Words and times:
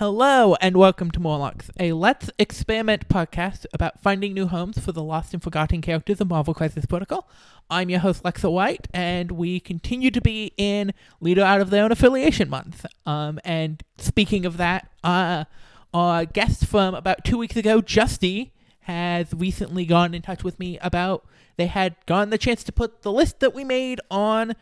Hello 0.00 0.54
and 0.62 0.78
welcome 0.78 1.10
to 1.10 1.20
Morlocks, 1.20 1.70
a 1.78 1.92
Let's 1.92 2.30
Experiment 2.38 3.06
podcast 3.10 3.66
about 3.74 4.00
finding 4.00 4.32
new 4.32 4.46
homes 4.46 4.78
for 4.78 4.92
the 4.92 5.02
lost 5.02 5.34
and 5.34 5.42
forgotten 5.42 5.82
characters 5.82 6.22
of 6.22 6.30
Marvel 6.30 6.54
Crisis 6.54 6.86
Protocol. 6.86 7.28
I'm 7.68 7.90
your 7.90 8.00
host 8.00 8.22
Lexa 8.22 8.50
White, 8.50 8.88
and 8.94 9.30
we 9.30 9.60
continue 9.60 10.10
to 10.10 10.22
be 10.22 10.54
in 10.56 10.94
Leader 11.20 11.42
Out 11.42 11.60
of 11.60 11.68
Their 11.68 11.84
Own 11.84 11.92
Affiliation 11.92 12.48
Month. 12.48 12.86
Um, 13.04 13.40
and 13.44 13.82
speaking 13.98 14.46
of 14.46 14.56
that, 14.56 14.90
uh, 15.04 15.44
our 15.92 16.24
guest 16.24 16.64
from 16.64 16.94
about 16.94 17.22
two 17.22 17.36
weeks 17.36 17.56
ago, 17.56 17.82
Justy, 17.82 18.52
has 18.84 19.34
recently 19.34 19.84
gone 19.84 20.14
in 20.14 20.22
touch 20.22 20.42
with 20.42 20.58
me 20.58 20.78
about 20.78 21.26
they 21.58 21.66
had 21.66 21.94
gotten 22.06 22.30
the 22.30 22.38
chance 22.38 22.64
to 22.64 22.72
put 22.72 23.02
the 23.02 23.12
list 23.12 23.40
that 23.40 23.52
we 23.52 23.64
made 23.64 24.00
on 24.10 24.54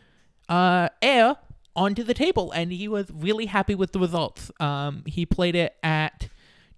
uh, 0.49 0.89
air 1.01 1.37
onto 1.79 2.03
the 2.03 2.13
table, 2.13 2.51
and 2.51 2.73
he 2.73 2.89
was 2.89 3.07
really 3.09 3.45
happy 3.45 3.73
with 3.73 3.93
the 3.93 3.99
results. 3.99 4.51
Um, 4.59 5.03
he 5.05 5.25
played 5.25 5.55
it 5.55 5.77
at 5.81 6.27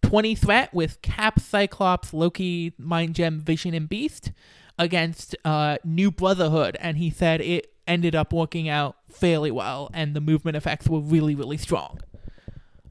20 0.03 0.35
threat 0.35 0.71
with 0.75 1.01
Cap, 1.01 1.39
Cyclops, 1.39 2.13
Loki, 2.13 2.73
Mind 2.77 3.15
Gem, 3.15 3.41
Vision, 3.41 3.73
and 3.73 3.89
Beast 3.89 4.31
against 4.77 5.35
uh, 5.43 5.77
New 5.83 6.11
Brotherhood, 6.11 6.77
and 6.79 6.97
he 6.97 7.09
said 7.09 7.41
it 7.41 7.73
ended 7.87 8.13
up 8.15 8.31
working 8.31 8.69
out 8.69 8.95
fairly 9.09 9.49
well, 9.49 9.89
and 9.91 10.15
the 10.15 10.21
movement 10.21 10.55
effects 10.55 10.87
were 10.87 10.99
really, 10.99 11.33
really 11.33 11.57
strong. 11.57 11.99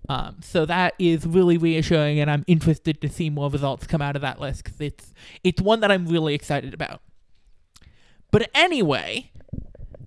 Um, 0.08 0.38
so 0.42 0.66
that 0.66 0.94
is 0.98 1.24
really 1.24 1.56
reassuring, 1.58 2.18
and 2.18 2.28
I'm 2.28 2.44
interested 2.48 3.00
to 3.02 3.08
see 3.08 3.30
more 3.30 3.50
results 3.50 3.86
come 3.86 4.02
out 4.02 4.16
of 4.16 4.22
that 4.22 4.40
list 4.40 4.64
because 4.64 4.80
it's 4.80 5.14
it's 5.44 5.62
one 5.62 5.78
that 5.80 5.92
I'm 5.92 6.08
really 6.08 6.34
excited 6.34 6.74
about. 6.74 7.02
But 8.32 8.50
anyway, 8.52 9.30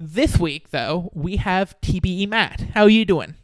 this 0.03 0.37
week 0.37 0.71
though 0.71 1.09
we 1.13 1.37
have 1.37 1.79
TBE 1.81 2.27
Matt. 2.27 2.61
How 2.73 2.83
are 2.83 2.89
you 2.89 3.05
doing? 3.05 3.35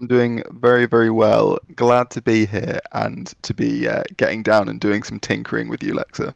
I'm 0.00 0.06
doing 0.06 0.42
very, 0.50 0.86
very 0.86 1.10
well. 1.10 1.58
Glad 1.74 2.10
to 2.10 2.22
be 2.22 2.46
here 2.46 2.80
and 2.92 3.32
to 3.42 3.52
be 3.52 3.86
uh, 3.86 4.04
getting 4.16 4.42
down 4.42 4.68
and 4.68 4.80
doing 4.80 5.02
some 5.02 5.20
tinkering 5.20 5.68
with 5.68 5.82
you, 5.82 5.94
Lexa. 5.94 6.32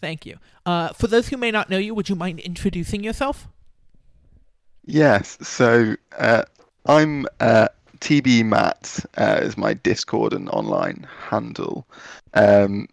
Thank 0.00 0.24
you. 0.24 0.38
Uh, 0.64 0.92
for 0.92 1.06
those 1.06 1.28
who 1.28 1.36
may 1.36 1.50
not 1.50 1.68
know 1.68 1.78
you, 1.78 1.94
would 1.94 2.08
you 2.08 2.14
mind 2.14 2.38
introducing 2.40 3.02
yourself? 3.02 3.48
Yes. 4.84 5.38
So 5.42 5.96
uh, 6.16 6.44
I'm 6.84 7.26
uh, 7.40 7.68
TB 7.98 8.44
Matt 8.44 9.04
uh, 9.16 9.40
is 9.42 9.56
my 9.56 9.74
Discord 9.74 10.32
and 10.32 10.48
online 10.50 11.06
handle. 11.28 11.88
Um, 12.34 12.88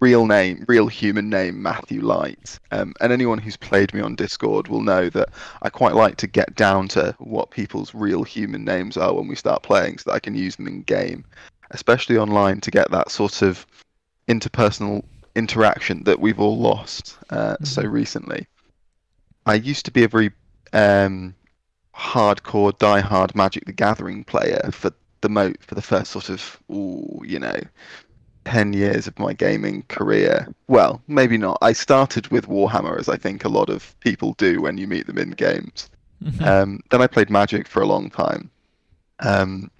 real 0.00 0.26
name, 0.26 0.64
real 0.68 0.86
human 0.86 1.28
name, 1.28 1.62
Matthew 1.62 2.02
Light. 2.02 2.58
Um, 2.70 2.94
and 3.00 3.12
anyone 3.12 3.38
who's 3.38 3.56
played 3.56 3.92
me 3.92 4.00
on 4.00 4.14
Discord 4.14 4.68
will 4.68 4.82
know 4.82 5.08
that 5.10 5.30
I 5.62 5.70
quite 5.70 5.94
like 5.94 6.16
to 6.18 6.26
get 6.26 6.54
down 6.54 6.88
to 6.88 7.14
what 7.18 7.50
people's 7.50 7.94
real 7.94 8.22
human 8.22 8.64
names 8.64 8.96
are 8.96 9.14
when 9.14 9.28
we 9.28 9.34
start 9.34 9.62
playing, 9.62 9.98
so 9.98 10.10
that 10.10 10.16
I 10.16 10.20
can 10.20 10.34
use 10.34 10.56
them 10.56 10.68
in 10.68 10.82
game, 10.82 11.24
especially 11.70 12.16
online, 12.16 12.60
to 12.60 12.70
get 12.70 12.90
that 12.90 13.10
sort 13.10 13.42
of 13.42 13.66
interpersonal 14.28 15.04
interaction 15.34 16.04
that 16.04 16.20
we've 16.20 16.40
all 16.40 16.58
lost 16.58 17.16
uh, 17.30 17.54
mm-hmm. 17.54 17.64
so 17.64 17.82
recently. 17.82 18.46
I 19.46 19.54
used 19.54 19.84
to 19.86 19.90
be 19.90 20.04
a 20.04 20.08
very 20.08 20.30
um, 20.72 21.34
hardcore, 21.94 22.76
die-hard 22.78 23.34
Magic 23.34 23.64
the 23.64 23.72
Gathering 23.72 24.24
player 24.24 24.70
for 24.72 24.92
the 25.20 25.28
mo 25.28 25.52
for 25.60 25.74
the 25.74 25.82
first 25.82 26.12
sort 26.12 26.28
of 26.28 26.60
ooh, 26.70 27.22
you 27.24 27.40
know 27.40 27.58
10 28.44 28.72
years 28.72 29.06
of 29.06 29.18
my 29.18 29.32
gaming 29.32 29.82
career. 29.88 30.48
Well, 30.68 31.02
maybe 31.06 31.36
not. 31.36 31.58
I 31.60 31.72
started 31.72 32.28
with 32.28 32.48
Warhammer, 32.48 32.98
as 32.98 33.08
I 33.08 33.16
think 33.16 33.44
a 33.44 33.48
lot 33.48 33.68
of 33.68 33.98
people 34.00 34.34
do 34.34 34.60
when 34.60 34.78
you 34.78 34.86
meet 34.86 35.06
them 35.06 35.18
in 35.18 35.30
games. 35.30 35.90
Mm-hmm. 36.22 36.44
Um, 36.48 36.80
then 36.90 37.00
I 37.00 37.06
played 37.06 37.30
Magic 37.30 37.68
for 37.68 37.80
a 37.80 37.86
long 37.86 38.10
time. 38.10 38.50
Um, 39.20 39.70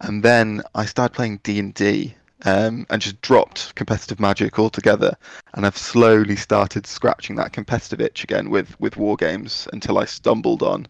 and 0.00 0.22
then 0.22 0.62
I 0.74 0.86
started 0.86 1.14
playing 1.14 1.40
D&D 1.42 2.14
um, 2.44 2.86
and 2.90 3.02
just 3.02 3.20
dropped 3.20 3.74
competitive 3.74 4.18
Magic 4.18 4.58
altogether. 4.58 5.16
And 5.54 5.66
I've 5.66 5.76
slowly 5.76 6.36
started 6.36 6.86
scratching 6.86 7.36
that 7.36 7.52
competitive 7.52 8.00
itch 8.00 8.24
again 8.24 8.50
with, 8.50 8.78
with 8.80 8.96
war 8.96 9.16
games 9.16 9.68
until 9.72 9.98
I 9.98 10.06
stumbled 10.06 10.62
on 10.62 10.86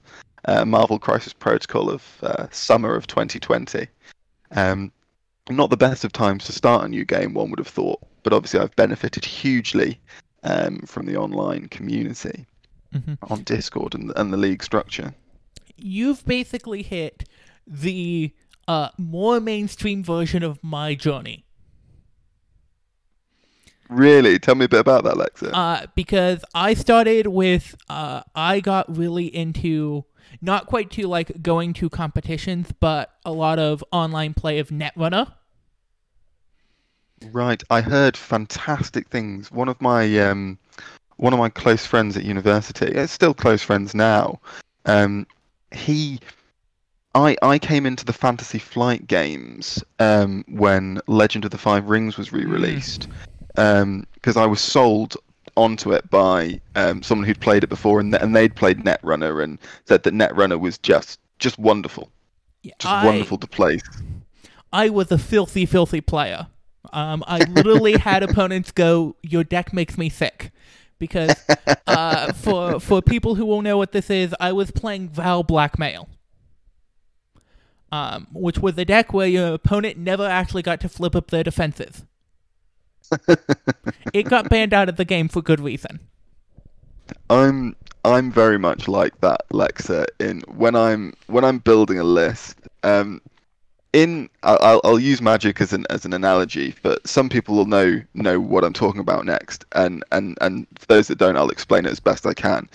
uh, 0.46 0.64
Marvel 0.64 0.98
Crisis 0.98 1.32
Protocol 1.32 1.90
of 1.90 2.04
uh, 2.22 2.46
summer 2.50 2.94
of 2.94 3.06
2020. 3.06 3.86
Um, 4.52 4.92
not 5.50 5.70
the 5.70 5.76
best 5.76 6.04
of 6.04 6.12
times 6.12 6.44
to 6.44 6.52
start 6.52 6.84
a 6.84 6.88
new 6.88 7.04
game, 7.04 7.34
one 7.34 7.50
would 7.50 7.58
have 7.58 7.68
thought, 7.68 8.00
but 8.22 8.32
obviously 8.32 8.60
I've 8.60 8.74
benefited 8.76 9.24
hugely 9.24 10.00
um, 10.42 10.80
from 10.80 11.06
the 11.06 11.16
online 11.16 11.68
community 11.68 12.46
mm-hmm. 12.94 13.14
on 13.32 13.42
Discord 13.42 13.94
and, 13.94 14.12
and 14.16 14.32
the 14.32 14.36
league 14.36 14.62
structure. 14.62 15.14
You've 15.76 16.24
basically 16.24 16.82
hit 16.82 17.28
the 17.66 18.32
uh, 18.68 18.90
more 18.98 19.40
mainstream 19.40 20.04
version 20.04 20.42
of 20.42 20.62
my 20.62 20.94
journey. 20.94 21.44
Really? 23.88 24.38
Tell 24.38 24.54
me 24.54 24.64
a 24.64 24.68
bit 24.68 24.80
about 24.80 25.04
that, 25.04 25.14
Lexa. 25.14 25.50
Uh, 25.52 25.86
because 25.94 26.44
I 26.54 26.74
started 26.74 27.26
with, 27.26 27.74
uh, 27.88 28.22
I 28.34 28.60
got 28.60 28.96
really 28.96 29.26
into 29.26 30.04
not 30.40 30.66
quite 30.66 30.90
to 30.92 31.06
like 31.06 31.42
going 31.42 31.72
to 31.74 31.90
competitions, 31.90 32.72
but 32.80 33.14
a 33.24 33.32
lot 33.32 33.58
of 33.58 33.84
online 33.92 34.34
play 34.34 34.58
of 34.58 34.68
Netrunner. 34.68 35.32
Right, 37.30 37.62
I 37.70 37.80
heard 37.80 38.16
fantastic 38.16 39.08
things. 39.08 39.52
One 39.52 39.68
of 39.68 39.80
my 39.80 40.18
um, 40.18 40.58
one 41.16 41.32
of 41.32 41.38
my 41.38 41.48
close 41.48 41.86
friends 41.86 42.16
at 42.16 42.24
university, 42.24 42.86
it's 42.86 43.12
still 43.12 43.34
close 43.34 43.62
friends 43.62 43.94
now. 43.94 44.40
Um, 44.86 45.26
he, 45.70 46.18
I, 47.14 47.36
I 47.42 47.58
came 47.58 47.86
into 47.86 48.04
the 48.04 48.12
Fantasy 48.12 48.58
Flight 48.58 49.06
games 49.06 49.82
um, 50.00 50.44
when 50.48 51.00
Legend 51.06 51.44
of 51.44 51.52
the 51.52 51.58
Five 51.58 51.88
Rings 51.88 52.16
was 52.16 52.32
re-released, 52.32 53.08
because 53.54 53.56
hmm. 53.56 54.38
um, 54.38 54.38
I 54.38 54.46
was 54.46 54.60
sold 54.60 55.16
onto 55.56 55.92
it 55.92 56.08
by 56.10 56.60
um, 56.74 57.02
someone 57.02 57.26
who'd 57.26 57.40
played 57.40 57.64
it 57.64 57.68
before, 57.68 58.00
and 58.00 58.14
and 58.14 58.34
they'd 58.34 58.54
played 58.54 58.78
Netrunner 58.78 59.42
and 59.42 59.58
said 59.84 60.02
that 60.04 60.14
Netrunner 60.14 60.58
was 60.58 60.78
just 60.78 61.20
just 61.38 61.58
wonderful, 61.58 62.10
yeah, 62.62 62.74
just 62.78 62.92
I, 62.92 63.04
wonderful 63.04 63.38
to 63.38 63.46
play. 63.46 63.78
I 64.72 64.88
was 64.88 65.12
a 65.12 65.18
filthy, 65.18 65.66
filthy 65.66 66.00
player. 66.00 66.46
Um, 66.92 67.22
I 67.26 67.38
literally 67.38 67.92
had 67.98 68.22
opponents 68.22 68.72
go, 68.72 69.16
"Your 69.22 69.44
deck 69.44 69.72
makes 69.72 69.98
me 69.98 70.08
sick," 70.08 70.50
because 70.98 71.34
uh, 71.86 72.32
for 72.32 72.80
for 72.80 73.02
people 73.02 73.34
who 73.34 73.46
won't 73.46 73.64
know 73.64 73.78
what 73.78 73.92
this 73.92 74.10
is, 74.10 74.34
I 74.40 74.52
was 74.52 74.70
playing 74.70 75.10
Val 75.10 75.42
Blackmail. 75.42 76.08
Um, 77.90 78.28
which 78.32 78.58
was 78.58 78.78
a 78.78 78.86
deck 78.86 79.12
where 79.12 79.26
your 79.26 79.52
opponent 79.52 79.98
never 79.98 80.26
actually 80.26 80.62
got 80.62 80.80
to 80.80 80.88
flip 80.88 81.14
up 81.14 81.28
their 81.30 81.44
defenses 81.44 82.06
it 84.12 84.24
got 84.24 84.48
banned 84.48 84.72
out 84.72 84.88
of 84.88 84.96
the 84.96 85.04
game 85.04 85.28
for 85.28 85.42
good 85.42 85.60
reason. 85.60 86.00
I'm 87.30 87.76
I'm 88.04 88.32
very 88.32 88.58
much 88.58 88.88
like 88.88 89.20
that, 89.20 89.48
Lexa. 89.50 90.06
In 90.18 90.40
when 90.42 90.74
I'm 90.74 91.14
when 91.26 91.44
I'm 91.44 91.58
building 91.58 91.98
a 91.98 92.04
list, 92.04 92.56
um, 92.82 93.20
in 93.92 94.28
I'll, 94.42 94.80
I'll 94.84 94.98
use 94.98 95.20
magic 95.20 95.60
as 95.60 95.72
an 95.72 95.86
as 95.90 96.04
an 96.04 96.12
analogy, 96.12 96.74
but 96.82 97.06
some 97.06 97.28
people 97.28 97.54
will 97.54 97.66
know 97.66 98.02
know 98.14 98.40
what 98.40 98.64
I'm 98.64 98.72
talking 98.72 99.00
about 99.00 99.24
next, 99.24 99.64
and 99.72 100.04
and 100.12 100.36
and 100.40 100.66
for 100.78 100.86
those 100.86 101.08
that 101.08 101.18
don't, 101.18 101.36
I'll 101.36 101.50
explain 101.50 101.86
it 101.86 101.92
as 101.92 102.00
best 102.00 102.26
I 102.26 102.34
can. 102.34 102.68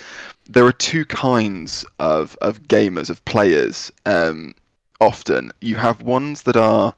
There 0.50 0.66
are 0.66 0.72
two 0.74 1.06
kinds 1.06 1.86
of 2.00 2.38
of 2.42 2.64
gamers 2.64 3.10
of 3.10 3.24
players. 3.26 3.92
Um, 4.06 4.54
often 5.02 5.52
you 5.62 5.76
have 5.76 6.02
ones 6.02 6.44
that 6.44 6.58
are 6.58 6.94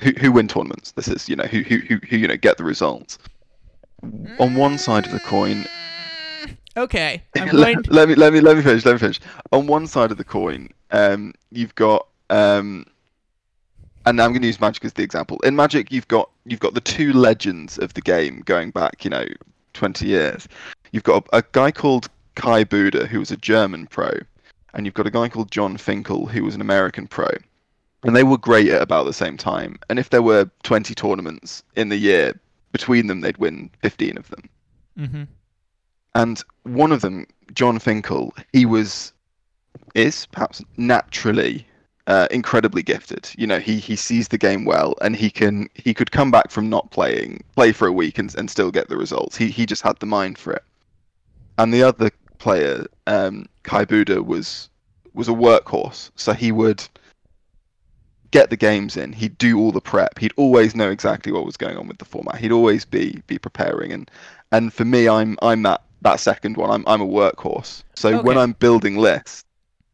who, 0.00 0.12
who 0.12 0.32
win 0.32 0.48
tournaments. 0.48 0.92
This 0.92 1.08
is 1.08 1.28
you 1.28 1.36
know 1.36 1.44
who 1.44 1.62
who 1.62 1.78
who, 1.78 1.96
who 2.08 2.16
you 2.16 2.28
know 2.28 2.36
get 2.36 2.56
the 2.56 2.64
results. 2.64 3.18
On 4.38 4.54
one 4.54 4.76
side 4.76 5.06
of 5.06 5.12
the 5.12 5.20
coin. 5.20 5.64
Okay. 6.76 7.22
let, 7.52 7.90
let, 7.90 8.08
me 8.08 8.14
let 8.16 8.32
me 8.32 8.40
let 8.40 8.56
me 8.56 8.62
finish. 8.62 8.84
Let 8.84 8.92
me 8.92 8.98
finish. 8.98 9.20
On 9.52 9.66
one 9.66 9.86
side 9.86 10.10
of 10.10 10.18
the 10.18 10.24
coin, 10.24 10.68
um, 10.90 11.32
you've 11.50 11.74
got 11.74 12.06
um, 12.30 12.84
and 14.06 14.20
I'm 14.20 14.32
going 14.32 14.42
to 14.42 14.46
use 14.46 14.60
Magic 14.60 14.84
as 14.84 14.92
the 14.92 15.02
example. 15.02 15.38
In 15.40 15.56
Magic, 15.56 15.90
you've 15.90 16.08
got 16.08 16.30
you've 16.44 16.60
got 16.60 16.74
the 16.74 16.80
two 16.80 17.12
legends 17.12 17.78
of 17.78 17.94
the 17.94 18.02
game 18.02 18.42
going 18.44 18.70
back, 18.70 19.04
you 19.04 19.10
know, 19.10 19.26
20 19.72 20.06
years. 20.06 20.46
You've 20.92 21.04
got 21.04 21.26
a, 21.32 21.38
a 21.38 21.44
guy 21.52 21.70
called 21.70 22.08
Kai 22.34 22.64
Budde, 22.64 23.06
who 23.06 23.20
was 23.20 23.30
a 23.30 23.36
German 23.36 23.86
pro, 23.86 24.10
and 24.74 24.84
you've 24.84 24.94
got 24.94 25.06
a 25.06 25.10
guy 25.10 25.28
called 25.28 25.50
Jon 25.50 25.78
Finkel, 25.78 26.26
who 26.26 26.44
was 26.44 26.54
an 26.54 26.60
American 26.60 27.06
pro 27.06 27.28
and 28.04 28.14
they 28.14 28.22
were 28.22 28.38
great 28.38 28.68
at 28.68 28.82
about 28.82 29.04
the 29.04 29.12
same 29.12 29.36
time. 29.36 29.78
And 29.88 29.98
if 29.98 30.10
there 30.10 30.22
were 30.22 30.50
20 30.62 30.94
tournaments 30.94 31.62
in 31.74 31.88
the 31.88 31.96
year 31.96 32.38
between 32.72 33.06
them, 33.06 33.20
they'd 33.20 33.38
win 33.38 33.70
15 33.80 34.18
of 34.18 34.28
them. 34.28 34.48
Mm-hmm. 34.98 35.22
And 36.14 36.42
one 36.62 36.92
of 36.92 37.00
them, 37.00 37.26
Jon 37.52 37.78
Finkel, 37.78 38.34
he 38.52 38.66
was 38.66 39.12
is 39.94 40.26
perhaps 40.26 40.62
naturally 40.76 41.66
uh, 42.06 42.28
incredibly 42.30 42.82
gifted. 42.82 43.30
You 43.36 43.46
know, 43.46 43.58
he 43.58 43.78
he 43.78 43.96
sees 43.96 44.28
the 44.28 44.38
game 44.38 44.64
well, 44.64 44.94
and 45.00 45.16
he 45.16 45.30
can 45.30 45.68
he 45.74 45.94
could 45.94 46.12
come 46.12 46.30
back 46.30 46.50
from 46.50 46.68
not 46.68 46.90
playing, 46.90 47.42
play 47.56 47.72
for 47.72 47.88
a 47.88 47.92
week, 47.92 48.18
and 48.18 48.32
and 48.36 48.50
still 48.50 48.70
get 48.70 48.88
the 48.88 48.96
results. 48.96 49.36
He 49.36 49.48
he 49.48 49.66
just 49.66 49.82
had 49.82 49.98
the 49.98 50.06
mind 50.06 50.38
for 50.38 50.52
it. 50.52 50.62
And 51.58 51.72
the 51.72 51.82
other 51.82 52.10
player, 52.38 52.86
um, 53.06 53.46
Kai 53.62 53.84
Budde, 53.84 54.24
was 54.24 54.68
was 55.14 55.28
a 55.28 55.32
workhorse, 55.32 56.10
so 56.16 56.32
he 56.32 56.52
would 56.52 56.86
get 58.34 58.50
the 58.50 58.56
games 58.56 58.96
in. 58.96 59.12
He'd 59.12 59.38
do 59.38 59.60
all 59.60 59.70
the 59.70 59.80
prep. 59.80 60.18
He'd 60.18 60.32
always 60.36 60.74
know 60.74 60.90
exactly 60.90 61.30
what 61.30 61.46
was 61.46 61.56
going 61.56 61.76
on 61.76 61.86
with 61.86 61.98
the 61.98 62.04
format. 62.04 62.40
He'd 62.40 62.50
always 62.50 62.84
be 62.84 63.22
be 63.28 63.38
preparing. 63.38 63.92
And 63.92 64.10
and 64.50 64.72
for 64.72 64.84
me, 64.84 65.08
I'm 65.08 65.38
I'm 65.40 65.62
that 65.62 65.82
that 66.02 66.18
second 66.18 66.56
one. 66.56 66.68
I'm 66.68 66.84
I'm 66.88 67.00
a 67.00 67.06
workhorse. 67.06 67.84
So 67.94 68.20
when 68.22 68.36
I'm 68.36 68.50
building 68.52 68.96
lists, 68.96 69.44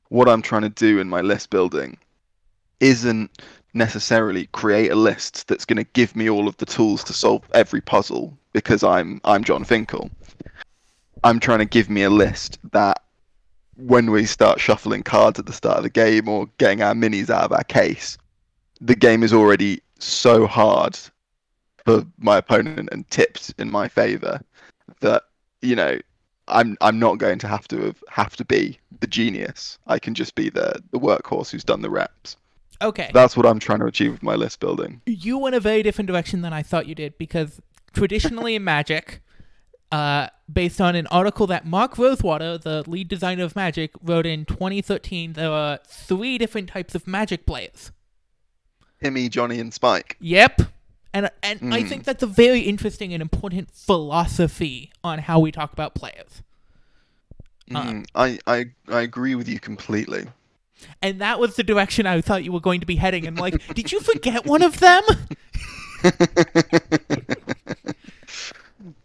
what 0.08 0.26
I'm 0.26 0.40
trying 0.40 0.62
to 0.62 0.70
do 0.70 0.98
in 1.00 1.08
my 1.10 1.20
list 1.20 1.50
building 1.50 1.98
isn't 2.80 3.42
necessarily 3.74 4.46
create 4.46 4.90
a 4.90 4.94
list 4.96 5.46
that's 5.46 5.66
going 5.66 5.76
to 5.76 5.92
give 5.92 6.16
me 6.16 6.30
all 6.30 6.48
of 6.48 6.56
the 6.56 6.66
tools 6.66 7.04
to 7.04 7.12
solve 7.12 7.42
every 7.52 7.82
puzzle 7.82 8.34
because 8.54 8.82
I'm 8.82 9.20
I'm 9.22 9.44
Jon 9.44 9.64
Finkel. 9.64 10.10
I'm 11.24 11.40
trying 11.40 11.58
to 11.58 11.66
give 11.66 11.90
me 11.90 12.04
a 12.04 12.10
list 12.10 12.58
that 12.72 13.02
when 13.76 14.10
we 14.10 14.24
start 14.24 14.60
shuffling 14.60 15.02
cards 15.02 15.38
at 15.38 15.44
the 15.44 15.52
start 15.52 15.76
of 15.76 15.82
the 15.82 15.90
game 15.90 16.26
or 16.26 16.48
getting 16.56 16.80
our 16.80 16.94
minis 16.94 17.28
out 17.28 17.44
of 17.44 17.52
our 17.52 17.64
case, 17.64 18.16
the 18.80 18.96
game 18.96 19.22
is 19.22 19.32
already 19.32 19.82
so 19.98 20.46
hard 20.46 20.98
for 21.84 22.04
my 22.18 22.38
opponent 22.38 22.88
and 22.92 23.08
tipped 23.10 23.54
in 23.58 23.70
my 23.70 23.88
favor 23.88 24.40
that 25.00 25.24
you 25.62 25.76
know 25.76 25.98
I'm 26.48 26.76
I'm 26.80 26.98
not 26.98 27.18
going 27.18 27.38
to 27.40 27.48
have 27.48 27.68
to 27.68 27.80
have, 27.86 28.04
have 28.08 28.36
to 28.36 28.44
be 28.44 28.78
the 29.00 29.06
genius. 29.06 29.78
I 29.86 29.98
can 29.98 30.14
just 30.14 30.34
be 30.34 30.50
the 30.50 30.82
the 30.90 30.98
workhorse 30.98 31.50
who's 31.50 31.64
done 31.64 31.82
the 31.82 31.90
reps. 31.90 32.36
Okay. 32.82 33.10
That's 33.12 33.36
what 33.36 33.44
I'm 33.44 33.58
trying 33.58 33.80
to 33.80 33.86
achieve 33.86 34.12
with 34.12 34.22
my 34.22 34.34
list 34.34 34.58
building. 34.58 35.02
you 35.04 35.36
went 35.36 35.54
a 35.54 35.60
very 35.60 35.82
different 35.82 36.08
direction 36.08 36.40
than 36.40 36.52
I 36.54 36.62
thought 36.62 36.86
you 36.86 36.94
did 36.94 37.18
because 37.18 37.60
traditionally 37.92 38.54
in 38.54 38.64
Magic, 38.64 39.20
uh, 39.92 40.28
based 40.50 40.80
on 40.80 40.96
an 40.96 41.06
article 41.08 41.46
that 41.48 41.66
Mark 41.66 41.98
Rosewater, 41.98 42.56
the 42.56 42.82
lead 42.88 43.08
designer 43.08 43.44
of 43.44 43.54
Magic, 43.54 43.90
wrote 44.02 44.24
in 44.24 44.46
2013, 44.46 45.34
there 45.34 45.50
are 45.50 45.78
three 45.86 46.38
different 46.38 46.70
types 46.70 46.94
of 46.94 47.06
Magic 47.06 47.44
players. 47.44 47.92
Timmy, 49.02 49.28
Johnny, 49.28 49.58
and 49.60 49.72
Spike. 49.72 50.16
Yep. 50.20 50.62
And 51.12 51.30
and 51.42 51.74
I 51.74 51.82
Mm. 51.82 51.88
think 51.88 52.04
that's 52.04 52.22
a 52.22 52.26
very 52.26 52.60
interesting 52.60 53.12
and 53.12 53.20
important 53.20 53.70
philosophy 53.72 54.92
on 55.02 55.18
how 55.20 55.40
we 55.40 55.50
talk 55.50 55.72
about 55.72 55.94
players. 55.94 56.42
Mm, 57.70 58.06
I, 58.14 58.38
I 58.46 58.66
I 58.88 59.00
agree 59.00 59.34
with 59.34 59.48
you 59.48 59.58
completely. 59.60 60.26
And 61.02 61.20
that 61.20 61.38
was 61.38 61.56
the 61.56 61.62
direction 61.62 62.06
I 62.06 62.20
thought 62.20 62.42
you 62.44 62.52
were 62.52 62.60
going 62.60 62.80
to 62.80 62.86
be 62.86 62.96
heading. 62.96 63.26
And 63.26 63.36
like, 63.38 63.74
did 63.74 63.92
you 63.92 64.00
forget 64.00 64.46
one 64.46 64.62
of 64.62 64.78
them? 64.80 65.02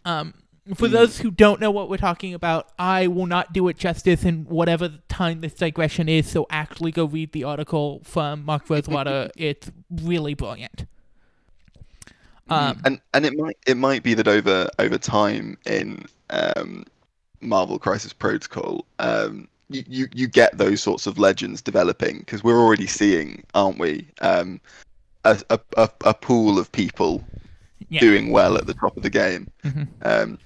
Um, 0.04 0.32
for 0.74 0.88
those 0.88 1.18
who 1.18 1.30
don't 1.30 1.60
know 1.60 1.70
what 1.70 1.88
we're 1.88 1.96
talking 1.96 2.34
about, 2.34 2.68
I 2.78 3.06
will 3.06 3.26
not 3.26 3.52
do 3.52 3.68
it 3.68 3.78
justice 3.78 4.24
in 4.24 4.44
whatever 4.46 4.90
time 5.08 5.40
this 5.40 5.54
digression 5.54 6.08
is. 6.08 6.28
So 6.28 6.46
actually, 6.50 6.90
go 6.90 7.04
read 7.04 7.32
the 7.32 7.44
article 7.44 8.00
from 8.04 8.44
Mark 8.44 8.68
Rosewater. 8.68 9.30
it's 9.36 9.70
really 9.90 10.34
brilliant. 10.34 10.86
Um, 12.48 12.80
and 12.84 13.00
and 13.12 13.26
it 13.26 13.36
might 13.36 13.58
it 13.66 13.76
might 13.76 14.02
be 14.02 14.14
that 14.14 14.28
over 14.28 14.68
over 14.78 14.98
time 14.98 15.58
in 15.66 16.04
um, 16.30 16.84
Marvel 17.40 17.78
Crisis 17.78 18.12
Protocol, 18.12 18.86
um, 19.00 19.48
you, 19.68 19.82
you 19.88 20.08
you 20.14 20.28
get 20.28 20.56
those 20.56 20.80
sorts 20.80 21.06
of 21.08 21.18
legends 21.18 21.60
developing 21.60 22.20
because 22.20 22.44
we're 22.44 22.60
already 22.60 22.86
seeing, 22.86 23.42
aren't 23.54 23.78
we, 23.78 24.06
um, 24.20 24.60
a, 25.24 25.40
a 25.50 25.58
a 25.76 25.90
a 26.04 26.14
pool 26.14 26.58
of 26.58 26.70
people 26.70 27.24
Yeah. 27.88 28.00
doing 28.00 28.30
well 28.30 28.56
at 28.56 28.66
the 28.66 28.74
top 28.74 28.96
of 28.96 29.02
the 29.02 29.10
game, 29.10 29.48
Mhm. 29.64 29.88
um, 30.02 30.38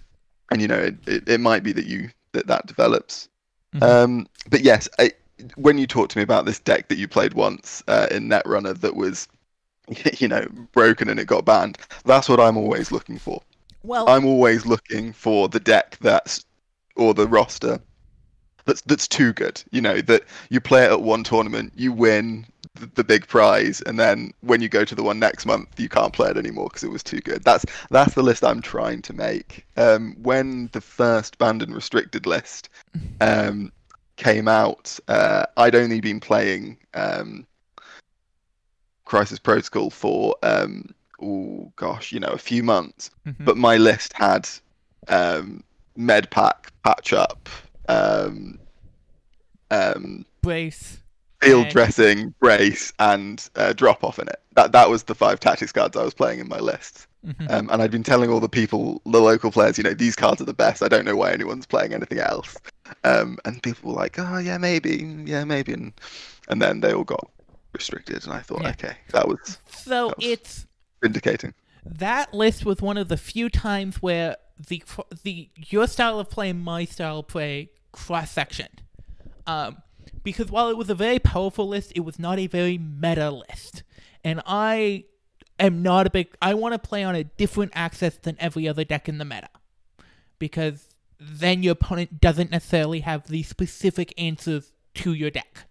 and 0.51 0.61
you 0.61 0.69
know 0.69 0.79
it, 0.79 0.97
it, 1.07 1.29
it 1.29 1.41
might 1.41 1.63
be 1.63 1.73
that 1.73 1.87
you 1.87 2.11
that 2.33 2.47
that 2.47 2.67
develops. 2.67 3.29
Mhm. 3.75 3.83
Um, 3.83 4.27
but 4.49 4.63
yes, 4.63 4.89
I, 4.99 5.13
when 5.57 5.79
you 5.79 5.87
talked 5.87 6.13
to 6.13 6.19
me 6.19 6.23
about 6.23 6.45
this 6.45 6.59
deck 6.59 6.89
that 6.89 6.99
you 6.99 7.09
played 7.09 7.35
once 7.35 7.83
uh, 7.89 8.09
in 8.11 8.29
Netrunner 8.29 8.79
that 8.81 8.97
was, 8.97 9.29
you 10.19 10.29
know, 10.29 10.47
broken 10.73 11.09
and 11.09 11.21
it 11.21 11.27
got 11.27 11.45
banned, 11.45 11.79
that's 12.05 12.29
what 12.29 12.41
I'm 12.41 12.57
always 12.57 12.91
looking 12.93 13.19
for. 13.19 13.41
well, 13.83 14.09
I'm 14.09 14.27
always 14.27 14.67
looking 14.67 15.13
for 15.13 15.49
the 15.49 15.61
deck 15.61 15.97
that's 16.01 16.45
or 16.97 17.15
the 17.15 17.27
roster 17.27 17.81
that's 18.65 18.81
that's 18.83 19.09
too 19.09 19.33
good. 19.33 19.63
You 19.71 19.81
know 19.81 20.01
that 20.03 20.25
you 20.49 20.61
play 20.61 20.85
it 20.85 20.91
at 20.93 21.03
one 21.03 21.25
tournament, 21.25 21.73
you 21.77 21.93
win 21.93 22.47
the, 22.75 23.05
big 23.05 23.27
prize, 23.27 23.81
and 23.83 23.99
then 23.99 24.33
when 24.41 24.61
you 24.61 24.69
go 24.69 24.85
to 24.85 24.95
the 24.95 25.03
one 25.03 25.19
next 25.19 25.45
month, 25.47 25.79
you 25.79 25.89
can't 25.89 26.13
play 26.13 26.31
it 26.31 26.37
anymore 26.37 26.69
because 26.69 26.85
it 26.85 26.91
was 26.91 27.03
too 27.03 27.21
good. 27.21 27.43
That's 27.45 27.65
that's 27.91 28.15
the 28.15 28.23
list 28.23 28.45
I'm 28.45 28.63
trying 28.63 29.03
to 29.03 29.13
make. 29.13 29.67
Um, 29.77 30.17
when 30.23 30.69
the 30.73 30.81
first 30.81 31.39
banned 31.39 31.63
and 31.63 31.75
restricted 31.75 32.27
list 32.27 32.69
um, 33.21 33.73
came 34.17 34.49
out, 34.49 34.99
uh, 35.09 35.47
I'd 35.57 35.75
only 35.75 36.01
been 36.01 36.21
playing 36.21 36.79
um, 36.95 37.47
Crisis 39.05 39.39
Protocol 39.39 39.91
for 39.91 40.37
um, 40.43 40.95
oh 41.21 41.73
gosh, 41.77 42.13
you 42.13 42.21
know, 42.21 42.29
a 42.29 42.39
few 42.39 42.63
months 42.63 43.11
Mhm. 43.27 43.45
but 43.45 43.57
my 43.57 43.77
list 43.77 44.13
had 44.15 44.49
um, 45.09 45.63
med 45.97 46.31
pack, 46.31 46.73
patch 46.85 47.13
up, 47.13 47.49
um, 47.89 48.59
um, 49.71 50.25
brace. 50.43 50.99
Field 51.41 51.69
dressing, 51.69 52.35
brace, 52.41 52.93
and 52.99 53.49
uh, 53.57 53.73
drop 53.73 54.05
off 54.05 54.19
in 54.19 54.29
it. 54.29 54.41
That 54.55 54.73
that 54.73 54.91
was 54.91 55.05
the 55.05 55.15
five 55.15 55.41
tactics 55.41 55.73
cards 55.73 55.97
I 55.97 56.03
was 56.05 56.15
playing 56.15 56.41
in 56.41 56.49
my 56.49 56.59
list. 56.59 57.07
Mhm. 57.27 57.51
Um, 57.51 57.69
and 57.71 57.83
I'd 57.83 57.91
been 57.91 58.03
telling 58.03 58.31
all 58.31 58.41
the 58.41 58.49
people, 58.49 59.03
the 59.05 59.21
local 59.21 59.51
players, 59.51 59.77
you 59.77 59.85
know, 59.85 59.93
these 59.93 60.17
cards 60.17 60.41
are 60.41 60.47
the 60.47 60.55
best. 60.55 60.83
I 60.83 60.89
don't 60.89 61.05
know 61.05 61.17
why 61.17 61.33
anyone's 61.33 61.67
playing 61.67 61.93
anything 61.93 62.19
else. 62.19 62.57
Um, 63.05 63.39
and 63.45 63.63
people 63.63 63.91
were 63.93 63.97
like, 63.97 64.19
oh 64.19 64.39
yeah, 64.39 64.57
maybe, 64.59 64.97
yeah, 65.27 65.45
maybe, 65.45 65.73
and 65.75 65.93
and 66.49 66.61
then 66.63 66.81
they 66.81 66.93
all 66.95 67.05
got 67.05 67.31
restricted, 67.73 68.25
and 68.25 68.33
I 68.33 68.41
thought, 68.41 68.63
Yeah. 68.63 68.71
okay, 68.71 68.97
that 69.13 69.29
was 69.29 69.59
So 69.71 70.09
that 70.09 70.17
was- 70.19 70.27
it's 70.27 70.67
vindicating. 71.03 71.55
that 71.85 72.33
list 72.35 72.65
was 72.65 72.81
one 72.81 72.97
of 72.97 73.09
the 73.09 73.17
few 73.17 73.49
times 73.49 73.97
where 74.03 74.37
the 74.69 74.83
the 75.23 75.49
your 75.57 75.87
style 75.87 76.19
of 76.21 76.29
play 76.31 76.51
and 76.51 76.63
my 76.63 76.85
style 76.85 77.21
of 77.21 77.29
play 77.29 77.71
cross 77.93 78.31
sectioned. 78.31 78.83
Um, 79.47 79.79
because 80.23 80.51
while 80.51 80.69
it 80.69 80.77
was 80.77 80.91
a 80.91 80.95
very 80.95 81.19
powerful 81.19 81.69
list, 81.69 81.93
it 81.95 82.01
was 82.01 82.19
not 82.19 82.39
a 82.39 82.47
very 82.47 82.79
meta 82.79 83.31
list, 83.31 83.83
and 84.25 84.41
I 84.47 85.05
am 85.59 85.83
not 85.83 86.07
a 86.07 86.11
big. 86.11 86.35
I 86.41 86.55
want 86.55 86.75
to 86.75 86.79
play 86.79 87.05
on 87.05 87.15
a 87.15 87.25
different 87.25 87.73
axis 87.75 88.17
than 88.17 88.37
every 88.39 88.69
other 88.69 88.85
deck 88.85 89.09
in 89.09 89.19
the 89.19 89.25
meta, 89.25 89.49
because 90.39 90.89
then 91.19 91.63
your 91.63 91.73
opponent 91.73 92.21
doesn't 92.21 92.51
necessarily 92.51 93.01
have 93.01 93.29
the 93.29 93.43
specific 93.43 94.15
answers 94.19 94.73
to 94.95 95.13
your 95.13 95.31
deck. 95.31 95.67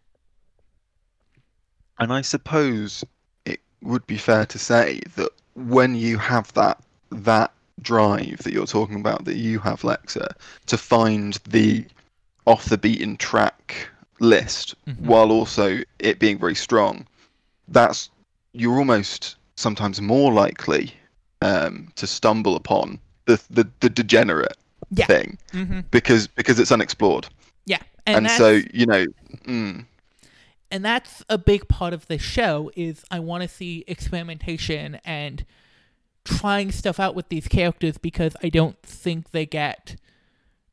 And 1.98 2.14
I 2.14 2.22
suppose 2.22 3.04
it 3.46 3.60
would 3.82 4.06
be 4.08 4.18
fair 4.18 4.46
to 4.46 4.60
say 4.60 5.02
that 5.16 5.32
when 5.56 5.96
you 5.96 6.18
have 6.18 6.54
that 6.54 6.82
that 7.12 7.52
drive 7.82 8.38
that 8.40 8.54
you're 8.54 8.66
talking 8.66 9.00
about 9.00 9.26
that 9.26 9.38
you 9.38 9.60
have 9.60 9.82
Lexa 9.82 10.32
to 10.66 10.78
find 10.78 11.40
the 11.48 11.86
off 12.46 12.66
the 12.66 12.78
beaten 12.78 13.18
track 13.18 13.90
list 14.20 14.76
Mhm. 14.88 15.00
while 15.02 15.32
also 15.32 15.80
it 16.00 16.20
being 16.20 16.38
very 16.40 16.56
strong, 16.56 17.06
that's 17.68 18.10
you're 18.54 18.78
almost 18.78 19.36
sometimes 19.56 20.02
more 20.02 20.32
likely 20.34 20.94
um, 21.42 21.90
to 21.96 22.06
stumble 22.08 22.56
upon 22.56 23.00
the 23.26 23.42
the, 23.50 23.68
the 23.80 23.90
degenerate 23.90 24.58
Yeah. 24.92 25.06
thing 25.06 25.38
Mm-hmm. 25.54 25.82
because 25.92 26.28
because 26.28 26.60
it's 26.60 26.72
unexplored. 26.72 27.28
Yeah, 27.66 27.82
And, 28.08 28.26
and, 28.26 28.32
so, 28.32 28.62
you 28.74 28.86
know, 28.88 29.06
mm, 29.46 29.86
and 30.72 30.86
that's 30.86 31.24
a 31.30 31.38
big 31.38 31.68
part 31.68 31.94
of 31.94 32.08
the 32.08 32.18
show 32.18 32.72
is 32.76 33.04
I 33.12 33.20
want 33.20 33.44
to 33.44 33.50
see 33.50 33.84
experimentation 33.88 35.00
and 35.06 35.46
trying 36.26 36.72
stuff 36.72 37.00
out 37.00 37.16
with 37.16 37.30
these 37.30 37.48
characters 37.48 37.98
because 37.98 38.36
I 38.44 38.50
don't 38.50 38.82
think 38.84 39.32
they 39.32 39.46
get 39.46 39.96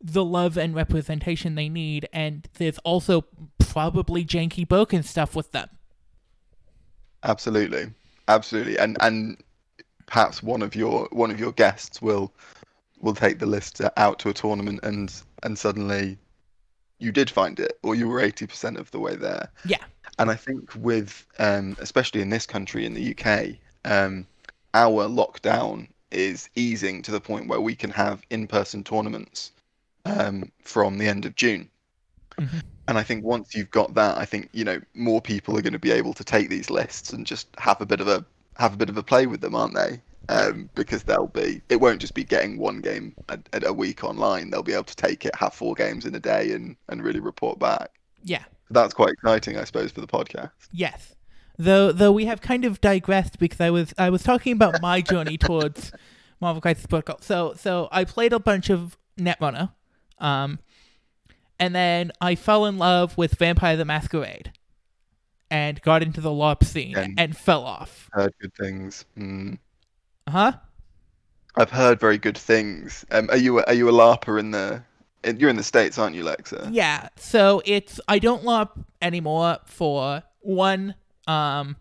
the 0.00 0.24
love 0.24 0.56
and 0.56 0.74
representation 0.74 1.54
they 1.54 1.68
need 1.68 2.08
and 2.12 2.48
there's 2.58 2.78
also 2.78 3.24
probably 3.58 4.24
janky 4.24 4.66
broken 4.66 5.02
stuff 5.02 5.34
with 5.34 5.52
them. 5.52 5.68
Absolutely, 7.22 7.86
absolutely, 8.28 8.78
and 8.78 8.96
and 9.00 9.42
perhaps 10.06 10.42
one 10.42 10.62
of 10.62 10.74
your 10.74 11.08
one 11.10 11.30
of 11.30 11.40
your 11.40 11.52
guests 11.52 12.00
will 12.00 12.32
will 13.00 13.14
take 13.14 13.38
the 13.38 13.46
list 13.46 13.80
out 13.96 14.18
to 14.20 14.28
a 14.28 14.34
tournament 14.34 14.80
and 14.82 15.22
and 15.42 15.58
suddenly 15.58 16.16
you 16.98 17.12
did 17.12 17.28
find 17.28 17.60
it 17.60 17.78
or 17.82 17.94
you 17.94 18.08
were 18.08 18.22
80% 18.22 18.78
of 18.78 18.90
the 18.90 18.98
way 18.98 19.16
there 19.16 19.50
Yeah. 19.66 19.84
and 20.18 20.30
i 20.30 20.34
think 20.34 20.74
with 20.76 21.26
um 21.38 21.76
especially 21.78 22.22
in 22.22 22.30
this 22.30 22.46
country 22.46 22.86
in 22.86 22.94
the 22.94 23.14
uk 23.14 23.48
um 23.84 24.26
our 24.72 25.06
lockdown 25.06 25.88
is 26.10 26.48
easing 26.54 27.02
to 27.02 27.10
the 27.10 27.20
point 27.20 27.48
where 27.48 27.60
we 27.60 27.74
can 27.74 27.90
have 27.90 28.22
in-person 28.30 28.82
tournaments 28.82 29.52
um 30.06 30.50
from 30.62 30.98
the 30.98 31.06
end 31.08 31.24
of 31.26 31.34
june 31.36 31.68
Mhm. 32.38 32.62
and 32.88 32.98
i 32.98 33.02
think 33.02 33.24
once 33.24 33.54
you've 33.54 33.70
got 33.70 33.94
that 33.94 34.18
i 34.18 34.24
think 34.26 34.50
you 34.52 34.62
know 34.64 34.78
more 34.94 35.20
people 35.22 35.56
are 35.56 35.62
going 35.62 35.72
to 35.72 35.78
be 35.78 35.90
able 35.90 36.12
to 36.14 36.22
take 36.24 36.50
these 36.50 36.68
lists 36.68 37.12
and 37.12 37.26
just 37.26 37.48
have 37.58 37.80
a 37.80 37.86
bit 37.86 38.00
of 38.00 38.08
a 38.08 38.24
have 38.56 38.74
a 38.74 38.76
bit 38.76 38.90
of 38.90 38.96
a 38.98 39.02
play 39.02 39.26
with 39.26 39.40
them 39.40 39.54
aren't 39.54 39.74
they 39.74 40.00
um, 40.28 40.68
because 40.74 41.04
they'll 41.04 41.28
be 41.28 41.62
it 41.68 41.76
won't 41.76 42.00
just 42.00 42.12
be 42.14 42.24
getting 42.24 42.58
one 42.58 42.80
game 42.80 43.14
a, 43.28 43.38
a 43.64 43.72
week 43.72 44.02
online 44.04 44.50
they'll 44.50 44.62
be 44.62 44.72
able 44.74 44.82
to 44.84 44.96
take 44.96 45.24
it 45.24 45.34
have 45.36 45.54
four 45.54 45.72
games 45.74 46.04
in 46.04 46.14
a 46.14 46.20
day 46.20 46.52
and 46.52 46.76
and 46.88 47.02
really 47.04 47.20
report 47.20 47.58
back 47.58 47.90
Yeah. 48.24 48.42
that's 48.70 48.92
quite 48.92 49.12
exciting 49.12 49.56
i 49.56 49.64
suppose 49.64 49.90
for 49.92 50.00
the 50.00 50.06
podcast 50.06 50.50
Yes. 50.72 51.14
Though 51.58 51.90
though 51.90 52.12
we 52.12 52.26
have 52.26 52.42
kind 52.42 52.66
of 52.66 52.82
digressed 52.82 53.38
because 53.38 53.62
I 53.62 53.70
was 53.70 53.94
I 53.96 54.10
was 54.10 54.22
talking 54.22 54.52
about 54.52 54.82
my 54.82 55.00
journey 55.00 55.38
towards 55.46 55.90
Marvel 56.38 56.60
Crisis 56.60 56.84
Protocol. 56.86 57.18
So 57.22 57.54
so 57.56 57.88
I 57.90 58.04
played 58.04 58.34
a 58.34 58.38
bunch 58.38 58.68
of 58.68 58.98
Netrunner, 59.18 59.70
um, 60.18 60.58
and 61.58 61.74
then 61.74 62.12
I 62.20 62.34
fell 62.34 62.66
in 62.66 62.78
love 62.78 63.16
with 63.16 63.34
Vampire 63.38 63.76
the 63.76 63.84
Masquerade, 63.84 64.52
and 65.50 65.80
got 65.82 66.02
into 66.02 66.20
the 66.20 66.30
LARP 66.30 66.64
scene 66.64 66.96
And- 66.96 67.18
and 67.18 67.36
fell 67.36 67.64
off. 67.64 68.08
Heard 68.12 68.34
good 68.40 68.54
things. 68.54 69.04
Mm. 69.18 69.58
Huh? 70.28 70.52
I've 71.56 71.70
heard 71.70 71.98
very 71.98 72.18
good 72.18 72.36
things. 72.36 73.04
Um, 73.10 73.30
are 73.30 73.36
you 73.36 73.60
a, 73.60 73.62
are 73.62 73.74
you 73.74 73.88
a 73.88 73.92
larper 73.92 74.38
in 74.38 74.50
the? 74.50 74.82
You're 75.24 75.50
in 75.50 75.56
the 75.56 75.62
states, 75.64 75.98
aren't 75.98 76.14
you, 76.14 76.22
Lexa? 76.22 76.68
Yeah. 76.70 77.08
So 77.16 77.62
it's 77.64 77.98
I 78.06 78.18
don't 78.18 78.44
LARP 78.44 78.84
anymore 79.00 79.58
for 79.64 80.22
one 80.40 80.94
um 81.26 81.76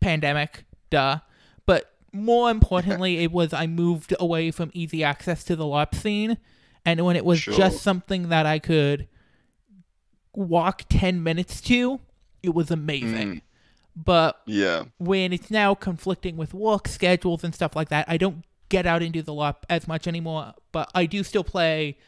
pandemic, 0.00 0.64
duh. 0.88 1.18
But 1.66 1.92
more 2.12 2.50
importantly, 2.50 3.18
it 3.24 3.32
was 3.32 3.52
I 3.52 3.66
moved 3.66 4.14
away 4.20 4.50
from 4.50 4.70
easy 4.72 5.02
access 5.02 5.42
to 5.44 5.56
the 5.56 5.64
LARP 5.64 5.94
scene, 5.94 6.38
and 6.84 7.04
when 7.04 7.16
it 7.16 7.24
was 7.24 7.40
Sure. 7.40 7.54
just 7.54 7.82
something 7.82 8.28
that 8.30 8.46
I 8.46 8.58
could 8.58 9.08
walk 10.34 10.84
ten 10.88 11.22
minutes 11.22 11.60
to, 11.62 12.00
it 12.42 12.54
was 12.54 12.70
amazing. 12.70 13.36
Mm. 13.36 13.40
But 13.96 14.40
Yeah. 14.46 14.84
when 14.98 15.32
it's 15.32 15.50
now 15.50 15.74
conflicting 15.74 16.36
with 16.36 16.54
work 16.54 16.88
schedules 16.88 17.42
and 17.44 17.54
stuff 17.54 17.74
like 17.76 17.88
that, 17.88 18.04
I 18.08 18.16
don't 18.16 18.44
get 18.68 18.86
out 18.86 19.02
into 19.02 19.22
the 19.22 19.32
LARP 19.32 19.56
as 19.68 19.88
much 19.88 20.06
anymore. 20.06 20.54
But 20.72 20.90
I 20.94 21.06
do 21.06 21.22
still 21.24 21.44
play. 21.44 21.98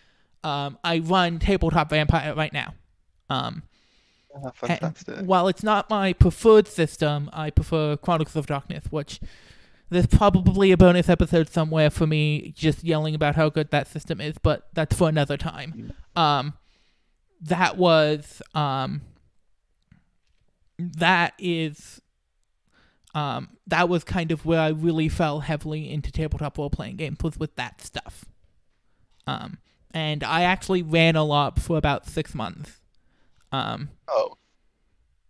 Um, 0.45 0.79
I 0.85 0.99
run 1.00 1.38
Tabletop 1.38 1.91
Vampire 1.91 2.35
right 2.35 2.52
now. 2.52 2.75
Um, 3.29 3.62
and 4.35 4.55
fantastic. 4.55 5.26
while 5.26 5.49
it's 5.49 5.62
not 5.62 5.91
my 5.91 6.12
preferred 6.12 6.67
system, 6.69 7.29
I 7.33 7.50
prefer 7.50 7.97
Chronicles 7.97 8.37
of 8.37 8.47
Darkness, 8.47 8.85
which 8.91 9.21
there's 9.93 10.07
probably 10.07 10.73
a 10.73 10.77
bonus 10.77 11.09
episode 11.09 11.49
somewhere 11.49 11.91
for 11.91 12.07
me 12.07 12.53
just 12.57 12.83
yelling 12.85 13.15
about 13.15 13.37
how 13.37 13.49
good 13.49 13.71
that 13.71 13.87
system 13.89 14.21
is, 14.21 14.37
but 14.39 14.69
that's 14.73 14.97
for 14.97 15.09
another 15.09 15.37
time. 15.37 15.93
Um, 16.17 16.55
that 17.41 17.77
was 17.77 18.41
um, 18.55 19.03
that 20.79 21.35
is 21.39 22.01
um, 23.15 23.51
that 23.67 23.89
was 23.89 24.05
kind 24.05 24.33
of 24.33 24.47
where 24.47 24.61
I 24.61 24.69
really 24.69 25.09
fell 25.09 25.41
heavily 25.41 25.91
into 25.93 26.11
tabletop 26.11 26.57
role 26.59 26.71
playing 26.71 26.97
games 26.97 27.19
was 27.23 27.39
with 27.39 27.55
that 27.57 27.81
stuff. 27.83 28.25
Um, 29.27 29.59
and 29.93 30.25
I 30.25 30.43
actually 30.43 30.83
ran 30.83 31.17
a 31.17 31.25
lot 31.25 31.61
for 31.61 31.77
about 31.77 32.07
six 32.07 32.35
months. 32.35 32.81
Um, 33.53 33.91
Oh, 34.09 34.39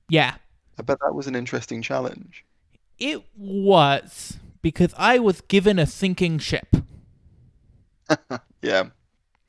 yeah, 0.09 0.37
I 0.79 0.83
bet 0.83 0.99
that 1.01 1.15
was 1.15 1.27
an 1.27 1.35
interesting 1.35 1.83
challenge. 1.83 2.45
it 2.99 3.23
was 3.37 4.39
because 4.63 4.95
I 4.97 5.19
was 5.19 5.41
given 5.43 5.79
a 5.79 5.87
sinking 5.87 6.39
ship. 6.39 6.77
Yeah. 8.63 8.85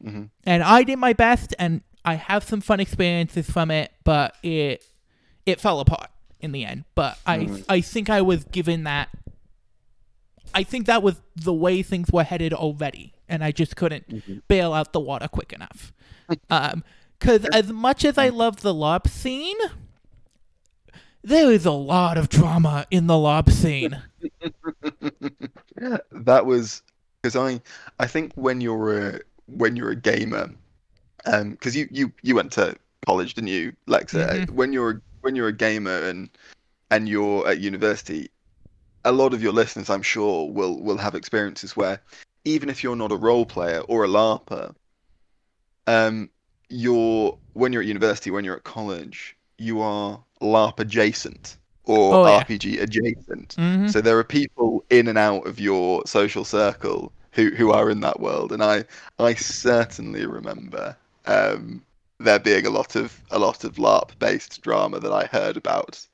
hmm 0.01 0.23
and 0.43 0.63
I 0.63 0.83
did 0.83 0.97
my 0.97 1.13
best, 1.13 1.53
and 1.59 1.81
I 2.03 2.15
have 2.15 2.43
some 2.43 2.61
fun 2.61 2.79
experiences 2.79 3.49
from 3.49 3.69
it, 3.71 3.91
but 4.03 4.35
it 4.43 4.83
it 5.45 5.61
fell 5.61 5.79
apart 5.79 6.09
in 6.39 6.51
the 6.51 6.65
end. 6.65 6.85
But 6.95 7.17
I 7.25 7.39
Mhm. 7.39 7.65
I 7.69 7.81
think 7.81 8.09
I 8.09 8.21
was 8.21 8.43
given 8.45 8.83
that. 8.85 9.09
I 10.55 10.63
think 10.63 10.87
that 10.87 11.03
was 11.03 11.21
the 11.35 11.53
way 11.53 11.83
things 11.83 12.11
were 12.11 12.23
headed 12.23 12.53
already, 12.53 13.13
and 13.29 13.43
I 13.43 13.51
just 13.51 13.75
couldn't 13.75 14.07
Mhm. 14.09 14.41
bail 14.47 14.73
out 14.73 14.93
the 14.93 14.99
water 14.99 15.27
quick 15.27 15.53
enough. 15.53 15.93
Um, 16.49 16.83
because 17.19 17.45
as 17.53 17.71
much 17.71 18.03
as 18.03 18.17
I 18.17 18.29
love 18.29 18.61
the 18.61 18.73
LARP 18.73 19.07
scene, 19.07 19.57
there 21.23 21.51
is 21.51 21.65
a 21.65 21.71
lot 21.71 22.17
of 22.17 22.27
drama 22.29 22.85
in 22.91 23.07
the 23.07 23.13
LARP 23.13 23.49
scene. 23.51 24.01
that 26.11 26.45
was 26.45 26.81
because 27.21 27.35
I 27.35 27.61
I 27.99 28.07
think 28.07 28.33
when 28.35 28.61
you're 28.61 29.09
a 29.15 29.19
when 29.47 29.75
you're 29.75 29.91
a 29.91 29.95
gamer, 29.95 30.51
um, 31.25 31.51
because 31.51 31.75
you 31.75 31.87
you 31.91 32.13
you 32.21 32.35
went 32.35 32.51
to 32.53 32.75
college, 33.05 33.33
didn't 33.35 33.49
you, 33.49 33.73
Lexa? 33.87 34.41
Mhm. 34.45 34.49
When 34.51 34.73
you're 34.73 35.01
when 35.21 35.35
you're 35.35 35.47
a 35.49 35.53
gamer 35.53 35.99
and 36.09 36.29
and 36.91 37.09
you're 37.09 37.47
at 37.47 37.59
university, 37.59 38.29
a 39.05 39.11
lot 39.11 39.33
of 39.33 39.41
your 39.43 39.53
listeners, 39.53 39.89
I'm 39.89 40.03
sure, 40.03 40.49
will 40.51 40.81
will 40.81 40.97
have 40.97 41.15
experiences 41.15 41.75
where 41.75 42.01
even 42.45 42.69
if 42.69 42.83
you're 42.83 42.95
not 42.95 43.11
a 43.11 43.17
role 43.17 43.45
player 43.45 43.79
or 43.81 44.05
a 44.05 44.07
LARPer, 44.07 44.75
um, 45.87 46.29
you're 46.69 47.37
when 47.53 47.73
you're 47.73 47.81
at 47.81 47.87
university, 47.87 48.31
when 48.31 48.43
you're 48.45 48.55
at 48.57 48.63
college, 48.63 49.37
you 49.57 49.81
are 49.81 50.23
LARP 50.41 50.79
adjacent 50.79 51.57
or 51.85 52.15
Oh, 52.15 52.25
yeah. 52.27 52.43
RPG 52.43 52.81
adjacent. 52.81 53.53
hmm 53.57 53.87
So 53.87 54.01
there 54.01 54.17
are 54.17 54.23
people 54.23 54.83
in 54.89 55.07
and 55.07 55.17
out 55.17 55.45
of 55.47 55.59
your 55.59 56.03
social 56.05 56.45
circle 56.45 57.11
who, 57.33 57.49
who 57.49 57.71
are 57.71 57.89
in 57.89 57.99
that 58.01 58.19
world, 58.19 58.51
and 58.51 58.63
I 58.63 58.85
I 59.19 59.33
certainly 59.33 60.25
remember 60.25 60.95
um, 61.25 61.81
there 62.19 62.39
being 62.39 62.65
a 62.65 62.69
lot 62.69 62.95
of 62.95 63.19
a 63.31 63.39
lot 63.39 63.63
of 63.63 63.75
LARP 63.75 64.17
based 64.19 64.61
drama 64.61 64.99
that 64.99 65.11
I 65.11 65.25
heard 65.25 65.57
about. 65.57 66.05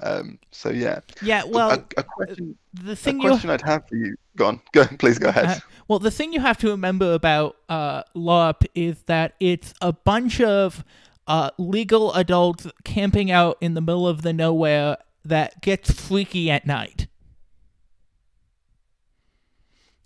Um, 0.00 0.38
so 0.52 0.68
yeah, 0.68 1.00
Yeah, 1.22 1.44
well, 1.44 1.70
a, 1.70 1.84
a 1.96 2.02
question 2.02 2.58
the 2.74 2.94
thing 2.94 3.18
question 3.18 3.48
I'd 3.48 3.62
have 3.62 3.88
for 3.88 3.96
you. 3.96 4.14
Go 4.36 4.46
on, 4.46 4.60
go 4.72 4.84
please 4.98 5.18
go 5.18 5.28
ahead. 5.30 5.46
Uh, 5.46 5.58
Well, 5.88 5.98
the 5.98 6.10
thing 6.10 6.34
you 6.34 6.40
have 6.40 6.58
to 6.58 6.68
remember 6.68 7.14
about 7.14 7.56
uh, 7.70 8.02
LARP 8.14 8.66
is 8.74 9.02
that 9.06 9.34
it's 9.40 9.72
a 9.80 9.94
bunch 9.94 10.40
of 10.42 10.84
uh, 11.26 11.50
legal 11.56 12.12
adults 12.12 12.66
camping 12.84 13.30
out 13.30 13.56
in 13.62 13.72
the 13.72 13.80
middle 13.80 14.06
of 14.06 14.20
the 14.20 14.34
nowhere 14.34 14.98
that 15.28 15.60
gets 15.62 15.90
freaky 15.90 16.50
at 16.50 16.66
night. 16.66 17.06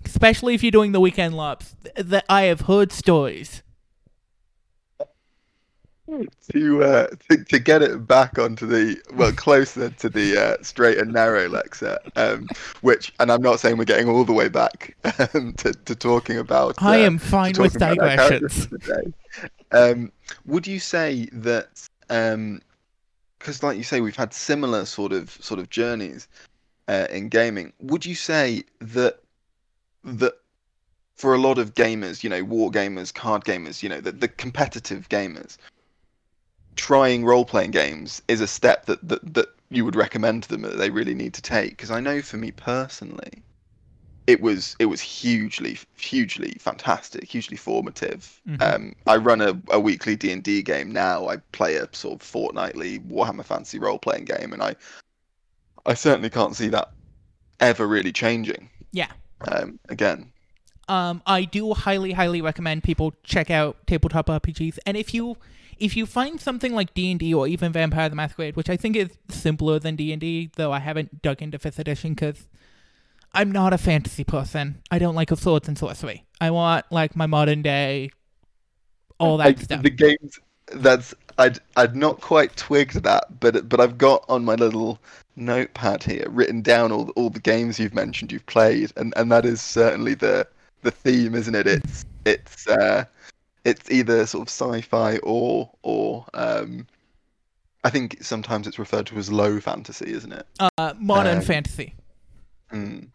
Especially 0.04 0.54
if 0.54 0.62
you're 0.62 0.70
doing 0.70 0.92
the 0.92 1.00
weekend 1.00 1.34
LARPs. 1.34 1.74
Th- 1.82 2.06
That 2.06 2.24
I 2.28 2.42
have 2.42 2.62
heard 2.62 2.92
stories. 2.92 3.62
to, 6.52 6.82
uh, 6.82 7.06
to 7.28 7.44
to 7.44 7.58
get 7.58 7.82
it 7.82 8.06
back 8.06 8.38
onto 8.38 8.66
the 8.66 9.00
well 9.14 9.32
closer 9.32 9.90
to 9.90 10.08
the 10.08 10.36
uh, 10.36 10.62
straight 10.62 10.98
and 10.98 11.12
narrow 11.12 11.48
Lexa, 11.48 11.98
um, 12.16 12.48
which 12.80 13.12
and 13.20 13.30
I'm 13.30 13.42
not 13.42 13.60
saying 13.60 13.76
we're 13.76 13.84
getting 13.84 14.08
all 14.08 14.24
the 14.24 14.32
way 14.32 14.48
back 14.48 14.96
um, 15.34 15.52
to 15.58 15.72
to 15.72 15.94
talking 15.94 16.38
about. 16.38 16.74
I 16.82 17.02
uh, 17.02 17.06
am 17.06 17.18
fine 17.18 17.52
with 17.58 17.78
talking 17.78 17.98
about 17.98 18.18
our 18.18 18.30
digressions. 18.30 18.68
Um, 19.72 20.10
would 20.46 20.66
you 20.66 20.80
say 20.80 21.28
that 21.32 21.88
because, 23.40 23.62
like 23.62 23.78
you 23.78 23.82
say, 23.82 24.00
we've 24.00 24.14
had 24.14 24.32
similar 24.32 24.84
sort 24.84 25.12
of 25.12 25.30
sort 25.30 25.58
of 25.58 25.70
journeys 25.70 26.28
uh, 26.86 27.06
in 27.10 27.28
gaming? 27.28 27.72
Would 27.80 28.06
you 28.06 28.14
say 28.14 28.64
that 28.80 29.20
that 30.04 30.34
for 31.16 31.34
a 31.34 31.38
lot 31.38 31.58
of 31.58 31.74
gamers, 31.74 32.22
you 32.22 32.30
know, 32.30 32.44
war 32.44 32.70
gamers, 32.70 33.12
card 33.12 33.44
gamers, 33.44 33.82
you 33.82 33.88
know, 33.88 34.00
the, 34.00 34.12
the 34.12 34.28
competitive 34.28 35.08
gamers, 35.08 35.56
trying 36.76 37.24
role 37.24 37.44
playing 37.44 37.72
games 37.72 38.22
is 38.28 38.40
a 38.40 38.46
step 38.46 38.86
that, 38.86 39.06
that 39.08 39.34
that 39.34 39.48
you 39.70 39.84
would 39.84 39.96
recommend 39.96 40.42
to 40.42 40.48
them 40.50 40.62
that 40.62 40.76
they 40.76 40.90
really 40.90 41.14
need 41.14 41.34
to 41.34 41.42
take? 41.42 41.70
Because 41.70 41.90
I 41.90 42.00
know 42.00 42.20
for 42.20 42.36
me 42.36 42.50
personally, 42.50 43.42
it 44.30 44.40
was 44.40 44.76
it 44.78 44.86
was 44.86 45.00
hugely 45.00 45.78
hugely 45.96 46.52
fantastic, 46.60 47.24
hugely 47.24 47.56
formative. 47.56 48.40
Mhm. 48.48 48.62
Um, 48.62 48.94
I 49.06 49.16
run 49.16 49.40
a, 49.40 49.60
a 49.70 49.80
weekly 49.80 50.14
D 50.14 50.30
and 50.30 50.42
D 50.42 50.62
game 50.62 50.92
now. 50.92 51.28
I 51.28 51.38
play 51.52 51.74
a 51.76 51.88
sort 51.92 52.20
of 52.20 52.22
fortnightly 52.26 53.00
Warhammer 53.00 53.44
Fantasy 53.44 53.78
role 53.78 53.98
playing 53.98 54.26
game, 54.26 54.52
and 54.52 54.62
I 54.62 54.76
I 55.84 55.94
certainly 55.94 56.30
can't 56.30 56.54
see 56.54 56.68
that 56.68 56.92
ever 57.58 57.86
really 57.86 58.12
changing. 58.12 58.70
Yeah. 58.92 59.10
Um, 59.48 59.80
again, 59.88 60.30
um, 60.88 61.22
I 61.26 61.44
do 61.44 61.72
highly, 61.72 62.12
highly 62.12 62.42
recommend 62.42 62.82
people 62.82 63.14
check 63.22 63.50
out 63.50 63.86
tabletop 63.86 64.26
RPGs. 64.26 64.78
And 64.84 64.96
if 64.96 65.14
you 65.14 65.36
if 65.78 65.96
you 65.96 66.04
find 66.04 66.40
something 66.40 66.74
like 66.74 66.94
D 66.94 67.10
and 67.10 67.18
D 67.18 67.32
or 67.32 67.48
even 67.48 67.72
Vampire 67.72 68.08
the 68.08 68.16
Masquerade, 68.16 68.54
which 68.54 68.68
I 68.68 68.76
think 68.76 68.96
is 68.96 69.10
simpler 69.28 69.78
than 69.78 69.96
D 69.96 70.12
and 70.12 70.20
D, 70.20 70.50
though 70.56 70.72
I 70.72 70.78
haven't 70.78 71.22
dug 71.22 71.42
into 71.42 71.58
fifth 71.58 71.78
edition 71.78 72.14
because 72.14 72.46
I'm 73.32 73.52
not 73.52 73.72
a 73.72 73.78
fantasy 73.78 74.24
person. 74.24 74.82
I 74.90 74.98
don't 74.98 75.14
like 75.14 75.30
swords 75.36 75.68
and 75.68 75.78
sorcery. 75.78 76.24
I 76.40 76.50
want 76.50 76.86
like 76.90 77.14
my 77.14 77.26
modern 77.26 77.62
day, 77.62 78.10
all 79.18 79.36
that 79.38 79.46
I- 79.46 79.62
stuff. 79.62 79.82
The 79.82 79.90
games 79.90 80.38
that's 80.72 81.14
I'd 81.38 81.58
I'd 81.76 81.96
not 81.96 82.20
quite 82.20 82.56
twigged 82.56 83.02
that, 83.02 83.40
but 83.40 83.68
but 83.68 83.80
I've 83.80 83.98
got 83.98 84.24
on 84.28 84.44
my 84.44 84.54
little 84.54 84.98
notepad 85.36 86.02
here 86.02 86.26
written 86.28 86.60
down 86.62 86.92
all 86.92 87.10
all 87.10 87.30
the 87.30 87.40
games 87.40 87.78
you've 87.78 87.94
mentioned 87.94 88.32
you've 88.32 88.46
played, 88.46 88.92
and 88.96 89.12
and 89.16 89.30
that 89.32 89.44
is 89.44 89.60
certainly 89.60 90.14
the 90.14 90.46
the 90.82 90.90
theme, 90.90 91.34
isn't 91.34 91.54
it? 91.54 91.66
It's 91.66 92.04
it's 92.24 92.66
uh 92.68 93.04
it's 93.64 93.90
either 93.90 94.26
sort 94.26 94.42
of 94.42 94.48
sci-fi 94.48 95.18
or 95.18 95.70
or 95.82 96.24
um 96.34 96.86
I 97.84 97.90
think 97.90 98.22
sometimes 98.22 98.66
it's 98.66 98.78
referred 98.78 99.06
to 99.06 99.16
as 99.16 99.32
low 99.32 99.58
fantasy, 99.60 100.12
isn't 100.12 100.32
it? 100.32 100.46
uh, 100.76 100.94
modern 100.98 101.38
um, 101.38 101.42
fantasy. 101.44 101.94
Mm. 102.72 103.08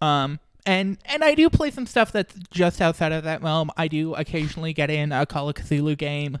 Um, 0.00 0.40
and 0.66 0.98
and 1.04 1.22
I 1.22 1.34
do 1.34 1.50
play 1.50 1.70
some 1.70 1.86
stuff 1.86 2.12
that's 2.12 2.34
just 2.50 2.80
outside 2.80 3.12
of 3.12 3.24
that 3.24 3.42
realm. 3.42 3.70
I 3.76 3.88
do 3.88 4.14
occasionally 4.14 4.72
get 4.72 4.90
in 4.90 5.12
a 5.12 5.26
Call 5.26 5.48
of 5.48 5.56
Cthulhu 5.56 5.96
game, 5.96 6.38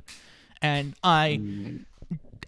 and 0.62 0.94
I 1.02 1.40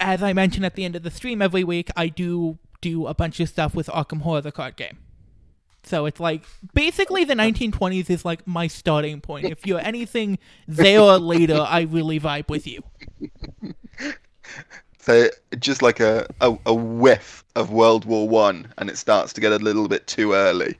as 0.00 0.22
I 0.22 0.32
mentioned 0.32 0.64
at 0.64 0.74
the 0.74 0.84
end 0.84 0.96
of 0.96 1.02
the 1.02 1.10
stream 1.10 1.42
every 1.42 1.64
week, 1.64 1.90
I 1.96 2.08
do 2.08 2.58
do 2.80 3.06
a 3.06 3.14
bunch 3.14 3.40
of 3.40 3.48
stuff 3.48 3.74
with 3.74 3.86
Arkham 3.88 4.22
Horror, 4.22 4.40
the 4.40 4.52
card 4.52 4.76
game. 4.76 4.98
So 5.82 6.06
it's 6.06 6.18
like 6.18 6.42
basically 6.74 7.24
the 7.24 7.34
1920s 7.34 8.10
is 8.10 8.24
like 8.24 8.46
my 8.46 8.66
starting 8.66 9.20
point. 9.20 9.46
If 9.46 9.66
you're 9.66 9.80
anything 9.80 10.38
there 10.66 11.00
or 11.00 11.18
later, 11.18 11.64
I 11.66 11.82
really 11.82 12.18
vibe 12.18 12.48
with 12.48 12.66
you. 12.66 12.82
So 14.98 15.28
just 15.60 15.82
like 15.82 16.00
a, 16.00 16.26
a, 16.40 16.58
a 16.66 16.74
whiff 16.74 17.44
of 17.54 17.70
World 17.70 18.04
War 18.04 18.28
One, 18.28 18.72
and 18.76 18.90
it 18.90 18.98
starts 18.98 19.32
to 19.34 19.40
get 19.40 19.52
a 19.52 19.56
little 19.56 19.86
bit 19.86 20.08
too 20.08 20.32
early. 20.32 20.76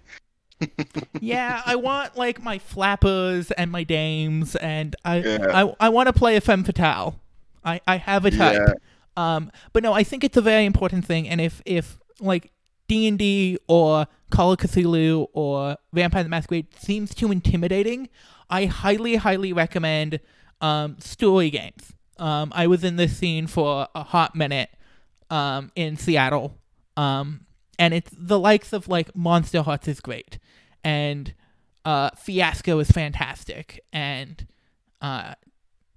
Yeah, 1.20 1.62
I 1.64 1.76
want 1.76 2.16
like 2.16 2.42
my 2.42 2.58
flappers 2.58 3.50
and 3.50 3.70
my 3.70 3.84
dames, 3.84 4.56
and 4.56 4.96
I 5.04 5.18
Yeah. 5.18 5.46
I, 5.52 5.86
I 5.86 5.88
want 5.88 6.08
to 6.08 6.12
play 6.12 6.36
a 6.36 6.40
femme 6.40 6.64
fatale. 6.64 7.20
I, 7.64 7.80
I 7.86 7.96
have 7.96 8.25
a 8.25 8.30
type. 8.30 8.60
Yeah. 8.60 8.75
Um, 9.16 9.50
but 9.72 9.82
no, 9.82 9.92
I 9.92 10.02
think 10.02 10.25
it's 10.25 10.36
a 10.36 10.42
very 10.42 10.64
important 10.64 11.04
thing, 11.04 11.28
and 11.28 11.40
if 11.40 11.62
if 11.64 11.98
like 12.20 12.52
D 12.88 13.08
and 13.08 13.18
D 13.18 13.58
or 13.68 14.06
Call 14.30 14.52
of 14.52 14.58
Cthulhu 14.58 15.28
or 15.32 15.76
Vampire 15.92 16.22
the 16.22 16.28
Masquerade 16.28 16.66
seems 16.78 17.14
too 17.14 17.32
intimidating, 17.32 18.08
I 18.50 18.66
highly 18.66 19.16
highly 19.16 19.52
recommend 19.52 20.20
um, 20.60 20.96
story 21.00 21.50
games. 21.50 21.92
Um, 22.18 22.52
I 22.54 22.66
was 22.66 22.84
in 22.84 22.96
this 22.96 23.16
scene 23.16 23.46
for 23.46 23.88
a 23.94 24.02
hot 24.02 24.34
minute 24.34 24.70
um, 25.30 25.70
in 25.76 25.96
Seattle, 25.96 26.56
um, 26.96 27.46
and 27.78 27.92
it's 27.92 28.10
the 28.16 28.38
likes 28.38 28.72
of 28.72 28.88
like 28.88 29.12
Monsterhearts 29.14 29.88
is 29.88 30.00
great, 30.00 30.38
and 30.86 31.34
uh, 31.84 32.10
Fiasco 32.16 32.78
is 32.78 32.90
fantastic, 32.90 33.84
and 33.92 34.46
uh, 35.02 35.34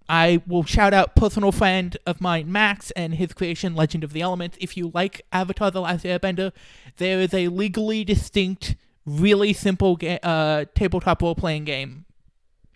I 0.09 0.41
will 0.47 0.63
shout 0.63 0.95
out 0.95 1.15
personal 1.15 1.51
friend 1.51 1.95
of 2.07 2.19
mine, 2.19 2.51
Max, 2.51 2.89
and 2.91 3.13
his 3.13 3.31
creation, 3.33 3.75
Legend 3.75 4.03
of 4.03 4.13
the 4.13 4.21
Elements. 4.21 4.57
If 4.59 4.75
you 4.75 4.91
like 4.95 5.21
Avatar: 5.31 5.69
The 5.69 5.81
Last 5.81 6.05
Airbender, 6.05 6.51
there 6.97 7.19
is 7.19 7.35
a 7.35 7.49
legally 7.49 8.03
distinct, 8.03 8.75
really 9.05 9.53
simple 9.53 9.95
ga- 9.95 10.19
uh, 10.23 10.65
tabletop 10.73 11.21
role-playing 11.21 11.65
game 11.65 12.05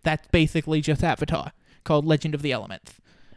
that's 0.04 0.28
basically 0.28 0.82
just 0.82 1.04
Avatar 1.04 1.52
called 1.86 2.06
Legend 2.06 2.36
of 2.36 2.44
the 2.44 2.52
Elements. 2.52 2.94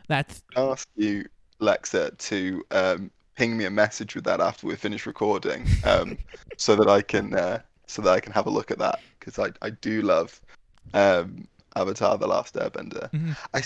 That's 0.09 0.43
ask 0.55 0.87
you, 0.97 1.25
Lexa, 1.63 2.17
to 2.19 2.63
um, 2.73 3.11
ping 3.37 3.57
me 3.57 3.65
a 3.65 3.71
message 3.71 4.15
with 4.15 4.25
that 4.25 4.41
after 4.41 4.67
we 4.67 4.77
finish 4.77 5.07
recording, 5.07 5.67
um, 5.85 6.19
so 6.59 6.77
that 6.77 6.89
I 6.89 7.01
can 7.01 7.35
uh, 7.35 7.61
so 7.87 8.03
that 8.03 8.11
I 8.13 8.21
can 8.21 8.33
have 8.33 8.47
a 8.47 8.51
look 8.51 8.71
at 8.71 8.79
that 8.79 9.01
because 9.19 9.39
I, 9.39 9.53
I 9.67 9.71
do 9.71 10.03
love 10.03 10.41
um, 10.95 11.47
Avatar: 11.75 12.19
The 12.19 12.27
Last 12.27 12.55
Airbender. 12.55 13.11
Mhm. 13.13 13.37
I 13.55 13.63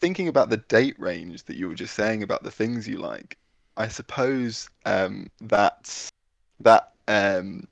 thinking 0.00 0.28
about 0.28 0.50
the 0.50 0.56
date 0.56 0.98
range 0.98 1.44
that 1.44 1.56
you 1.56 1.68
were 1.68 1.74
just 1.74 1.94
saying 1.94 2.22
about 2.22 2.42
the 2.42 2.50
things 2.50 2.88
you 2.88 2.98
like. 2.98 3.36
I 3.76 3.88
suppose 3.88 4.68
um, 4.86 5.30
that 5.40 6.10
that 6.60 6.92
um, 7.08 7.66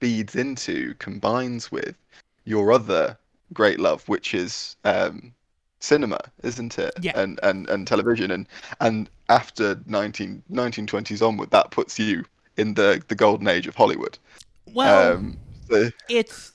feeds 0.00 0.36
into 0.36 0.94
combines 0.98 1.70
with 1.70 1.96
your 2.44 2.72
other 2.72 3.18
great 3.52 3.80
love, 3.80 4.06
which 4.08 4.34
is 4.34 4.76
um, 4.84 5.32
cinema, 5.80 6.20
isn't 6.42 6.78
it? 6.78 6.94
Yeah. 7.00 7.12
And 7.14 7.40
and 7.42 7.68
and 7.68 7.86
television, 7.86 8.30
and 8.30 8.46
and 8.80 9.10
after 9.28 9.80
19, 9.86 10.42
1920s 10.50 11.26
onward, 11.26 11.50
that 11.50 11.70
puts 11.70 11.98
you 11.98 12.24
in 12.56 12.74
the 12.74 13.02
the 13.08 13.14
golden 13.14 13.48
age 13.48 13.66
of 13.66 13.74
Hollywood. 13.74 14.18
well, 14.72 15.14
um, 15.14 15.38
so, 15.70 15.90
it's 16.08 16.52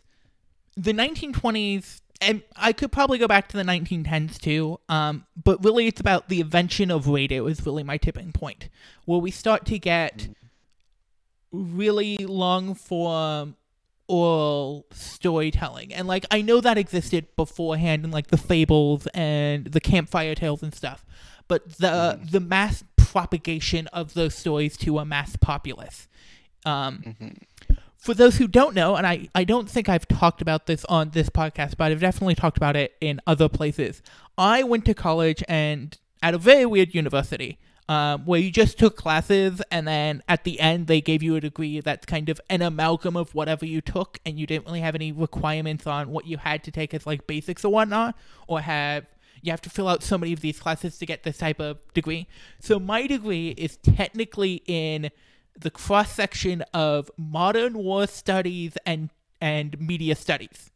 the 0.75 0.93
1920s 0.93 2.01
and 2.21 2.41
i 2.55 2.71
could 2.71 2.91
probably 2.91 3.17
go 3.17 3.27
back 3.27 3.47
to 3.47 3.57
the 3.57 3.63
1910s 3.63 4.37
too 4.39 4.79
um, 4.87 5.25
but 5.41 5.63
really 5.63 5.87
it's 5.87 5.99
about 5.99 6.29
the 6.29 6.39
invention 6.39 6.91
of 6.91 7.07
radio 7.07 7.47
is 7.47 7.65
really 7.65 7.83
my 7.83 7.97
tipping 7.97 8.31
point. 8.31 8.69
Where 9.05 9.19
we 9.19 9.31
start 9.31 9.65
to 9.67 9.79
get 9.79 10.29
really 11.51 12.17
long 12.17 12.75
form 12.75 13.55
oral 14.07 14.85
storytelling. 14.91 15.93
And 15.93 16.07
like 16.07 16.25
i 16.31 16.41
know 16.41 16.61
that 16.61 16.77
existed 16.77 17.27
beforehand 17.35 18.05
in 18.05 18.11
like 18.11 18.27
the 18.27 18.37
fables 18.37 19.07
and 19.07 19.65
the 19.65 19.81
campfire 19.81 20.35
tales 20.35 20.63
and 20.63 20.73
stuff 20.73 21.05
but 21.49 21.67
the 21.77 22.19
the 22.31 22.39
mass 22.39 22.83
propagation 23.11 23.87
of 23.87 24.13
those 24.13 24.35
stories 24.35 24.77
to 24.77 24.99
a 24.99 25.05
mass 25.05 25.35
populace 25.35 26.07
um, 26.65 27.15
mhm. 27.19 27.37
for 27.97 28.13
those 28.13 28.37
who 28.37 28.47
don't 28.47 28.75
know, 28.75 28.95
and 28.95 29.05
I, 29.05 29.27
I 29.35 29.43
don't 29.43 29.69
think 29.69 29.89
I've 29.89 30.07
talked 30.07 30.41
about 30.41 30.65
this 30.65 30.85
on 30.85 31.11
this 31.11 31.29
podcast, 31.29 31.77
but 31.77 31.91
I've 31.91 31.99
definitely 31.99 32.35
talked 32.35 32.57
about 32.57 32.75
it 32.75 32.95
in 33.01 33.19
other 33.27 33.49
places. 33.49 34.01
I 34.37 34.63
went 34.63 34.85
to 34.85 34.93
college 34.93 35.43
and 35.47 35.97
at 36.21 36.33
a 36.33 36.37
very 36.37 36.65
weird 36.65 36.93
university 36.93 37.59
um, 37.87 38.25
where 38.25 38.39
you 38.39 38.51
just 38.51 38.77
took 38.77 38.95
classes 38.95 39.61
and 39.71 39.87
then 39.87 40.21
at 40.27 40.43
the 40.43 40.59
end 40.59 40.87
they 40.87 41.01
gave 41.01 41.23
you 41.23 41.35
a 41.35 41.41
degree 41.41 41.79
that's 41.79 42.05
kind 42.05 42.29
of 42.29 42.39
an 42.49 42.61
amalgam 42.61 43.17
of 43.17 43.33
whatever 43.33 43.65
you 43.65 43.81
took 43.81 44.19
and 44.25 44.37
you 44.37 44.45
didn't 44.45 44.67
really 44.67 44.81
have 44.81 44.95
any 44.95 45.11
requirements 45.11 45.87
on 45.87 46.09
what 46.09 46.27
you 46.27 46.37
had 46.37 46.63
to 46.65 46.71
take 46.71 46.93
as 46.93 47.07
like 47.07 47.25
basics 47.25 47.65
or 47.65 47.71
whatnot 47.71 48.15
or 48.47 48.61
have 48.61 49.05
you 49.41 49.51
have 49.51 49.61
to 49.61 49.69
fill 49.69 49.87
out 49.87 50.03
so 50.03 50.17
many 50.17 50.33
of 50.33 50.41
these 50.41 50.59
classes 50.59 50.97
to 50.99 51.05
get 51.05 51.23
this 51.23 51.37
type 51.37 51.59
of 51.59 51.77
degree. 51.93 52.27
So 52.59 52.79
my 52.79 53.07
degree 53.07 53.49
is 53.49 53.77
technically 53.77 54.63
in 54.65 55.09
the 55.57 55.69
cross 55.69 56.11
section 56.11 56.61
of 56.73 57.11
modern 57.17 57.73
war 57.77 58.07
studies 58.07 58.77
and 58.85 59.09
and 59.41 59.79
media 59.79 60.15
studies. 60.15 60.69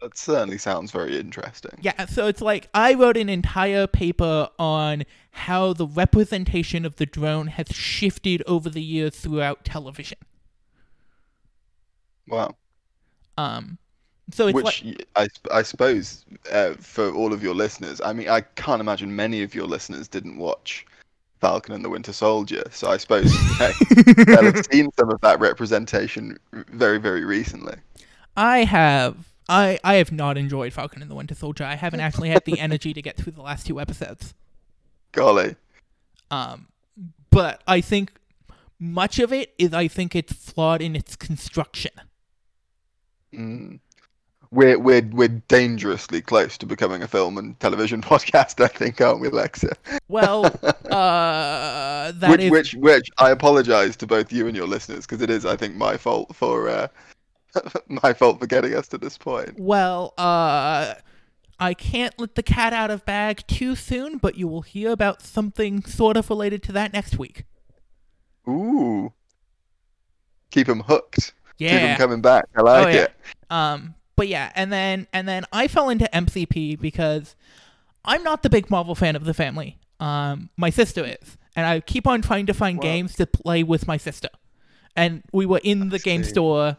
that 0.00 0.16
certainly 0.18 0.58
sounds 0.58 0.90
very 0.90 1.16
interesting. 1.18 1.78
Yeah, 1.80 2.06
so 2.06 2.26
it's 2.26 2.40
like 2.40 2.68
I 2.74 2.94
wrote 2.94 3.16
an 3.16 3.28
entire 3.28 3.86
paper 3.86 4.48
on 4.58 5.04
how 5.30 5.72
the 5.72 5.86
representation 5.86 6.84
of 6.84 6.96
the 6.96 7.06
drone 7.06 7.46
has 7.48 7.68
shifted 7.68 8.42
over 8.46 8.68
the 8.68 8.82
years 8.82 9.16
throughout 9.16 9.64
television. 9.64 10.18
Wow. 12.26 12.56
Um, 13.38 13.78
so 14.30 14.46
it's 14.46 14.54
like 14.54 14.64
Which 14.64 14.82
y- 14.84 14.96
I, 15.16 15.28
I 15.58 15.62
suppose 15.62 16.24
uh, 16.50 16.74
for 16.74 17.12
all 17.12 17.32
of 17.32 17.42
your 17.42 17.54
listeners, 17.54 18.00
I 18.00 18.12
mean, 18.12 18.28
I 18.28 18.42
can't 18.42 18.80
imagine 18.80 19.14
many 19.14 19.42
of 19.42 19.54
your 19.54 19.66
listeners 19.66 20.08
didn't 20.08 20.38
watch 20.38 20.86
Falcon 21.40 21.74
and 21.74 21.84
the 21.84 21.90
Winter 21.90 22.12
Soldier. 22.12 22.62
So 22.70 22.88
I 22.90 22.96
suppose 22.96 23.32
they, 23.58 23.72
they'll 24.24 24.44
have 24.44 24.66
seen 24.70 24.90
some 24.98 25.10
of 25.10 25.20
that 25.22 25.40
representation 25.40 26.38
very, 26.52 26.98
very 26.98 27.24
recently. 27.24 27.74
I 28.36 28.58
have 28.64 29.16
I 29.48 29.78
I 29.84 29.94
have 29.94 30.12
not 30.12 30.38
enjoyed 30.38 30.72
Falcon 30.72 31.02
and 31.02 31.10
the 31.10 31.14
Winter 31.14 31.34
Soldier. 31.34 31.64
I 31.64 31.74
haven't 31.74 32.00
actually 32.00 32.30
had 32.30 32.44
the 32.44 32.58
energy 32.58 32.94
to 32.94 33.02
get 33.02 33.16
through 33.16 33.32
the 33.32 33.42
last 33.42 33.66
two 33.66 33.80
episodes. 33.80 34.34
Golly. 35.10 35.56
Um, 36.30 36.68
but 37.30 37.62
I 37.66 37.80
think 37.80 38.12
much 38.78 39.18
of 39.18 39.32
it 39.32 39.52
is 39.58 39.74
I 39.74 39.88
think 39.88 40.14
it's 40.16 40.32
flawed 40.32 40.80
in 40.80 40.96
its 40.96 41.16
construction. 41.16 41.92
Mm. 43.34 43.80
We're, 44.52 44.78
we're, 44.78 45.00
we're 45.12 45.28
dangerously 45.48 46.20
close 46.20 46.58
to 46.58 46.66
becoming 46.66 47.02
a 47.02 47.08
film 47.08 47.38
and 47.38 47.58
television 47.58 48.02
podcast, 48.10 48.62
I 48.62 48.68
think, 48.68 49.00
aren't 49.00 49.20
we, 49.20 49.28
Lexa? 49.28 49.72
Well, 50.08 50.44
uh, 50.90 52.12
that 52.12 52.30
which, 52.30 52.40
is 52.42 52.50
which, 52.50 52.74
which 52.74 53.08
I 53.18 53.30
apologize 53.30 53.96
to 53.96 54.06
both 54.06 54.30
you 54.30 54.46
and 54.46 54.54
your 54.56 54.66
listeners 54.66 55.06
because 55.06 55.22
it 55.22 55.30
is, 55.30 55.46
I 55.46 55.56
think, 55.56 55.74
my 55.74 55.96
fault 55.96 56.36
for 56.36 56.68
uh, 56.68 56.88
my 57.88 58.12
fault 58.12 58.40
for 58.40 58.46
getting 58.46 58.74
us 58.74 58.88
to 58.88 58.98
this 58.98 59.16
point. 59.16 59.58
well, 59.58 60.12
uh, 60.18 60.94
I 61.58 61.74
can't 61.74 62.12
let 62.18 62.34
the 62.34 62.42
cat 62.42 62.72
out 62.72 62.90
of 62.90 63.04
bag 63.06 63.44
too 63.46 63.74
soon, 63.76 64.18
but 64.18 64.36
you 64.36 64.48
will 64.48 64.62
hear 64.62 64.90
about 64.90 65.22
something 65.22 65.82
sort 65.84 66.16
of 66.16 66.28
related 66.28 66.62
to 66.64 66.72
that 66.72 66.92
next 66.92 67.18
week. 67.18 67.44
Ooh. 68.48 69.12
Keep 70.50 70.66
them 70.66 70.80
hooked. 70.80 71.32
Keep 71.58 71.68
them 71.70 71.78
Yeah. 71.84 71.96
coming 71.96 72.20
back. 72.20 72.44
I 72.56 72.60
like 72.62 72.86
Oh, 72.86 72.90
yeah. 72.90 73.02
it. 73.04 73.14
Um, 73.48 73.94
but 74.16 74.28
yeah, 74.28 74.52
and 74.54 74.72
then 74.72 75.06
and 75.12 75.26
then 75.28 75.44
I 75.52 75.68
fell 75.68 75.88
into 75.88 76.04
MCP 76.14 76.80
because 76.80 77.34
I'm 78.04 78.22
not 78.22 78.42
the 78.42 78.50
big 78.50 78.70
Marvel 78.70 78.94
fan 78.94 79.16
of 79.16 79.24
the 79.24 79.34
family. 79.34 79.78
Um, 80.00 80.50
my 80.56 80.70
sister 80.70 81.04
is, 81.04 81.36
and 81.54 81.66
I 81.66 81.80
keep 81.80 82.06
on 82.06 82.22
trying 82.22 82.46
to 82.46 82.54
find 82.54 82.78
Wow. 82.78 82.82
games 82.82 83.14
to 83.16 83.26
play 83.26 83.62
with 83.62 83.86
my 83.86 83.96
sister. 83.96 84.28
And 84.96 85.22
we 85.32 85.46
were 85.46 85.60
in 85.62 85.88
the 85.90 85.98
game 85.98 86.22
store, 86.24 86.76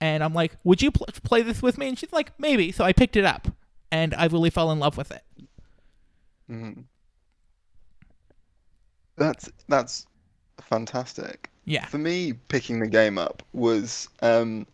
and 0.00 0.22
I'm 0.22 0.34
like, 0.34 0.56
"Would 0.64 0.82
you 0.82 0.90
pl- 0.92 1.06
play 1.24 1.42
this 1.42 1.62
with 1.62 1.78
me?" 1.78 1.88
And 1.88 1.98
she's 1.98 2.12
like, 2.12 2.38
"Maybe." 2.38 2.70
So 2.72 2.84
I 2.84 2.92
picked 2.92 3.16
it 3.16 3.24
up, 3.24 3.48
and 3.90 4.14
I 4.14 4.26
really 4.26 4.50
fell 4.50 4.70
in 4.70 4.78
love 4.78 4.96
with 4.96 5.10
it. 5.10 5.22
Mhm. 6.50 6.84
That's 9.16 9.50
that's 9.68 10.06
fantastic. 10.60 11.50
Yeah. 11.64 11.86
For 11.86 11.98
me, 11.98 12.34
picking 12.34 12.78
the 12.80 12.86
game 12.86 13.18
up 13.18 13.42
was 13.52 14.08
um, 14.22 14.66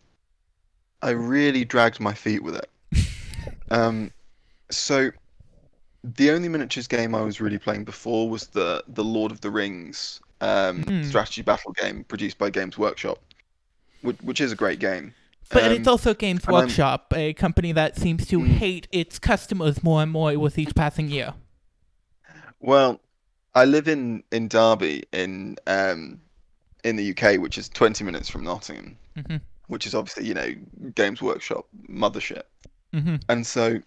I 1.03 1.11
really 1.11 1.65
dragged 1.65 1.99
my 1.99 2.13
feet 2.13 2.41
with 2.43 2.55
it. 2.55 2.69
um, 3.71 4.11
so 4.71 5.11
the 6.03 6.31
only 6.31 6.49
miniatures 6.49 6.87
game 6.87 7.13
I 7.13 7.21
was 7.21 7.39
really 7.41 7.57
playing 7.59 7.83
before 7.83 8.29
was 8.29 8.47
the 8.47 8.83
the 8.87 9.03
Lord 9.03 9.31
of 9.31 9.41
the 9.41 9.49
Rings 9.51 10.19
um, 10.41 10.83
Hmm. 10.83 11.03
strategy 11.03 11.41
battle 11.41 11.71
game 11.73 12.03
produced 12.05 12.37
by 12.37 12.49
Games 12.49 12.77
Workshop, 12.77 13.17
which, 14.01 14.17
which 14.21 14.41
is 14.41 14.51
a 14.51 14.55
great 14.55 14.79
game. 14.79 15.13
But 15.49 15.63
Um, 15.65 15.71
it's 15.73 15.87
also 15.87 16.13
Games 16.13 16.43
I'm- 16.45 16.53
Workshop, 16.53 17.13
a 17.15 17.33
company 17.33 17.71
that 17.73 17.97
seems 17.97 18.25
to 18.27 18.39
Mm. 18.39 18.47
hate 18.57 18.87
its 18.91 19.19
customers 19.19 19.83
more 19.83 20.01
and 20.01 20.11
more 20.11 20.37
with 20.39 20.57
each 20.57 20.73
passing 20.75 21.09
year. 21.09 21.33
Well, 22.59 22.99
I 23.55 23.65
live 23.65 23.87
in 23.87 24.23
in 24.31 24.47
Derby 24.47 25.03
in 25.11 25.57
um 25.67 26.21
in 26.83 26.95
the 26.97 27.03
UK, 27.13 27.37
which 27.37 27.57
is 27.57 27.69
20 27.69 28.03
minutes 28.03 28.29
from 28.29 28.43
Nottingham, 28.43 28.97
Mhm. 29.17 29.41
Which 29.67 29.85
is 29.85 29.95
obviously 29.95 30.25
you 30.27 30.33
know 30.33 30.53
Games 30.95 31.21
Workshop 31.21 31.67
mothership, 31.89 32.43
Mhm. 32.93 33.21
and 33.29 33.45
so 33.45 33.79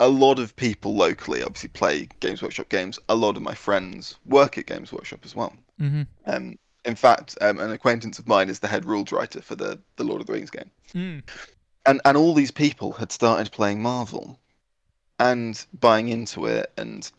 a 0.00 0.08
lot 0.08 0.38
of 0.38 0.54
people 0.56 0.94
locally 0.94 1.42
obviously 1.42 1.68
play 1.70 2.08
Games 2.20 2.40
Workshop 2.40 2.68
games. 2.68 2.98
A 3.08 3.14
lot 3.16 3.36
of 3.36 3.42
my 3.42 3.54
friends 3.54 4.14
work 4.26 4.56
at 4.56 4.66
Games 4.66 4.92
Workshop 4.92 5.20
as 5.24 5.34
well. 5.34 5.52
Mhm. 5.80 6.06
Um, 6.26 6.58
in 6.84 6.94
fact, 6.94 7.36
um, 7.40 7.58
an 7.58 7.72
acquaintance 7.72 8.18
of 8.20 8.28
mine 8.28 8.48
is 8.48 8.60
the 8.60 8.68
head 8.68 8.84
rules 8.84 9.10
writer 9.12 9.42
for 9.42 9.56
the 9.56 9.80
the 9.96 10.04
Lord 10.04 10.20
of 10.20 10.26
the 10.26 10.32
Rings 10.32 10.50
game. 10.50 10.70
Mm. 10.94 11.22
and 11.86 12.00
and 12.04 12.16
all 12.16 12.32
these 12.34 12.50
people 12.50 12.92
had 12.92 13.10
started 13.12 13.50
playing 13.52 13.82
Marvel 13.82 14.38
and 15.18 15.66
buying 15.80 16.08
into 16.08 16.46
it 16.46 16.72
and 16.76 17.10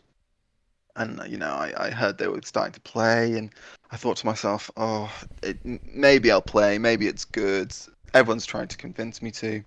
and 0.96 1.20
you 1.28 1.36
know 1.36 1.50
I, 1.50 1.72
I 1.76 1.90
heard 1.90 2.18
they 2.18 2.28
were 2.28 2.40
starting 2.44 2.72
to 2.72 2.80
play 2.80 3.36
and 3.36 3.50
I 3.90 3.96
thought 3.96 4.16
to 4.18 4.26
myself 4.26 4.70
oh 4.76 5.12
it, 5.42 5.58
maybe 5.94 6.30
I'll 6.30 6.42
play 6.42 6.78
maybe 6.78 7.06
it's 7.06 7.24
good 7.24 7.74
everyone's 8.14 8.46
trying 8.46 8.68
to 8.68 8.76
convince 8.76 9.22
me 9.22 9.30
to 9.32 9.62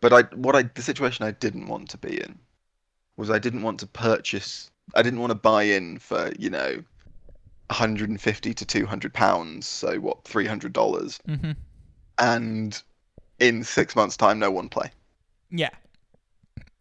but 0.00 0.12
I 0.12 0.22
what 0.36 0.56
I 0.56 0.62
the 0.62 0.82
situation 0.82 1.24
I 1.26 1.32
didn't 1.32 1.66
want 1.66 1.88
to 1.90 1.98
be 1.98 2.20
in 2.20 2.38
was 3.16 3.30
I 3.30 3.38
didn't 3.38 3.62
want 3.62 3.80
to 3.80 3.86
purchase 3.86 4.70
I 4.94 5.02
didn't 5.02 5.20
want 5.20 5.30
to 5.30 5.36
buy 5.36 5.64
in 5.64 5.98
for 5.98 6.32
you 6.38 6.50
know 6.50 6.82
150 7.68 8.54
to 8.54 8.64
200 8.66 9.14
pounds 9.14 9.66
so 9.66 9.98
what 9.98 10.24
300 10.24 10.72
dollars 10.72 11.18
mm-hmm. 11.28 11.52
and 12.18 12.82
in 13.38 13.64
six 13.64 13.96
months 13.96 14.16
time 14.16 14.38
no 14.38 14.50
one 14.50 14.68
play 14.68 14.90
Yeah. 15.50 15.70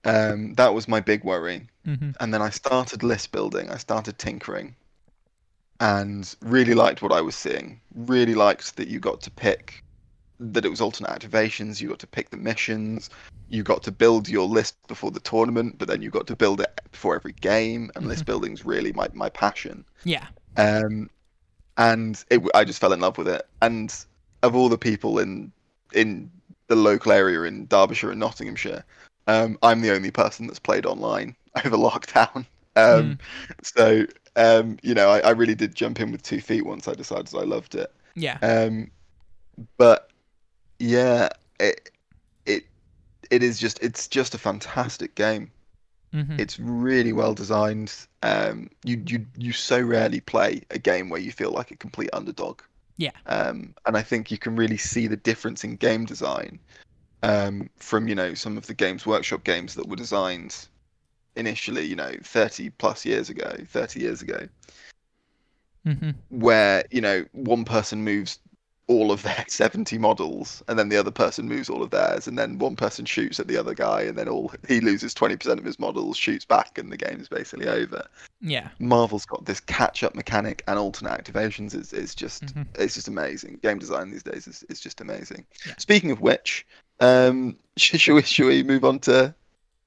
um, 0.06 0.54
that 0.56 0.74
was 0.74 0.88
my 0.88 1.02
big 1.02 1.24
worry. 1.24 1.68
Mhm. 1.86 2.16
And 2.20 2.34
then 2.34 2.42
I 2.42 2.50
started 2.50 3.04
list 3.04 3.32
building. 3.32 3.70
I 3.70 3.78
started 3.78 4.18
tinkering, 4.18 4.76
and 5.80 6.36
really 6.42 6.74
liked 6.74 7.02
what 7.02 7.12
I 7.12 7.22
was 7.22 7.36
seeing. 7.36 7.82
Really 7.96 8.36
liked 8.36 8.76
that 8.78 8.88
you 8.88 9.00
got 9.00 9.22
to 9.22 9.32
pick 9.32 9.84
that 10.40 10.66
it 10.66 10.70
was 10.70 10.82
alternate 10.82 11.12
activations. 11.12 11.80
You 11.80 11.90
got 11.90 12.00
to 12.00 12.08
pick 12.08 12.30
the 12.32 12.38
missions. 12.38 13.10
You 13.50 13.64
got 13.64 13.84
to 13.84 13.92
build 13.92 14.28
your 14.28 14.48
list 14.48 14.76
before 14.88 15.12
the 15.12 15.20
tournament, 15.20 15.78
but 15.78 15.88
then 15.88 16.02
you 16.02 16.10
got 16.10 16.26
to 16.28 16.36
build 16.36 16.62
it 16.62 16.82
before 16.92 17.16
every 17.16 17.34
game. 17.34 17.92
And 17.96 18.08
list 18.08 18.26
building's 18.26 18.66
really 18.66 18.94
my 18.94 19.08
my 19.14 19.30
passion. 19.30 19.86
Yeah. 20.04 20.28
Um, 20.58 21.10
and 21.78 22.24
it, 22.30 22.42
I 22.54 22.64
just 22.64 22.80
fell 22.80 22.94
in 22.94 23.00
love 23.00 23.18
with 23.18 23.28
it. 23.28 23.48
And 23.62 23.94
of 24.44 24.56
all 24.56 24.70
the 24.70 24.78
people 24.78 25.20
in 25.20 25.52
in 25.94 26.32
the 26.68 26.76
local 26.76 27.12
area 27.12 27.44
in 27.44 27.68
Derbyshire 27.68 28.12
and 28.12 28.20
Nottinghamshire, 28.20 28.84
um, 29.28 29.58
I'm 29.62 29.82
the 29.82 29.94
only 29.94 30.12
person 30.12 30.48
that's 30.48 30.60
played 30.60 30.86
online 30.86 31.36
over 31.66 31.78
lockdown. 31.78 32.46
Um, 32.76 33.20
So 33.64 34.06
um, 34.36 34.78
you 34.82 34.94
know, 34.94 35.10
I, 35.10 35.20
I 35.20 35.30
really 35.32 35.56
did 35.56 35.76
jump 35.76 36.00
in 36.00 36.12
with 36.12 36.24
two 36.24 36.42
feet 36.42 36.66
once 36.66 36.88
I 36.88 36.94
decided 36.94 37.34
I 37.36 37.44
loved 37.44 37.76
it. 37.76 37.94
Yeah. 38.16 38.38
Um, 38.42 38.90
but 39.78 40.10
yeah, 40.80 41.30
it 41.60 41.92
it 42.46 42.64
it 43.30 43.44
is 43.44 43.60
just 43.60 43.82
it's 43.84 44.08
just 44.08 44.34
a 44.34 44.38
fantastic 44.38 45.16
game. 45.16 45.52
Mm-hmm. 46.14 46.40
It's 46.40 46.60
really 46.60 47.14
well 47.14 47.34
designed. 47.34 47.94
Um, 48.24 48.70
you 48.84 49.04
you 49.06 49.26
you 49.38 49.54
so 49.54 49.80
rarely 49.82 50.20
play 50.20 50.62
a 50.72 50.80
game 50.80 51.10
where 51.10 51.22
you 51.22 51.32
feel 51.32 51.52
like 51.52 51.72
a 51.72 51.76
complete 51.76 52.10
underdog. 52.14 52.62
Yeah. 52.98 53.12
Um, 53.26 53.74
and 53.86 53.98
I 53.98 54.02
think 54.02 54.32
you 54.32 54.38
can 54.38 54.56
really 54.56 54.78
see 54.78 55.08
the 55.08 55.18
difference 55.18 55.64
in 55.64 55.76
game 55.76 56.06
design 56.06 56.60
um, 57.24 57.70
from 57.78 58.08
you 58.08 58.16
know 58.16 58.34
some 58.34 58.58
of 58.58 58.68
the 58.68 58.74
Games 58.74 59.06
Workshop 59.06 59.44
games 59.44 59.76
that 59.76 59.88
were 59.88 59.96
designed 59.96 60.68
initially, 61.36 61.86
you 61.86 61.96
know, 61.96 62.12
30 62.24 62.70
plus 62.72 63.06
years 63.06 63.30
ago, 63.30 63.56
30 63.68 64.00
years 64.00 64.22
ago, 64.22 64.48
Mhm. 65.86 66.16
where 66.30 66.84
you 66.92 67.02
know 67.02 67.26
one 67.32 67.66
person 67.66 68.04
moves 68.04 68.38
all 68.88 69.12
of 69.12 69.24
their 69.24 69.46
70 69.48 69.98
models 69.98 70.62
and 70.68 70.78
then 70.78 70.90
the 70.90 70.98
other 70.98 71.12
person 71.12 71.48
moves 71.48 71.70
all 71.70 71.82
of 71.82 71.90
theirs 71.90 72.28
and 72.28 72.38
then 72.38 72.60
one 72.60 72.76
person 72.76 73.04
shoots 73.06 73.40
at 73.40 73.48
the 73.48 73.58
other 73.58 73.74
guy 73.74 74.02
and 74.02 74.18
then 74.18 74.28
all 74.30 74.52
he 74.68 74.80
loses 74.80 75.14
20% 75.16 75.58
of 75.58 75.64
his 75.66 75.80
models 75.80 76.18
shoots 76.18 76.46
back 76.46 76.78
and 76.78 76.92
the 76.92 76.98
game 76.98 77.20
is 77.20 77.28
basically 77.30 77.68
over 77.68 78.06
Yeah. 78.42 78.70
marvel's 78.80 79.26
got 79.26 79.46
this 79.46 79.60
catch 79.60 80.04
up 80.04 80.14
mechanic 80.14 80.64
and 80.68 80.78
alternate 80.78 81.24
activations 81.24 81.74
is, 81.74 81.94
is 81.94 82.14
just 82.14 82.46
Mhm. 82.54 82.68
it's 82.76 82.94
just 82.96 83.08
amazing 83.08 83.60
game 83.64 83.80
design 83.80 84.12
these 84.12 84.24
days 84.24 84.46
is, 84.48 84.64
is 84.70 84.80
just 84.80 85.02
amazing 85.02 85.46
Yeah. 85.66 85.74
speaking 85.80 86.12
of 86.12 86.22
which 86.22 86.68
um 87.00 87.58
sh- 87.78 87.98
shall 87.98 88.16
we 88.16 88.22
shall 88.22 88.48
we 88.48 88.62
move 88.62 88.86
on 88.86 89.00
to 89.00 89.34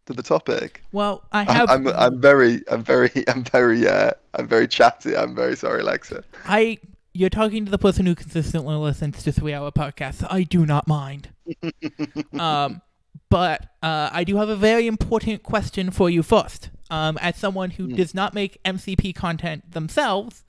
to 0.07 0.13
the 0.13 0.23
topic 0.23 0.83
Well, 0.93 1.25
I 1.33 1.45
have. 1.45 1.71
I'm, 1.71 1.87
I'm 1.89 2.21
very 2.21 2.63
i'm 2.69 2.83
very 2.85 3.11
i'm 3.29 3.45
very 3.45 3.87
uh 3.89 4.11
i'm 4.35 4.47
very 4.47 4.69
chatty 4.69 5.17
i'm 5.17 5.35
very 5.35 5.57
sorry 5.57 5.81
alexa 5.81 6.25
I. 6.47 6.79
You're 7.17 7.31
talking 7.31 7.65
to 7.65 7.71
the 7.71 7.79
person 7.79 8.07
who 8.07 8.17
consistently 8.17 8.75
listens 8.75 9.23
to 9.23 9.31
three-hour 9.31 9.71
podcasts. 9.71 10.27
I 10.29 10.43
do 10.43 10.67
not 10.67 10.89
mind. 10.89 11.29
um, 12.41 12.83
but 13.31 13.69
uh, 13.85 14.11
I 14.13 14.25
do 14.25 14.35
have 14.39 14.49
a 14.49 14.57
very 14.57 14.89
important 14.89 15.45
question 15.45 15.93
for 15.93 16.11
you 16.11 16.25
first. 16.25 16.71
Um, 16.91 17.17
as 17.21 17.37
someone 17.37 17.71
who 17.71 17.85
Hmm. 17.87 17.95
does 17.95 18.15
not 18.15 18.35
make 18.35 18.61
MCP 18.65 19.15
content 19.15 19.71
themselves, 19.71 20.43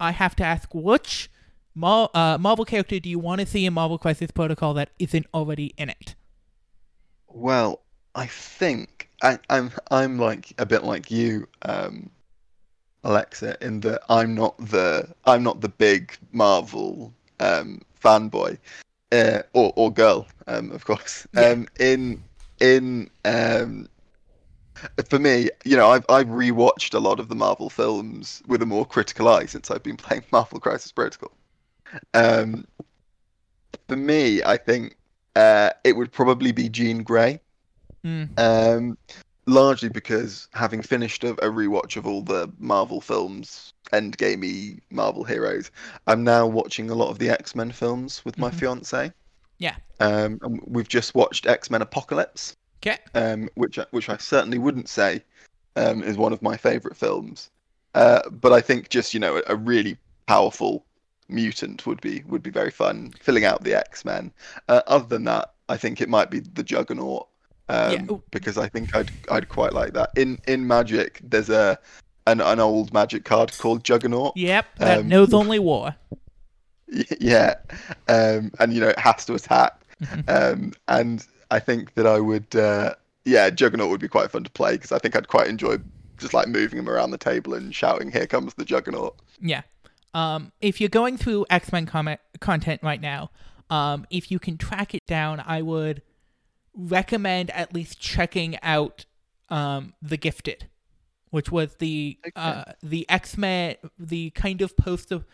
I 0.00 0.12
have 0.12 0.34
to 0.36 0.42
ask 0.42 0.70
which 0.72 1.30
Mar- 1.74 2.08
uh, 2.14 2.38
Marvel 2.40 2.64
character 2.64 2.98
do 2.98 3.10
you 3.10 3.18
want 3.18 3.42
to 3.42 3.46
see 3.46 3.66
in 3.66 3.74
Marvel 3.74 3.98
Crisis 3.98 4.30
Protocol 4.30 4.72
that 4.72 4.88
isn't 4.98 5.26
already 5.34 5.74
in 5.76 5.90
it? 5.90 6.14
Well, 7.28 7.82
I 8.14 8.24
think 8.24 8.95
I, 9.22 9.38
I'm 9.50 9.70
I'm 9.90 10.18
like 10.18 10.52
a 10.58 10.66
bit 10.66 10.84
like 10.84 11.10
you, 11.10 11.48
um, 11.62 12.10
Alexa, 13.04 13.56
in 13.64 13.80
that 13.80 14.02
I'm 14.08 14.34
not 14.34 14.56
the 14.58 15.08
I'm 15.24 15.42
not 15.42 15.60
the 15.60 15.68
big 15.68 16.16
Marvel 16.32 17.12
um, 17.40 17.80
fanboy, 18.02 18.58
uh, 19.12 19.42
or 19.52 19.72
or 19.76 19.92
girl, 19.92 20.26
um, 20.46 20.70
of 20.72 20.84
course. 20.84 21.26
Yeah. 21.34 21.48
Um, 21.48 21.68
in 21.78 22.22
in 22.60 23.10
um, 23.24 23.88
for 25.08 25.18
me, 25.18 25.50
you 25.64 25.76
know, 25.76 25.90
I've 25.90 26.04
I've 26.08 26.28
rewatched 26.28 26.94
a 26.94 26.98
lot 26.98 27.20
of 27.20 27.28
the 27.28 27.34
Marvel 27.34 27.70
films 27.70 28.42
with 28.46 28.62
a 28.62 28.66
more 28.66 28.84
critical 28.84 29.28
eye 29.28 29.46
since 29.46 29.70
I've 29.70 29.82
been 29.82 29.96
playing 29.96 30.24
Marvel 30.32 30.60
Crisis 30.60 30.92
Protocol. 30.92 31.32
Um, 32.14 32.66
for 33.88 33.96
me, 33.96 34.42
I 34.42 34.56
think 34.56 34.96
uh, 35.36 35.70
it 35.84 35.96
would 35.96 36.12
probably 36.12 36.52
be 36.52 36.68
Jean 36.68 37.02
Grey. 37.02 37.40
Mm, 38.06 38.28
Um, 38.38 38.98
largely 39.46 39.88
because 39.88 40.46
having 40.54 40.80
finished 40.80 41.24
a, 41.24 41.30
a 41.44 41.50
rewatch 41.50 41.96
of 41.96 42.06
all 42.06 42.22
the 42.22 42.48
Marvel 42.58 43.00
films, 43.00 43.72
Endgamey 43.92 44.80
Marvel 44.90 45.24
heroes, 45.24 45.70
I'm 46.06 46.22
now 46.22 46.46
watching 46.46 46.88
a 46.90 46.94
lot 46.94 47.10
of 47.10 47.18
the 47.18 47.30
X 47.30 47.54
Men 47.56 47.72
films 47.72 48.24
with 48.24 48.38
my 48.38 48.50
Mhm. 48.50 48.54
fiance. 48.54 49.12
Yeah. 49.58 49.76
Um, 49.98 50.38
and 50.42 50.60
we've 50.66 50.88
just 50.88 51.14
watched 51.14 51.46
X 51.46 51.68
Men 51.70 51.82
Apocalypse, 51.82 52.54
Okay. 52.82 52.98
um, 53.14 53.48
which 53.54 53.78
I- 53.78 53.86
which 53.90 54.08
I 54.08 54.16
certainly 54.18 54.58
wouldn't 54.58 54.88
say 54.88 55.22
um, 55.74 56.02
is 56.02 56.16
one 56.16 56.32
of 56.32 56.40
my 56.40 56.56
favorite 56.56 56.96
films. 56.96 57.50
Uh, 57.94 58.22
but 58.30 58.52
I 58.52 58.60
think 58.62 58.88
just 58.88 59.12
you 59.14 59.20
know 59.20 59.36
a, 59.38 59.42
a 59.48 59.56
really 59.56 59.98
powerful 60.26 60.86
mutant 61.28 61.84
would 61.86 62.00
be 62.00 62.22
would 62.26 62.42
be 62.42 62.50
very 62.50 62.70
fun 62.70 63.12
filling 63.20 63.44
out 63.44 63.64
the 63.64 63.74
X 63.74 64.04
Men. 64.04 64.32
Uh, 64.68 64.82
other 64.86 65.06
than 65.06 65.24
that, 65.24 65.52
I 65.68 65.76
think 65.76 66.00
it 66.00 66.08
might 66.08 66.30
be 66.30 66.40
the 66.40 66.62
Juggernaut. 66.62 67.28
Um, 67.68 67.92
Yeah. 67.92 68.16
because 68.30 68.56
I 68.58 68.68
think 68.68 68.94
I'd 68.94 69.10
I'd 69.30 69.48
quite 69.48 69.72
like 69.72 69.92
that. 69.94 70.10
In 70.16 70.38
in 70.46 70.66
Magic, 70.66 71.20
there's 71.22 71.50
a 71.50 71.78
an, 72.28 72.40
an 72.40 72.58
old 72.60 72.92
Magic 72.92 73.24
card 73.24 73.56
called 73.58 73.84
Juggernaut. 73.84 74.36
Yep. 74.36 74.66
That 74.78 74.98
Um, 74.98 75.08
knows 75.08 75.32
only 75.34 75.58
war. 75.58 75.94
Yeah, 77.20 77.54
um, 78.08 78.52
and 78.60 78.72
you 78.72 78.80
know 78.80 78.88
it 78.88 78.98
has 78.98 79.24
to 79.26 79.34
attack. 79.34 79.80
Mhm. 80.02 80.28
Um, 80.52 80.72
and 80.86 81.26
I 81.50 81.58
think 81.58 81.94
that 81.94 82.06
I 82.06 82.20
would, 82.20 82.54
uh, 82.54 82.94
yeah, 83.24 83.50
Juggernaut 83.50 83.90
would 83.90 84.00
be 84.00 84.06
quite 84.08 84.30
fun 84.30 84.44
to 84.44 84.50
play 84.50 84.72
because 84.74 84.92
I 84.92 84.98
think 84.98 85.16
I'd 85.16 85.26
quite 85.28 85.48
enjoy 85.48 85.78
just 86.16 86.32
like 86.32 86.46
moving 86.48 86.78
him 86.78 86.88
around 86.88 87.10
the 87.10 87.18
table 87.18 87.54
and 87.54 87.74
shouting, 87.74 88.12
"Here 88.12 88.26
comes 88.28 88.54
the 88.54 88.64
Juggernaut." 88.64 89.16
Yeah. 89.40 89.62
Um, 90.14 90.52
if 90.60 90.80
you're 90.80 90.88
going 90.88 91.16
through 91.16 91.46
X 91.50 91.72
Men 91.72 91.86
comment 91.86 92.20
content 92.40 92.80
right 92.84 93.00
now, 93.00 93.30
um, 93.68 94.06
if 94.10 94.30
you 94.30 94.38
can 94.38 94.56
track 94.56 94.94
it 94.94 95.06
down, 95.08 95.42
I 95.44 95.62
would 95.62 96.02
recommend 96.76 97.50
at 97.50 97.74
least 97.74 97.98
checking 97.98 98.58
out 98.62 99.06
um, 99.48 99.94
the 100.02 100.16
Gifted, 100.16 100.66
which 101.30 101.50
was 101.50 101.76
the 101.76 102.18
uh, 102.36 102.64
the 102.82 103.08
X 103.08 103.36
Men, 103.36 103.76
the 103.98 104.30
kind 104.30 104.62
of 104.62 104.76
post 104.76 105.12
of 105.12 105.26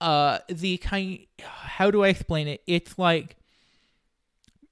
uh 0.00 0.40
the 0.48 0.76
kind. 0.78 1.20
How 1.40 1.90
do 1.90 2.04
I 2.04 2.08
explain 2.08 2.48
it? 2.48 2.62
It's 2.66 2.98
like 2.98 3.36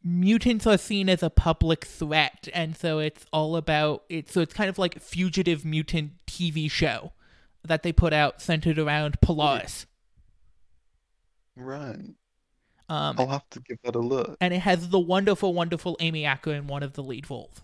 mutants 0.03 0.67
are 0.67 0.77
seen 0.77 1.09
as 1.09 1.23
a 1.23 1.31
public 1.31 1.85
threat, 1.85 2.49
and 2.53 2.77
so 2.77 2.99
it's 2.99 3.25
all 3.33 3.57
about 3.57 4.05
it. 4.09 4.31
So 4.31 4.41
it's 4.41 4.53
kind 4.53 4.69
of 4.69 4.79
like 4.79 5.01
fugitive 5.01 5.65
mutant 5.65 6.13
TV 6.27 6.71
show 6.71 7.13
that 7.65 7.83
they 7.83 7.93
put 7.93 8.13
out 8.13 8.43
centered 8.43 8.79
around 8.79 9.21
Polaris. 9.23 9.87
Right. 11.57 12.15
Um, 12.89 13.17
I'll 13.19 13.27
have 13.29 13.49
to 13.51 13.61
give 13.61 13.79
that 13.85 13.95
a 13.95 13.99
look. 14.01 14.37
and 14.41 14.53
it 14.53 14.61
has 14.61 14.91
the 14.91 14.99
wonderful, 14.99 15.55
wonderful 15.55 15.97
Amy 16.01 16.25
Acker 16.25 16.53
in 16.53 16.67
one 16.67 16.83
of 16.83 16.93
the 16.95 17.03
lead 17.03 17.31
roles. 17.31 17.63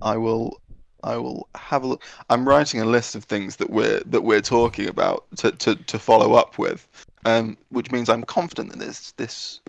I 0.00 0.16
will. 0.16 0.60
I 1.02 1.16
will 1.16 1.48
have 1.54 1.82
a 1.82 1.86
look. 1.86 2.02
I'm 2.28 2.46
writing 2.46 2.80
a 2.80 2.84
list 2.84 3.14
of 3.14 3.24
things 3.24 3.56
that 3.56 3.70
we're 3.70 4.00
that 4.06 4.20
we're 4.20 4.42
talking 4.42 4.86
about 4.88 5.24
to 5.38 5.50
to, 5.52 5.74
to 5.74 5.98
follow 5.98 6.34
up 6.34 6.58
with, 6.58 6.86
um, 7.24 7.56
which 7.70 7.90
means 7.90 8.08
I'm 8.08 8.22
confident 8.22 8.70
that 8.70 8.78
this 8.78 9.12
this 9.12 9.60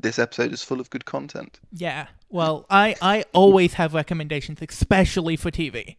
this 0.00 0.18
episode 0.18 0.52
is 0.52 0.62
full 0.64 0.80
of 0.80 0.90
good 0.90 1.04
content. 1.04 1.60
Yeah. 1.72 2.08
Well, 2.28 2.66
I 2.70 2.96
I 3.00 3.24
always 3.32 3.74
have 3.74 3.94
recommendations, 3.94 4.58
especially 4.60 5.36
for 5.36 5.50
TV. 5.50 5.96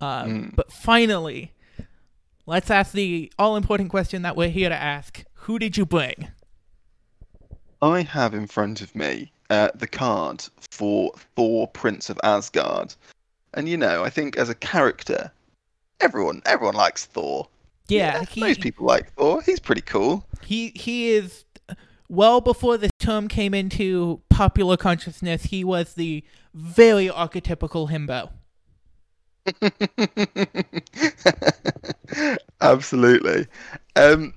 Um, 0.00 0.30
Mm. 0.30 0.56
But 0.56 0.72
finally, 0.72 1.52
let's 2.46 2.70
ask 2.70 2.92
the 2.92 3.32
all 3.38 3.56
important 3.56 3.90
question 3.90 4.22
that 4.22 4.36
we're 4.36 4.48
here 4.48 4.68
to 4.70 4.74
ask: 4.74 5.24
Who 5.44 5.58
did 5.58 5.76
you 5.76 5.84
bring? 5.84 6.28
I 7.80 8.02
have 8.02 8.34
in 8.34 8.46
front 8.46 8.80
of 8.80 8.94
me 8.94 9.32
uh, 9.50 9.70
the 9.74 9.86
card 9.86 10.44
for 10.70 11.12
Thor, 11.36 11.68
Prince 11.68 12.10
of 12.10 12.18
Asgard, 12.22 12.94
and 13.54 13.68
you 13.68 13.76
know, 13.76 14.04
I 14.04 14.10
think 14.10 14.36
as 14.36 14.48
a 14.48 14.54
character, 14.54 15.30
everyone 16.00 16.42
everyone 16.44 16.74
likes 16.74 17.06
Thor. 17.06 17.48
Yeah, 17.88 18.24
he 18.24 18.40
most 18.40 18.60
people 18.60 18.86
like 18.86 19.12
Thor. 19.14 19.42
He's 19.42 19.60
pretty 19.60 19.82
cool. 19.82 20.26
he 20.44 20.72
he 20.74 21.10
is 21.10 21.44
well 22.08 22.40
before 22.40 22.76
this 22.76 22.90
term 22.98 23.28
came 23.28 23.54
into 23.54 24.20
popular 24.28 24.76
consciousness. 24.76 25.44
He 25.44 25.64
was 25.64 25.94
the 25.94 26.24
very 26.54 27.08
archetypical 27.08 27.90
himbo. 27.90 28.30
Absolutely. 32.60 33.46
Um, 33.96 34.34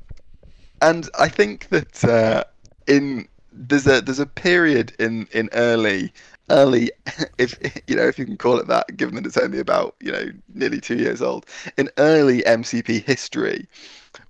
and 0.81 1.09
I 1.19 1.27
think 1.27 1.67
that 1.69 2.03
uh, 2.05 2.43
in 2.87 3.27
there's 3.51 3.87
a 3.87 4.01
there's 4.01 4.19
a 4.19 4.25
period 4.25 4.93
in 4.99 5.27
in 5.31 5.49
early 5.53 6.13
early 6.49 6.91
if 7.37 7.57
you 7.87 7.95
know 7.95 8.07
if 8.07 8.17
you 8.17 8.25
can 8.25 8.37
call 8.37 8.57
it 8.57 8.67
that 8.67 8.95
given 8.97 9.15
that 9.15 9.25
it's 9.25 9.37
only 9.37 9.59
about 9.59 9.95
you 9.99 10.11
know 10.11 10.25
nearly 10.53 10.79
two 10.79 10.97
years 10.97 11.21
old 11.21 11.45
in 11.77 11.89
early 11.97 12.41
MCP 12.43 13.03
history 13.03 13.67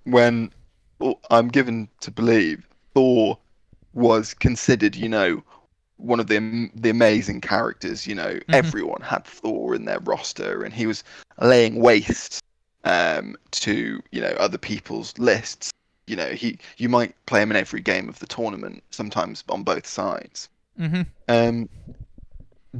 when 0.04 0.50
well, 0.98 1.20
I'm 1.30 1.48
given 1.48 1.88
to 2.00 2.10
believe 2.10 2.66
Thor 2.94 3.38
was 3.94 4.34
considered 4.34 4.96
you 4.96 5.08
know 5.08 5.42
one 5.96 6.20
of 6.20 6.26
the 6.26 6.70
the 6.74 6.90
amazing 6.90 7.40
characters 7.40 8.06
you 8.06 8.14
know 8.14 8.38
everyone 8.48 9.02
had 9.02 9.24
Thor 9.24 9.74
in 9.74 9.84
their 9.84 10.00
roster 10.00 10.64
and 10.64 10.74
he 10.74 10.86
was 10.86 11.04
laying 11.40 11.80
waste 11.80 12.42
um, 12.84 13.36
to 13.52 14.02
you 14.10 14.20
know 14.20 14.34
other 14.38 14.58
people's 14.58 15.16
lists. 15.18 15.70
You 16.06 16.16
know, 16.16 16.30
he 16.30 16.58
you 16.78 16.88
might 16.88 17.14
play 17.26 17.42
him 17.42 17.50
in 17.50 17.56
every 17.56 17.80
game 17.80 18.08
of 18.08 18.18
the 18.18 18.26
tournament, 18.26 18.82
sometimes 18.90 19.44
on 19.48 19.62
both 19.62 19.86
sides. 19.86 20.48
hmm 20.76 21.02
Um, 21.28 21.68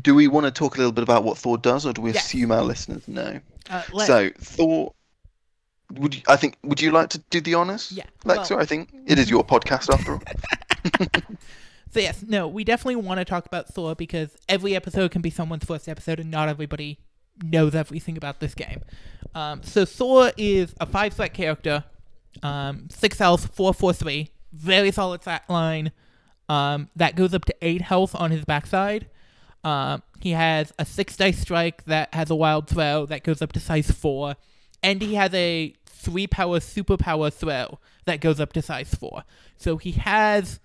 do 0.00 0.14
we 0.14 0.26
want 0.26 0.46
to 0.46 0.50
talk 0.50 0.74
a 0.74 0.78
little 0.78 0.92
bit 0.92 1.04
about 1.04 1.22
what 1.24 1.36
Thor 1.38 1.58
does, 1.58 1.84
or 1.86 1.92
do 1.92 2.00
we 2.02 2.12
Yes. 2.12 2.26
assume 2.26 2.50
our 2.50 2.62
listeners 2.62 3.06
know? 3.06 3.40
Uh, 3.70 3.82
let- 3.92 4.06
So 4.06 4.30
Thor, 4.38 4.92
would 5.92 6.14
you, 6.14 6.22
I 6.26 6.36
think 6.36 6.56
would 6.64 6.80
you 6.80 6.90
like 6.90 7.10
to 7.10 7.18
do 7.30 7.40
the 7.40 7.54
honors? 7.54 7.92
Yeah, 7.92 8.04
Lexa, 8.24 8.50
well- 8.50 8.60
I 8.60 8.64
think 8.64 8.92
it 9.06 9.18
is 9.18 9.28
your 9.30 9.44
podcast 9.44 9.92
after 9.92 10.12
all. 10.14 10.22
So 11.94 12.00
yes, 12.00 12.24
no, 12.26 12.48
we 12.48 12.64
definitely 12.64 12.96
want 12.96 13.18
to 13.18 13.24
talk 13.26 13.44
about 13.44 13.68
Thor 13.68 13.94
because 13.94 14.34
every 14.48 14.74
episode 14.74 15.10
can 15.10 15.20
be 15.20 15.28
someone's 15.28 15.64
first 15.66 15.90
episode, 15.90 16.18
and 16.20 16.30
not 16.30 16.48
everybody 16.48 16.98
knows 17.44 17.74
everything 17.74 18.16
about 18.16 18.40
this 18.40 18.54
game. 18.54 18.80
Um, 19.34 19.62
so 19.62 19.84
Thor 19.84 20.32
is 20.38 20.74
a 20.80 20.86
five 20.86 21.12
threat 21.12 21.34
character, 21.34 21.84
um, 22.42 22.88
six 22.90 23.18
health, 23.18 23.54
four 23.54 23.72
four 23.74 23.92
three, 23.92 24.30
very 24.52 24.90
solid 24.90 25.22
stat 25.22 25.44
line. 25.48 25.92
Um, 26.48 26.90
that 26.96 27.16
goes 27.16 27.32
up 27.34 27.44
to 27.46 27.54
eight 27.62 27.82
health 27.82 28.14
on 28.14 28.30
his 28.30 28.44
backside. 28.44 29.08
Um, 29.64 30.02
he 30.20 30.30
has 30.30 30.72
a 30.78 30.84
six 30.84 31.16
dice 31.16 31.38
strike 31.38 31.84
that 31.84 32.12
has 32.14 32.30
a 32.30 32.34
wild 32.34 32.68
throw 32.68 33.06
that 33.06 33.22
goes 33.22 33.40
up 33.40 33.52
to 33.52 33.60
size 33.60 33.90
four, 33.90 34.36
and 34.82 35.00
he 35.00 35.14
has 35.14 35.32
a 35.34 35.74
three 35.86 36.26
power 36.26 36.58
superpower 36.58 37.32
throw 37.32 37.78
that 38.06 38.20
goes 38.20 38.40
up 38.40 38.52
to 38.54 38.62
size 38.62 38.94
four. 38.94 39.24
So 39.56 39.76
he 39.76 39.92
has 39.92 40.58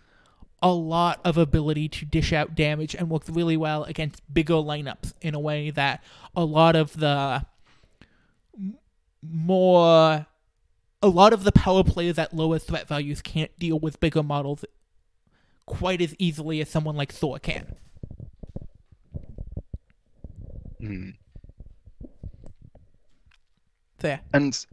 a 0.61 0.71
lot 0.71 1.21
of 1.23 1.37
ability 1.37 1.87
to 1.87 2.05
dish 2.05 2.33
out 2.33 2.55
damage 2.55 2.95
and 2.95 3.09
works 3.09 3.29
really 3.29 3.55
well 3.55 3.83
against 3.83 4.21
bigger 4.33 4.55
lineups 4.55 5.13
in 5.21 5.35
a 5.35 5.39
way 5.39 5.69
that 5.69 6.03
a 6.35 6.43
lot 6.43 6.75
of 6.75 6.97
the 6.97 7.45
more 9.21 10.25
a 11.01 11.07
lot 11.07 11.33
of 11.33 11.43
the 11.43 11.51
power 11.51 11.83
players 11.83 12.17
at 12.17 12.33
lower 12.33 12.59
threat 12.59 12.87
values 12.87 13.21
can't 13.21 13.57
deal 13.59 13.79
with 13.79 13.99
bigger 13.99 14.23
models 14.23 14.65
quite 15.65 16.01
as 16.01 16.15
easily 16.17 16.61
as 16.61 16.69
someone 16.69 16.95
like 16.95 17.11
Thor 17.11 17.39
can. 17.39 17.75
Hmm. 20.79 21.09
There. 23.99 24.21
and 24.31 24.65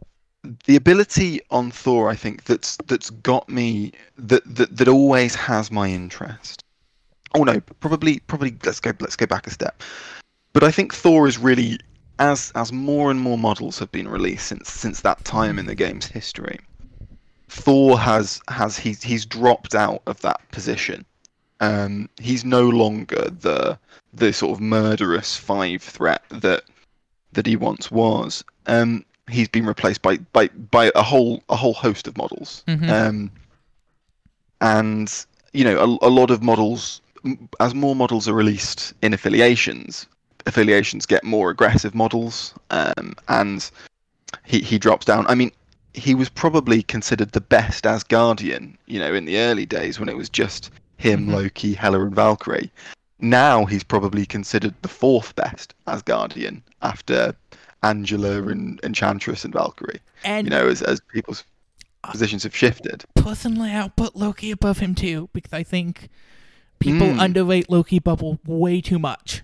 the 0.65 0.75
ability 0.75 1.41
on 1.49 1.71
Thor, 1.71 2.09
I 2.09 2.15
think 2.15 2.43
that's 2.43 2.77
that's 2.85 3.09
got 3.09 3.49
me 3.49 3.91
that 4.17 4.43
that 4.55 4.77
that 4.77 4.87
always 4.87 5.33
has 5.33 5.71
my 5.71 5.89
interest. 5.89 6.63
Oh 7.33 7.43
no, 7.43 7.59
probably 7.79 8.19
probably 8.19 8.55
let's 8.63 8.79
go 8.79 8.91
let's 8.99 9.15
go 9.15 9.25
back 9.25 9.47
a 9.47 9.49
step. 9.49 9.81
But 10.53 10.63
I 10.63 10.69
think 10.69 10.93
Thor 10.93 11.27
is 11.27 11.39
really 11.39 11.79
as 12.19 12.51
as 12.55 12.71
more 12.71 13.11
and 13.11 13.19
more 13.19 13.37
models 13.37 13.79
have 13.79 13.91
been 13.91 14.07
released 14.07 14.47
since 14.47 14.69
since 14.69 15.01
that 15.01 15.23
time 15.25 15.59
in 15.59 15.65
the 15.65 15.75
game's 15.75 16.07
history. 16.07 16.59
Thor 17.49 17.99
has 17.99 18.41
has 18.47 18.77
he's 18.77 19.03
he's 19.03 19.25
dropped 19.25 19.75
out 19.75 20.01
of 20.07 20.21
that 20.21 20.41
position. 20.51 21.05
Um, 21.61 22.09
he's 22.19 22.43
no 22.43 22.67
longer 22.67 23.29
the 23.29 23.77
the 24.13 24.33
sort 24.33 24.53
of 24.53 24.61
murderous 24.61 25.37
five 25.37 25.81
threat 25.81 26.23
that 26.29 26.63
that 27.33 27.45
he 27.45 27.55
once 27.55 27.91
was. 27.91 28.43
Um, 28.67 29.05
he's 29.29 29.47
been 29.47 29.65
replaced 29.65 30.01
by, 30.01 30.17
by, 30.17 30.47
by 30.47 30.91
a 30.95 31.03
whole 31.03 31.43
a 31.49 31.55
whole 31.55 31.73
host 31.73 32.07
of 32.07 32.17
models. 32.17 32.63
Mhm. 32.67 32.89
Um, 32.89 33.31
and 34.61 35.25
you 35.53 35.63
know, 35.63 35.97
a, 36.01 36.07
a 36.07 36.09
lot 36.09 36.31
of 36.31 36.41
models, 36.41 37.01
as 37.59 37.73
more 37.73 37.95
models 37.95 38.27
are 38.27 38.33
released 38.33 38.93
in 39.01 39.13
affiliations, 39.13 40.07
affiliations 40.45 41.05
get 41.05 41.23
more 41.23 41.49
aggressive 41.49 41.95
models, 41.95 42.53
um, 42.71 43.15
and 43.27 43.69
he 44.43 44.59
he 44.59 44.77
drops 44.79 45.05
down. 45.05 45.25
I 45.27 45.35
mean, 45.35 45.51
he 45.93 46.13
was 46.15 46.29
probably 46.29 46.83
considered 46.83 47.31
the 47.31 47.41
best 47.41 47.83
Asgardian, 47.85 48.75
you 48.85 48.99
know, 48.99 49.13
in 49.13 49.25
the 49.25 49.37
early 49.37 49.65
days 49.65 49.99
when 49.99 50.09
it 50.09 50.17
was 50.17 50.29
just 50.29 50.71
him, 50.97 51.27
Mhm. 51.27 51.31
Loki, 51.33 51.73
Hela, 51.73 52.01
and 52.05 52.15
Valkyrie. 52.15 52.71
Now 53.19 53.65
he's 53.65 53.83
probably 53.83 54.25
considered 54.25 54.73
the 54.81 54.87
fourth 54.89 55.35
best 55.35 55.73
Asgardian 55.87 56.61
after 56.81 57.35
Angela 57.83 58.43
and 58.47 58.79
Enchantress 58.83 59.45
and 59.45 59.53
Valkyrie. 59.53 59.99
And 60.23 60.45
You 60.47 60.51
know, 60.51 60.67
as 60.67 60.81
as 60.81 60.99
people's 61.13 61.43
positions 62.03 62.43
have 62.43 62.55
shifted. 62.55 63.03
personally, 63.15 63.71
I'll 63.71 63.89
put 63.89 64.15
Loki 64.15 64.51
above 64.51 64.79
him 64.79 64.93
too 64.95 65.29
because 65.33 65.53
I 65.53 65.63
think 65.63 66.09
people 66.79 67.07
Mm. 67.07 67.19
underrate 67.19 67.69
Loki 67.69 67.99
Bubble 67.99 68.39
way 68.45 68.79
too 68.81 68.99
much. 68.99 69.41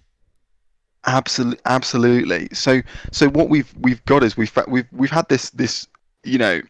Absolutely, 1.06 1.60
absolutely. 1.66 2.50
So, 2.54 2.82
so 3.12 3.30
what 3.30 3.50
we've 3.50 3.74
we've 3.80 4.04
got 4.06 4.24
is 4.24 4.38
we've 4.38 4.56
we've 4.68 4.88
we've 4.92 5.12
had 5.12 5.28
this 5.30 5.50
this 5.52 5.88
you 6.24 6.38
know 6.38 6.62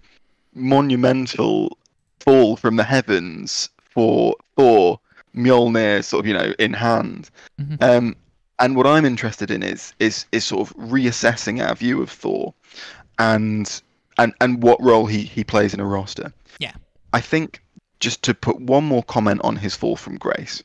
monumental 0.53 1.77
fall 2.19 2.55
from 2.55 2.75
the 2.77 2.83
heavens 2.83 3.69
for 3.89 4.35
Thor 4.55 4.99
Mjolnir 5.35 6.03
sort 6.03 6.21
of 6.21 6.27
you 6.27 6.33
know 6.33 6.53
in 6.59 6.73
hand. 6.73 7.29
Mhm. 7.59 7.81
Um, 7.83 8.15
and 8.59 8.75
what 8.75 8.87
I'm 8.87 9.05
interested 9.05 9.51
in 9.51 9.63
is 9.63 9.93
is 9.99 10.25
is 10.31 10.45
sort 10.45 10.69
of 10.69 10.77
reassessing 10.77 11.65
our 11.65 11.75
view 11.75 12.01
of 12.01 12.09
Thor, 12.09 12.53
and 13.19 13.81
and 14.17 14.33
and 14.39 14.63
what 14.63 14.81
role 14.81 15.07
he 15.07 15.23
he 15.23 15.43
plays 15.43 15.73
in 15.73 15.79
a 15.79 15.85
roster. 15.85 16.31
Yeah. 16.59 16.73
I 17.13 17.19
think 17.21 17.61
just 17.99 18.23
to 18.23 18.33
put 18.33 18.59
one 18.61 18.83
more 18.83 19.03
comment 19.03 19.41
on 19.43 19.55
his 19.55 19.75
fall 19.75 19.95
from 19.95 20.17
grace. 20.17 20.63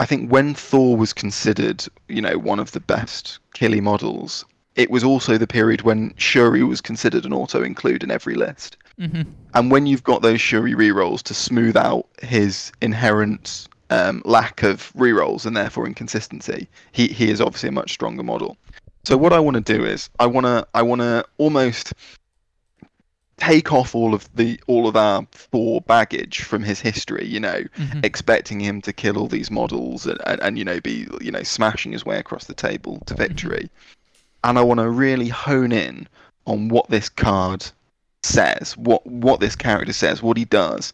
I 0.00 0.06
think 0.06 0.30
when 0.30 0.54
Thor 0.54 0.96
was 0.96 1.12
considered, 1.12 1.84
you 2.08 2.22
know, 2.22 2.38
one 2.38 2.58
of 2.58 2.72
the 2.72 2.80
best 2.80 3.38
killy 3.52 3.82
models, 3.82 4.46
it 4.74 4.90
was 4.90 5.04
also 5.04 5.36
the 5.36 5.46
period 5.46 5.82
when 5.82 6.14
Shuri 6.16 6.64
was 6.64 6.80
considered 6.80 7.26
an 7.26 7.34
auto 7.34 7.62
include 7.62 8.02
in 8.02 8.10
every 8.10 8.34
list. 8.34 8.78
Mm-hmm. 8.98 9.30
And 9.52 9.70
when 9.70 9.86
you've 9.86 10.02
got 10.02 10.22
those 10.22 10.40
Shuri 10.40 10.72
rerolls 10.72 11.22
to 11.24 11.34
smooth 11.34 11.76
out 11.76 12.06
his 12.22 12.72
inherent 12.80 13.68
um, 13.90 14.22
lack 14.24 14.62
of 14.62 14.90
rerolls 14.94 15.44
and 15.44 15.54
therefore 15.54 15.86
inconsistency, 15.86 16.66
he, 16.92 17.08
he 17.08 17.30
is 17.30 17.42
obviously 17.42 17.68
a 17.68 17.72
much 17.72 17.92
stronger 17.92 18.22
model. 18.22 18.56
So 19.04 19.18
what 19.18 19.34
I 19.34 19.40
want 19.40 19.56
to 19.56 19.78
do 19.78 19.84
is 19.84 20.08
I 20.18 20.26
want 20.26 20.46
to 20.46 20.66
I 20.74 20.82
want 20.82 21.02
to 21.02 21.24
almost 21.36 21.92
take 23.40 23.72
off 23.72 23.94
all 23.94 24.14
of 24.14 24.28
the 24.36 24.60
all 24.66 24.86
of 24.86 24.96
our 24.96 25.26
Thor 25.32 25.80
baggage 25.80 26.42
from 26.42 26.62
his 26.62 26.78
history, 26.80 27.26
you 27.26 27.40
know, 27.40 27.64
hmm 27.74 28.00
expecting 28.02 28.60
him 28.60 28.80
to 28.82 28.92
kill 28.92 29.18
all 29.18 29.26
these 29.26 29.50
models 29.50 30.06
and, 30.06 30.20
and, 30.26 30.40
and 30.40 30.58
you 30.58 30.64
know 30.64 30.80
be 30.80 31.06
you 31.20 31.30
know 31.30 31.42
smashing 31.42 31.92
his 31.92 32.04
way 32.04 32.18
across 32.18 32.44
the 32.44 32.54
table 32.54 33.02
to 33.06 33.14
victory. 33.14 33.70
And 34.42 34.58
i 34.58 34.62
want 34.62 34.80
to 34.80 34.88
really 34.88 35.28
hone 35.28 35.72
in 35.72 36.08
on 36.46 36.68
what 36.68 36.88
this 36.88 37.08
card 37.08 37.66
says 38.22 38.76
what 38.76 39.04
what 39.06 39.40
this 39.40 39.56
character 39.56 39.92
says 39.92 40.22
what 40.22 40.36
he 40.36 40.44
does 40.44 40.92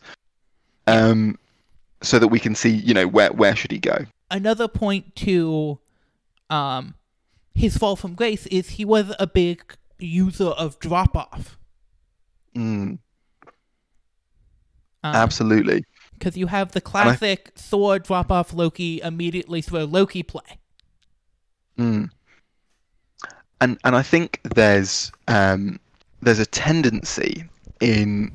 um 0.86 1.38
so 2.02 2.18
that 2.18 2.28
we 2.28 2.38
can 2.38 2.54
see 2.54 2.70
you 2.70 2.94
know 2.94 3.06
where 3.06 3.32
where 3.32 3.56
should 3.56 3.70
he 3.70 3.78
go. 3.78 4.06
Another 4.30 4.68
point 4.68 5.14
to 5.16 5.78
um 6.50 6.94
his 7.54 7.76
fall 7.76 7.96
from 7.96 8.14
grace 8.14 8.46
is 8.46 8.70
he 8.70 8.84
was 8.84 9.14
a 9.18 9.26
big 9.26 9.76
user 9.98 10.48
of 10.48 10.78
drop 10.78 11.16
off. 11.16 11.58
Mm, 12.56 12.98
Um, 15.04 15.14
absolutely. 15.14 15.84
Because 16.14 16.36
you 16.36 16.46
have 16.46 16.72
the 16.72 16.80
classic 16.80 17.52
Thor 17.54 17.98
drop 17.98 18.32
off 18.32 18.52
Loki 18.52 19.00
immediately 19.02 19.60
throw 19.62 19.84
Loki 19.84 20.22
play. 20.22 20.58
Mm. 21.78 22.10
And 23.60 23.78
and 23.84 23.94
I 23.94 24.02
think 24.02 24.40
there's 24.54 25.12
um, 25.28 25.78
there's 26.22 26.38
a 26.38 26.46
tendency 26.46 27.44
in 27.80 28.32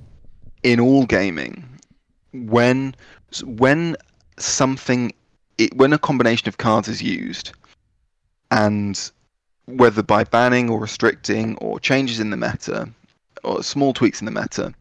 in 0.64 0.80
all 0.80 1.06
gaming 1.06 1.68
when 2.34 2.96
when 3.44 3.96
something 4.38 5.12
it, 5.58 5.76
when 5.76 5.94
a 5.94 5.98
combination 5.98 6.48
of 6.48 6.58
cards 6.58 6.88
is 6.88 7.02
used 7.02 7.52
and 8.52 9.12
whether 9.66 10.04
by 10.04 10.24
banning 10.24 10.70
or 10.70 10.80
restricting 10.80 11.56
or 11.58 11.80
changes 11.80 12.20
in 12.20 12.30
the 12.30 12.38
meta 12.38 12.90
or 13.44 13.64
small 13.64 13.94
tweaks 13.94 14.22
in 14.22 14.26
the 14.26 14.32
meta 14.32 14.74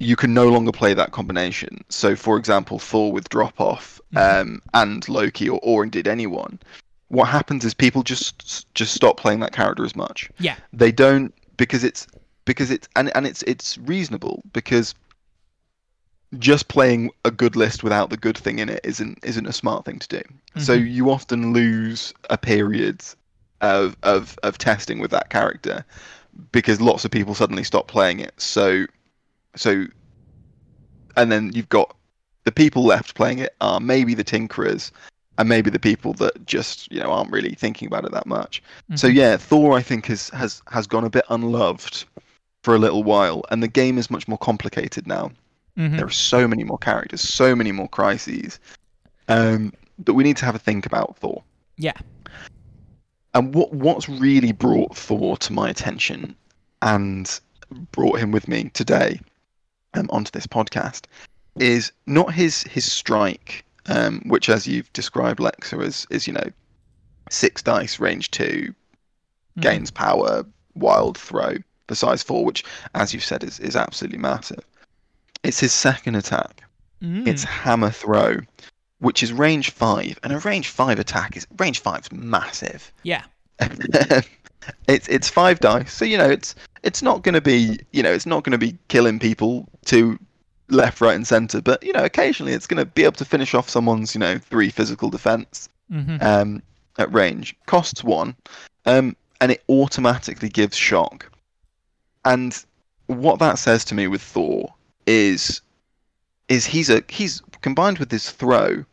you 0.00 0.16
can 0.16 0.34
no 0.34 0.48
longer 0.48 0.72
play 0.72 0.92
that 0.94 1.12
combination 1.12 1.82
so 1.88 2.16
for 2.16 2.36
example 2.36 2.78
thor 2.78 3.12
with 3.12 3.28
drop 3.28 3.60
off 3.60 4.00
um, 4.16 4.60
and 4.74 5.08
loki 5.08 5.48
or, 5.48 5.58
or 5.62 5.82
indeed 5.84 6.06
anyone 6.08 6.58
what 7.08 7.26
happens 7.28 7.64
is 7.64 7.74
people 7.74 8.02
just 8.02 8.72
just 8.74 8.94
stop 8.94 9.16
playing 9.16 9.40
that 9.40 9.52
character 9.52 9.84
as 9.84 9.94
much 9.96 10.30
Yeah. 10.38 10.56
they 10.72 10.90
don't 10.92 11.32
because 11.56 11.84
it's 11.84 12.06
because 12.44 12.70
it's 12.70 12.88
and, 12.96 13.10
and 13.16 13.26
it's 13.26 13.42
it's 13.44 13.78
reasonable 13.78 14.42
because 14.52 14.94
just 16.38 16.66
playing 16.68 17.10
a 17.24 17.30
good 17.30 17.54
list 17.54 17.84
without 17.84 18.10
the 18.10 18.16
good 18.16 18.36
thing 18.36 18.58
in 18.58 18.68
it 18.68 18.80
isn't 18.82 19.18
isn't 19.22 19.46
a 19.46 19.52
smart 19.52 19.84
thing 19.84 20.00
to 20.00 20.08
do. 20.08 20.22
So 20.60 20.76
Mhm. 20.76 20.92
you 20.92 21.10
often 21.10 21.52
lose 21.52 22.12
a 22.28 22.36
period 22.36 23.02
of 23.60 23.96
of 24.02 24.36
of 24.42 24.58
testing 24.58 24.98
with 24.98 25.12
that 25.12 25.30
character 25.30 25.84
because 26.52 26.80
lots 26.80 27.04
of 27.04 27.10
people 27.10 27.34
suddenly 27.34 27.64
stop 27.64 27.88
playing 27.88 28.20
it. 28.20 28.34
So 28.40 28.86
so 29.56 29.86
and 31.16 31.30
then 31.30 31.52
you've 31.52 31.68
got 31.68 31.96
the 32.44 32.52
people 32.52 32.84
left 32.84 33.14
playing 33.14 33.38
it 33.38 33.54
are 33.60 33.80
maybe 33.80 34.14
the 34.14 34.24
tinkerers 34.24 34.90
and 35.38 35.48
maybe 35.48 35.70
the 35.70 35.78
people 35.78 36.12
that 36.14 36.46
just 36.46 36.90
you 36.92 37.00
know 37.00 37.10
aren't 37.10 37.30
really 37.30 37.54
thinking 37.54 37.86
about 37.86 38.04
it 38.04 38.12
that 38.12 38.26
much. 38.26 38.62
So 38.94 39.08
Mhm. 39.08 39.14
yeah, 39.14 39.36
Thor 39.36 39.76
I 39.76 39.82
think 39.82 40.06
has 40.06 40.28
has 40.30 40.62
has 40.70 40.86
gone 40.86 41.04
a 41.04 41.10
bit 41.10 41.24
unloved 41.30 42.04
for 42.62 42.74
a 42.74 42.78
little 42.78 43.04
while, 43.04 43.42
and 43.50 43.62
the 43.62 43.68
game 43.68 43.98
is 43.98 44.10
much 44.10 44.26
more 44.26 44.38
complicated 44.38 45.06
now. 45.06 45.30
Mhm. 45.76 45.96
There 45.96 46.06
are 46.06 46.10
so 46.10 46.48
many 46.48 46.64
more 46.64 46.78
characters, 46.78 47.20
so 47.20 47.54
many 47.54 47.72
more 47.72 47.88
crises, 47.88 48.58
um, 49.28 49.72
that 50.04 50.14
we 50.14 50.24
need 50.24 50.36
to 50.38 50.44
have 50.44 50.54
a 50.54 50.58
think 50.58 50.86
about 50.86 51.16
Thor. 51.18 51.42
Yeah. 51.76 51.92
And 53.34 53.54
what 53.54 53.72
what's 53.72 54.08
really 54.08 54.52
brought 54.52 54.96
Thor 54.96 55.36
to 55.38 55.52
my 55.52 55.68
attention 55.68 56.36
and 56.82 57.40
brought 57.92 58.18
him 58.20 58.30
with 58.30 58.46
me 58.48 58.70
today 58.74 59.20
um, 59.94 60.08
onto 60.10 60.30
this 60.30 60.46
podcast 60.46 61.06
is 61.58 61.92
not 62.06 62.32
his 62.32 62.62
his 62.64 62.90
strike, 62.90 63.64
um, 63.86 64.22
which 64.26 64.48
as 64.48 64.66
you've 64.66 64.92
described, 64.92 65.40
Lexa, 65.40 65.82
is 65.82 66.06
is 66.10 66.26
you 66.26 66.32
know 66.32 66.48
six 67.30 67.62
dice, 67.62 67.98
range 67.98 68.30
two, 68.30 68.74
Mhm. 69.56 69.62
gains 69.62 69.90
power, 69.90 70.44
wild 70.74 71.16
throw, 71.18 71.56
the 71.86 71.96
size 71.96 72.22
four, 72.22 72.44
which 72.44 72.64
as 72.94 73.12
you've 73.14 73.24
said 73.24 73.42
is, 73.42 73.58
is 73.60 73.76
absolutely 73.76 74.18
massive. 74.18 74.64
It's 75.42 75.60
his 75.60 75.72
second 75.72 76.14
attack. 76.16 76.62
Mm. 77.02 77.26
It's 77.26 77.44
hammer 77.44 77.90
throw, 77.90 78.38
which 79.04 79.22
is 79.22 79.32
range 79.32 79.70
five, 79.70 80.18
and 80.22 80.32
a 80.32 80.38
range 80.38 80.68
five 80.68 80.98
attack 80.98 81.36
is 81.36 81.46
range 81.58 81.80
five's 81.80 82.10
massive. 82.10 82.90
yeah. 83.02 83.22
it's 84.88 85.06
it's 85.08 85.28
five 85.28 85.60
dice, 85.60 85.92
so 85.92 86.04
you 86.04 86.16
know 86.16 86.28
it's 86.28 86.54
it's 86.82 87.02
not 87.02 87.22
going 87.22 87.34
to 87.34 87.40
be 87.40 87.78
you 87.92 88.02
know 88.02 88.12
it's 88.12 88.26
not 88.26 88.42
going 88.42 88.52
to 88.52 88.58
be 88.58 88.76
killing 88.88 89.18
people 89.18 89.68
to 89.84 90.18
left, 90.68 91.00
right, 91.00 91.14
and 91.14 91.26
center, 91.26 91.60
but 91.60 91.82
you 91.82 91.92
know 91.92 92.04
occasionally 92.04 92.52
it's 92.52 92.66
going 92.66 92.78
to 92.78 92.86
be 92.86 93.04
able 93.04 93.12
to 93.12 93.24
finish 93.24 93.54
off 93.54 93.68
someone's 93.68 94.14
you 94.14 94.18
know 94.18 94.38
three 94.38 94.70
physical 94.70 95.10
defense 95.10 95.68
hmm 95.90 96.16
um, 96.20 96.62
at 96.98 97.12
range. 97.12 97.54
Costs 97.66 98.02
one, 98.02 98.34
um, 98.86 99.14
and 99.40 99.52
it 99.52 99.62
automatically 99.68 100.48
gives 100.48 100.76
shock. 100.76 101.30
And 102.24 102.64
what 103.06 103.38
that 103.38 103.58
says 103.58 103.84
to 103.86 103.94
me 103.94 104.06
with 104.06 104.22
Thor 104.22 104.72
is, 105.06 105.60
is 106.48 106.64
he's 106.64 106.88
a 106.88 107.02
he's 107.08 107.42
combined 107.60 107.98
with 107.98 108.10
his 108.10 108.30
throw, 108.30 108.84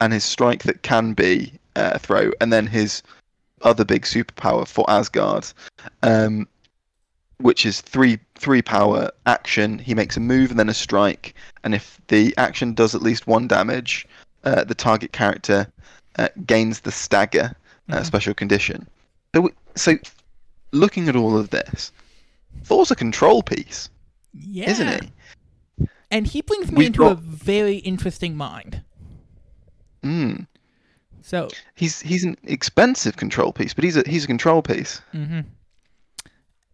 and 0.00 0.12
his 0.12 0.24
strike 0.24 0.62
that 0.64 0.82
can 0.82 1.12
be 1.12 1.52
uh, 1.76 1.92
a 1.94 1.98
throw, 1.98 2.30
and 2.40 2.52
then 2.52 2.66
his 2.66 3.02
other 3.62 3.84
big 3.84 4.02
superpower 4.02 4.66
for 4.66 4.88
Asgard, 4.88 5.46
um, 6.02 6.46
which 7.38 7.66
is 7.66 7.80
three 7.80 8.18
three 8.36 8.62
power 8.62 9.10
action. 9.26 9.78
He 9.78 9.94
makes 9.94 10.16
a 10.16 10.20
move 10.20 10.50
and 10.50 10.58
then 10.58 10.68
a 10.68 10.74
strike, 10.74 11.34
and 11.64 11.74
if 11.74 12.00
the 12.08 12.34
action 12.36 12.74
does 12.74 12.94
at 12.94 13.02
least 13.02 13.26
one 13.26 13.48
damage, 13.48 14.06
uh, 14.44 14.64
the 14.64 14.74
target 14.74 15.12
character 15.12 15.66
uh, 16.18 16.28
gains 16.46 16.80
the 16.80 16.92
stagger 16.92 17.54
uh, 17.90 18.00
Mhm. 18.00 18.06
special 18.06 18.34
condition. 18.34 18.86
So, 19.34 19.40
we, 19.42 19.50
so 19.74 19.96
looking 20.72 21.08
at 21.08 21.16
all 21.16 21.36
of 21.38 21.50
this, 21.50 21.92
Thor's 22.64 22.90
a 22.90 22.96
control 22.96 23.42
piece, 23.42 23.88
Yeah. 24.34 24.70
isn't 24.70 25.02
he? 25.02 25.86
And 26.10 26.26
he 26.26 26.40
brings 26.42 26.70
me 26.70 26.78
We've 26.78 26.86
into 26.88 27.04
a 27.04 27.14
very 27.14 27.76
interesting 27.76 28.36
mind. 28.36 28.82
Mm. 30.02 30.46
So, 31.22 31.48
He's 31.74 32.00
he's 32.00 32.24
an 32.24 32.36
expensive 32.44 33.16
control 33.16 33.52
piece, 33.52 33.74
but 33.74 33.84
he's 33.84 33.96
a 33.96 34.02
he's 34.06 34.24
a 34.24 34.26
control 34.28 34.62
piece. 34.62 35.02
hmm 35.12 35.40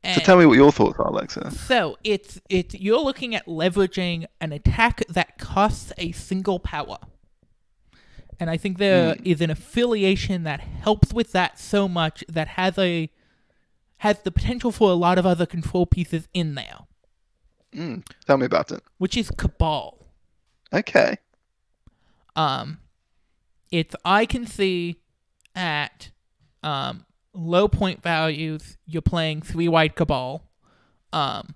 So 0.05 0.21
tell 0.21 0.37
me 0.37 0.45
what 0.47 0.55
your 0.57 0.71
thoughts 0.71 0.99
are, 0.99 1.11
Lexa. 1.11 1.51
So 1.53 1.97
it's 2.05 2.41
it's 2.49 2.75
you're 2.75 3.01
looking 3.01 3.35
at 3.35 3.47
leveraging 3.47 4.27
an 4.41 4.53
attack 4.53 5.03
that 5.09 5.39
costs 5.39 5.93
a 5.99 6.13
single 6.13 6.59
power. 6.59 6.99
And 8.39 8.51
I 8.51 8.57
think 8.59 8.79
there 8.79 9.17
is 9.25 9.39
Hmm. 9.39 9.45
an 9.45 9.51
affiliation 9.51 10.43
that 10.45 10.61
helps 10.61 11.13
with 11.15 11.33
that 11.33 11.59
so 11.59 11.89
much 11.89 12.23
that 12.29 12.49
has 12.49 12.77
a 12.79 13.09
has 13.99 14.19
the 14.21 14.31
potential 14.31 14.71
for 14.71 14.91
a 14.91 14.95
lot 14.95 15.19
of 15.19 15.25
other 15.25 15.47
control 15.47 15.87
pieces 15.87 16.29
in 16.35 16.55
there, 16.55 16.81
Mm. 17.75 18.05
Tell 18.27 18.37
me 18.37 18.45
about 18.47 18.71
it. 18.71 18.83
which 18.99 19.17
is 19.17 19.31
Cabal. 19.31 19.99
Okay. 20.73 21.17
Um 22.37 22.79
it's 23.75 23.97
I 24.05 24.25
can 24.25 24.47
see 24.47 25.01
at 25.57 26.11
um 26.63 27.05
low 27.35 27.67
point 27.69 28.03
values 28.03 28.77
you're 28.87 29.03
playing 29.03 29.43
three 29.43 29.69
white 29.69 29.97
cabal. 29.97 30.45
Um 31.13 31.55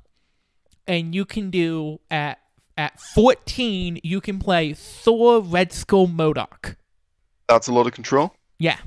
and 0.87 1.15
you 1.15 1.25
can 1.25 1.51
do 1.51 2.01
at 2.11 2.39
at 2.77 3.01
14 3.01 4.01
you 4.03 4.21
can 4.21 4.39
play 4.39 4.73
Thor 4.73 5.41
Red 5.41 5.73
Skull 5.73 6.09
MODOK. 6.09 6.75
That's 7.49 7.69
a 7.69 7.73
lot 7.73 7.87
of 7.87 7.93
control. 7.93 8.35
Yeah. 8.59 8.79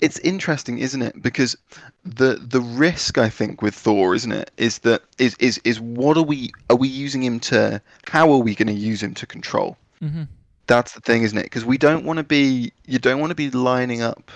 It's 0.00 0.18
interesting, 0.20 0.78
isn't 0.78 1.02
it? 1.02 1.20
Because 1.22 1.56
the 2.04 2.34
the 2.36 2.60
risk 2.60 3.16
I 3.18 3.28
think 3.30 3.62
with 3.62 3.74
Thor, 3.74 4.14
isn't 4.14 4.32
it, 4.32 4.50
is 4.56 4.78
that 4.80 5.02
is 5.18 5.34
is 5.38 5.60
is 5.64 5.80
what 5.80 6.16
are 6.18 6.22
we 6.22 6.52
are 6.68 6.76
we 6.76 6.88
using 6.88 7.22
him 7.22 7.40
to? 7.40 7.80
How 8.06 8.30
are 8.32 8.38
we 8.38 8.54
going 8.54 8.68
to 8.74 8.80
use 8.90 9.02
him 9.02 9.14
to 9.14 9.26
control? 9.26 9.76
Mhm. 10.02 10.28
That's 10.70 10.92
the 10.92 11.00
thing, 11.00 11.24
isn't 11.24 11.36
it? 11.36 11.42
Because 11.42 11.64
we 11.64 11.76
don't 11.78 12.04
want 12.04 12.18
to 12.18 12.22
be 12.22 12.72
you 12.86 13.00
don't 13.00 13.18
want 13.18 13.32
to 13.32 13.34
be 13.34 13.50
lining 13.50 14.02
up 14.02 14.30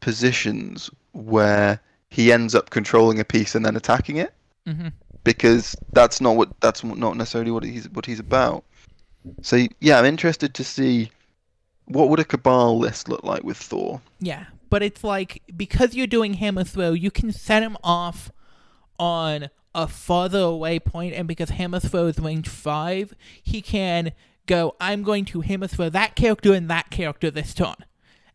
positions 0.00 0.90
where 1.12 1.80
he 2.08 2.32
ends 2.32 2.54
up 2.54 2.70
controlling 2.70 3.20
a 3.20 3.24
piece 3.24 3.54
and 3.54 3.66
then 3.66 3.76
attacking 3.76 4.16
it 4.16 4.32
Mhm. 4.66 4.92
because 5.24 5.76
that's 5.92 6.20
not 6.20 6.36
what 6.36 6.58
that's 6.60 6.82
not 6.82 7.16
necessarily 7.16 7.50
what 7.50 7.64
he's 7.64 7.88
what 7.90 8.06
he's 8.06 8.18
about. 8.20 8.64
So 9.42 9.66
yeah, 9.80 9.98
I'm 9.98 10.06
interested 10.06 10.54
to 10.54 10.64
see 10.64 11.10
what 11.84 12.08
would 12.08 12.20
a 12.20 12.24
cabal 12.24 12.78
list 12.78 13.08
look 13.08 13.22
like 13.24 13.42
with 13.44 13.56
Thor. 13.58 14.00
Yeah, 14.20 14.46
but 14.70 14.82
it's 14.82 15.04
like 15.04 15.42
because 15.56 15.94
you're 15.94 16.06
doing 16.06 16.34
hammer 16.34 16.64
throw, 16.64 16.92
you 16.92 17.10
can 17.10 17.32
set 17.32 17.62
him 17.62 17.76
off 17.84 18.30
on 18.98 19.50
a 19.74 19.86
farther 19.86 20.40
away 20.40 20.78
point, 20.80 21.12
and 21.14 21.28
because 21.28 21.50
hammer 21.50 21.78
throw 21.80 22.06
is 22.06 22.18
range 22.18 22.48
five, 22.48 23.12
he 23.42 23.60
can 23.60 24.12
go. 24.48 24.74
I'm 24.80 25.04
going 25.04 25.24
to 25.26 25.42
hammer 25.42 25.68
throw 25.68 25.88
that 25.90 26.16
character 26.16 26.52
and 26.52 26.68
that 26.68 26.90
character 26.90 27.30
this 27.30 27.54
turn, 27.54 27.76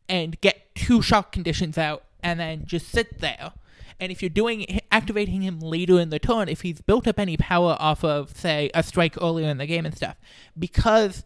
and 0.07 0.39
get 0.39 0.73
two 0.75 1.01
shock 1.01 1.33
conditions 1.33 1.77
out, 1.77 2.05
and 2.23 2.39
then 2.39 2.65
just 2.65 2.87
sit 2.87 3.19
there. 3.19 3.51
And 3.99 4.11
if 4.11 4.21
you're 4.21 4.29
doing 4.29 4.79
activating 4.91 5.41
him 5.41 5.59
later 5.59 5.99
in 5.99 6.09
the 6.09 6.19
turn, 6.19 6.49
if 6.49 6.61
he's 6.61 6.81
built 6.81 7.07
up 7.07 7.19
any 7.19 7.37
power 7.37 7.75
off 7.79 8.03
of 8.03 8.35
say 8.35 8.71
a 8.73 8.83
strike 8.83 9.15
earlier 9.21 9.49
in 9.49 9.57
the 9.57 9.65
game 9.65 9.85
and 9.85 9.95
stuff, 9.95 10.17
because 10.57 11.25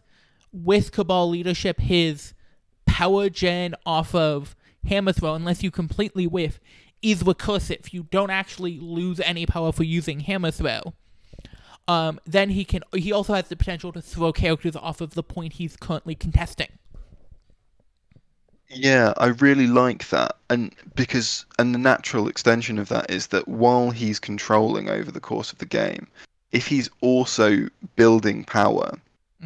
with 0.52 0.92
Cabal 0.92 1.28
leadership, 1.28 1.80
his 1.80 2.34
power 2.86 3.28
gen 3.28 3.74
off 3.86 4.14
of 4.14 4.56
Hammer 4.86 5.12
Throw, 5.12 5.34
unless 5.34 5.62
you 5.62 5.70
completely 5.70 6.26
whiff, 6.26 6.60
is 7.02 7.22
recursive. 7.22 7.92
You 7.92 8.04
don't 8.10 8.30
actually 8.30 8.78
lose 8.78 9.20
any 9.20 9.46
power 9.46 9.72
for 9.72 9.84
using 9.84 10.20
Hammer 10.20 10.50
Throw. 10.50 10.94
Um, 11.88 12.20
then 12.26 12.50
he 12.50 12.64
can. 12.64 12.84
He 12.94 13.12
also 13.12 13.34
has 13.34 13.48
the 13.48 13.56
potential 13.56 13.92
to 13.92 14.02
throw 14.02 14.32
characters 14.32 14.76
off 14.76 15.00
of 15.00 15.14
the 15.14 15.22
point 15.22 15.54
he's 15.54 15.76
currently 15.76 16.14
contesting. 16.14 16.68
Yeah, 18.68 19.14
I 19.16 19.28
really 19.28 19.66
like 19.66 20.10
that. 20.10 20.36
And 20.50 20.74
because 20.94 21.46
and 21.58 21.74
the 21.74 21.78
natural 21.78 22.28
extension 22.28 22.78
of 22.78 22.90
that 22.90 23.10
is 23.10 23.28
that 23.28 23.48
while 23.48 23.90
he's 23.90 24.20
controlling 24.20 24.90
over 24.90 25.10
the 25.10 25.20
course 25.20 25.50
of 25.50 25.58
the 25.58 25.66
game, 25.66 26.06
if 26.52 26.66
he's 26.66 26.90
also 27.00 27.68
building 27.96 28.44
power, 28.44 28.92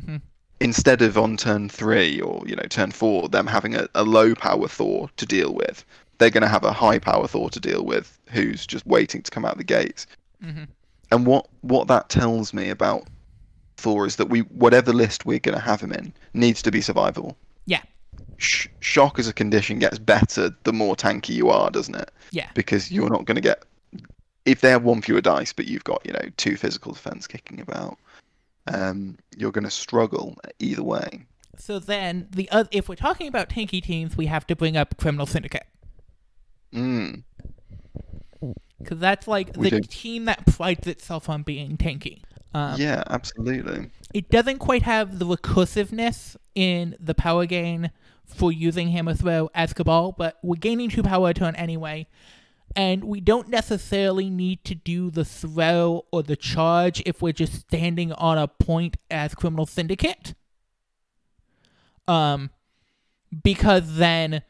hmm 0.04 0.16
instead 0.60 1.02
of 1.02 1.18
on 1.18 1.36
turn 1.36 1.68
three 1.68 2.20
or 2.20 2.42
you 2.46 2.56
know 2.56 2.62
turn 2.68 2.90
four, 2.92 3.28
them 3.28 3.46
having 3.46 3.74
a, 3.74 3.88
a 3.94 4.04
low 4.04 4.34
power 4.34 4.68
Thor 4.68 5.10
to 5.16 5.26
deal 5.26 5.54
with, 5.54 5.84
they're 6.18 6.30
going 6.30 6.42
to 6.42 6.48
have 6.48 6.64
a 6.64 6.72
high 6.72 6.98
power 6.98 7.28
Thor 7.28 7.50
to 7.50 7.60
deal 7.60 7.84
with, 7.84 8.18
who's 8.30 8.66
just 8.66 8.86
waiting 8.86 9.22
to 9.22 9.30
come 9.30 9.44
out 9.44 9.58
the 9.58 9.64
gates. 9.64 10.06
hmm 10.42 10.64
And 11.12 11.26
what 11.26 11.46
what 11.60 11.88
that 11.88 12.08
tells 12.08 12.54
me 12.54 12.70
about 12.70 13.06
Thor 13.76 14.06
is 14.06 14.16
that 14.16 14.30
we 14.30 14.40
whatever 14.40 14.92
list 14.94 15.26
we're 15.26 15.38
going 15.38 15.56
to 15.56 15.62
have 15.62 15.80
him 15.80 15.92
in 15.92 16.12
needs 16.32 16.62
to 16.62 16.70
be 16.70 16.80
survivable. 16.80 17.36
Yeah. 17.66 17.82
Sh- 18.38 18.68
shock 18.80 19.18
as 19.18 19.28
a 19.28 19.32
condition 19.34 19.78
gets 19.78 19.98
better 19.98 20.56
the 20.64 20.72
more 20.72 20.96
tanky 20.96 21.34
you 21.34 21.50
are, 21.50 21.70
doesn't 21.70 21.94
it? 21.94 22.10
Yeah. 22.30 22.48
Because 22.54 22.90
you're 22.90 23.10
not 23.10 23.26
going 23.26 23.34
to 23.34 23.42
get 23.42 23.62
if 24.46 24.62
they 24.62 24.70
have 24.70 24.84
one 24.84 25.02
fewer 25.02 25.20
dice, 25.20 25.52
but 25.52 25.66
you've 25.66 25.84
got 25.84 26.00
you 26.06 26.14
know 26.14 26.30
two 26.38 26.56
physical 26.56 26.92
defense 26.92 27.26
kicking 27.26 27.60
about. 27.60 27.98
Um, 28.66 29.18
you're 29.36 29.52
going 29.52 29.64
to 29.64 29.70
struggle 29.70 30.38
either 30.60 30.82
way. 30.82 31.26
So 31.58 31.78
then 31.78 32.28
the 32.30 32.48
oth- 32.52 32.68
if 32.70 32.88
we're 32.88 32.94
talking 32.94 33.28
about 33.28 33.50
tanky 33.50 33.82
teams, 33.82 34.16
we 34.16 34.26
have 34.26 34.46
to 34.46 34.56
bring 34.56 34.78
up 34.78 34.96
Criminal 34.96 35.26
Syndicate 35.26 35.66
Mm. 36.72 37.22
Because 38.82 38.98
that's 38.98 39.26
like 39.28 39.56
We 39.56 39.70
the 39.70 39.80
do. 39.80 39.88
team 39.88 40.24
that 40.26 40.46
prides 40.46 40.86
itself 40.86 41.28
on 41.28 41.42
being 41.42 41.76
tanky. 41.76 42.22
Um, 42.54 42.78
yeah, 42.78 43.02
absolutely. 43.08 43.90
It 44.12 44.28
doesn't 44.28 44.58
quite 44.58 44.82
have 44.82 45.18
the 45.18 45.24
recursiveness 45.24 46.36
in 46.54 46.96
the 47.00 47.14
power 47.14 47.46
gain 47.46 47.90
for 48.26 48.52
using 48.52 48.88
Hammer 48.88 49.14
Throw 49.14 49.50
as 49.54 49.72
Cabal, 49.72 50.12
but 50.12 50.38
we're 50.42 50.56
gaining 50.56 50.90
two 50.90 51.02
power 51.02 51.30
a 51.30 51.34
turn 51.34 51.54
anyway. 51.56 52.06
And 52.74 53.04
we 53.04 53.20
don't 53.20 53.48
necessarily 53.48 54.30
need 54.30 54.64
to 54.64 54.74
do 54.74 55.10
the 55.10 55.26
throw 55.26 56.06
or 56.10 56.22
the 56.22 56.36
charge 56.36 57.02
if 57.04 57.20
we're 57.20 57.32
just 57.34 57.60
standing 57.60 58.12
on 58.12 58.38
a 58.38 58.48
point 58.48 58.96
as 59.10 59.34
Criminal 59.34 59.66
Syndicate. 59.66 60.34
Um, 62.08 62.50
because 63.44 63.96
then 63.96 64.42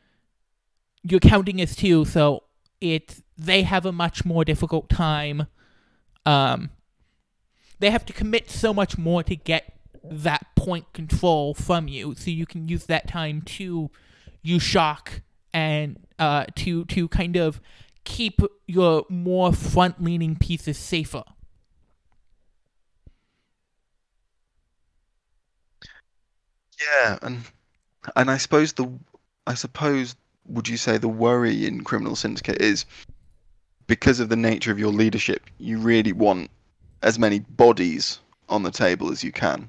you're 1.03 1.21
counting 1.21 1.61
as 1.61 1.75
two, 1.75 2.05
so 2.05 2.45
it's 2.81 3.23
they 3.37 3.63
have 3.63 3.87
a 3.87 3.93
much 3.93 4.25
more 4.25 4.45
difficult 4.45 4.89
time. 4.89 5.47
Um, 6.25 6.71
they 7.79 7.91
have 7.91 8.05
to 8.07 8.13
commit 8.13 8.51
so 8.51 8.73
much 8.73 8.97
more 8.97 9.23
to 9.23 9.35
get 9.35 9.75
that 10.05 10.47
point 10.57 10.93
control 10.93 11.55
from 11.55 11.89
you, 11.89 12.15
so 12.15 12.31
you 12.31 12.47
can 12.47 12.69
use 12.69 12.87
that 12.87 13.09
time 13.09 13.43
to 13.43 13.91
use 14.43 14.63
shock 14.63 15.23
and 15.53 15.99
uh, 16.19 16.47
to 16.57 16.85
to 16.87 17.09
kind 17.09 17.37
of 17.37 17.61
keep 18.05 18.41
your 18.67 19.05
more 19.09 19.53
front 19.53 20.03
leaning 20.03 20.37
pieces 20.37 20.79
safer. 20.79 21.25
Yeah, 26.81 27.19
and 27.23 27.43
and 28.17 28.31
I 28.31 28.39
suppose 28.39 28.73
the 28.73 28.91
I 29.47 29.55
suppose 29.55 30.17
would 30.47 30.69
you 30.69 30.77
say 30.77 30.99
the 30.99 31.09
worry 31.09 31.67
in 31.67 31.85
Criminal 31.85 32.17
Syndicate 32.17 32.61
is 32.61 32.85
because 33.87 34.21
of 34.21 34.29
the 34.29 34.37
nature 34.37 34.71
of 34.73 34.79
your 34.79 34.93
leadership, 34.93 35.43
you 35.59 35.79
really 35.79 36.13
want 36.13 36.51
as 37.03 37.19
many 37.19 37.41
bodies 37.41 38.19
on 38.49 38.63
the 38.63 38.71
table 38.71 39.11
as 39.11 39.25
you 39.25 39.33
can, 39.33 39.69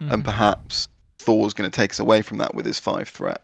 Mhm. 0.00 0.12
and 0.12 0.24
perhaps 0.24 0.88
Thor's 1.18 1.54
going 1.54 1.70
to 1.70 1.74
take 1.74 1.92
us 1.92 1.98
away 1.98 2.22
from 2.22 2.38
that 2.38 2.54
with 2.54 2.66
his 2.66 2.78
five 2.78 3.08
threat. 3.08 3.42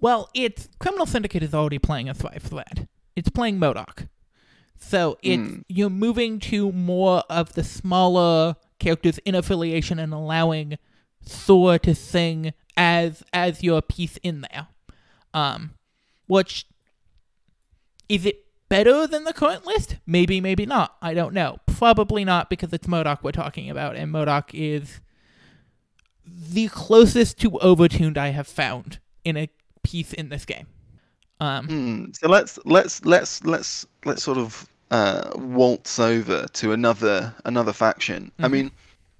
Well, 0.00 0.30
it's 0.34 0.68
Criminal 0.78 1.06
Syndicate 1.06 1.42
is 1.42 1.52
already 1.54 1.78
playing 1.78 2.08
a 2.08 2.14
five 2.14 2.42
threat. 2.42 2.86
It's 3.14 3.28
playing 3.28 3.58
MODOK. 3.58 4.08
So 4.78 5.18
it's 5.22 5.50
Hmm. 5.50 5.60
you're 5.68 5.90
moving 5.90 6.38
to 6.40 6.70
more 6.72 7.24
of 7.30 7.54
the 7.54 7.64
smaller 7.64 8.56
characters 8.78 9.18
in 9.24 9.34
affiliation 9.34 9.98
and 9.98 10.12
allowing 10.12 10.78
Thor 11.24 11.78
to 11.80 11.94
sing 11.94 12.52
as 12.76 13.22
as 13.32 13.62
your 13.62 13.80
piece 13.82 14.18
in 14.18 14.42
there. 14.42 14.68
Um 15.34 15.72
which 16.26 16.66
is 18.08 18.26
it 18.26 18.45
better 18.68 19.06
than 19.06 19.24
the 19.24 19.32
current 19.32 19.66
list? 19.66 19.96
Maybe, 20.06 20.40
maybe 20.40 20.66
not. 20.66 20.96
I 21.00 21.14
don't 21.14 21.34
know. 21.34 21.58
Probably 21.66 22.24
not 22.24 22.48
because 22.50 22.72
it's 22.72 22.86
MODOK 22.86 23.22
we're 23.22 23.32
talking 23.32 23.70
about, 23.70 23.96
and 23.96 24.12
MODOK 24.12 24.50
is 24.52 25.00
the 26.26 26.68
closest 26.68 27.38
to 27.40 27.50
overtuned 27.52 28.16
I 28.16 28.28
have 28.30 28.46
found 28.48 28.98
in 29.24 29.36
a 29.36 29.48
piece 29.82 30.12
in 30.12 30.28
this 30.28 30.44
game. 30.44 30.66
Um, 31.40 31.66
Hmm. 31.68 32.04
So 32.12 32.28
let's 32.28 32.58
let's 32.64 33.04
let's 33.04 33.44
let's 33.44 33.86
let's 34.04 34.22
sort 34.22 34.38
of 34.38 34.66
uh, 34.90 35.30
waltz 35.34 35.98
over 35.98 36.46
to 36.54 36.72
another 36.72 37.34
another 37.44 37.72
faction. 37.72 38.32
I 38.38 38.46
Mhm. 38.46 38.50
mean, 38.50 38.70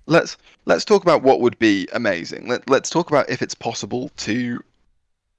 let's 0.07 0.37
let's 0.65 0.85
talk 0.85 1.03
about 1.03 1.23
what 1.23 1.41
would 1.41 1.59
be 1.59 1.87
amazing. 1.93 2.49
Let 2.49 2.69
let's 2.71 2.89
talk 2.89 3.11
about 3.11 3.29
if 3.29 3.43
it's 3.43 3.55
possible 3.55 4.11
to 4.19 4.63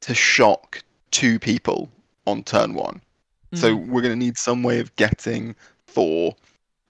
to 0.01 0.13
shock 0.13 0.83
two 1.11 1.39
people 1.39 1.89
on 2.27 2.43
turn 2.43 2.73
one. 2.75 3.01
So 3.53 3.75
mhm. 3.75 3.87
we're 3.87 4.01
going 4.01 4.13
to 4.13 4.25
need 4.25 4.37
some 4.37 4.63
way 4.63 4.79
of 4.79 4.95
getting 4.95 5.55
Thor 5.87 6.35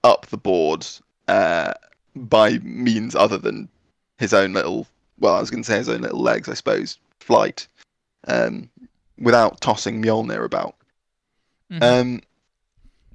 up 0.04 0.26
the 0.26 0.36
board 0.36 0.86
uh, 1.28 1.74
by 2.16 2.58
means 2.58 3.14
other 3.14 3.38
than 3.38 3.68
his 4.18 4.34
own 4.34 4.52
little. 4.52 4.86
Well, 5.18 5.34
I 5.34 5.40
was 5.40 5.50
going 5.50 5.62
to 5.62 5.66
say 5.70 5.78
his 5.78 5.88
own 5.88 6.00
little 6.00 6.20
legs, 6.20 6.48
I 6.48 6.54
suppose. 6.54 6.98
Flight, 7.20 7.68
um, 8.26 8.68
without 9.18 9.60
tossing 9.60 10.02
Mjolnir 10.02 10.44
about. 10.44 10.74
Mhm. 11.70 11.82
Um, 11.82 12.20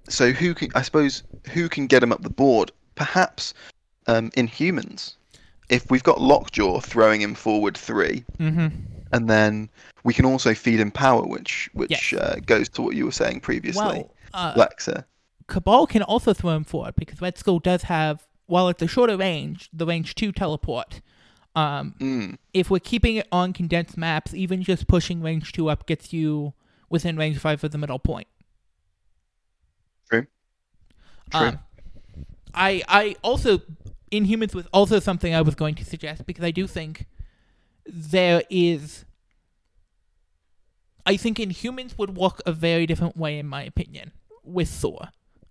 so 0.07 0.31
who 0.31 0.53
can? 0.53 0.69
I 0.75 0.81
suppose 0.81 1.23
who 1.51 1.69
can 1.69 1.87
get 1.87 2.03
him 2.03 2.11
up 2.11 2.21
the 2.21 2.29
board? 2.29 2.71
Perhaps 2.95 3.53
um, 4.07 4.29
Inhumans. 4.31 5.15
If 5.69 5.89
we've 5.89 6.03
got 6.03 6.21
Lockjaw 6.21 6.81
throwing 6.81 7.21
him 7.21 7.33
forward 7.35 7.77
three, 7.77 8.23
Mhm. 8.37 8.71
And 9.13 9.29
then 9.29 9.69
we 10.03 10.13
can 10.13 10.25
also 10.25 10.53
feed 10.53 10.79
him 10.79 10.91
power, 10.91 11.23
which 11.25 11.69
which 11.73 11.91
Yes. 11.91 12.13
uh, 12.13 12.39
goes 12.45 12.67
to 12.69 12.81
what 12.81 12.95
you 12.95 13.05
were 13.05 13.11
saying 13.11 13.39
previously. 13.39 13.81
Well, 13.81 14.13
uh, 14.33 14.53
Lexa. 14.55 15.05
Cabal 15.47 15.87
can 15.87 16.01
also 16.03 16.33
throw 16.33 16.51
him 16.51 16.63
forward 16.63 16.95
because 16.95 17.21
Red 17.21 17.37
Skull 17.37 17.59
does 17.59 17.83
have, 17.83 18.25
while 18.47 18.69
it's 18.69 18.81
a 18.81 18.87
shorter 18.87 19.17
range, 19.17 19.69
the 19.71 19.85
range 19.85 20.15
to 20.15 20.31
teleport. 20.31 21.01
Um, 21.55 21.93
Mm, 21.99 22.37
if 22.53 22.71
we're 22.71 22.79
keeping 22.79 23.17
it 23.17 23.27
on 23.31 23.53
condensed 23.53 23.95
maps, 23.97 24.33
even 24.33 24.63
just 24.63 24.87
pushing 24.87 25.21
range 25.21 25.51
two 25.51 25.69
up 25.69 25.85
gets 25.85 26.11
you 26.11 26.53
within 26.89 27.15
range 27.17 27.37
five 27.37 27.63
of 27.63 27.71
the 27.71 27.77
middle 27.77 27.99
point. 27.99 28.27
True. 30.09 30.25
True. 31.31 31.39
Um, 31.39 31.59
I 32.53 32.81
I 32.87 33.15
also 33.21 33.61
Inhumans 34.11 34.53
was 34.55 34.65
also 34.73 34.99
something 34.99 35.33
I 35.33 35.41
was 35.41 35.55
going 35.55 35.75
to 35.75 35.85
suggest 35.85 36.25
because 36.25 36.43
I 36.43 36.51
do 36.51 36.67
think 36.67 37.05
there 37.85 38.43
is. 38.49 39.05
I 41.05 41.17
think 41.17 41.37
Inhumans 41.37 41.97
would 41.97 42.15
work 42.15 42.41
a 42.45 42.53
very 42.53 42.85
different 42.85 43.17
way, 43.17 43.37
in 43.37 43.47
my 43.47 43.63
opinion, 43.63 44.13
with 44.43 44.69
Thor. 44.69 45.09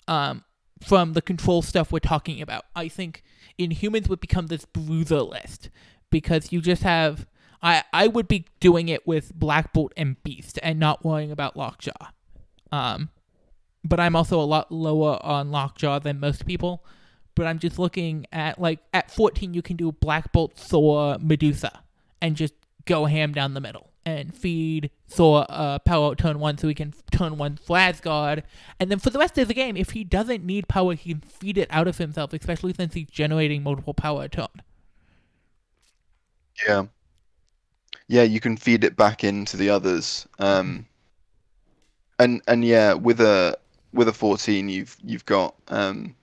Um, 0.08 0.44
from 0.82 1.12
the 1.12 1.22
control 1.22 1.62
stuff 1.62 1.92
we're 1.92 2.00
talking 2.00 2.42
about, 2.42 2.64
I 2.74 2.88
think 2.88 3.22
Inhumans 3.58 4.08
would 4.08 4.20
become 4.20 4.48
this 4.48 4.64
bruiser 4.64 5.22
list 5.22 5.70
because 6.10 6.52
you 6.52 6.60
just 6.60 6.82
have. 6.82 7.26
I 7.62 7.84
I 7.92 8.08
would 8.08 8.28
be 8.28 8.46
doing 8.60 8.88
it 8.88 9.06
with 9.06 9.34
Black 9.34 9.72
Bolt 9.72 9.92
and 9.96 10.22
Beast 10.22 10.58
and 10.62 10.80
not 10.80 11.04
worrying 11.04 11.30
about 11.30 11.56
Lockjaw. 11.56 12.08
Um, 12.72 13.10
but 13.84 14.00
I'm 14.00 14.16
also 14.16 14.40
a 14.40 14.42
lot 14.42 14.72
lower 14.72 15.18
on 15.22 15.50
Lockjaw 15.50 15.98
than 16.00 16.20
most 16.20 16.46
people. 16.46 16.84
But 17.34 17.46
I'm 17.46 17.58
just 17.58 17.78
looking 17.78 18.26
at 18.32 18.60
like 18.60 18.80
at 18.92 19.10
14, 19.10 19.54
you 19.54 19.62
can 19.62 19.76
do 19.76 19.92
Black 19.92 20.32
Bolt, 20.32 20.54
Thor, 20.54 21.16
Medusa, 21.18 21.82
and 22.22 22.36
just 22.36 22.54
go 22.86 23.04
ham 23.04 23.32
down 23.32 23.52
the 23.52 23.60
middle 23.60 23.90
and 24.04 24.34
feed 24.34 24.90
Thor 25.08 25.46
uh, 25.48 25.78
power 25.80 26.14
turn 26.14 26.38
one 26.38 26.58
so 26.58 26.68
he 26.68 26.74
can 26.74 26.94
turn 27.10 27.36
one 27.36 27.56
for 27.56 27.76
Asgard. 27.76 28.44
And 28.80 28.90
then 28.90 28.98
for 28.98 29.10
the 29.10 29.18
rest 29.18 29.36
of 29.38 29.48
the 29.48 29.54
game, 29.54 29.76
if 29.76 29.90
he 29.90 30.04
doesn't 30.04 30.44
need 30.44 30.68
power, 30.68 30.94
he 30.94 31.12
can 31.12 31.20
feed 31.20 31.58
it 31.58 31.68
out 31.70 31.86
of 31.86 31.98
himself, 31.98 32.32
especially 32.32 32.72
since 32.72 32.94
he's 32.94 33.08
generating 33.08 33.62
multiple 33.62 33.94
power 33.94 34.24
a 34.24 34.28
turn. 34.28 34.46
yeah. 36.66 36.86
Yeah, 38.08 38.24
you 38.24 38.40
can 38.40 38.56
feed 38.56 38.84
it 38.84 38.96
back 38.96 39.24
into 39.24 39.56
the 39.56 39.70
others. 39.70 40.26
Um, 40.38 40.86
and 42.18 42.42
and 42.46 42.64
yeah, 42.64 42.92
with 42.92 43.20
a 43.20 43.56
with 43.92 44.08
a 44.08 44.12
14, 44.12 44.68
you've 44.68 44.96
you've 45.02 45.24
got 45.24 45.54
um, 45.68 46.14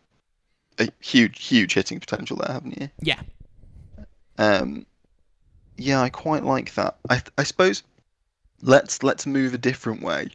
a 0.78 0.90
huge 1.00 1.44
huge 1.44 1.74
hitting 1.74 2.00
potential 2.00 2.38
there, 2.38 2.54
haven't 2.54 2.80
you? 2.80 2.90
Yeah. 3.02 3.22
Um, 4.38 4.86
yeah, 5.80 6.02
I 6.02 6.10
quite 6.10 6.44
like 6.44 6.74
that. 6.76 6.98
I 7.10 7.22
I 7.38 7.44
suppose 7.44 7.84
let's 8.62 9.04
let's 9.04 9.26
move 9.26 9.54
a 9.54 9.58
different 9.58 10.02
way. 10.02 10.30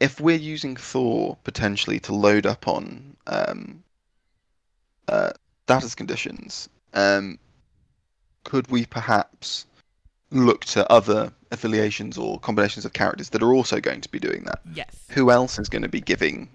If 0.00 0.20
we're 0.20 0.36
using 0.36 0.76
Thor 0.76 1.38
potentially 1.44 2.00
to 2.00 2.14
load 2.14 2.44
up 2.44 2.68
on 2.68 3.16
um, 3.26 3.82
uh, 5.08 5.30
status 5.64 5.94
conditions, 5.94 6.68
um, 6.92 7.38
could 8.44 8.70
we 8.70 8.84
perhaps 8.84 9.64
look 10.30 10.64
to 10.66 10.90
other 10.90 11.32
affiliations 11.50 12.18
or 12.18 12.38
combinations 12.40 12.84
of 12.84 12.92
characters 12.92 13.30
that 13.30 13.42
are 13.42 13.54
also 13.54 13.80
going 13.80 14.00
to 14.00 14.08
be 14.08 14.18
doing 14.18 14.44
that. 14.44 14.60
Yes. 14.74 14.94
Who 15.10 15.30
else 15.30 15.58
is 15.58 15.68
going 15.68 15.82
to 15.82 15.88
be 15.88 16.00
giving? 16.00 16.48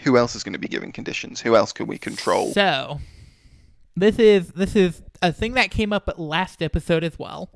Who 0.00 0.16
else 0.16 0.34
is 0.34 0.42
going 0.42 0.54
to 0.54 0.58
be 0.58 0.68
giving 0.68 0.92
conditions? 0.92 1.40
Who 1.40 1.56
else 1.56 1.72
can 1.72 1.86
we 1.86 1.98
control? 1.98 2.52
So, 2.52 3.00
this 3.96 4.18
is 4.18 4.48
this 4.50 4.76
is 4.76 5.02
a 5.22 5.32
thing 5.32 5.54
that 5.54 5.70
came 5.70 5.92
up 5.92 6.08
at 6.08 6.18
last 6.18 6.62
episode 6.62 7.04
as 7.04 7.18
well. 7.18 7.50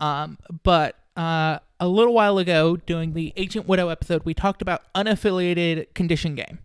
Um, 0.00 0.38
but 0.62 0.96
uh, 1.16 1.58
a 1.80 1.88
little 1.88 2.14
while 2.14 2.38
ago, 2.38 2.76
during 2.76 3.12
the 3.12 3.32
Agent 3.36 3.66
Widow 3.66 3.88
episode, 3.88 4.24
we 4.24 4.34
talked 4.34 4.62
about 4.62 4.82
unaffiliated 4.94 5.92
condition 5.94 6.34
game. 6.34 6.60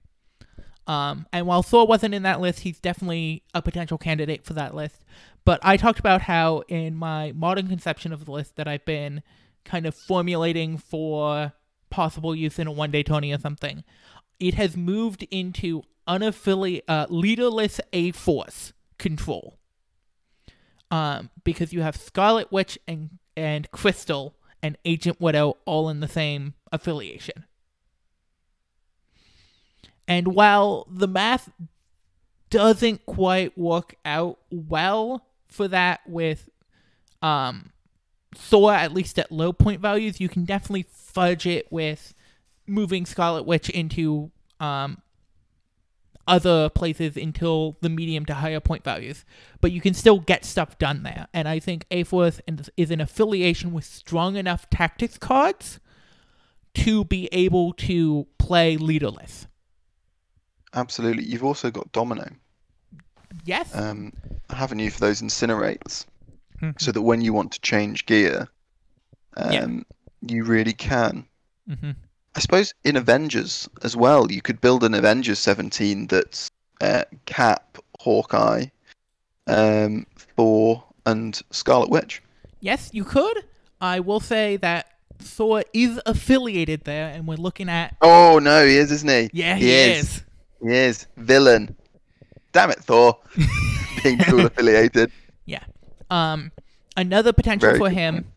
Um, 0.86 1.26
and 1.32 1.48
while 1.48 1.64
Thor 1.64 1.88
wasn't 1.88 2.14
in 2.14 2.24
that 2.24 2.42
list, 2.42 2.60
he's 2.60 2.80
definitely 2.80 3.44
a 3.54 3.62
potential 3.62 3.98
candidate 3.98 4.46
for 4.46 4.54
that 4.54 4.76
list. 4.76 5.04
But 5.46 5.60
I 5.64 5.78
talked 5.78 6.00
about 6.00 6.22
how, 6.22 6.64
in 6.68 6.96
my 6.96 7.32
modern 7.34 7.68
conception 7.68 8.14
of 8.14 8.26
the 8.26 8.32
list 8.32 8.58
that 8.58 8.68
I've 8.68 8.86
been 8.86 9.24
kind 9.66 9.86
of 9.86 9.96
formulating 9.96 10.78
for 10.78 11.54
possible 11.90 12.36
use 12.36 12.60
in 12.60 12.68
a 12.68 12.72
one 12.72 12.92
day 12.92 13.04
tourney 13.04 13.34
or 13.34 13.40
something, 13.40 13.84
it 14.40 14.56
has 14.56 14.76
moved 14.76 15.26
into 15.32 15.84
unaffiliated, 16.08 16.82
uh, 16.88 17.08
leaderless 17.10 17.80
A 17.94 18.12
Force 18.12 18.74
control. 19.04 19.60
Um, 20.90 21.30
because 21.44 21.74
you 21.74 21.82
have 21.82 21.96
Scarlet 21.96 22.52
Witch 22.52 22.80
and, 22.88 23.20
and 23.36 23.70
Crystal 23.72 24.36
and 24.62 24.78
Agent 24.86 25.20
Widow 25.20 25.58
all 25.66 25.90
in 25.90 26.00
the 26.00 26.08
same 26.08 26.54
affiliation. 26.72 27.46
And 30.08 30.30
while 30.30 30.88
the 30.90 31.08
math 31.08 31.50
doesn't 32.50 33.06
quite 33.06 33.58
work 33.58 33.96
out 34.06 34.40
well 34.52 35.26
for 35.48 35.68
that 35.68 36.02
with 36.08 36.50
um 37.22 37.72
Thor, 38.36 38.74
at 38.74 38.94
least 38.94 39.20
at 39.20 39.32
low 39.32 39.54
point 39.54 39.80
values, 39.80 40.20
you 40.20 40.28
can 40.28 40.46
definitely 40.46 40.86
fudge 40.92 41.46
it 41.46 41.72
with 41.72 42.16
moving 42.66 43.06
Scarlet 43.06 43.44
Witch 43.44 43.70
into 43.70 44.32
um 44.60 45.02
other 46.28 46.70
places 46.70 47.18
until 47.18 47.78
the 47.82 47.90
medium 47.90 48.26
to 48.26 48.34
higher 48.36 48.60
point 48.60 48.84
values. 48.84 49.26
But 49.62 49.72
you 49.72 49.82
can 49.82 49.94
still 49.94 50.20
get 50.20 50.46
stuff 50.46 50.78
done 50.78 51.04
there. 51.04 51.28
And 51.34 51.48
I 51.48 51.60
think 51.60 51.86
A 51.92 52.04
Force 52.04 52.40
is 52.78 52.92
an 52.92 53.02
affiliation 53.02 53.74
with 53.74 53.86
strong 53.86 54.36
enough 54.36 54.70
tactics 54.70 55.18
cards 55.18 55.80
to 56.76 57.04
be 57.06 57.30
able 57.32 57.74
to 57.74 58.26
play 58.38 58.78
leaderless. 58.78 59.48
Absolutely. 60.74 61.24
You've 61.26 61.44
also 61.44 61.70
got 61.70 61.92
Domino, 61.92 62.28
Yes. 63.46 63.76
um, 63.76 64.12
haven't 64.50 64.80
you, 64.80 64.90
for 64.90 65.00
those 65.02 65.22
incinerates, 65.22 66.06
Mhm. 66.62 66.80
so 66.82 66.92
that 66.92 67.02
when 67.02 67.22
you 67.22 67.34
want 67.34 67.52
to 67.52 67.62
change 67.62 68.06
gear, 68.06 68.48
um, 69.38 69.52
Yeah. 69.52 69.68
you 70.36 70.44
really 70.46 70.74
can. 70.74 71.28
Mhm. 71.70 71.96
I 72.36 72.40
suppose 72.40 72.74
in 72.84 72.96
Avengers 72.96 73.70
as 73.84 73.96
well, 73.96 74.32
you 74.32 74.42
could 74.42 74.60
build 74.60 74.84
an 74.84 74.94
Avengers 74.94 75.40
17 75.40 76.08
that's 76.08 76.50
uh, 76.82 77.04
Cap, 77.26 77.78
Hawkeye, 78.00 78.66
um, 79.48 80.06
Thor, 80.36 80.84
and 81.06 81.40
Scarlet 81.52 81.90
Witch. 81.90 82.24
Yes, 82.60 82.90
you 82.94 83.04
could. 83.04 83.44
I 83.80 84.00
will 84.00 84.20
say 84.20 84.58
that 84.58 84.88
Thor 85.20 85.64
is 85.74 86.00
affiliated 86.06 86.86
there, 86.86 87.10
and 87.10 87.28
we're 87.28 87.36
looking 87.36 87.70
at. 87.70 87.96
Oh 88.02 88.40
no, 88.40 88.66
he 88.66 88.78
is, 88.78 88.92
isn't 88.92 89.10
he? 89.10 89.30
Yeah, 89.34 89.56
he, 89.56 89.72
is. 89.72 90.24
He 90.62 90.74
is 90.74 91.08
villain. 91.18 91.76
Damn 92.52 92.72
it, 92.72 92.80
Thor. 92.80 93.20
Being 94.04 94.18
dual 94.18 94.46
affiliated. 94.46 95.12
Yeah. 95.46 95.64
Um, 96.10 96.52
another 96.96 97.34
potential 97.34 97.70
Very 97.70 97.80
for 97.80 97.90
him, 97.90 98.32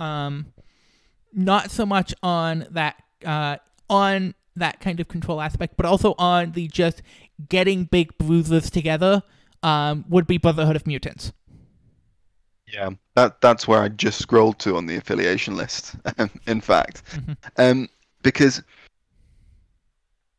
um, 0.00 0.46
not 1.32 1.70
so 1.70 1.86
much 1.86 2.14
on 2.22 2.66
that 2.70 2.96
uh 3.24 3.56
on 3.88 4.34
that 4.56 4.80
kind 4.80 5.00
of 5.00 5.08
control 5.08 5.40
aspect, 5.40 5.74
but 5.76 5.86
also 5.86 6.14
on 6.18 6.52
the 6.52 6.66
just 6.68 7.00
getting 7.48 7.84
big 7.84 8.16
bruises 8.18 8.70
together. 8.70 9.22
Um, 9.62 10.04
would 10.08 10.26
be 10.28 10.38
Brotherhood 10.38 10.76
of 10.76 10.86
Mutants. 10.86 11.32
Yeah, 12.72 12.90
that 13.14 13.40
that's 13.40 13.66
where 13.66 13.80
I 13.80 13.88
just 13.88 14.20
scrolled 14.20 14.58
to 14.60 14.76
on 14.76 14.86
the 14.86 14.94
affiliation 14.96 15.56
list. 15.56 15.96
in 16.46 16.60
fact, 16.60 17.02
Mhm. 17.16 17.36
um, 17.56 17.88
because 18.22 18.62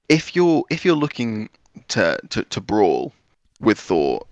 if 0.07 0.35
you're 0.35 0.63
if 0.69 0.85
you're 0.85 0.95
looking 0.95 1.49
to, 1.89 2.17
to, 2.29 2.43
to 2.43 2.61
brawl 2.61 3.13
with 3.59 3.79
Thor, 3.79 4.25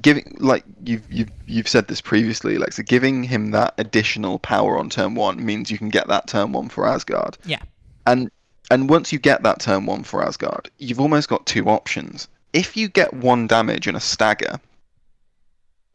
giving 0.00 0.36
like 0.38 0.64
you've 0.84 1.10
you've 1.12 1.30
you've 1.46 1.68
said 1.68 1.88
this 1.88 2.00
previously, 2.00 2.56
like 2.58 2.72
so 2.72 2.82
giving 2.82 3.22
him 3.24 3.50
that 3.50 3.74
additional 3.78 4.38
power 4.38 4.78
on 4.78 4.88
turn 4.90 5.14
one 5.14 5.44
means 5.44 5.70
you 5.70 5.78
can 5.78 5.88
get 5.90 6.08
that 6.08 6.26
turn 6.28 6.52
one 6.52 6.68
for 6.68 6.86
Asgard. 6.86 7.36
Yeah. 7.44 7.62
And 8.06 8.30
and 8.70 8.88
once 8.88 9.12
you 9.12 9.18
get 9.18 9.42
that 9.42 9.60
turn 9.60 9.86
one 9.86 10.04
for 10.04 10.22
Asgard, 10.24 10.70
you've 10.78 11.00
almost 11.00 11.28
got 11.28 11.44
two 11.46 11.68
options. 11.68 12.28
If 12.52 12.76
you 12.76 12.88
get 12.88 13.12
one 13.14 13.46
damage 13.46 13.86
and 13.86 13.96
a 13.96 14.00
stagger, 14.00 14.60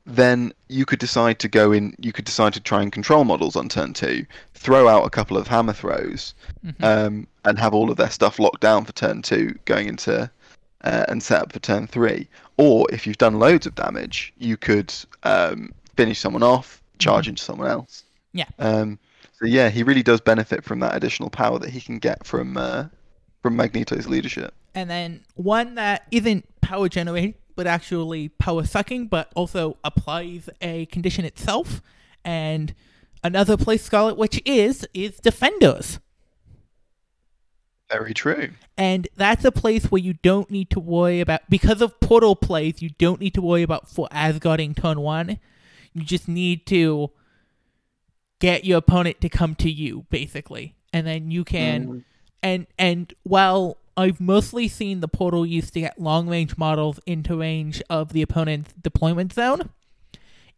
then 0.06 0.54
you 0.70 0.86
could 0.86 1.00
decide 1.00 1.40
to 1.40 1.48
go 1.48 1.72
in. 1.72 1.96
You 2.00 2.12
could 2.14 2.26
decide 2.26 2.54
to 2.54 2.60
try 2.60 2.82
and 2.82 2.92
control 2.92 3.24
models 3.24 3.56
on 3.56 3.70
turn 3.70 3.94
two, 3.94 4.26
throw 4.54 4.88
out 4.88 5.06
a 5.06 5.10
couple 5.10 5.38
of 5.38 5.48
hammer 5.48 5.74
throws, 5.74 6.34
Mhm. 6.66 6.84
um, 6.84 7.28
and 7.44 7.58
have 7.58 7.74
all 7.74 7.90
of 7.90 7.98
their 7.98 8.10
stuff 8.12 8.38
locked 8.40 8.62
down 8.62 8.86
for 8.86 8.92
turn 8.92 9.22
two, 9.22 9.58
going 9.66 9.88
into 9.88 10.30
uh, 10.84 11.06
and 11.08 11.24
set 11.24 11.42
up 11.42 11.52
for 11.52 11.60
turn 11.60 11.88
three. 11.88 12.28
Or 12.58 12.86
if 12.92 13.08
you've 13.08 13.18
done 13.18 13.40
loads 13.40 13.66
of 13.66 13.74
damage, 13.74 14.32
you 14.38 14.56
could 14.58 14.94
um, 15.24 15.74
finish 15.98 16.20
someone 16.20 16.44
off, 16.44 16.82
charge 17.00 17.28
into 17.28 17.44
someone 17.44 17.68
else. 17.70 18.04
Yeah. 18.34 18.46
Um, 18.60 19.00
so 19.40 19.46
yeah, 19.46 19.70
he 19.70 19.84
really 19.84 20.04
does 20.04 20.22
benefit 20.22 20.64
from 20.64 20.80
that 20.80 20.96
additional 20.96 21.30
power 21.30 21.60
that 21.60 21.70
he 21.70 21.82
can 21.82 22.00
get 22.00 22.26
from 22.26 22.58
uh, 22.58 22.86
from 23.42 23.56
Magneto's 23.56 24.08
leadership. 24.08 24.54
and 24.74 24.90
then 24.90 25.24
one 25.36 25.76
that 25.76 26.08
isn't 26.12 26.46
power 26.62 26.90
generating 26.90 27.36
but 27.56 27.68
actually 27.68 28.30
power 28.30 28.64
sucking 28.66 29.08
but 29.08 29.32
also 29.36 29.78
applies 29.84 30.50
a 30.62 30.86
condition 30.88 31.24
itself 31.26 31.82
and 32.26 32.74
another 33.24 33.56
place 33.56 33.84
scarlet 33.84 34.18
witch 34.18 34.42
is 34.46 34.86
is 34.94 35.18
defenders 35.20 36.00
Very 37.90 38.14
true. 38.16 38.50
and 38.78 39.08
that's 39.16 39.46
a 39.46 39.52
place 39.52 39.86
where 39.92 40.02
you 40.02 40.14
don't 40.24 40.50
need 40.50 40.70
to 40.72 40.80
worry 40.80 41.22
about 41.22 41.42
because 41.50 41.82
of 41.82 42.00
portal 42.00 42.36
plays 42.36 42.82
you 42.82 42.90
don't 42.98 43.20
need 43.22 43.34
to 43.36 43.42
worry 43.42 43.62
about 43.64 43.88
for 43.90 44.08
asgard 44.12 44.60
in 44.60 44.74
turn 44.74 45.00
one 45.02 45.40
you 45.94 46.04
just 46.04 46.28
need 46.28 46.66
to 46.66 47.12
get 48.40 48.66
your 48.66 48.78
opponent 48.78 49.22
to 49.22 49.30
come 49.30 49.56
to 49.56 49.70
you 49.72 50.06
basically 50.10 50.76
and 50.94 51.06
then 51.08 51.32
you 51.32 51.44
can 51.44 51.88
Mm. 51.88 52.04
and 52.44 52.68
and 52.78 53.14
while 53.24 53.78
I've 53.98 54.20
mostly 54.20 54.68
seen 54.68 55.00
the 55.00 55.08
portal 55.08 55.46
used 55.46 55.74
to 55.74 55.80
get 55.80 56.00
long 56.00 56.28
range 56.28 56.58
models 56.58 57.00
into 57.06 57.38
range 57.38 57.82
of 57.90 58.12
the 58.12 58.22
opponent's 58.22 58.74
deployment 58.74 59.32
zone, 59.32 59.70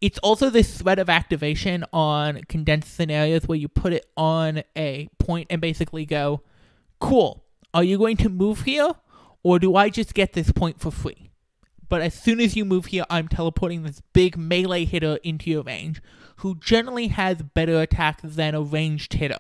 it's 0.02 0.18
also 0.20 0.50
this 0.50 0.80
threat 0.82 0.98
of 0.98 1.08
activation 1.08 1.86
on 1.94 2.42
condensed 2.50 2.96
scenarios 2.96 3.48
where 3.48 3.58
you 3.58 3.68
put 3.68 3.94
it 3.94 4.08
on 4.18 4.64
a 4.76 5.08
point 5.20 5.48
and 5.52 5.62
basically 5.62 6.04
go, 6.06 6.42
Cool, 7.00 7.44
are 7.76 7.84
you 7.84 8.00
going 8.00 8.18
to 8.18 8.30
move 8.30 8.62
here? 8.62 8.94
Or 9.44 9.60
do 9.60 9.76
I 9.76 9.90
just 9.90 10.16
get 10.16 10.34
this 10.34 10.52
point 10.52 10.80
for 10.80 10.90
free? 10.92 11.30
But 11.90 12.02
as 12.02 12.16
soon 12.16 12.40
as 12.42 12.56
you 12.56 12.66
move 12.66 12.88
here, 12.88 13.06
I'm 13.08 13.28
teleporting 13.28 13.84
this 13.84 14.02
big 14.14 14.36
melee 14.36 14.86
hitter 14.86 15.20
into 15.24 15.50
your 15.52 15.62
range, 15.64 16.02
who 16.38 16.56
generally 16.56 17.08
has 17.08 17.42
better 17.42 17.82
attack 17.82 18.20
than 18.24 18.56
a 18.56 18.62
ranged 18.62 19.14
hitter. 19.14 19.40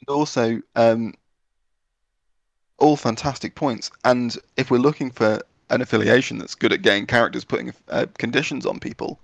And 0.00 0.08
also, 0.08 0.60
um, 0.76 1.14
all 2.78 2.96
fantastic 2.96 3.54
points. 3.54 3.90
And 4.04 4.36
if 4.56 4.70
we're 4.70 4.78
looking 4.78 5.10
for 5.10 5.40
an 5.68 5.80
affiliation 5.80 6.38
that's 6.38 6.54
good 6.54 6.72
at 6.72 6.82
getting 6.82 7.06
characters 7.06 7.44
putting 7.44 7.72
uh, 7.88 8.06
conditions 8.18 8.66
on 8.66 8.80
people, 8.80 9.20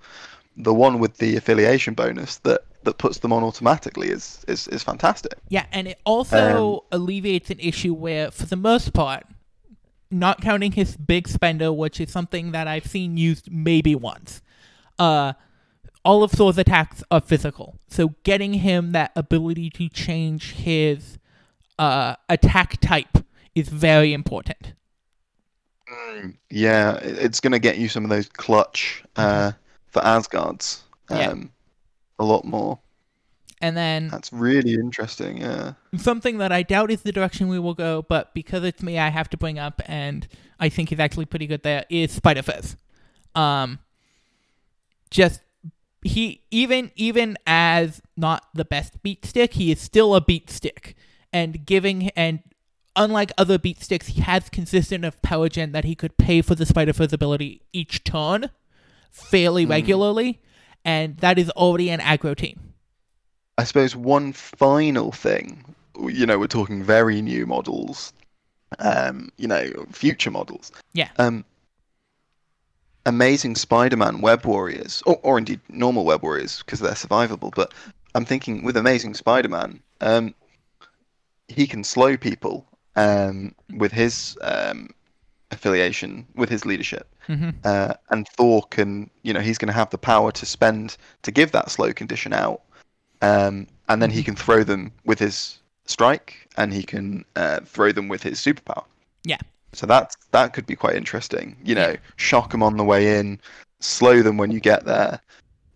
the 0.57 0.73
one 0.73 0.99
with 0.99 1.19
the 1.19 1.37
affiliation 1.37 1.95
bonus 1.95 2.37
that, 2.39 2.61
that 2.85 2.99
puts 2.99 3.19
them 3.19 3.33
on 3.33 3.43
automatically 3.43 4.09
is, 4.09 4.45
is, 4.49 4.69
is 4.69 4.83
fantastic. 4.83 5.35
Yeah, 5.49 5.67
and 5.73 5.89
it 5.89 5.99
also 6.05 6.85
alleviates 6.93 7.51
an 7.51 7.59
issue 7.59 7.93
where, 7.95 8.31
for 8.31 8.47
the 8.47 8.57
most 8.57 8.93
part, 8.93 9.27
not 10.11 10.41
counting 10.41 10.73
his 10.73 10.97
big 10.97 11.29
spender, 11.29 11.73
which 11.73 12.01
is 12.01 12.11
something 12.11 12.53
that 12.53 12.69
I've 12.69 12.87
seen 12.87 13.17
used 13.17 13.51
maybe 13.51 13.95
once, 13.95 14.41
uh, 14.99 15.35
all 16.07 16.23
of 16.23 16.31
Thor's 16.31 16.57
attacks 16.57 17.03
are 17.11 17.21
physical. 17.21 17.79
So 17.89 18.15
getting 18.23 18.55
him 18.55 18.93
that 18.93 19.11
ability 19.17 19.71
to 19.71 19.89
change 19.89 20.53
his 20.53 21.19
uh, 21.79 22.15
attack 22.29 22.81
type 22.81 23.19
is 23.55 23.69
very 23.69 24.13
important. 24.13 24.75
Yeah, 26.49 26.97
it's 27.03 27.41
going 27.41 27.53
to 27.53 27.59
get 27.59 27.79
you 27.79 27.89
some 27.89 28.05
of 28.05 28.11
those 28.11 28.29
clutch 28.29 29.03
uh, 29.17 29.53
for 29.89 30.05
Asgards. 30.05 30.85
Um, 31.09 31.19
Yeah. 31.19 31.35
A 32.19 32.25
lot 32.25 32.45
more. 32.45 32.79
And 33.61 33.77
then 33.77 34.09
That's 34.09 34.33
really 34.33 34.75
interesting. 34.75 35.39
Yeah. 35.39 35.73
something 35.97 36.39
that 36.39 36.53
I 36.53 36.63
doubt 36.63 36.91
is 36.91 37.03
the 37.03 37.13
direction 37.13 37.49
we 37.49 37.59
will 37.59 37.75
go, 37.75 38.03
but 38.09 38.33
because 38.33 38.65
it's 38.65 38.83
me, 38.83 38.99
I 38.99 39.09
have 39.09 39.29
to 39.31 39.37
bring 39.37 39.59
up, 39.59 39.83
and 39.87 40.27
I 40.61 40.69
think 40.69 40.91
he's 40.91 41.01
actually 41.01 41.27
pretty 41.27 41.47
good 41.47 41.63
there, 41.63 41.85
is 41.91 42.13
Spider 42.13 42.43
Foes. 42.43 42.77
Um, 43.35 43.81
just 45.11 45.41
he 46.07 46.43
even 46.51 46.91
even 46.97 47.37
as 47.47 48.01
not 48.17 48.47
the 48.55 48.65
best 48.65 49.03
beat 49.03 49.25
stick, 49.25 49.55
he 49.55 49.71
is 49.71 49.81
still 49.81 50.15
a 50.15 50.21
beat 50.21 50.51
stick. 50.51 50.97
And 51.33 51.67
giving 51.67 52.11
and 52.11 52.41
unlike 52.95 53.33
other 53.37 53.59
beat 53.59 53.83
sticks, 53.83 54.09
he 54.09 54.23
has 54.23 54.49
consistent 54.49 55.05
enough 55.05 55.21
power 55.23 55.49
gen 55.49 55.73
that 55.73 55.85
he 55.85 55.95
could 55.95 56.17
pay 56.17 56.43
for 56.43 56.55
the 56.55 56.67
Spider 56.67 56.93
Foes 56.93 57.13
ability 57.13 57.63
each 57.73 58.05
turn 58.05 58.51
fairly 59.11 59.65
regularly, 59.67 60.41
and 60.85 61.17
that 61.19 61.39
is 61.39 61.51
already 61.51 61.91
an 61.91 62.01
aggro 62.01 62.37
team. 62.37 62.75
I 63.59 63.65
suppose 63.65 63.97
one 63.97 64.33
final 64.33 65.13
thing, 65.13 65.65
you 65.99 66.27
know, 66.27 66.39
we're 66.39 66.47
talking 66.47 66.83
very 66.83 67.23
new 67.23 67.47
models, 67.47 68.13
um, 68.79 69.31
you 69.39 69.49
know, 69.49 69.71
future 69.91 70.31
models. 70.31 70.73
Yeah. 70.93 71.09
Um, 71.19 71.45
Amazing 73.07 73.55
Spider-Man 73.55 74.21
Web 74.21 74.45
Warriors, 74.45 75.03
or, 75.07 75.19
or 75.23 75.39
indeed 75.39 75.61
normal 75.69 76.05
Web 76.05 76.23
Warriors 76.23 76.59
because 76.59 76.81
they're 76.81 76.93
survivable. 76.93 77.55
But 77.55 77.73
I'm 78.15 78.25
thinking 78.25 78.65
with 78.65 78.77
Amazing 78.77 79.15
Spider-Man, 79.15 79.81
um, 80.01 80.35
he 81.49 81.67
can 81.67 81.85
slow 81.85 82.17
people 82.17 82.67
um, 82.97 83.55
with 83.77 83.93
his 83.93 84.37
um, 84.43 84.91
affiliation, 85.51 86.27
with 86.35 86.49
his 86.49 86.67
leadership, 86.67 87.09
hmm 87.27 87.51
uh, 87.65 87.95
and 88.11 88.29
Thor 88.29 88.63
can, 88.71 89.11
you 89.23 89.33
know, 89.33 89.41
he's 89.41 89.59
going 89.59 89.69
to 89.69 89.75
have 89.75 89.91
the 89.91 89.99
power 89.99 90.33
to 90.33 90.47
spend 90.47 90.97
to 91.23 91.31
give 91.31 91.53
that 91.53 91.71
slow 91.71 91.93
condition 91.93 92.33
out, 92.33 92.63
um, 93.23 93.67
and 93.89 94.03
then 94.03 94.11
he 94.11 94.23
can 94.23 94.35
throw 94.37 94.65
them 94.65 94.93
with 95.05 95.19
his 95.19 95.59
strike, 95.85 96.49
and 96.57 96.73
he 96.73 96.83
can 96.83 97.25
uh, 97.37 97.61
throw 97.61 97.93
them 97.93 98.09
with 98.09 98.23
his 98.23 98.39
superpower. 98.41 98.85
Yeah. 99.25 99.39
So 99.77 99.87
that 99.87 100.17
that 100.31 100.53
could 100.53 100.67
be 100.67 100.77
quite 100.77 100.97
interesting. 100.97 101.57
You 101.65 101.75
know, 101.75 101.97
shock 102.17 102.51
them 102.51 102.63
on 102.63 102.77
the 102.77 102.85
way 102.85 103.19
in, 103.19 103.41
slow 103.81 104.23
them 104.23 104.37
when 104.39 104.51
you 104.51 104.61
get 104.61 104.85
there, 104.85 105.21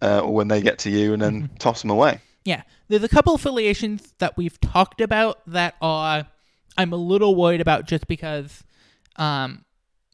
uh, 0.02 0.20
or 0.20 0.34
when 0.34 0.48
they 0.48 0.62
get 0.62 0.78
to 0.80 0.90
you, 0.90 1.12
and 1.12 1.20
then 1.20 1.50
toss 1.58 1.82
them 1.82 1.90
away. 1.90 2.20
Yeah, 2.44 2.62
there's 2.88 3.04
a 3.04 3.08
couple 3.08 3.34
affiliations 3.34 4.14
that 4.18 4.36
we've 4.36 4.58
talked 4.60 5.00
about 5.00 5.40
that 5.46 5.74
are 5.82 6.26
I'm 6.78 6.92
a 6.92 6.96
little 6.96 7.34
worried 7.34 7.60
about 7.60 7.86
just 7.86 8.06
because 8.08 8.64
um, 9.16 9.64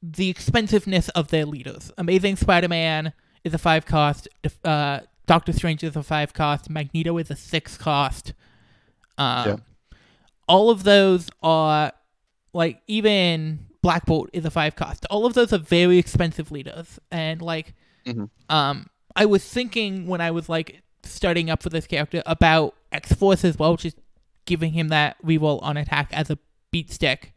the 0.03 0.29
expensiveness 0.29 1.09
of 1.11 1.29
their 1.29 1.47
leaders. 1.47 1.93
Amazing 1.97 2.37
Spider-Man 2.37 3.13
is 3.45 3.55
a 3.55 3.59
five 3.59 3.87
cost. 3.87 4.27
Uh, 4.65 5.01
Doctor 5.27 5.53
Strange 5.53 5.85
is 5.85 5.95
a 5.95 6.03
five 6.03 6.35
cost. 6.35 6.69
Magneto 6.69 7.17
is 7.19 7.31
a 7.31 7.37
six 7.37 7.77
cost. 7.77 8.33
Uh, 9.17 9.45
Yeah. 9.47 9.57
All 10.49 10.71
of 10.71 10.85
those 10.85 11.29
are 11.43 11.93
like 12.53 12.81
even 12.87 13.66
Black 13.87 14.05
Bolt 14.05 14.29
is 14.33 14.45
a 14.45 14.51
five 14.51 14.75
cost. 14.75 15.07
All 15.11 15.27
of 15.27 15.35
those 15.35 15.53
are 15.53 15.59
very 15.59 15.97
expensive 15.97 16.51
leaders, 16.51 16.99
and 17.13 17.41
like 17.41 17.73
Mhm. 18.05 18.29
um, 18.49 18.89
I 19.15 19.27
was 19.27 19.45
thinking 19.45 20.09
when 20.09 20.21
I 20.21 20.33
was 20.33 20.49
like 20.49 20.83
starting 21.05 21.51
up 21.51 21.63
for 21.63 21.69
this 21.69 21.87
character 21.87 22.21
about 22.27 22.75
X 22.91 23.13
Force 23.13 23.45
as 23.45 23.61
well, 23.61 23.77
just 23.77 23.97
giving 24.45 24.73
him 24.73 24.89
that 24.89 25.17
reroll 25.25 25.63
on 25.63 25.77
attack 25.77 26.09
as 26.13 26.31
a 26.31 26.39
beat 26.73 26.91
stick. 26.93 27.33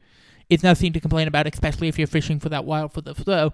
It's 0.49 0.63
nothing 0.63 0.91
to 0.93 0.99
complain 0.99 1.27
about, 1.27 1.45
especially 1.45 1.87
if 1.87 1.99
you're 1.99 2.07
fishing 2.07 2.39
for 2.39 2.49
that 2.49 2.65
wild 2.65 2.93
for 2.93 3.01
the 3.01 3.13
throw. 3.13 3.53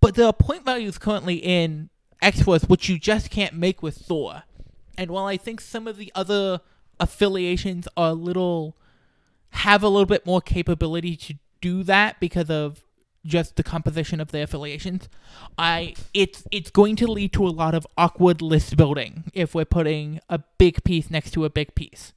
But 0.00 0.16
there 0.16 0.26
are 0.26 0.32
point 0.32 0.64
values 0.64 0.98
currently 0.98 1.36
in 1.36 1.90
X 2.20 2.42
Force 2.42 2.64
which 2.64 2.88
you 2.88 2.98
just 2.98 3.30
can't 3.30 3.54
make 3.54 3.84
with 3.84 3.98
Thor. 3.98 4.42
And 4.98 5.12
while 5.12 5.26
I 5.26 5.36
think 5.36 5.60
some 5.60 5.86
of 5.86 5.96
the 5.96 6.10
other 6.16 6.60
affiliations 6.98 7.86
are 7.96 8.10
a 8.10 8.14
little 8.14 8.76
have 9.50 9.84
a 9.84 9.88
little 9.88 10.06
bit 10.06 10.26
more 10.26 10.40
capability 10.40 11.14
to 11.16 11.34
do 11.60 11.82
that 11.84 12.20
because 12.20 12.50
of 12.50 12.82
just 13.24 13.56
the 13.56 13.62
composition 13.62 14.20
of 14.20 14.30
the 14.30 14.42
affiliations. 14.42 15.08
I 15.58 15.94
it's 16.14 16.44
it's 16.50 16.70
going 16.70 16.96
to 16.96 17.06
lead 17.06 17.32
to 17.34 17.46
a 17.46 17.50
lot 17.50 17.74
of 17.74 17.86
awkward 17.98 18.40
list 18.40 18.76
building 18.76 19.24
if 19.34 19.54
we're 19.54 19.64
putting 19.64 20.20
a 20.28 20.40
big 20.58 20.82
piece 20.84 21.10
next 21.10 21.32
to 21.32 21.44
a 21.44 21.50
big 21.50 21.74
piece. 21.74 22.12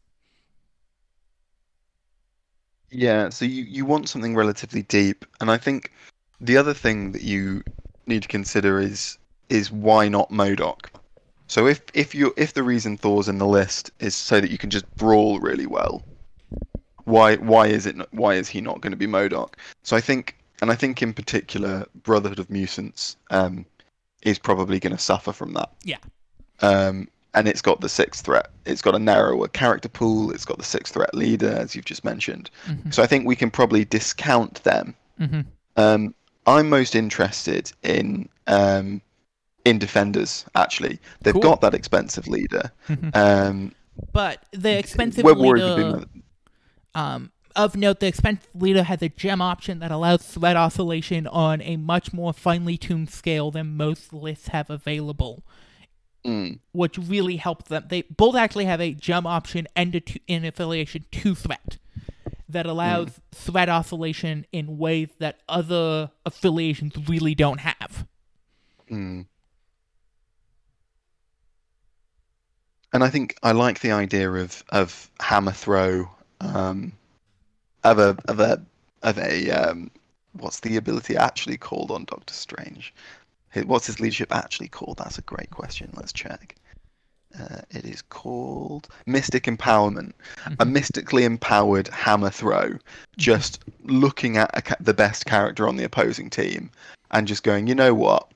Yeah, 2.91 3.29
so 3.29 3.45
you, 3.45 3.63
you 3.63 3.85
want 3.85 4.09
something 4.09 4.35
relatively 4.35 4.81
deep, 4.81 5.23
and 5.41 5.51
I 5.51 5.57
think 5.57 5.91
the 6.41 6.57
other 6.57 6.73
thing 6.73 7.11
that 7.11 7.21
you 7.21 7.63
need 8.07 8.23
to 8.23 8.27
consider 8.27 8.79
is 8.79 9.17
is 9.49 9.71
why 9.71 10.07
not 10.07 10.31
MODOK. 10.31 10.87
So 11.47 11.67
if 11.67 11.81
if 11.93 12.13
you 12.13 12.33
if 12.37 12.53
the 12.53 12.63
reason 12.63 12.97
Thor's 12.97 13.27
in 13.27 13.37
the 13.37 13.47
list 13.47 13.91
is 13.99 14.15
so 14.15 14.39
that 14.39 14.51
you 14.51 14.57
can 14.57 14.69
just 14.69 14.89
brawl 14.95 15.39
really 15.39 15.65
well, 15.65 16.03
why 17.09 17.35
why 17.37 17.67
is 17.67 17.85
it 17.85 17.95
not, 17.95 18.13
why 18.13 18.35
is 18.35 18.47
he 18.47 18.61
not 18.61 18.81
going 18.81 18.91
to 18.91 18.97
be 18.97 19.07
MODOK? 19.07 19.53
So 19.83 19.95
I 19.97 20.01
think 20.01 20.35
and 20.61 20.71
I 20.71 20.75
think 20.75 21.01
in 21.01 21.13
particular 21.13 21.85
Brotherhood 22.03 22.39
of 22.39 22.49
Mutants 22.49 23.15
um, 23.31 23.65
is 24.23 24.37
probably 24.37 24.79
going 24.79 24.95
to 24.95 25.01
suffer 25.01 25.31
from 25.33 25.53
that. 25.53 25.69
Yeah. 25.83 25.97
Um, 26.61 27.07
and 27.33 27.47
it's 27.47 27.61
got 27.61 27.79
the 27.79 27.87
sixth 27.89 28.25
threat. 28.25 28.49
It's 28.65 28.81
got 28.81 28.95
a 28.95 28.99
narrower 28.99 29.47
character 29.47 29.87
pool. 29.87 30.31
It's 30.31 30.45
got 30.45 30.57
the 30.57 30.63
sixth 30.65 30.93
threat 30.95 31.13
leader, 31.15 31.51
as 31.51 31.75
you've 31.75 31.85
just 31.85 32.03
mentioned. 32.03 32.49
Mhm. 32.67 32.93
So 32.93 33.01
I 33.03 33.07
think 33.07 33.25
we 33.25 33.35
can 33.35 33.49
probably 33.51 33.85
discount 33.85 34.63
them. 34.63 34.95
Mhm. 35.19 35.45
Um, 35.77 36.13
I'm 36.45 36.69
most 36.69 36.95
interested 36.95 37.71
in 37.83 38.27
um, 38.47 39.01
in 39.63 39.77
defenders. 39.77 40.45
Actually, 40.55 40.99
they've 41.21 41.33
Cool. 41.33 41.41
got 41.41 41.61
that 41.61 41.73
expensive 41.73 42.27
leader. 42.27 42.71
Mhm. 42.89 43.15
Um, 43.15 43.71
But 44.11 44.43
the 44.51 44.77
expensive 44.77 45.23
Web 45.23 45.37
Warriors 45.37 45.67
have 45.67 45.77
leader, 45.77 46.05
um, 46.99 47.31
of 47.55 47.75
note, 47.75 47.99
the 47.99 48.07
expensive 48.07 48.47
leader 48.53 48.83
has 48.83 49.01
a 49.01 49.09
gem 49.09 49.41
option 49.41 49.79
that 49.79 49.91
allows 49.91 50.23
threat 50.23 50.55
oscillation 50.55 51.27
on 51.27 51.61
a 51.61 51.77
much 51.77 52.13
more 52.13 52.33
finely 52.33 52.77
tuned 52.77 53.09
scale 53.09 53.51
than 53.51 53.75
most 53.77 54.13
lists 54.13 54.49
have 54.49 54.69
available. 54.69 55.43
mm, 56.25 56.59
which 56.73 56.97
really 56.97 57.37
helped 57.37 57.69
them. 57.69 57.85
They 57.87 58.01
both 58.03 58.35
actually 58.35 58.65
have 58.65 58.81
a 58.81 58.93
gem 58.93 59.25
option 59.25 59.67
and 59.75 59.95
a 59.95 60.01
to, 60.01 60.19
in 60.27 60.45
affiliation 60.45 61.05
to 61.11 61.35
threat 61.35 61.77
that 62.49 62.65
allows 62.65 63.21
threat 63.31 63.69
oscillation 63.69 64.45
in 64.51 64.77
ways 64.77 65.09
that 65.19 65.39
other 65.47 66.11
affiliations 66.25 66.93
really 67.07 67.35
don't 67.35 67.59
have. 67.59 68.07
mm. 68.91 69.25
And 72.91 73.03
I 73.03 73.09
think 73.09 73.35
I 73.43 73.51
like 73.51 73.79
the 73.81 73.91
idea 73.91 74.31
of 74.31 74.63
of 74.69 75.09
hammer 75.19 75.51
throw, 75.51 76.09
um, 76.41 76.93
of 77.83 77.99
a 77.99 78.17
of 78.27 78.39
a 78.39 78.61
of 79.03 79.17
a 79.17 79.49
um, 79.51 79.91
what's 80.33 80.59
the 80.59 80.77
ability 80.77 81.15
actually 81.15 81.57
called 81.57 81.91
on 81.91 82.05
Doctor 82.05 82.33
Strange? 82.33 82.93
What's 83.65 83.87
his 83.87 83.99
leadership 83.99 84.33
actually 84.33 84.67
called? 84.67 84.97
That's 84.97 85.17
a 85.17 85.23
great 85.23 85.49
question. 85.49 85.91
Let's 85.95 86.13
check. 86.13 86.55
Uh, 87.39 87.61
it 87.69 87.85
is 87.85 88.01
called 88.01 88.87
Mystic 89.05 89.43
Empowerment. 89.43 90.13
A 90.59 90.65
mystically 90.65 91.23
empowered 91.23 91.87
hammer 91.89 92.29
throw, 92.29 92.77
just 93.17 93.63
looking 93.83 94.37
at 94.37 94.65
ca- 94.65 94.75
the 94.79 94.93
best 94.93 95.25
character 95.25 95.67
on 95.67 95.77
the 95.77 95.83
opposing 95.83 96.29
team 96.29 96.71
and 97.11 97.27
just 97.27 97.43
going, 97.43 97.67
you 97.67 97.75
know 97.75 97.93
what? 97.93 98.31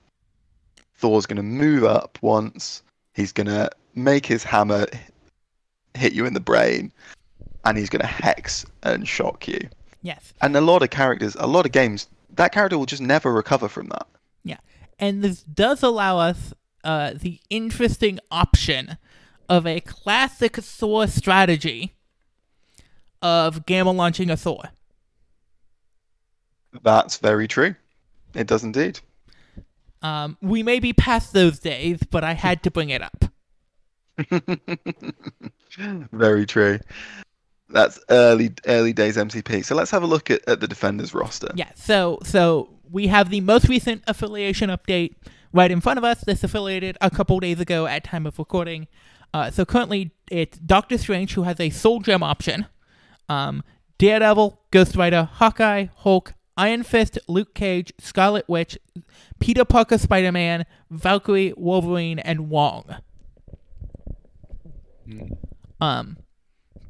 Thor's 0.95 1.25
going 1.25 1.37
to 1.37 1.43
move 1.43 1.83
up 1.83 2.17
once. 2.21 2.83
He's 3.13 3.31
going 3.31 3.47
to 3.47 3.69
make 3.95 4.25
his 4.25 4.43
hammer 4.43 4.85
hit 5.95 6.13
you 6.13 6.25
in 6.25 6.33
the 6.33 6.39
brain, 6.39 6.91
and 7.65 7.77
he's 7.77 7.89
going 7.89 8.01
to 8.01 8.07
hex 8.07 8.65
and 8.83 9.07
shock 9.07 9.47
you. 9.47 9.69
Yes. 10.01 10.33
And 10.41 10.55
a 10.55 10.61
lot 10.61 10.83
of 10.83 10.89
characters, 10.89 11.35
a 11.39 11.47
lot 11.47 11.65
of 11.65 11.71
games, 11.71 12.07
that 12.35 12.51
character 12.51 12.77
will 12.77 12.85
just 12.85 13.01
never 13.01 13.31
recover 13.31 13.69
from 13.69 13.87
that. 13.87 14.07
Yeah. 14.43 14.57
And 14.99 15.23
this 15.23 15.43
does 15.43 15.81
allow 15.81 16.19
us 16.19 16.53
uh, 16.83 17.13
the 17.15 17.39
interesting 17.49 18.19
option 18.29 18.97
of 19.47 19.65
a 19.65 19.79
classic 19.79 20.57
Thor 20.57 21.07
strategy 21.07 21.93
of 23.21 23.65
gamma 23.65 23.91
launching 23.91 24.29
a 24.29 24.37
Thor. 24.37 24.63
That's 26.81 27.17
very 27.17 27.47
true. 27.47 27.75
It 28.33 28.47
does 28.47 28.63
indeed. 28.63 28.99
Um, 30.01 30.37
we 30.41 30.63
may 30.63 30.79
be 30.79 30.91
past 30.91 31.31
those 31.31 31.59
days, 31.59 31.99
but 32.09 32.23
I 32.23 32.33
had 32.33 32.63
to 32.63 32.71
bring 32.71 32.89
it 32.89 33.01
up. 33.01 33.25
very 36.11 36.45
true. 36.45 36.79
That's 37.69 37.99
early 38.09 38.53
early 38.67 38.93
days 38.93 39.17
MCP. 39.17 39.65
So 39.65 39.75
let's 39.75 39.91
have 39.91 40.03
a 40.03 40.07
look 40.07 40.29
at, 40.29 40.47
at 40.47 40.59
the 40.59 40.67
defenders 40.67 41.13
roster. 41.13 41.51
Yeah, 41.55 41.71
so 41.75 42.19
so 42.23 42.69
we 42.91 43.07
have 43.07 43.29
the 43.29 43.41
most 43.41 43.67
recent 43.67 44.03
affiliation 44.07 44.69
update 44.69 45.15
right 45.51 45.71
in 45.71 45.81
front 45.81 45.97
of 45.97 46.03
us. 46.03 46.21
This 46.21 46.43
affiliated 46.43 46.97
a 47.01 47.09
couple 47.09 47.39
days 47.39 47.59
ago 47.59 47.87
at 47.87 48.03
time 48.03 48.25
of 48.25 48.37
recording. 48.37 48.87
Uh, 49.33 49.49
so 49.49 49.65
currently 49.65 50.11
it's 50.29 50.57
Doctor 50.59 50.97
Strange 50.97 51.33
who 51.33 51.43
has 51.43 51.59
a 51.59 51.69
Soul 51.69 52.01
Gem 52.01 52.21
option. 52.21 52.67
Um, 53.29 53.63
Daredevil, 53.97 54.59
Ghost 54.71 54.95
Rider, 54.95 55.29
Hawkeye, 55.31 55.87
Hulk, 55.97 56.33
Iron 56.57 56.83
Fist, 56.83 57.17
Luke 57.27 57.53
Cage, 57.55 57.93
Scarlet 57.99 58.47
Witch, 58.47 58.77
Peter 59.39 59.65
Parker, 59.65 59.97
Spider 59.97 60.31
Man, 60.31 60.65
Valkyrie, 60.91 61.53
Wolverine, 61.57 62.19
and 62.19 62.49
Wong. 62.49 62.97
Um, 65.81 66.17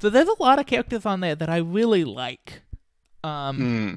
so 0.03 0.09
there's 0.09 0.27
a 0.27 0.43
lot 0.43 0.59
of 0.59 0.65
characters 0.65 1.05
on 1.05 1.21
there 1.21 1.33
that 1.33 1.49
I 1.49 1.55
really 1.55 2.03
like. 2.03 2.63
Um, 3.23 3.55
Hmm. 3.55 3.93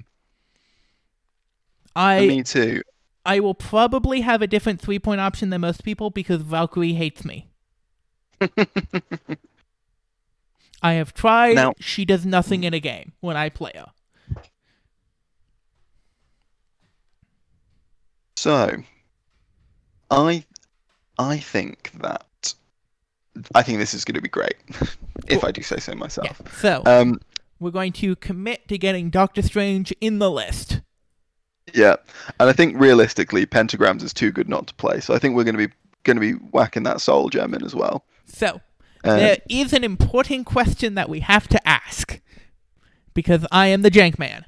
I 1.96 2.26
Me 2.28 2.44
too. 2.44 2.82
I 3.24 3.40
will 3.40 3.54
probably 3.54 4.20
have 4.20 4.40
a 4.40 4.46
different 4.46 4.80
three 4.80 5.00
point 5.00 5.20
option 5.20 5.50
than 5.50 5.62
most 5.62 5.82
people 5.82 6.10
because 6.10 6.42
Valkyrie 6.42 6.92
hates 6.92 7.24
me. 7.24 7.48
I 10.80 10.92
have 10.92 11.12
tried. 11.12 11.74
She 11.80 12.04
does 12.04 12.24
nothing 12.24 12.62
in 12.62 12.72
a 12.72 12.78
game 12.78 13.14
when 13.18 13.36
I 13.36 13.48
play 13.48 13.72
her. 13.74 13.90
So, 18.36 18.76
I, 20.08 20.44
I 21.18 21.38
think 21.38 21.90
that, 22.00 22.24
I 23.54 23.62
think 23.62 23.78
this 23.78 23.94
is 23.94 24.04
going 24.04 24.14
to 24.14 24.20
be 24.22 24.28
great, 24.28 24.54
if 25.28 25.44
I 25.44 25.50
do 25.50 25.62
say 25.62 25.78
so 25.78 25.92
Yeah. 25.92 25.98
myself. 25.98 26.40
So 26.60 26.82
Um, 26.86 27.20
we're 27.60 27.70
going 27.70 27.92
to 27.94 28.16
commit 28.16 28.68
to 28.68 28.78
getting 28.78 29.10
Doctor 29.10 29.42
Strange 29.42 29.92
in 30.00 30.18
the 30.18 30.30
list. 30.30 30.80
yeah, 31.74 31.96
and 32.38 32.48
I 32.48 32.52
think 32.52 32.78
realistically, 32.80 33.46
pentagrams 33.46 34.02
is 34.02 34.12
too 34.14 34.30
good 34.32 34.48
not 34.48 34.66
to 34.68 34.74
play. 34.74 35.00
So 35.00 35.14
I 35.14 35.18
think 35.18 35.34
we're 35.36 35.44
going 35.44 35.56
to 35.58 35.66
be 35.68 35.72
going 36.04 36.16
to 36.16 36.20
be 36.20 36.32
whacking 36.32 36.84
that 36.84 37.00
soul 37.00 37.28
gem 37.30 37.52
in 37.54 37.64
as 37.64 37.74
well. 37.74 38.04
So 38.26 38.60
Uh, 39.04 39.16
there 39.16 39.38
is 39.48 39.72
an 39.72 39.82
important 39.84 40.46
question 40.46 40.94
that 40.94 41.08
we 41.08 41.20
have 41.20 41.48
to 41.48 41.68
ask 41.68 42.20
because 43.14 43.44
I 43.50 43.66
am 43.68 43.82
the 43.82 43.90
Jank 43.90 44.18
Man. 44.18 44.44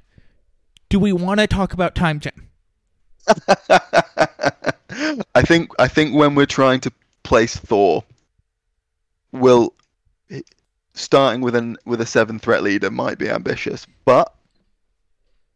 Do 0.89 0.99
we 1.01 1.12
want 1.12 1.41
to 1.41 1.47
talk 1.47 1.72
about 1.72 1.95
Time 1.95 2.20
Gem? 2.20 2.49
I 5.34 5.43
think 5.43 5.70
I 5.78 5.89
think 5.89 6.14
when 6.14 6.34
we're 6.34 6.47
trying 6.47 6.80
to 6.80 6.93
place 7.22 7.57
Thor, 7.57 8.05
we'll 9.39 9.74
starting 10.95 11.41
with 11.41 11.55
an 11.55 11.76
with 11.84 12.01
a 12.01 12.07
seven 12.07 12.39
threat 12.39 12.62
leader 12.62 12.91
might 12.91 13.18
be 13.18 13.28
ambitious, 13.28 13.86
but 14.05 14.34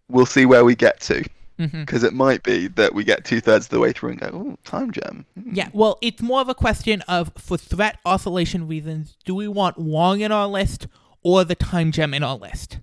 we'll 0.08 0.26
see 0.26 0.46
where 0.46 0.64
we 0.64 0.74
get 0.74 1.00
to 1.00 1.24
because 1.70 2.02
it 2.02 2.12
might 2.12 2.42
be 2.42 2.66
that 2.66 2.92
we 2.92 3.04
get 3.04 3.24
two 3.24 3.40
thirds 3.40 3.66
of 3.66 3.70
the 3.70 3.78
way 3.78 3.92
through 3.92 4.10
and 4.10 4.20
go, 4.20 4.30
oh, 4.32 4.58
time 4.64 4.90
gem. 4.90 5.24
Hmm. 5.40 5.54
Yeah, 5.54 5.68
well, 5.72 5.96
it's 6.02 6.20
more 6.20 6.40
of 6.40 6.48
a 6.48 6.54
question 6.56 7.02
of 7.02 7.30
for 7.36 7.56
threat 7.56 7.98
oscillation 8.04 8.66
reasons, 8.66 9.16
do 9.24 9.34
we 9.34 9.46
want 9.46 9.78
Wong 9.78 10.20
in 10.20 10.32
our 10.32 10.48
list 10.48 10.88
or 11.22 11.44
the 11.44 11.54
Time 11.54 11.92
Gem 11.92 12.14
in 12.14 12.24
our 12.24 12.36
list? 12.36 12.78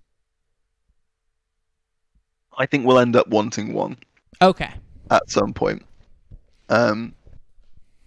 I 2.57 2.65
think 2.65 2.85
we'll 2.85 2.99
end 2.99 3.15
up 3.17 3.27
wanting 3.27 3.73
one 3.73 3.97
Okay. 4.41 4.71
at 5.11 5.29
some 5.29 5.53
point. 5.53 5.85
Um, 6.69 7.13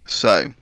so 0.06 0.54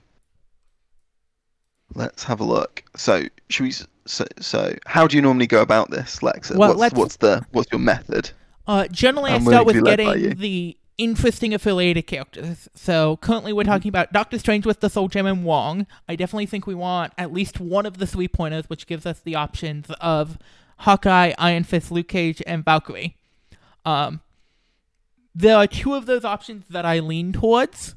let's 1.95 2.23
have 2.23 2.39
a 2.39 2.43
look. 2.43 2.83
So 2.95 3.23
should 3.49 3.63
we? 3.63 3.73
So, 4.05 4.25
so 4.39 4.75
how 4.85 5.07
do 5.07 5.15
you 5.15 5.21
normally 5.21 5.47
go 5.47 5.61
about 5.61 5.91
this, 5.91 6.19
Lexa? 6.19 6.55
Well, 6.55 6.75
what's, 6.77 6.93
what's 6.95 7.15
the 7.17 7.45
what's 7.51 7.71
your 7.71 7.79
method? 7.79 8.31
Uh, 8.67 8.87
generally, 8.87 9.31
I'm 9.31 9.47
I 9.47 9.51
start 9.51 9.65
with 9.65 9.75
to 9.75 9.81
be 9.81 9.89
led 9.89 9.97
by 9.99 10.15
you. 10.15 10.21
getting 10.29 10.37
the 10.39 10.77
interesting 10.97 11.53
affiliated 11.53 12.05
characters. 12.07 12.67
So 12.75 13.17
currently, 13.17 13.51
Mm-hmm. 13.51 13.57
we're 13.57 13.63
talking 13.63 13.89
about 13.89 14.11
Doctor 14.13 14.37
Strange 14.39 14.65
with 14.65 14.79
the 14.81 14.89
Soul 14.89 15.07
Gem 15.07 15.25
and 15.25 15.43
Wong. 15.43 15.87
I 16.07 16.15
definitely 16.15 16.45
think 16.45 16.67
we 16.67 16.75
want 16.75 17.13
at 17.17 17.33
least 17.33 17.59
one 17.59 17.85
of 17.85 17.97
the 17.97 18.05
three 18.07 18.27
pointers, 18.27 18.69
which 18.69 18.85
gives 18.87 19.05
us 19.05 19.19
the 19.19 19.35
options 19.35 19.87
of 19.99 20.37
Hawkeye, 20.77 21.33
Iron 21.37 21.63
Fist, 21.63 21.91
Luke 21.91 22.07
Cage, 22.07 22.41
and 22.45 22.63
Valkyrie. 22.65 23.15
Um, 23.85 24.21
there 25.33 25.55
are 25.57 25.67
two 25.67 25.93
of 25.93 26.05
those 26.05 26.25
options 26.25 26.65
that 26.69 26.85
I 26.85 26.99
lean 26.99 27.31
towards, 27.33 27.95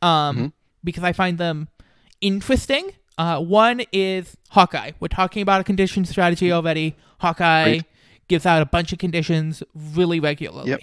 um, 0.00 0.36
Mhm. 0.36 0.52
because 0.82 1.04
I 1.04 1.12
find 1.12 1.38
them 1.38 1.68
interesting. 2.20 2.92
Uh, 3.18 3.40
one 3.40 3.82
is 3.92 4.36
Hawkeye. 4.50 4.92
We're 5.00 5.08
talking 5.08 5.42
about 5.42 5.60
a 5.60 5.64
condition 5.64 6.04
strategy 6.04 6.50
already. 6.52 6.96
Hawkeye 7.20 7.60
Agreed. 7.62 7.84
gives 8.28 8.46
out 8.46 8.62
a 8.62 8.66
bunch 8.66 8.92
of 8.92 8.98
conditions 8.98 9.62
really 9.74 10.20
regularly. 10.20 10.70
Yep. 10.70 10.80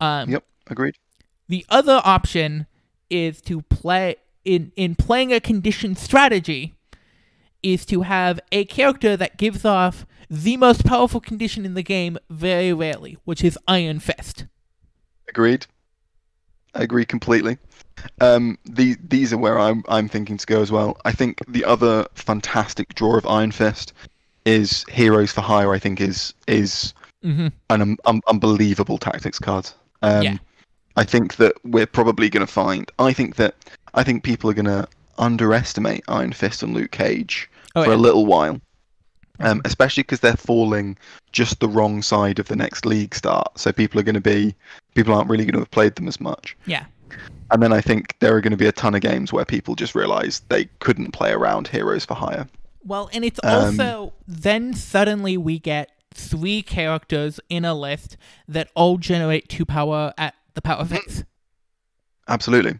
Um, 0.00 0.30
Yep, 0.30 0.44
agreed. 0.68 0.94
The 1.48 1.66
other 1.68 2.00
option 2.04 2.66
is 3.10 3.42
to 3.42 3.62
play 3.62 4.16
in 4.44 4.72
in 4.76 4.94
playing 4.94 5.32
a 5.32 5.40
condition 5.40 5.94
strategy 5.94 6.74
is 7.62 7.84
to 7.86 8.02
have 8.02 8.40
a 8.52 8.64
character 8.64 9.16
that 9.16 9.36
gives 9.36 9.64
off 9.64 10.06
the 10.30 10.56
most 10.56 10.84
powerful 10.84 11.20
condition 11.20 11.66
in 11.66 11.74
the 11.74 11.82
game 11.82 12.16
very 12.30 12.72
rarely, 12.72 13.18
which 13.24 13.44
is 13.44 13.58
Iron 13.68 13.98
Fist. 13.98 14.46
Agreed. 15.28 15.66
I 16.74 16.82
agree 16.82 17.04
completely. 17.04 17.58
Um, 18.20 18.58
the, 18.64 18.96
these 19.08 19.32
are 19.32 19.38
where 19.38 19.58
I'm 19.58 19.82
I'm 19.88 20.08
thinking 20.08 20.36
to 20.36 20.46
go 20.46 20.60
as 20.62 20.70
well. 20.72 20.98
I 21.04 21.12
think 21.12 21.38
the 21.48 21.64
other 21.64 22.06
fantastic 22.14 22.94
draw 22.94 23.16
of 23.16 23.26
Iron 23.26 23.50
Fist 23.52 23.92
is 24.44 24.84
Heroes 24.88 25.32
for 25.32 25.40
Hire. 25.42 25.72
I 25.72 25.78
think 25.78 26.00
is 26.00 26.34
is 26.46 26.94
Mm-hmm. 27.22 27.48
an 27.68 27.82
um, 27.82 27.98
um, 28.06 28.22
unbelievable 28.28 28.96
tactics 28.96 29.38
card. 29.38 29.68
Um, 30.00 30.22
Yeah. 30.22 30.36
I 30.96 31.04
think 31.04 31.36
that 31.36 31.52
we're 31.64 31.86
probably 31.86 32.30
going 32.30 32.46
to 32.46 32.50
find. 32.50 32.90
I 32.98 33.12
think 33.12 33.36
that 33.36 33.54
I 33.92 34.02
think 34.02 34.24
people 34.24 34.48
are 34.48 34.54
going 34.54 34.64
to 34.64 34.88
underestimate 35.18 36.02
Iron 36.08 36.32
Fist 36.32 36.62
and 36.62 36.72
Luke 36.74 36.90
Cage 36.92 37.50
Oh, 37.76 37.84
for 37.84 37.90
yeah. 37.90 37.96
a 37.96 37.98
little 37.98 38.24
while, 38.26 38.58
um, 39.38 39.60
especially 39.66 40.02
because 40.02 40.20
they're 40.20 40.34
falling 40.34 40.96
just 41.30 41.60
the 41.60 41.68
wrong 41.68 42.00
side 42.02 42.38
of 42.38 42.48
the 42.48 42.56
next 42.56 42.84
league 42.86 43.14
start. 43.14 43.58
So 43.58 43.70
people 43.70 44.00
are 44.00 44.02
going 44.02 44.14
to 44.14 44.20
be 44.20 44.54
people 44.94 45.14
aren't 45.14 45.28
really 45.28 45.44
going 45.44 45.52
to 45.54 45.60
have 45.60 45.70
played 45.70 45.94
them 45.96 46.08
as 46.08 46.20
much. 46.20 46.56
Yeah. 46.66 46.86
And 47.50 47.62
then 47.62 47.72
I 47.72 47.80
think 47.80 48.16
there 48.20 48.34
are 48.36 48.40
going 48.40 48.52
to 48.52 48.56
be 48.56 48.66
a 48.66 48.72
ton 48.72 48.94
of 48.94 49.00
games 49.00 49.32
where 49.32 49.44
people 49.44 49.74
just 49.74 49.94
realize 49.94 50.40
they 50.48 50.66
couldn't 50.78 51.12
play 51.12 51.32
around 51.32 51.68
Heroes 51.68 52.04
for 52.04 52.14
Hire. 52.14 52.46
Well, 52.84 53.10
and 53.12 53.24
it's 53.24 53.40
Um, 53.42 53.64
also 53.64 54.12
then 54.26 54.72
suddenly 54.74 55.36
we 55.36 55.58
get 55.58 55.90
three 56.14 56.62
characters 56.62 57.40
in 57.48 57.64
a 57.64 57.74
list 57.74 58.16
that 58.48 58.68
all 58.74 58.98
generate 58.98 59.48
two 59.48 59.64
power 59.64 60.12
at 60.16 60.34
the 60.54 60.62
power 60.62 60.84
phase. 60.84 61.24
Absolutely, 62.28 62.78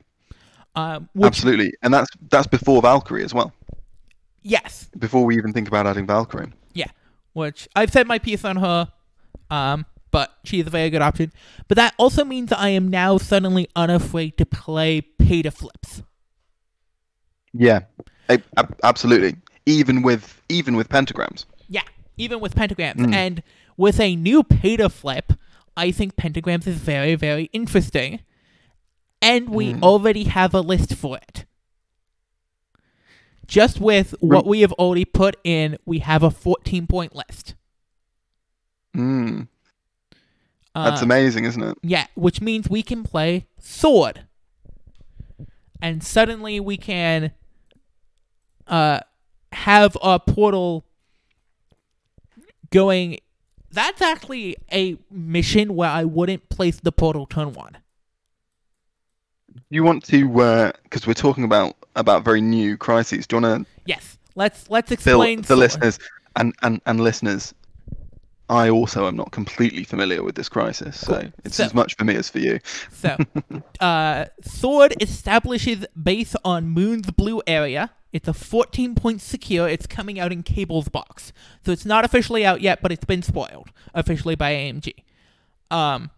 Um, 0.77 1.09
which 1.15 1.27
absolutely, 1.27 1.75
and 1.83 1.93
that's 1.93 2.09
that's 2.31 2.47
before 2.47 2.81
Valkyrie 2.83 3.25
as 3.25 3.35
well. 3.35 3.53
yes, 4.43 4.89
Before 4.99 5.25
we 5.25 5.37
even 5.37 5.53
think 5.53 5.67
about 5.69 5.87
adding 5.87 6.07
Valkyrie. 6.07 6.53
Yeah, 6.73 6.91
which 7.33 7.69
I've 7.75 7.91
said 7.91 8.07
my 8.07 8.19
piece 8.19 8.45
on 8.45 8.57
her, 8.57 8.93
um, 9.51 9.87
but 10.11 10.37
she 10.45 10.61
is 10.61 10.67
a 10.67 10.71
very 10.71 10.91
good 10.91 11.03
option. 11.03 11.33
But 11.69 11.77
that 11.77 11.95
also 11.99 12.25
means 12.25 12.53
I 12.53 12.71
am 12.71 12.89
now 12.89 13.19
suddenly 13.19 13.69
unafraid 13.77 14.37
to 14.39 14.47
play 14.47 15.01
pay 15.01 15.43
to 15.43 15.51
flips. 15.51 16.03
Yeah, 17.53 17.81
a- 18.29 18.43
ab- 18.57 18.79
absolutely. 18.83 19.37
Even 19.67 20.03
with 20.03 20.41
even 20.49 20.77
with 20.77 20.89
pentagrams. 20.89 21.45
Yeah, 21.69 21.83
even 22.17 22.41
with 22.41 22.55
pentagrams. 22.55 22.97
Mm. 22.97 23.15
And 23.15 23.43
with 23.77 24.01
a 24.01 24.17
new 24.17 24.43
pay 24.43 24.77
to 24.77 24.89
flip, 24.89 25.33
I 25.77 25.91
think 25.91 26.17
pentagrams 26.17 26.67
is 26.67 26.77
very, 26.77 27.15
very 27.15 27.45
interesting. 27.53 28.21
And 29.23 29.51
we 29.51 29.75
Mm. 29.75 29.83
already 29.83 30.25
have 30.25 30.55
a 30.55 30.61
list 30.61 30.95
for 30.95 31.17
it. 31.19 31.45
Just 33.47 33.81
with 33.81 34.15
what 34.21 34.47
we 34.47 34.61
have 34.61 34.73
already 34.75 35.05
put 35.05 35.37
in, 35.43 35.77
we 35.85 35.99
have 35.99 36.23
a 36.23 36.31
14 36.31 36.87
point 36.87 37.15
list. 37.17 37.55
Mm, 38.97 39.49
that's 40.75 41.03
Uh, 41.03 41.05
amazing, 41.05 41.45
isn't 41.45 41.63
it? 41.63 41.79
Yeah, 41.83 42.07
which 42.15 42.41
means 42.41 42.69
we 42.69 42.83
can 42.83 43.03
play 43.03 43.47
sword. 43.59 44.27
And 45.83 46.03
suddenly 46.03 46.61
we 46.61 46.77
can 46.77 47.33
uh 48.67 49.01
have 49.53 49.97
a 50.03 50.21
portal 50.21 50.85
going 52.71 53.19
that's 53.73 54.03
actually 54.03 54.57
a 54.73 54.97
mission 55.11 55.75
where 55.75 55.91
I 55.91 56.05
wouldn't 56.05 56.49
place 56.49 56.81
the 56.81 56.93
portal 56.93 57.27
turn 57.27 57.53
one. 57.53 57.79
You 59.71 59.85
want 59.85 60.05
to 60.05 60.73
because 60.83 61.07
we're 61.07 61.15
talking 61.15 61.45
about 61.45 61.77
about 61.97 62.25
very 62.25 62.41
new 62.41 62.77
crises. 62.77 63.27
Do 63.27 63.37
you 63.37 63.43
want 63.43 63.67
to 63.67 63.71
Yes. 63.87 64.19
Let's 64.37 64.71
let's 64.71 64.91
explain 64.91 65.41
the 65.41 65.47
sword. 65.49 65.59
listeners 65.59 65.99
and, 66.37 66.55
and 66.63 66.81
and 66.87 67.01
listeners? 67.01 67.55
I 68.51 68.69
also 68.69 69.07
am 69.07 69.17
not 69.17 69.31
completely 69.31 69.85
familiar 69.85 70.23
with 70.25 70.35
this 70.35 70.49
crisis, 70.49 70.99
so 70.99 71.21
Cool. 71.21 71.33
it's 71.45 71.57
So- 71.57 71.65
as 71.65 71.73
much 71.73 71.95
for 71.97 72.05
me 72.05 72.17
as 72.17 72.29
for 72.29 72.41
you. 72.41 72.59
So, 72.93 73.17
uh, 73.81 74.27
Sword 74.43 74.95
establishes 75.01 75.87
base 76.01 76.35
on 76.45 76.69
Moon's 76.69 77.11
blue 77.13 77.41
area. 77.47 77.93
It's 78.13 78.27
a 78.27 78.35
14 78.35 78.97
point 78.97 79.21
secure. 79.23 79.69
It's 79.69 79.87
coming 79.87 80.19
out 80.19 80.33
in 80.33 80.43
Cable's 80.43 80.89
box. 80.89 81.33
So 81.65 81.71
it's 81.71 81.87
not 81.87 82.05
officially 82.05 82.45
out 82.45 82.61
yet, 82.61 82.83
but 82.83 82.91
it's 82.91 83.05
been 83.05 83.23
spoiled 83.23 83.71
officially 83.95 84.35
by 84.35 84.53
AMG. 84.53 84.95
Um, 85.71 86.11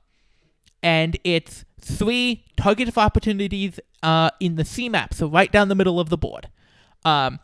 and 0.82 1.18
it's 1.24 1.66
three 1.80 2.46
target 2.56 2.88
of 2.88 2.96
opportunities 2.96 3.78
uh, 4.02 4.30
in 4.40 4.56
the 4.56 4.64
C 4.64 4.88
map, 4.88 5.12
so 5.12 5.26
right 5.28 5.52
down 5.52 5.68
the 5.68 5.74
middle 5.74 6.00
of 6.00 6.08
the 6.08 6.16
board. 6.16 6.48
Um, 7.04 7.40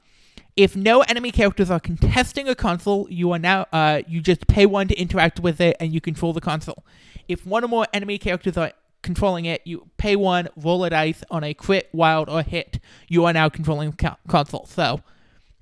if 0.58 0.74
no 0.74 1.02
enemy 1.02 1.30
characters 1.30 1.70
are 1.70 1.78
contesting 1.78 2.48
a 2.48 2.54
console, 2.56 3.06
you 3.08 3.30
are 3.30 3.38
now 3.38 3.66
uh, 3.72 4.02
you 4.08 4.20
just 4.20 4.48
pay 4.48 4.66
one 4.66 4.88
to 4.88 4.94
interact 5.00 5.38
with 5.38 5.60
it, 5.60 5.76
and 5.78 5.94
you 5.94 6.00
control 6.00 6.32
the 6.32 6.40
console. 6.40 6.84
If 7.28 7.46
one 7.46 7.62
or 7.64 7.68
more 7.68 7.86
enemy 7.94 8.18
characters 8.18 8.56
are 8.56 8.72
controlling 9.00 9.44
it, 9.44 9.62
you 9.64 9.88
pay 9.98 10.16
one, 10.16 10.48
roll 10.56 10.82
a 10.82 10.90
dice 10.90 11.22
on 11.30 11.44
a 11.44 11.54
crit, 11.54 11.88
wild, 11.92 12.28
or 12.28 12.42
hit. 12.42 12.80
You 13.06 13.24
are 13.26 13.32
now 13.32 13.48
controlling 13.48 13.92
the 13.92 13.96
co- 13.96 14.16
console. 14.26 14.66
So 14.66 15.00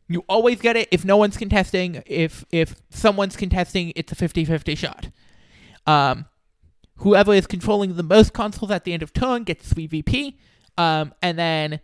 you 0.08 0.24
always 0.30 0.62
get 0.62 0.76
it 0.76 0.88
if 0.90 1.04
no 1.04 1.18
one's 1.18 1.36
contesting. 1.36 2.02
If 2.06 2.46
if 2.50 2.76
someone's 2.88 3.36
contesting, 3.36 3.92
it's 3.96 4.12
a 4.12 4.16
50-50 4.16 4.78
shot. 4.78 5.10
Um, 5.86 6.24
whoever 6.96 7.34
is 7.34 7.46
controlling 7.46 7.96
the 7.96 8.02
most 8.02 8.32
consoles 8.32 8.70
at 8.70 8.84
the 8.84 8.94
end 8.94 9.02
of 9.02 9.12
turn 9.12 9.44
gets 9.44 9.70
3 9.70 9.88
VP. 9.88 10.38
Um, 10.78 11.12
and 11.20 11.38
then 11.38 11.80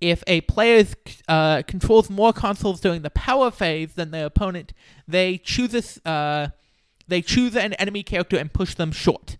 if 0.00 0.22
a 0.26 0.40
player 0.42 0.84
uh, 1.28 1.62
controls 1.66 2.08
more 2.08 2.32
consoles 2.32 2.80
during 2.80 3.02
the 3.02 3.10
power 3.10 3.50
phase 3.50 3.94
than 3.94 4.10
their 4.10 4.26
opponent, 4.26 4.72
they 5.06 5.38
choose 5.38 6.00
a, 6.04 6.08
uh, 6.08 6.48
they 7.06 7.22
choose 7.22 7.56
an 7.56 7.72
enemy 7.74 8.02
character 8.02 8.36
and 8.36 8.52
push 8.52 8.74
them 8.74 8.92
short. 8.92 9.38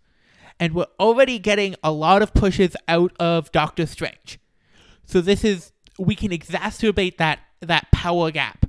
And 0.59 0.75
we're 0.75 0.87
already 0.99 1.39
getting 1.39 1.77
a 1.85 1.93
lot 1.93 2.23
of 2.23 2.35
pushes 2.35 2.77
out 2.89 3.13
of 3.21 3.53
Doctor 3.53 3.87
Strange. 3.87 4.41
So 5.05 5.21
this 5.21 5.45
is 5.45 5.73
we 5.99 6.15
can 6.15 6.31
exacerbate 6.31 7.17
that 7.19 7.41
that 7.61 7.91
power 7.93 8.31
gap 8.31 8.67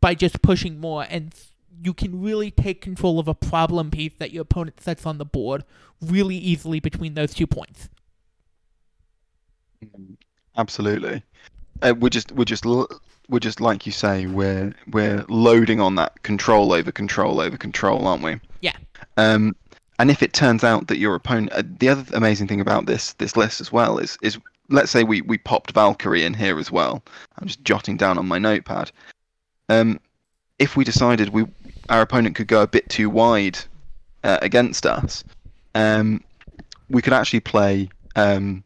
by 0.00 0.14
just 0.14 0.42
pushing 0.42 0.78
more 0.78 1.06
and 1.08 1.34
you 1.84 1.92
can 1.92 2.22
really 2.22 2.50
take 2.50 2.80
control 2.80 3.18
of 3.18 3.26
a 3.26 3.34
problem 3.34 3.90
piece 3.90 4.12
that 4.18 4.30
your 4.30 4.42
opponent 4.42 4.80
sets 4.80 5.04
on 5.04 5.18
the 5.18 5.24
board 5.24 5.64
really 6.00 6.36
easily 6.36 6.78
between 6.80 7.14
those 7.14 7.34
two 7.34 7.46
points. 7.46 7.88
Absolutely. 10.56 11.22
Uh, 11.80 11.94
we're 11.98 12.08
just 12.08 12.32
we're 12.32 12.44
just 12.44 12.64
we're 12.64 13.40
just 13.40 13.60
like 13.60 13.86
you 13.86 13.92
say 13.92 14.26
we're 14.26 14.74
we're 14.90 15.24
loading 15.28 15.80
on 15.80 15.94
that 15.96 16.22
control 16.22 16.72
over 16.72 16.92
control 16.92 17.40
over 17.40 17.56
control, 17.56 18.06
aren't 18.06 18.22
we? 18.22 18.38
Yeah. 18.60 18.76
Um, 19.16 19.56
and 19.98 20.10
if 20.10 20.22
it 20.22 20.32
turns 20.32 20.64
out 20.64 20.88
that 20.88 20.98
your 20.98 21.14
opponent, 21.14 21.52
uh, 21.52 21.62
the 21.78 21.88
other 21.88 22.04
amazing 22.14 22.48
thing 22.48 22.60
about 22.60 22.86
this 22.86 23.14
this 23.14 23.36
list 23.36 23.60
as 23.60 23.72
well 23.72 23.98
is 23.98 24.18
is 24.22 24.38
let's 24.68 24.90
say 24.90 25.04
we 25.04 25.22
we 25.22 25.38
popped 25.38 25.72
Valkyrie 25.72 26.24
in 26.24 26.34
here 26.34 26.58
as 26.58 26.70
well. 26.70 27.02
I'm 27.38 27.46
just 27.46 27.62
jotting 27.62 27.96
down 27.96 28.18
on 28.18 28.26
my 28.26 28.38
notepad. 28.38 28.90
Um, 29.68 30.00
if 30.58 30.76
we 30.76 30.84
decided 30.84 31.30
we 31.30 31.46
our 31.88 32.02
opponent 32.02 32.36
could 32.36 32.46
go 32.46 32.62
a 32.62 32.66
bit 32.66 32.88
too 32.88 33.10
wide 33.10 33.58
uh, 34.24 34.38
against 34.42 34.86
us, 34.86 35.24
um, 35.74 36.22
we 36.88 37.02
could 37.02 37.12
actually 37.12 37.40
play. 37.40 37.88
Um, 38.14 38.62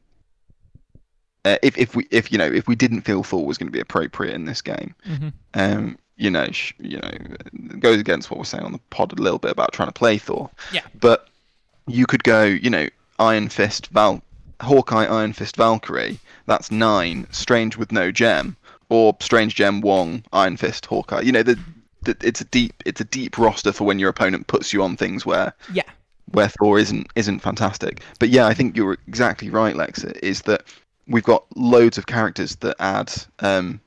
uh, 1.47 1.59
if 1.62 1.78
if 1.78 1.94
we 1.94 2.07
if 2.11 2.32
you 2.32 2.38
know 2.38 2.51
if 2.51 2.66
we 2.66 2.74
didn't 2.74 3.03
feel 3.03 3.22
Thor 3.22 3.47
was 3.47 3.57
going 3.57 3.68
to 3.68 3.72
be 3.72 3.80
appropriate 3.80 4.34
in 4.34 4.47
this 4.47 4.61
game, 4.61 4.94
mm-hmm. 5.09 5.28
um, 5.55 5.97
you 6.16 6.28
know, 6.28 6.51
sh- 6.51 6.74
you 6.78 6.99
know, 6.99 7.78
goes 7.78 8.01
against 8.01 8.30
what 8.30 8.38
we're 8.38 8.44
saying 8.44 8.64
on 8.64 8.72
the 8.72 8.80
pod 8.90 9.16
a 9.16 9.22
little 9.22 9.38
bit 9.38 9.53
about 9.53 9.72
trying 9.72 9.88
to 9.88 9.92
play 9.92 10.18
Thor. 10.18 10.51
Yeah. 10.72 10.80
But 10.99 11.28
you 11.86 12.05
could 12.05 12.24
go, 12.24 12.42
you 12.42 12.68
know, 12.68 12.88
Iron 13.20 13.49
Fist 13.49 13.88
Val, 13.88 14.22
Hawkeye, 14.61 15.05
Iron 15.05 15.32
Fist 15.32 15.57
Valkyrie. 15.57 16.18
That's 16.47 16.72
nine. 16.72 17.28
Strange 17.30 17.76
with 17.76 17.92
no 17.92 18.11
gem, 18.11 18.57
or 18.88 19.16
Strange 19.20 19.55
Gem 19.55 19.82
Wong, 19.82 20.24
Iron 20.32 20.57
Fist 20.57 20.86
Hawkeye. 20.86 21.20
You 21.20 21.30
know, 21.30 21.44
the, 21.44 21.59
the 22.03 22.16
it's 22.22 22.40
a 22.40 22.47
deep 22.47 22.82
it's 22.84 23.01
a 23.01 23.05
deep 23.05 23.38
roster 23.38 23.70
for 23.72 23.84
when 23.84 24.01
your 24.01 24.11
opponent 24.11 24.49
puts 24.49 24.72
you 24.72 24.82
on 24.82 24.97
things 24.97 25.24
where 25.24 25.53
yeah 25.72 25.84
where 26.32 26.49
Thor 26.49 26.78
isn't 26.78 27.07
isn't 27.14 27.40
fantastic. 27.40 28.01
But 28.18 28.30
yeah, 28.30 28.47
I 28.47 28.55
think 28.55 28.76
you're 28.76 28.99
exactly 29.07 29.51
right, 29.51 29.76
Lexa. 29.76 30.18
Is 30.22 30.42
that 30.42 30.64
we've 31.09 31.25
got 31.25 31.45
loads 31.57 31.99
of 31.99 32.07
characters 32.07 32.57
that 32.57 32.77
add 32.79 33.13
um, 33.41 33.81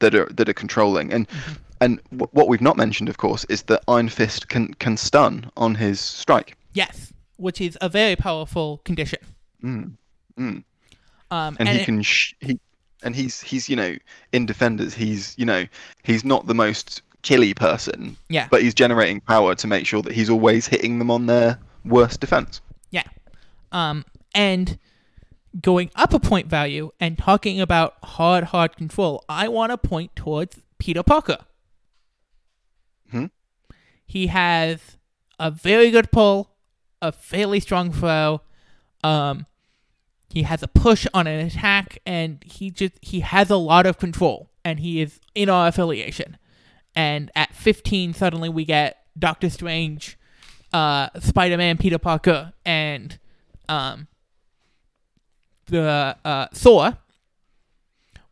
that 0.00 0.14
are 0.14 0.26
that 0.26 0.48
are 0.48 0.54
controlling 0.54 1.12
and. 1.12 1.28
Mm-hmm. 1.28 1.52
And 1.78 2.00
w- 2.10 2.30
what 2.32 2.48
we've 2.48 2.62
not 2.62 2.78
mentioned, 2.78 3.10
of 3.10 3.18
course, 3.18 3.44
is 3.50 3.64
that 3.64 3.82
Iron 3.86 4.08
Fist 4.08 4.48
can 4.48 4.72
can 4.72 4.96
stun 4.96 5.50
on 5.58 5.74
his 5.74 6.00
strike. 6.00 6.56
Yes, 6.72 7.12
which 7.36 7.60
is 7.60 7.76
a 7.82 7.90
very 7.90 8.16
powerful 8.16 8.78
condition. 8.86 9.18
Mm. 9.62 9.92
Mm. 10.40 10.64
Um, 11.30 11.56
and, 11.58 11.60
and 11.60 11.68
he 11.68 11.80
it- 11.80 11.84
can 11.84 12.00
sh- 12.02 12.32
he 12.40 12.58
and 13.02 13.14
he's 13.14 13.42
he's 13.42 13.68
you 13.68 13.76
know 13.76 13.94
in 14.32 14.46
defenders 14.46 14.94
he's 14.94 15.34
you 15.36 15.44
know 15.44 15.66
he's 16.02 16.24
not 16.24 16.46
the 16.46 16.54
most 16.54 17.02
killy 17.20 17.52
person 17.52 18.16
Yeah. 18.30 18.48
but 18.50 18.62
he's 18.62 18.72
generating 18.72 19.20
power 19.20 19.54
to 19.56 19.66
make 19.66 19.86
sure 19.86 20.00
that 20.00 20.14
he's 20.14 20.30
always 20.30 20.66
hitting 20.66 20.98
them 20.98 21.10
on 21.10 21.26
their 21.26 21.58
worst 21.84 22.20
defense 22.20 22.62
Yeah. 22.90 23.02
Um, 23.70 24.06
and 24.34 24.78
going 25.60 25.90
up 25.94 26.12
a 26.12 26.18
point 26.18 26.48
value 26.48 26.90
and 27.00 27.16
talking 27.18 27.60
about 27.60 27.94
hard, 28.02 28.44
hard 28.44 28.76
control, 28.76 29.24
I 29.28 29.48
want 29.48 29.70
to 29.72 29.78
point 29.78 30.14
towards 30.16 30.60
Peter 30.78 31.02
Parker. 31.02 31.38
Hmm? 33.10 33.26
He 34.06 34.28
has 34.28 34.96
a 35.38 35.50
very 35.50 35.90
good 35.90 36.10
pull, 36.10 36.50
a 37.00 37.12
fairly 37.12 37.60
strong 37.60 37.92
throw. 37.92 38.42
Um, 39.02 39.46
he 40.28 40.42
has 40.42 40.62
a 40.62 40.68
push 40.68 41.06
on 41.14 41.26
an 41.26 41.46
attack, 41.46 41.98
and 42.04 42.42
he 42.44 42.70
just 42.70 42.94
he 43.00 43.20
has 43.20 43.50
a 43.50 43.56
lot 43.56 43.86
of 43.86 43.98
control, 43.98 44.50
and 44.64 44.80
he 44.80 45.00
is 45.00 45.20
in 45.34 45.48
our 45.48 45.68
affiliation. 45.68 46.36
And 46.94 47.30
at 47.34 47.54
15, 47.54 48.14
suddenly 48.14 48.48
we 48.48 48.64
get 48.64 48.98
Doctor 49.18 49.50
Strange, 49.50 50.18
uh, 50.72 51.08
Spider 51.20 51.56
Man, 51.56 51.78
Peter 51.78 51.98
Parker, 51.98 52.52
and 52.64 53.18
um, 53.68 54.08
the 55.66 56.16
uh, 56.24 56.46
Thor, 56.52 56.98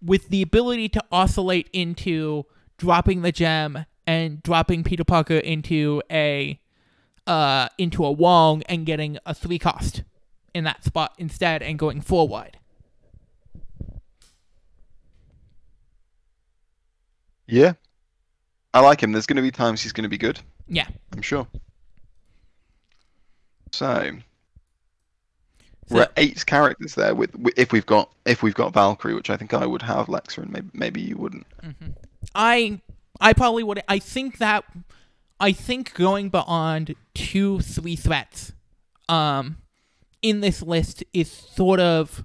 with 0.03 0.29
the 0.29 0.43
ability 0.43 0.89
to 0.91 1.03
oscillate 1.11 1.69
into 1.73 2.45
dropping 2.79 3.23
the 3.23 3.33
gem 3.33 3.87
and 4.07 4.43
dropping 4.43 4.85
Peter 4.85 5.05
Parker 5.05 5.37
into 5.39 6.03
a 6.11 6.61
uh, 7.27 7.69
into 7.79 8.05
a 8.05 8.13
Wong 8.13 8.63
and 8.69 8.85
getting 8.85 9.19
a 9.25 9.33
three 9.35 9.59
cost 9.59 10.03
in 10.55 10.65
that 10.65 10.85
spot 10.85 11.15
instead 11.19 11.63
and 11.63 11.79
going 11.79 12.01
four 12.01 12.29
wide. 12.29 12.59
yeah 17.47 17.73
i 18.73 18.81
like 18.81 19.03
him 19.03 19.13
there's 19.13 19.27
going 19.27 19.37
to 19.37 19.43
be 19.43 19.51
times 19.51 19.83
he's 19.83 19.93
going 19.93 20.03
to 20.05 20.09
be 20.09 20.17
good 20.19 20.41
Yeah. 20.67 20.87
i'm 21.13 21.21
sure 21.23 21.47
so 23.73 24.11
So- 25.87 25.97
we're 25.97 26.09
eight 26.17 26.45
characters 26.47 26.95
there 26.95 27.15
with, 27.15 27.35
with 27.37 27.59
if 27.59 27.73
we've 27.73 27.87
got 27.87 28.11
if 28.25 28.43
we've 28.43 28.55
got 28.55 28.73
valkyrie 28.73 29.15
which 29.15 29.29
i 29.31 29.37
think 29.37 29.53
i 29.53 29.67
would 29.67 29.83
have 29.83 30.07
lexa 30.07 30.39
and 30.39 30.51
maybe, 30.51 30.69
maybe 30.73 31.01
you 31.01 31.17
wouldn't. 31.17 31.47
I 32.35 32.81
I 33.21 33.33
probably 33.33 33.63
would 33.63 33.83
I 33.89 33.99
think 33.99 34.39
that 34.39 34.65
I 35.39 35.53
think 35.53 35.95
going 35.95 36.31
beyond 36.31 36.95
two 37.15 37.61
three 37.61 37.97
threats 37.97 38.53
um 39.09 39.59
in 40.23 40.41
this 40.41 40.63
list 40.63 41.05
is 41.13 41.31
sort 41.31 41.81
of 41.81 42.25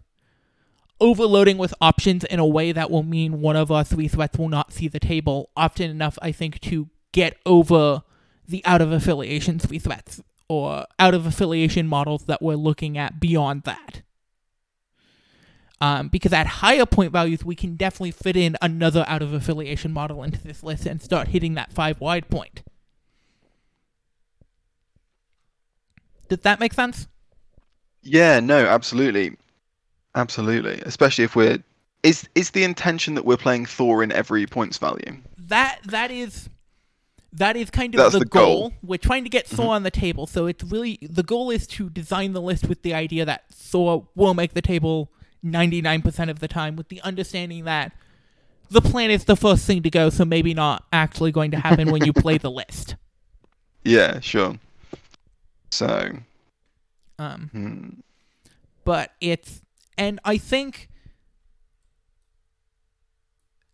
overloading 1.01 1.57
with 1.57 1.73
options 1.81 2.23
in 2.25 2.39
a 2.39 2.45
way 2.45 2.71
that 2.71 2.89
will 2.89 3.03
mean 3.03 3.41
one 3.41 3.55
of 3.55 3.71
our 3.71 3.83
three 3.83 4.07
threats 4.07 4.37
will 4.37 4.49
not 4.49 4.71
see 4.73 4.87
the 4.87 4.99
table 4.99 5.49
often 5.55 5.89
enough 5.89 6.17
I 6.21 6.31
think 6.31 6.59
to 6.61 6.89
get 7.11 7.37
over 7.45 8.03
the 8.47 8.65
out 8.65 8.81
of 8.81 8.91
affiliation 8.91 9.59
three 9.59 9.79
threats 9.79 10.21
or 10.49 10.85
out 10.97 11.13
of 11.13 11.25
affiliation 11.25 11.87
models 11.87 12.25
that 12.25 12.41
we're 12.41 12.55
looking 12.55 12.97
at 12.97 13.19
beyond 13.19 13.63
that. 13.63 14.01
Um, 15.79 16.09
because 16.09 16.33
at 16.33 16.45
higher 16.45 16.85
point 16.85 17.13
values, 17.13 17.45
we 17.45 17.55
can 17.55 17.75
definitely 17.75 18.11
fit 18.11 18.35
in 18.35 18.57
another 18.61 19.05
out 19.07 19.21
of 19.21 19.31
affiliation 19.31 19.93
model 19.93 20.23
into 20.23 20.43
this 20.43 20.61
list 20.61 20.85
and 20.85 21.01
start 21.01 21.29
hitting 21.29 21.53
that 21.53 21.71
five 21.71 22.01
wide 22.01 22.27
point. 22.27 22.63
Does 26.27 26.39
that 26.39 26.59
make 26.59 26.73
sense? 26.73 27.07
Yeah, 28.01 28.39
no, 28.39 28.65
absolutely, 28.65 29.37
absolutely. 30.15 30.81
Especially 30.81 31.23
if 31.23 31.35
we're 31.35 31.63
is 32.03 32.27
is 32.35 32.51
the 32.51 32.63
intention 32.63 33.15
that 33.15 33.25
we're 33.25 33.37
playing 33.37 33.65
Thor 33.65 34.03
in 34.03 34.11
every 34.11 34.45
points 34.47 34.77
value? 34.77 35.17
That 35.37 35.79
that 35.85 36.11
is 36.11 36.49
that 37.33 37.55
is 37.55 37.69
kind 37.69 37.93
of 37.93 37.99
That's 37.99 38.13
the, 38.13 38.19
the 38.19 38.25
goal. 38.25 38.69
goal. 38.69 38.73
We're 38.81 38.97
trying 38.97 39.23
to 39.23 39.29
get 39.29 39.47
Thor 39.47 39.75
on 39.75 39.83
the 39.83 39.91
table, 39.91 40.25
so 40.27 40.45
it's 40.47 40.63
really 40.63 40.97
the 41.01 41.23
goal 41.23 41.51
is 41.51 41.67
to 41.67 41.89
design 41.89 42.33
the 42.33 42.41
list 42.41 42.67
with 42.67 42.81
the 42.81 42.93
idea 42.93 43.25
that 43.25 43.43
Thor 43.51 44.07
will 44.15 44.33
make 44.33 44.53
the 44.53 44.61
table 44.61 45.11
ninety 45.43 45.81
nine 45.81 46.01
percent 46.01 46.29
of 46.31 46.39
the 46.39 46.47
time, 46.47 46.75
with 46.75 46.89
the 46.89 47.01
understanding 47.01 47.65
that 47.65 47.91
the 48.71 48.81
plan 48.81 49.09
is 49.11 49.25
the 49.25 49.35
first 49.35 49.65
thing 49.65 49.81
to 49.83 49.89
go, 49.89 50.09
so 50.09 50.25
maybe 50.25 50.53
not 50.53 50.85
actually 50.93 51.31
going 51.31 51.51
to 51.51 51.57
happen 51.59 51.91
when 51.91 52.03
you 52.05 52.13
play 52.13 52.37
the 52.37 52.51
list. 52.61 52.95
Yeah, 53.83 54.19
sure. 54.19 54.57
So, 55.71 56.11
Um, 57.19 57.49
hmm, 57.51 57.89
but 58.83 59.13
it's 59.21 59.61
and 59.97 60.19
I 60.25 60.37
think 60.37 60.89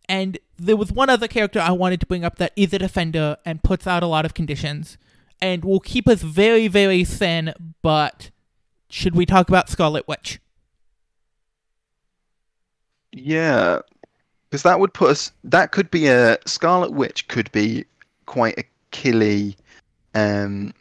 and 0.08 0.38
there 0.58 0.76
was 0.76 0.92
one 0.92 1.10
other 1.10 1.28
character 1.28 1.60
I 1.60 1.72
wanted 1.72 2.00
to 2.00 2.06
bring 2.06 2.24
up 2.24 2.36
that 2.36 2.52
is 2.56 2.72
a 2.72 2.78
defender 2.78 3.36
and 3.44 3.62
puts 3.62 3.86
out 3.86 4.02
a 4.02 4.06
lot 4.06 4.24
of 4.24 4.34
conditions 4.34 4.98
and 5.40 5.64
will 5.64 5.80
keep 5.80 6.08
us 6.08 6.22
very 6.22 6.68
very 6.68 7.04
thin 7.04 7.52
but 7.82 8.30
should 8.88 9.14
we 9.14 9.26
talk 9.26 9.48
about 9.48 9.68
Scarlet 9.68 10.06
Witch? 10.08 10.40
yeah, 13.16 13.80
because 14.48 14.62
that 14.62 14.78
would 14.78 14.92
put 14.92 15.10
us. 15.10 15.32
That 15.44 15.72
could 15.72 15.90
be 15.90 16.06
a 16.06 16.38
Scarlet 16.46 16.92
Witch. 16.92 17.26
Could 17.28 17.50
be 17.50 17.84
quite 18.26 18.58
a 18.58 18.64
killy. 18.90 19.56
Um, 20.14 20.74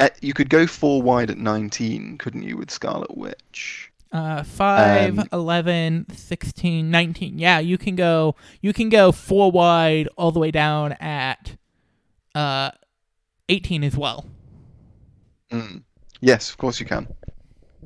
uh, 0.00 0.08
you 0.20 0.32
could 0.32 0.48
go 0.48 0.66
four 0.66 1.02
wide 1.02 1.30
at 1.30 1.38
nineteen, 1.38 2.16
couldn't 2.18 2.42
you, 2.42 2.56
with 2.56 2.70
Scarlet 2.70 3.16
Witch? 3.16 3.87
Uh 4.10 4.42
5 4.42 5.18
Um, 5.18 5.28
11 5.32 6.06
16 6.14 6.90
19. 6.90 7.38
Yeah, 7.38 7.58
you 7.58 7.76
can 7.76 7.94
go 7.94 8.34
you 8.62 8.72
can 8.72 8.88
go 8.88 9.12
4 9.12 9.50
wide 9.50 10.08
all 10.16 10.32
the 10.32 10.38
way 10.40 10.50
down 10.50 10.92
at 10.94 11.56
uh 12.34 12.70
18 13.48 13.84
as 13.84 13.96
well. 13.96 14.26
Mm. 15.50 15.82
Yes, 16.20 16.50
of 16.50 16.58
course 16.58 16.80
you 16.80 16.86
can. 16.86 17.06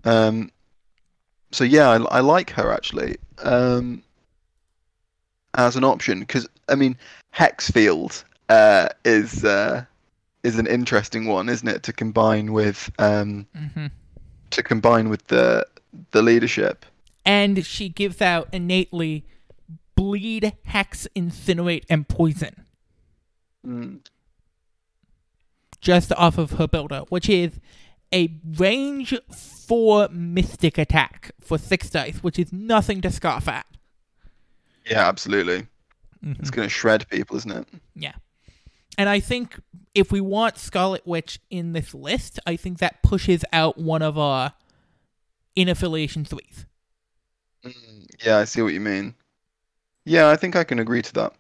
Um, 0.05 0.51
so 1.53 1.65
yeah, 1.65 1.91
I, 1.91 1.97
I 2.05 2.21
like 2.21 2.51
her 2.51 2.73
actually 2.73 3.17
um, 3.39 4.03
as 5.55 5.77
an 5.77 5.85
option 5.85 6.21
because 6.21 6.49
I 6.69 6.75
mean 6.75 6.97
Hexfield 7.35 8.25
uh, 8.49 8.89
is 9.05 9.45
uh, 9.45 9.85
is 10.43 10.59
an 10.59 10.67
interesting 10.67 11.27
one, 11.27 11.49
isn't 11.49 11.69
it? 11.69 11.83
To 11.85 11.93
combine 11.93 12.53
with 12.53 12.91
um, 12.99 13.47
hmm 13.75 13.87
to 14.51 14.63
combine 14.63 15.09
with 15.09 15.27
the 15.29 15.67
the 16.13 16.23
leadership. 16.23 16.85
And 17.25 17.65
she 17.65 17.89
gives 17.89 18.21
out 18.21 18.49
innately 18.53 19.25
bleed, 19.95 20.53
hex, 20.65 21.07
incinerate, 21.15 21.85
and 21.89 22.09
poison 22.09 22.65
Mm. 23.67 24.01
just 25.81 26.13
off 26.15 26.37
of 26.39 26.53
her 26.53 26.67
builder, 26.67 27.01
which 27.11 27.29
is 27.29 27.61
a 28.13 28.33
range 28.57 29.15
four 29.33 30.09
mystic 30.11 30.79
attack 30.79 31.31
for 31.41 31.59
six 31.59 31.89
dice, 31.91 32.19
which 32.23 32.39
is 32.39 32.53
nothing 32.53 33.01
to 33.01 33.11
scoff 33.11 33.47
at. 33.49 33.67
Yeah, 34.85 35.07
absolutely. 35.09 35.67
Mhm. 36.25 36.39
It's 36.41 36.51
going 36.51 36.67
to 36.67 36.73
shred 36.75 37.09
people, 37.09 37.37
isn't 37.37 37.51
it? 37.53 37.69
Yeah. 37.95 38.15
And 38.99 39.09
I 39.09 39.21
think 39.21 39.61
if 39.95 40.11
we 40.13 40.21
want 40.21 40.59
Scarlet 40.59 41.07
Witch 41.07 41.39
in 41.51 41.73
this 41.73 41.95
list, 41.95 42.39
I 42.47 42.57
think 42.57 42.79
that 42.79 43.03
pushes 43.03 43.45
out 43.53 43.79
one 43.79 44.03
of 44.03 44.19
our 44.19 44.53
in 45.57 45.69
affiliation 45.69 46.25
threes. 46.25 46.67
Mm, 47.65 48.07
Yeah, 48.25 48.39
I 48.39 48.45
see 48.45 48.63
what 48.63 48.73
you 48.73 48.81
mean. 48.81 49.15
Yeah, 50.05 50.29
I 50.31 50.37
think 50.37 50.57
I 50.57 50.65
can 50.65 50.79
agree 50.79 51.03
to 51.03 51.13
that. 51.15 51.33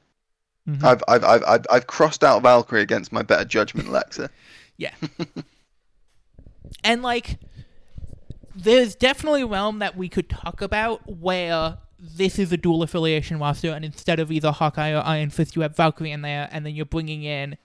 Mhm. 0.68 0.84
I've, 0.84 1.02
I've, 1.08 1.24
I've, 1.24 1.44
I've, 1.44 1.66
I've 1.70 1.86
crossed 1.88 2.22
out 2.22 2.42
Valkyrie 2.42 2.82
against 2.82 3.10
my 3.12 3.22
better 3.22 3.44
judgment, 3.44 3.88
Lexa. 3.88 4.28
Yeah. 4.78 4.94
and 6.82 7.02
like, 7.02 7.38
there's 8.54 8.94
definitely 8.94 9.42
a 9.42 9.46
realm 9.46 9.78
that 9.80 9.96
we 9.96 10.08
could 10.08 10.28
talk 10.28 10.60
about 10.62 11.06
where 11.08 11.78
this 11.98 12.38
is 12.38 12.50
a 12.52 12.56
dual 12.56 12.82
affiliation 12.82 13.38
roster, 13.38 13.70
and 13.70 13.84
instead 13.84 14.18
of 14.18 14.32
either 14.32 14.50
Hawkeye 14.50 14.90
or 14.92 15.02
Iron 15.04 15.30
Fist, 15.30 15.54
you 15.54 15.62
have 15.62 15.76
Valkyrie 15.76 16.10
in 16.10 16.22
there, 16.22 16.48
and 16.50 16.66
then 16.66 16.74
you're 16.74 16.86
bringing 16.86 17.22
in 17.22 17.56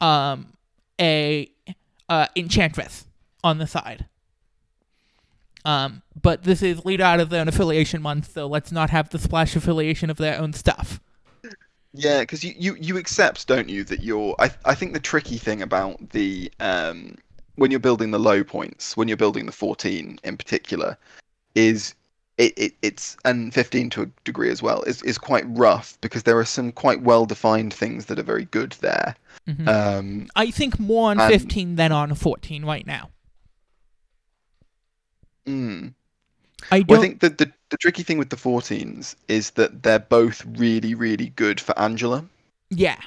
um, 0.00 0.52
a 1.00 1.48
uh, 2.08 2.26
Enchantress 2.34 3.04
on 3.44 3.58
the 3.58 3.66
side. 3.66 4.06
Um, 5.68 6.00
but 6.22 6.44
this 6.44 6.62
is 6.62 6.86
lead 6.86 7.02
out 7.02 7.20
of 7.20 7.28
their 7.28 7.42
own 7.42 7.48
affiliation 7.48 8.00
month, 8.00 8.32
so 8.32 8.46
let's 8.46 8.72
not 8.72 8.88
have 8.88 9.10
the 9.10 9.18
splash 9.18 9.54
affiliation 9.54 10.08
of 10.08 10.16
their 10.16 10.40
own 10.40 10.54
stuff. 10.54 10.98
Yeah, 11.92 12.20
because 12.20 12.42
you, 12.42 12.54
you, 12.56 12.76
you 12.80 12.96
accept, 12.96 13.46
don't 13.46 13.68
you, 13.68 13.84
that 13.84 14.02
you're. 14.02 14.34
I, 14.38 14.50
I 14.64 14.74
think 14.74 14.94
the 14.94 15.00
tricky 15.00 15.36
thing 15.36 15.60
about 15.60 16.10
the 16.10 16.50
um, 16.60 17.16
when 17.56 17.70
you're 17.70 17.80
building 17.80 18.12
the 18.12 18.18
low 18.18 18.42
points, 18.42 18.96
when 18.96 19.08
you're 19.08 19.18
building 19.18 19.44
the 19.44 19.52
14 19.52 20.18
in 20.24 20.36
particular, 20.38 20.96
is 21.54 21.94
it, 22.38 22.54
it 22.56 22.72
it's 22.80 23.18
and 23.26 23.52
15 23.52 23.90
to 23.90 24.02
a 24.02 24.06
degree 24.24 24.48
as 24.48 24.62
well 24.62 24.82
is 24.84 25.02
is 25.02 25.18
quite 25.18 25.44
rough 25.48 25.98
because 26.00 26.22
there 26.22 26.38
are 26.38 26.46
some 26.46 26.72
quite 26.72 27.02
well 27.02 27.26
defined 27.26 27.74
things 27.74 28.06
that 28.06 28.18
are 28.18 28.22
very 28.22 28.46
good 28.46 28.72
there. 28.80 29.14
Mhm. 29.46 29.68
Um, 29.68 30.28
I 30.34 30.50
think 30.50 30.78
more 30.78 31.10
on 31.10 31.20
and- 31.20 31.30
15 31.30 31.76
than 31.76 31.92
on 31.92 32.14
14 32.14 32.64
right 32.64 32.86
now. 32.86 33.10
Mm. 35.48 35.94
I. 36.70 36.84
Well, 36.88 36.98
I 36.98 37.02
think 37.02 37.20
that 37.20 37.38
the, 37.38 37.52
the 37.70 37.76
tricky 37.78 38.02
thing 38.02 38.18
with 38.18 38.30
the 38.30 38.36
14s 38.36 39.14
is 39.28 39.50
that 39.52 39.82
they're 39.82 39.98
both 39.98 40.44
really, 40.44 40.94
really 40.94 41.30
good 41.30 41.60
for 41.60 41.78
Angela, 41.78 42.24
yeah. 42.70 43.00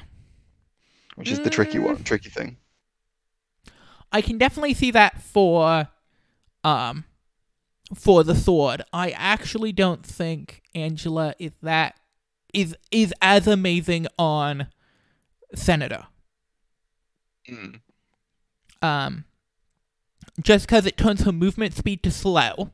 which 1.15 1.29
is 1.31 1.39
the 1.39 1.49
tricky 1.49 1.77
Mm. 1.77 1.83
one, 1.85 2.03
tricky 2.03 2.29
thing. 2.29 2.57
I 4.11 4.21
can 4.21 4.37
definitely 4.37 4.73
see 4.73 4.91
that 4.91 5.21
for 5.21 5.87
um 6.63 7.05
for 7.95 8.23
the 8.23 8.35
sword. 8.35 8.81
I 8.93 9.11
actually 9.11 9.71
don't 9.71 10.05
think 10.05 10.61
Angela 10.75 11.33
is 11.39 11.51
that 11.61 11.95
is 12.53 12.75
is 12.91 13.13
as 13.21 13.47
amazing 13.47 14.07
on 14.17 14.67
Senator. 15.55 16.07
Mm. 17.49 17.79
Um 18.81 19.25
just 20.41 20.67
cuz 20.67 20.85
it 20.85 20.97
turns 20.97 21.21
her 21.21 21.31
movement 21.31 21.75
speed 21.75 22.03
to 22.03 22.11
slow. 22.11 22.71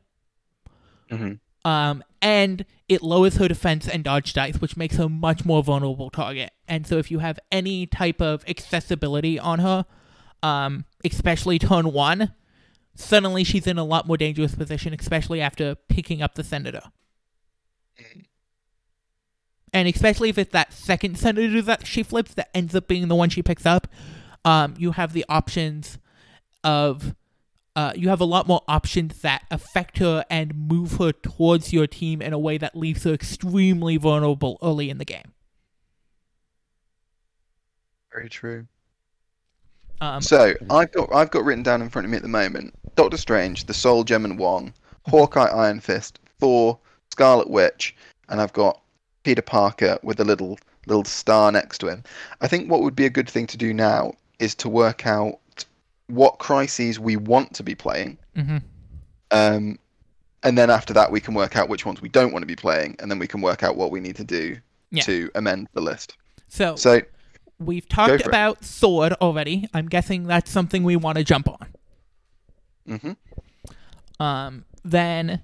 hmm 1.10 1.34
Um 1.64 2.02
and 2.20 2.64
it 2.88 3.02
lowers 3.02 3.36
her 3.36 3.48
defense 3.48 3.86
and 3.88 4.02
dodge 4.02 4.32
dice, 4.32 4.60
which 4.60 4.76
makes 4.76 4.96
her 4.96 5.08
much 5.08 5.44
more 5.44 5.62
vulnerable 5.62 6.10
target. 6.10 6.52
And 6.66 6.86
so 6.86 6.98
if 6.98 7.10
you 7.10 7.20
have 7.20 7.38
any 7.52 7.86
type 7.86 8.20
of 8.20 8.44
accessibility 8.48 9.38
on 9.38 9.60
her, 9.60 9.84
um, 10.42 10.84
especially 11.04 11.58
turn 11.58 11.92
one, 11.92 12.34
suddenly 12.94 13.44
she's 13.44 13.66
in 13.66 13.78
a 13.78 13.84
lot 13.84 14.06
more 14.06 14.16
dangerous 14.16 14.54
position, 14.54 14.94
especially 14.98 15.40
after 15.40 15.74
picking 15.74 16.22
up 16.22 16.34
the 16.34 16.44
senator. 16.44 16.82
And 19.72 19.86
especially 19.88 20.30
if 20.30 20.38
it's 20.38 20.52
that 20.52 20.72
second 20.72 21.18
senator 21.18 21.60
that 21.62 21.86
she 21.86 22.02
flips 22.02 22.34
that 22.34 22.48
ends 22.54 22.74
up 22.74 22.88
being 22.88 23.08
the 23.08 23.14
one 23.14 23.28
she 23.28 23.42
picks 23.42 23.66
up, 23.66 23.86
um, 24.44 24.74
you 24.78 24.92
have 24.92 25.12
the 25.12 25.24
options 25.28 25.98
of 26.64 27.14
uh, 27.78 27.92
you 27.94 28.08
have 28.08 28.20
a 28.20 28.24
lot 28.24 28.48
more 28.48 28.60
options 28.66 29.20
that 29.20 29.44
affect 29.52 29.98
her 29.98 30.24
and 30.28 30.52
move 30.52 30.94
her 30.94 31.12
towards 31.12 31.72
your 31.72 31.86
team 31.86 32.20
in 32.20 32.32
a 32.32 32.38
way 32.38 32.58
that 32.58 32.74
leaves 32.74 33.04
her 33.04 33.12
extremely 33.12 33.96
vulnerable 33.96 34.58
early 34.60 34.90
in 34.90 34.98
the 34.98 35.04
game. 35.04 35.32
Very 38.12 38.28
true. 38.28 38.66
Um, 40.00 40.20
So 40.20 40.54
I've 40.68 40.90
got 40.90 41.14
I've 41.14 41.30
got 41.30 41.44
written 41.44 41.62
down 41.62 41.80
in 41.80 41.88
front 41.88 42.04
of 42.04 42.10
me 42.10 42.16
at 42.16 42.24
the 42.24 42.28
moment 42.28 42.74
Doctor 42.96 43.16
Strange, 43.16 43.66
the 43.66 43.74
Soul 43.74 44.02
Gem 44.02 44.24
and 44.24 44.40
Wong, 44.40 44.74
Hawkeye, 45.06 45.46
Iron 45.46 45.78
Fist, 45.78 46.18
Thor, 46.40 46.80
Scarlet 47.12 47.48
Witch, 47.48 47.94
and 48.28 48.40
I've 48.40 48.52
got 48.52 48.80
Peter 49.22 49.42
Parker 49.42 50.00
with 50.02 50.18
a 50.18 50.24
little 50.24 50.58
little 50.88 51.04
star 51.04 51.52
next 51.52 51.78
to 51.78 51.86
him. 51.86 52.02
I 52.40 52.48
think 52.48 52.68
what 52.68 52.82
would 52.82 52.96
be 52.96 53.06
a 53.06 53.10
good 53.10 53.30
thing 53.30 53.46
to 53.46 53.56
do 53.56 53.72
now 53.72 54.14
is 54.40 54.56
to 54.56 54.68
work 54.68 55.06
out 55.06 55.38
what 56.08 56.38
crises 56.38 56.98
we 56.98 57.16
want 57.16 57.54
to 57.54 57.62
be 57.62 57.74
playing, 57.74 58.18
mhm. 58.36 58.62
um, 59.30 59.78
and 60.42 60.56
then 60.58 60.70
after 60.70 60.92
that 60.94 61.10
we 61.12 61.20
can 61.20 61.34
work 61.34 61.56
out 61.56 61.68
which 61.68 61.84
ones 61.86 62.00
we 62.02 62.08
don't 62.08 62.32
want 62.32 62.42
to 62.42 62.46
be 62.46 62.56
playing, 62.56 62.96
and 62.98 63.10
then 63.10 63.18
we 63.18 63.26
can 63.26 63.40
work 63.40 63.62
out 63.62 63.76
what 63.76 63.90
we 63.90 64.00
need 64.00 64.16
to 64.16 64.24
do 64.24 64.56
Yeah. 64.90 65.02
to 65.02 65.30
amend 65.34 65.68
the 65.74 65.80
list. 65.80 66.16
So 66.48 66.76
So 66.76 67.02
we've 67.58 67.86
talked 67.88 68.08
for 68.10 68.14
it. 68.16 68.26
about 68.26 68.64
sword 68.64 69.12
already. 69.14 69.68
I'm 69.74 69.86
guessing 69.88 70.24
that's 70.24 70.50
something 70.50 70.82
we 70.82 70.96
want 70.96 71.18
to 71.18 71.24
jump 71.24 71.48
on. 71.48 71.66
hmm 72.86 73.12
Um, 74.20 74.64
then, 74.84 75.42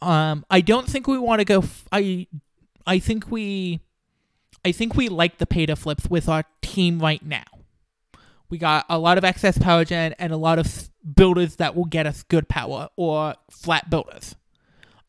um, 0.00 0.44
I 0.50 0.60
don't 0.60 0.88
think 0.88 1.06
we 1.08 1.18
want 1.18 1.40
to 1.40 1.44
go. 1.44 1.58
F- 1.60 1.88
I, 1.92 2.26
I 2.86 2.98
think 3.00 3.30
we, 3.30 3.80
I 4.64 4.72
think 4.72 4.94
we 4.94 5.08
like 5.08 5.38
the 5.38 5.46
pay 5.46 5.66
to 5.66 5.74
flips 5.76 6.08
with 6.08 6.28
our 6.28 6.44
team 6.62 7.00
right 7.00 7.24
now. 7.24 7.42
We 8.50 8.58
got 8.58 8.84
a 8.88 8.98
lot 8.98 9.16
of 9.16 9.24
excess 9.24 9.56
power 9.56 9.84
gen 9.84 10.14
and 10.18 10.32
a 10.32 10.36
lot 10.36 10.58
of 10.58 10.90
builders 11.14 11.56
that 11.56 11.74
will 11.76 11.84
get 11.86 12.06
us 12.06 12.22
good 12.24 12.48
power 12.48 12.88
or 12.96 13.34
flat 13.50 13.88
builders. 13.88 14.34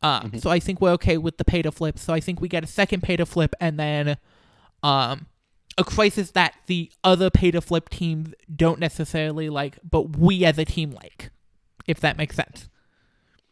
Um, 0.04 0.32
Mhm. 0.32 0.42
so 0.42 0.50
I 0.50 0.60
think 0.60 0.80
we're 0.82 0.92
okay 0.94 1.18
with 1.18 1.38
the 1.38 1.44
pay 1.46 1.62
to 1.62 1.72
flip. 1.72 2.00
So 2.00 2.14
I 2.14 2.20
think 2.20 2.40
we 2.42 2.48
get 2.48 2.64
a 2.64 2.68
second 2.68 3.02
pay 3.02 3.18
to 3.18 3.26
flip 3.26 3.54
and 3.60 3.80
then, 3.80 4.18
um, 4.84 5.28
a 5.78 5.84
crisis 5.84 6.32
that 6.32 6.54
the 6.68 6.92
other 7.04 7.30
pay 7.30 7.50
to 7.52 7.62
flip 7.62 7.90
teams 7.90 8.34
don't 8.54 8.80
necessarily 8.80 9.50
like, 9.50 9.80
but 9.90 10.18
we 10.18 10.44
as 10.46 10.58
a 10.58 10.66
team 10.66 10.92
like, 10.92 11.32
if 11.88 12.00
that 12.00 12.18
makes 12.18 12.36
sense. 12.36 12.68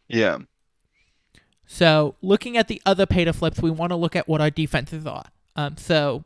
yeah. 0.08 0.38
So, 1.66 2.16
looking 2.20 2.56
at 2.56 2.66
the 2.66 2.82
other 2.84 3.06
pay 3.06 3.24
to 3.24 3.32
flips, 3.32 3.62
we 3.62 3.70
want 3.70 3.90
to 3.90 3.96
look 3.96 4.16
at 4.16 4.26
what 4.28 4.40
our 4.40 4.50
defenses 4.50 5.06
are. 5.06 5.26
Um, 5.54 5.76
so, 5.76 6.24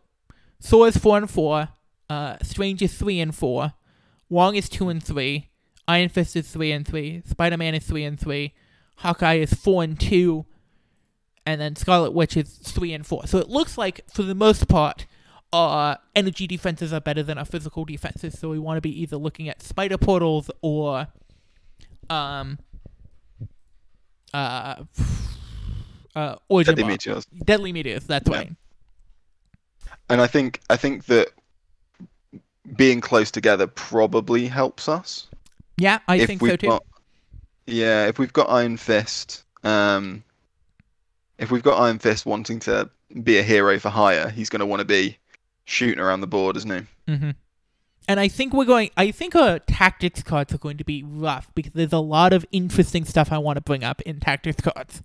is 0.59 0.97
four 0.97 1.19
and 1.19 1.31
four, 1.31 1.69
uh, 2.15 2.37
Strange 2.43 2.81
is 2.83 2.95
three 2.97 3.21
and 3.21 3.35
four, 3.35 3.73
Wong 4.29 4.55
is 4.57 4.69
two 4.69 4.89
and 4.89 5.03
three, 5.03 5.51
Iron 5.89 6.09
Fist 6.09 6.37
is 6.37 6.49
three 6.51 6.73
and 6.73 6.87
three, 6.87 7.23
Spider 7.27 7.57
Man 7.57 7.75
is 7.75 7.85
three 7.87 8.05
and 8.05 8.19
three, 8.19 8.55
Hawkeye 8.97 9.35
is 9.35 9.53
four 9.53 9.83
and 9.83 9.99
two, 9.99 10.47
and 11.47 11.61
then 11.61 11.77
Scarlet 11.77 12.13
Witch 12.13 12.37
is 12.37 12.49
three 12.59 12.93
and 12.93 13.05
four. 13.07 13.27
So 13.27 13.39
it 13.39 13.49
looks 13.49 13.77
like, 13.77 14.01
for 14.11 14.23
the 14.23 14.35
most 14.35 14.69
part, 14.69 15.07
our 15.53 15.99
energy 16.17 16.47
defenses 16.47 16.93
are 16.93 17.01
better 17.01 17.23
than 17.23 17.39
our 17.39 17.45
physical 17.45 17.85
defenses. 17.85 18.39
So 18.39 18.49
we 18.51 18.59
want 18.59 18.77
to 18.79 18.81
be 18.81 19.01
either 19.03 19.17
looking 19.17 19.49
at 19.49 19.63
spider 19.63 19.99
portals 19.99 20.51
or, 20.63 21.07
um, 22.11 22.59
uh, 24.33 24.77
uh, 26.17 26.37
origin 26.49 26.75
Deadly 26.75 26.89
meteors. 26.93 27.27
Deadly 27.45 27.73
meteors. 27.73 28.05
That's 28.05 28.29
Yeah. 28.29 28.37
right. 28.37 28.53
and 30.11 30.21
I 30.21 30.27
think 30.27 30.61
I 30.69 30.77
think 30.77 31.07
that 31.07 31.29
being 32.77 33.01
close 33.01 33.31
together 33.31 33.67
probably 33.67 34.47
helps 34.47 34.89
us. 34.89 35.27
Yeah, 35.77 35.99
I 36.09 36.17
if 36.17 36.27
think 36.27 36.41
so 36.41 36.57
too. 36.57 36.69
Got, 36.69 36.85
yeah, 37.67 38.07
if 38.07 38.19
we've 38.19 38.33
got 38.33 38.49
Iron 38.51 38.77
Fist, 38.77 39.45
um, 39.65 40.23
if 41.39 41.51
we've 41.51 41.63
got 41.63 41.81
Iron 41.81 41.99
Fist 41.99 42.27
wanting 42.27 42.61
to 42.61 42.89
be 43.23 43.39
a 43.39 43.43
hero 43.43 43.79
for 43.79 43.91
hire, 43.91 44.31
he's 44.31 44.49
going 44.49 44.61
to 44.61 44.67
want 44.67 44.81
to 44.81 44.87
be 44.87 45.19
shooting 45.65 46.01
around 46.01 46.21
the 46.21 46.27
board, 46.27 46.57
isn't 46.57 46.71
he? 46.71 47.13
Mm-hmm. 47.13 47.31
And 48.07 48.21
I 48.21 48.29
think 48.29 48.53
we're 48.53 48.67
going. 48.67 48.91
I 48.97 49.11
think 49.11 49.35
our 49.35 49.59
tactics 49.61 50.23
cards 50.23 50.53
are 50.53 50.59
going 50.59 50.77
to 50.77 50.85
be 50.85 51.03
rough 51.03 51.51
because 51.55 51.73
there's 51.73 51.93
a 51.93 51.99
lot 51.99 52.33
of 52.35 52.45
interesting 52.53 53.05
stuff 53.05 53.33
I 53.33 53.39
want 53.39 53.57
to 53.57 53.63
bring 53.63 53.83
up 53.83 54.03
in 54.03 54.21
tactics 54.21 54.61
cards. 54.61 55.03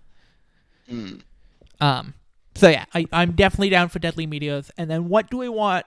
Mm. 0.91 1.22
Um. 1.80 2.14
So 2.55 2.68
yeah, 2.68 2.86
I, 2.93 3.05
I'm 3.14 3.32
definitely 3.34 3.70
down 3.70 3.88
for 3.88 3.99
deadly 3.99 4.28
meteors. 4.28 4.70
And 4.78 4.91
then 4.91 5.07
what 5.07 5.30
do 5.30 5.38
we 5.38 5.47
want? 5.47 5.86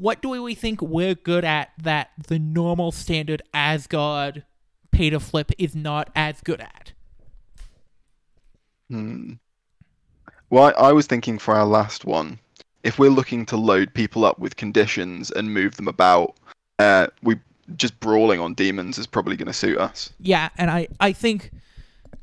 What 0.00 0.22
do 0.22 0.30
we 0.30 0.54
think 0.54 0.80
we're 0.80 1.14
good 1.14 1.44
at 1.44 1.72
that 1.82 2.12
the 2.26 2.38
normal 2.38 2.90
standard 2.90 3.42
Asgard 3.52 4.44
pay 4.90 5.10
to 5.10 5.20
flip 5.20 5.52
is 5.58 5.74
not 5.74 6.08
as 6.16 6.40
good 6.40 6.62
at? 6.62 6.92
Hmm. 8.88 9.34
Well, 10.48 10.72
I, 10.78 10.88
I 10.88 10.92
was 10.92 11.06
thinking 11.06 11.38
for 11.38 11.54
our 11.54 11.66
last 11.66 12.06
one, 12.06 12.38
if 12.82 12.98
we're 12.98 13.10
looking 13.10 13.44
to 13.46 13.58
load 13.58 13.92
people 13.92 14.24
up 14.24 14.38
with 14.38 14.56
conditions 14.56 15.30
and 15.32 15.52
move 15.52 15.76
them 15.76 15.86
about, 15.86 16.34
uh, 16.78 17.08
we 17.22 17.36
just 17.76 18.00
brawling 18.00 18.40
on 18.40 18.54
demons 18.54 18.96
is 18.96 19.06
probably 19.06 19.36
going 19.36 19.48
to 19.48 19.52
suit 19.52 19.76
us. 19.76 20.14
Yeah, 20.18 20.48
and 20.56 20.70
I 20.70 20.88
I 20.98 21.12
think 21.12 21.50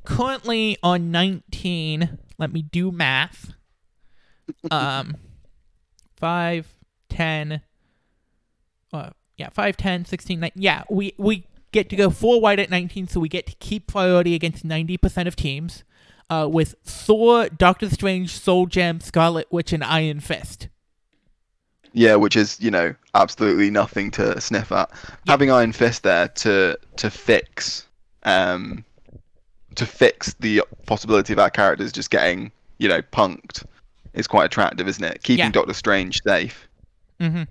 currently 0.03 0.79
on 0.81 1.11
19, 1.11 2.17
let 2.39 2.51
me 2.51 2.63
do 2.63 2.91
math. 2.91 3.53
Um 4.71 5.17
5 6.15 6.76
10 7.17 7.61
uh 8.93 9.09
yeah, 9.37 9.49
5 9.49 9.77
10 9.77 10.05
16 10.05 10.39
nine- 10.39 10.51
yeah, 10.55 10.83
we 10.89 11.13
we 11.17 11.45
get 11.71 11.89
to 11.89 11.95
go 11.95 12.09
four 12.09 12.39
white 12.41 12.59
at 12.59 12.69
19 12.69 13.07
so 13.07 13.19
we 13.19 13.29
get 13.29 13.45
to 13.47 13.55
keep 13.59 13.87
priority 13.87 14.33
against 14.35 14.65
90% 14.65 15.27
of 15.27 15.35
teams. 15.35 15.83
Uh, 16.29 16.45
with 16.51 16.75
Thor, 16.83 17.47
Doctor 17.47 17.89
Strange, 17.89 18.31
Soul 18.31 18.65
Gem, 18.65 18.99
Scarlet 18.99 19.47
Witch, 19.49 19.71
and 19.71 19.81
Iron 19.81 20.19
Fist. 20.19 20.67
Yeah, 21.93 22.15
which 22.15 22.35
is 22.35 22.59
you 22.59 22.69
know 22.69 22.93
absolutely 23.15 23.69
nothing 23.69 24.11
to 24.11 24.39
sniff 24.41 24.71
at. 24.73 24.91
Having 25.27 25.51
Iron 25.51 25.71
Fist 25.71 26.03
there 26.03 26.27
to 26.27 26.77
to 26.97 27.09
fix 27.09 27.87
um 28.23 28.83
to 29.75 29.85
fix 29.85 30.33
the 30.39 30.63
possibility 30.85 31.31
of 31.31 31.39
our 31.39 31.49
characters 31.49 31.93
just 31.93 32.09
getting 32.09 32.51
you 32.77 32.89
know 32.89 33.01
punked 33.01 33.63
is 34.13 34.27
quite 34.27 34.45
attractive, 34.45 34.87
isn't 34.87 35.03
it? 35.03 35.23
Keeping 35.23 35.45
Yeah. 35.45 35.51
Doctor 35.51 35.73
Strange 35.73 36.21
safe. 36.23 36.66
Mm-hmm. 37.19 37.43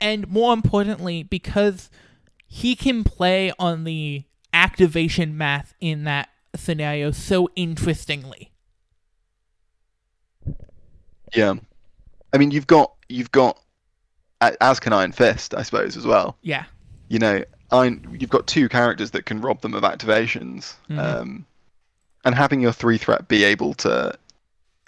And 0.00 0.28
more 0.28 0.52
importantly, 0.52 1.22
because 1.22 1.90
he 2.46 2.74
can 2.74 3.04
play 3.04 3.52
on 3.58 3.84
the 3.84 4.24
activation 4.52 5.36
math 5.36 5.74
in 5.80 6.04
that 6.04 6.28
scenario 6.56 7.10
so 7.10 7.48
interestingly. 7.54 8.50
Yeah, 11.34 11.54
I 12.32 12.38
mean 12.38 12.50
you've 12.50 12.66
got 12.66 12.92
you've 13.08 13.30
got 13.30 13.58
as 14.40 14.80
can 14.80 14.92
Iron 14.92 15.12
Fist, 15.12 15.54
I 15.54 15.62
suppose 15.62 15.96
as 15.96 16.06
well. 16.06 16.36
Yeah. 16.42 16.64
You 17.08 17.18
know, 17.18 17.44
Iron, 17.70 18.16
you've 18.18 18.30
got 18.30 18.46
two 18.46 18.68
characters 18.68 19.10
that 19.12 19.26
can 19.26 19.40
rob 19.40 19.60
them 19.60 19.74
of 19.74 19.82
activations, 19.82 20.74
Mhm. 20.88 20.98
um, 20.98 21.46
and 22.24 22.34
having 22.34 22.60
your 22.60 22.72
three 22.72 22.98
threat 22.98 23.28
be 23.28 23.44
able 23.44 23.74
to 23.74 24.18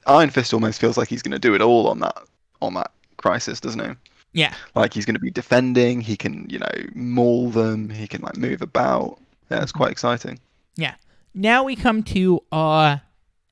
Iron 0.06 0.30
Fist 0.30 0.52
almost 0.52 0.80
feels 0.80 0.96
like 0.96 1.08
he's 1.08 1.22
going 1.22 1.32
to 1.32 1.38
do 1.38 1.54
it 1.54 1.60
all 1.60 1.86
on 1.86 2.00
that 2.00 2.16
on 2.60 2.74
that 2.74 2.90
crisis, 3.22 3.60
doesn't 3.60 3.82
he? 3.82 3.94
Yeah. 4.34 4.54
Like 4.74 4.92
he's 4.94 5.04
going 5.06 5.14
to 5.14 5.20
be 5.20 5.30
defending. 5.30 6.00
He 6.00 6.16
can, 6.16 6.46
you 6.48 6.58
know, 6.58 6.72
maul 6.94 7.50
them. 7.50 7.88
He 7.90 8.06
can 8.06 8.22
like 8.22 8.36
move 8.36 8.62
about. 8.62 9.18
Yeah, 9.50 9.62
it's 9.62 9.72
quite 9.72 9.90
exciting. 9.92 10.38
Yeah. 10.76 10.94
Now 11.34 11.64
we 11.64 11.76
come 11.76 12.02
to 12.04 12.42
our 12.52 13.02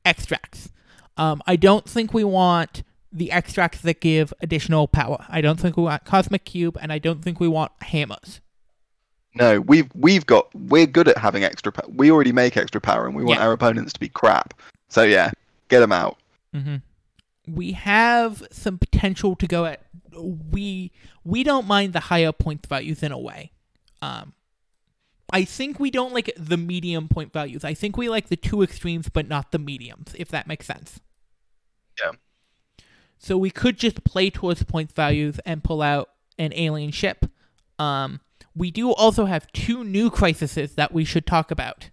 extracts. 0.04 0.70
Um, 1.16 1.42
I 1.46 1.56
don't 1.56 1.88
think 1.88 2.14
we 2.14 2.24
want 2.24 2.82
the 3.12 3.30
extracts 3.32 3.80
that 3.82 4.00
give 4.00 4.32
additional 4.40 4.88
power. 4.88 5.24
I 5.28 5.40
don't 5.40 5.58
think 5.60 5.76
we 5.76 5.82
want 5.82 6.04
Cosmic 6.04 6.44
Cube, 6.44 6.78
and 6.80 6.92
I 6.92 6.98
don't 6.98 7.22
think 7.22 7.40
we 7.40 7.48
want 7.48 7.72
hammers. 7.82 8.40
No, 9.34 9.60
we've 9.60 9.88
we've 9.94 10.26
got 10.26 10.48
we're 10.54 10.86
good 10.86 11.08
at 11.08 11.18
having 11.18 11.44
extra. 11.44 11.70
power. 11.72 11.88
we 11.94 12.10
already 12.10 12.32
make 12.32 12.56
extra 12.56 12.80
power, 12.80 13.06
and 13.06 13.14
we 13.14 13.22
want 13.24 13.38
Yeah. 13.38 13.46
our 13.46 13.52
opponents 13.52 13.92
to 13.92 14.00
be 14.00 14.08
crap. 14.08 14.54
So 14.88 15.02
yeah, 15.02 15.30
get 15.68 15.80
them 15.80 15.92
out. 15.92 16.16
Mm-hmm. 16.54 16.76
We 17.46 17.72
have 17.72 18.46
some 18.50 18.78
potential 18.78 19.34
to 19.36 19.46
go 19.46 19.64
at. 19.64 19.82
We 20.12 20.92
we 21.24 21.42
don't 21.42 21.66
mind 21.66 21.92
the 21.92 22.00
higher 22.00 22.32
point 22.32 22.66
values 22.66 23.02
in 23.02 23.12
a 23.12 23.18
way. 23.18 23.52
Um, 24.02 24.34
I 25.32 25.44
think 25.44 25.78
we 25.78 25.90
don't 25.90 26.12
like 26.12 26.32
the 26.36 26.56
medium 26.56 27.08
point 27.08 27.32
values. 27.32 27.64
I 27.64 27.74
think 27.74 27.96
we 27.96 28.08
like 28.08 28.28
the 28.28 28.36
two 28.36 28.62
extremes, 28.62 29.08
but 29.08 29.28
not 29.28 29.52
the 29.52 29.58
mediums. 29.58 30.14
If 30.18 30.28
that 30.28 30.46
makes 30.46 30.66
sense. 30.66 31.00
Yeah. 32.00 32.12
So 33.18 33.36
we 33.36 33.50
could 33.50 33.78
just 33.78 34.02
play 34.04 34.30
towards 34.30 34.62
point 34.62 34.92
values 34.92 35.38
and 35.44 35.62
pull 35.62 35.82
out 35.82 36.10
an 36.38 36.52
alien 36.54 36.90
ship. 36.90 37.26
Um, 37.78 38.20
we 38.54 38.70
do 38.70 38.92
also 38.92 39.26
have 39.26 39.50
two 39.52 39.84
new 39.84 40.10
crises 40.10 40.74
that 40.74 40.92
we 40.92 41.04
should 41.04 41.26
talk 41.26 41.50
about. 41.50 41.90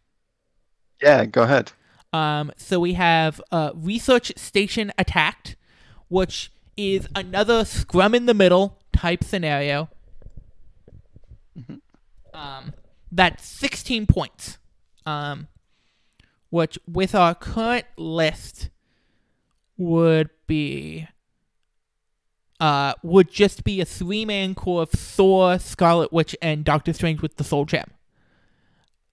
Yeah, 1.01 1.25
go 1.25 1.43
ahead. 1.43 1.71
Um, 2.13 2.51
so 2.57 2.79
we 2.79 2.93
have 2.93 3.41
uh, 3.51 3.71
Research 3.75 4.31
Station 4.37 4.91
Attacked, 4.97 5.55
which 6.07 6.51
is 6.75 7.07
another 7.15 7.65
scrum 7.65 8.15
in 8.15 8.25
the 8.27 8.33
middle 8.33 8.79
type 8.93 9.23
scenario. 9.23 9.89
Mhm. 11.57 11.81
Um, 12.33 12.73
that's 13.11 13.45
16 13.45 14.05
points. 14.05 14.57
Um, 15.05 15.47
which 16.49 16.79
with 16.87 17.13
our 17.15 17.35
current 17.35 17.85
list 17.97 18.69
would 19.77 20.29
be 20.47 21.07
uh 22.59 22.93
would 23.03 23.29
just 23.29 23.63
be 23.63 23.79
a 23.79 23.85
three 23.85 24.25
man 24.25 24.55
core 24.55 24.83
of 24.83 24.89
Thor, 24.89 25.59
Scarlet 25.59 26.11
Witch, 26.11 26.35
and 26.41 26.63
Doctor 26.63 26.93
Strange 26.93 27.21
with 27.21 27.37
the 27.37 27.43
Soul 27.43 27.65
Gem. 27.65 27.91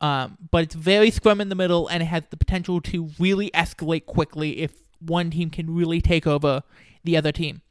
Um, 0.01 0.37
but 0.51 0.65
it's 0.65 0.75
very 0.75 1.11
scrum 1.11 1.41
in 1.41 1.49
the 1.49 1.55
middle, 1.55 1.89
and 1.89 2.03
it 2.03 2.07
has 2.07 2.25
the 2.31 2.37
potential 2.37 2.81
to 2.83 3.11
really 3.19 3.51
escalate 3.53 4.07
quickly 4.07 4.61
if 4.61 4.73
one 5.01 5.31
team 5.31 5.51
can 5.51 5.75
really 5.75 6.01
take 6.01 6.27
over 6.27 6.63
the 7.05 7.17
other 7.17 7.33
team. 7.33 7.63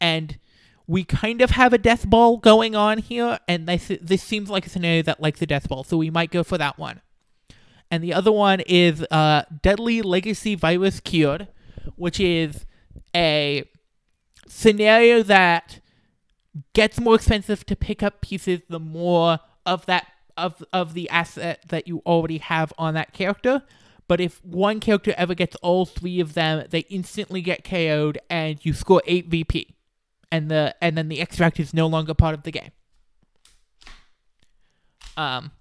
And 0.00 0.38
we 0.86 1.04
kind 1.04 1.40
of 1.40 1.50
have 1.50 1.72
a 1.72 1.78
death 1.78 2.08
ball 2.08 2.36
going 2.36 2.76
on 2.76 2.98
here, 2.98 3.38
and 3.48 3.66
this 3.66 3.90
this 4.00 4.22
seems 4.22 4.50
like 4.50 4.66
a 4.66 4.68
scenario 4.68 5.02
that 5.02 5.20
likes 5.20 5.40
a 5.42 5.46
death 5.46 5.68
ball, 5.68 5.84
so 5.84 5.96
we 5.96 6.10
might 6.10 6.30
go 6.30 6.44
for 6.44 6.58
that 6.58 6.78
one. 6.78 7.00
And 7.90 8.02
the 8.02 8.12
other 8.12 8.32
one 8.32 8.60
is 8.60 9.02
uh, 9.10 9.44
Deadly 9.62 10.02
Legacy 10.02 10.54
Virus 10.54 11.00
Cured, 11.00 11.48
which 11.96 12.20
is 12.20 12.66
a 13.14 13.64
scenario 14.46 15.22
that 15.22 15.80
gets 16.72 17.00
more 17.00 17.14
expensive 17.14 17.64
to 17.66 17.76
pick 17.76 18.02
up 18.02 18.20
pieces 18.20 18.60
the 18.68 18.80
more 18.80 19.40
of 19.66 19.86
that 19.86 20.06
of 20.36 20.64
of 20.72 20.94
the 20.94 21.08
asset 21.10 21.64
that 21.68 21.86
you 21.88 22.02
already 22.06 22.38
have 22.38 22.72
on 22.78 22.94
that 22.94 23.12
character. 23.12 23.62
But 24.06 24.20
if 24.20 24.44
one 24.44 24.80
character 24.80 25.14
ever 25.16 25.34
gets 25.34 25.56
all 25.56 25.86
three 25.86 26.20
of 26.20 26.34
them, 26.34 26.66
they 26.70 26.80
instantly 26.80 27.40
get 27.40 27.64
KO'd 27.64 28.18
and 28.28 28.62
you 28.64 28.74
score 28.74 29.02
eight 29.06 29.28
VP. 29.28 29.74
And 30.30 30.50
the 30.50 30.74
and 30.80 30.98
then 30.98 31.08
the 31.08 31.20
extract 31.20 31.58
is 31.58 31.72
no 31.72 31.86
longer 31.86 32.14
part 32.14 32.34
of 32.34 32.42
the 32.42 32.50
game. 32.50 32.70
Um 35.16 35.52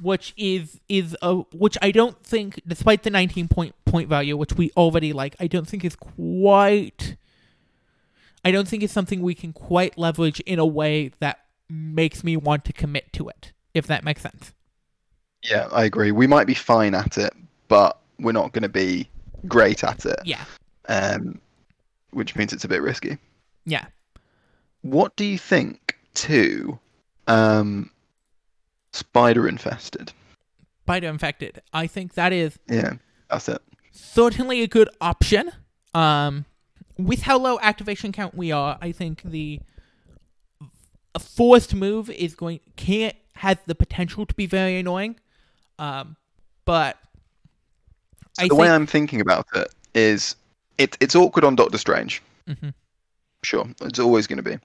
which 0.00 0.32
is 0.36 0.80
is 0.88 1.16
a 1.22 1.34
which 1.52 1.76
I 1.82 1.90
don't 1.90 2.22
think 2.24 2.60
despite 2.66 3.02
the 3.02 3.10
19 3.10 3.48
point 3.48 3.74
point 3.84 4.08
value 4.08 4.36
which 4.36 4.54
we 4.54 4.70
already 4.76 5.12
like 5.12 5.36
I 5.38 5.46
don't 5.46 5.68
think 5.68 5.84
is 5.84 5.94
quite 5.94 7.16
I 8.44 8.50
don't 8.50 8.66
think 8.66 8.82
it's 8.82 8.92
something 8.92 9.20
we 9.20 9.34
can 9.34 9.52
quite 9.52 9.98
leverage 9.98 10.40
in 10.40 10.58
a 10.58 10.66
way 10.66 11.12
that 11.20 11.40
makes 11.70 12.22
me 12.24 12.36
want 12.36 12.64
to 12.66 12.72
commit 12.72 13.12
to 13.14 13.28
it 13.28 13.52
if 13.74 13.86
that 13.86 14.04
makes 14.04 14.22
sense. 14.22 14.52
Yeah, 15.42 15.68
I 15.72 15.84
agree. 15.84 16.12
We 16.12 16.26
might 16.26 16.46
be 16.46 16.54
fine 16.54 16.94
at 16.94 17.16
it, 17.16 17.32
but 17.68 17.98
we're 18.18 18.32
not 18.32 18.52
going 18.52 18.62
to 18.62 18.68
be 18.68 19.08
great 19.48 19.82
at 19.84 20.04
it. 20.04 20.18
Yeah. 20.24 20.44
Um, 20.88 21.40
which 22.10 22.34
means 22.36 22.52
it's 22.52 22.64
a 22.64 22.68
bit 22.68 22.82
risky. 22.82 23.16
Yeah. 23.64 23.86
What 24.82 25.14
do 25.16 25.24
you 25.24 25.38
think 25.38 25.96
to 26.14 26.78
um, 27.26 27.90
spider 28.92 29.46
infested? 29.48 30.12
Spider 30.84 31.08
infected. 31.08 31.62
I 31.72 31.86
think 31.86 32.14
that 32.14 32.32
is 32.32 32.58
Yeah, 32.68 32.94
that's 33.30 33.48
it. 33.48 33.62
certainly 33.92 34.62
a 34.62 34.66
good 34.66 34.88
option. 35.00 35.52
Um, 35.94 36.44
with 36.98 37.22
how 37.22 37.38
low 37.38 37.58
activation 37.62 38.12
count 38.12 38.34
we 38.34 38.50
are, 38.52 38.76
I 38.80 38.92
think 38.92 39.22
the 39.22 39.60
a 41.14 41.18
forced 41.18 41.74
move 41.74 42.08
is 42.10 42.34
going 42.34 42.60
can't 42.76 43.16
has 43.34 43.56
the 43.66 43.74
potential 43.74 44.26
to 44.26 44.34
be 44.34 44.46
very 44.46 44.78
annoying. 44.78 45.16
Um, 45.78 46.16
but 46.64 46.98
I 48.38 48.44
the 48.44 48.48
think 48.50 48.60
way 48.60 48.70
I'm 48.70 48.86
thinking 48.86 49.20
about 49.20 49.46
it 49.54 49.72
is, 49.94 50.36
it, 50.78 50.96
it's 51.00 51.14
awkward 51.16 51.44
on 51.44 51.56
Doctor 51.56 51.78
Strange. 51.78 52.22
Mhm. 52.48 52.74
Sure, 53.42 53.66
it's 53.80 53.98
always 53.98 54.26
going 54.26 54.36
to 54.36 54.42
be. 54.42 54.58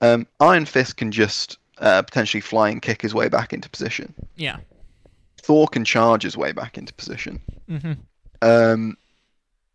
Um, 0.00 0.26
Iron 0.40 0.64
Fist 0.64 0.96
can 0.96 1.10
just 1.10 1.58
uh, 1.78 2.02
potentially 2.02 2.40
fly 2.40 2.68
and 2.70 2.80
kick 2.80 3.02
his 3.02 3.14
way 3.14 3.28
back 3.28 3.52
into 3.52 3.68
position. 3.68 4.14
yeah. 4.36 4.58
Thor 5.42 5.68
can 5.68 5.84
charge 5.84 6.22
his 6.22 6.38
way 6.38 6.52
back 6.52 6.78
into 6.78 6.94
position. 6.94 7.38
hmm 7.68 7.92
Um, 8.40 8.96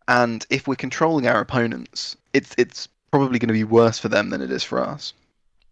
and 0.07 0.43
if 0.49 0.67
we're 0.67 0.75
controlling 0.75 1.27
our 1.27 1.39
opponents, 1.41 2.17
it's 2.33 2.55
it's 2.57 2.87
probably 3.11 3.37
going 3.37 3.49
to 3.49 3.53
be 3.53 3.63
worse 3.63 3.99
for 3.99 4.07
them 4.09 4.29
than 4.31 4.41
it 4.41 4.49
is 4.49 4.63
for 4.63 4.79
us. 4.79 5.13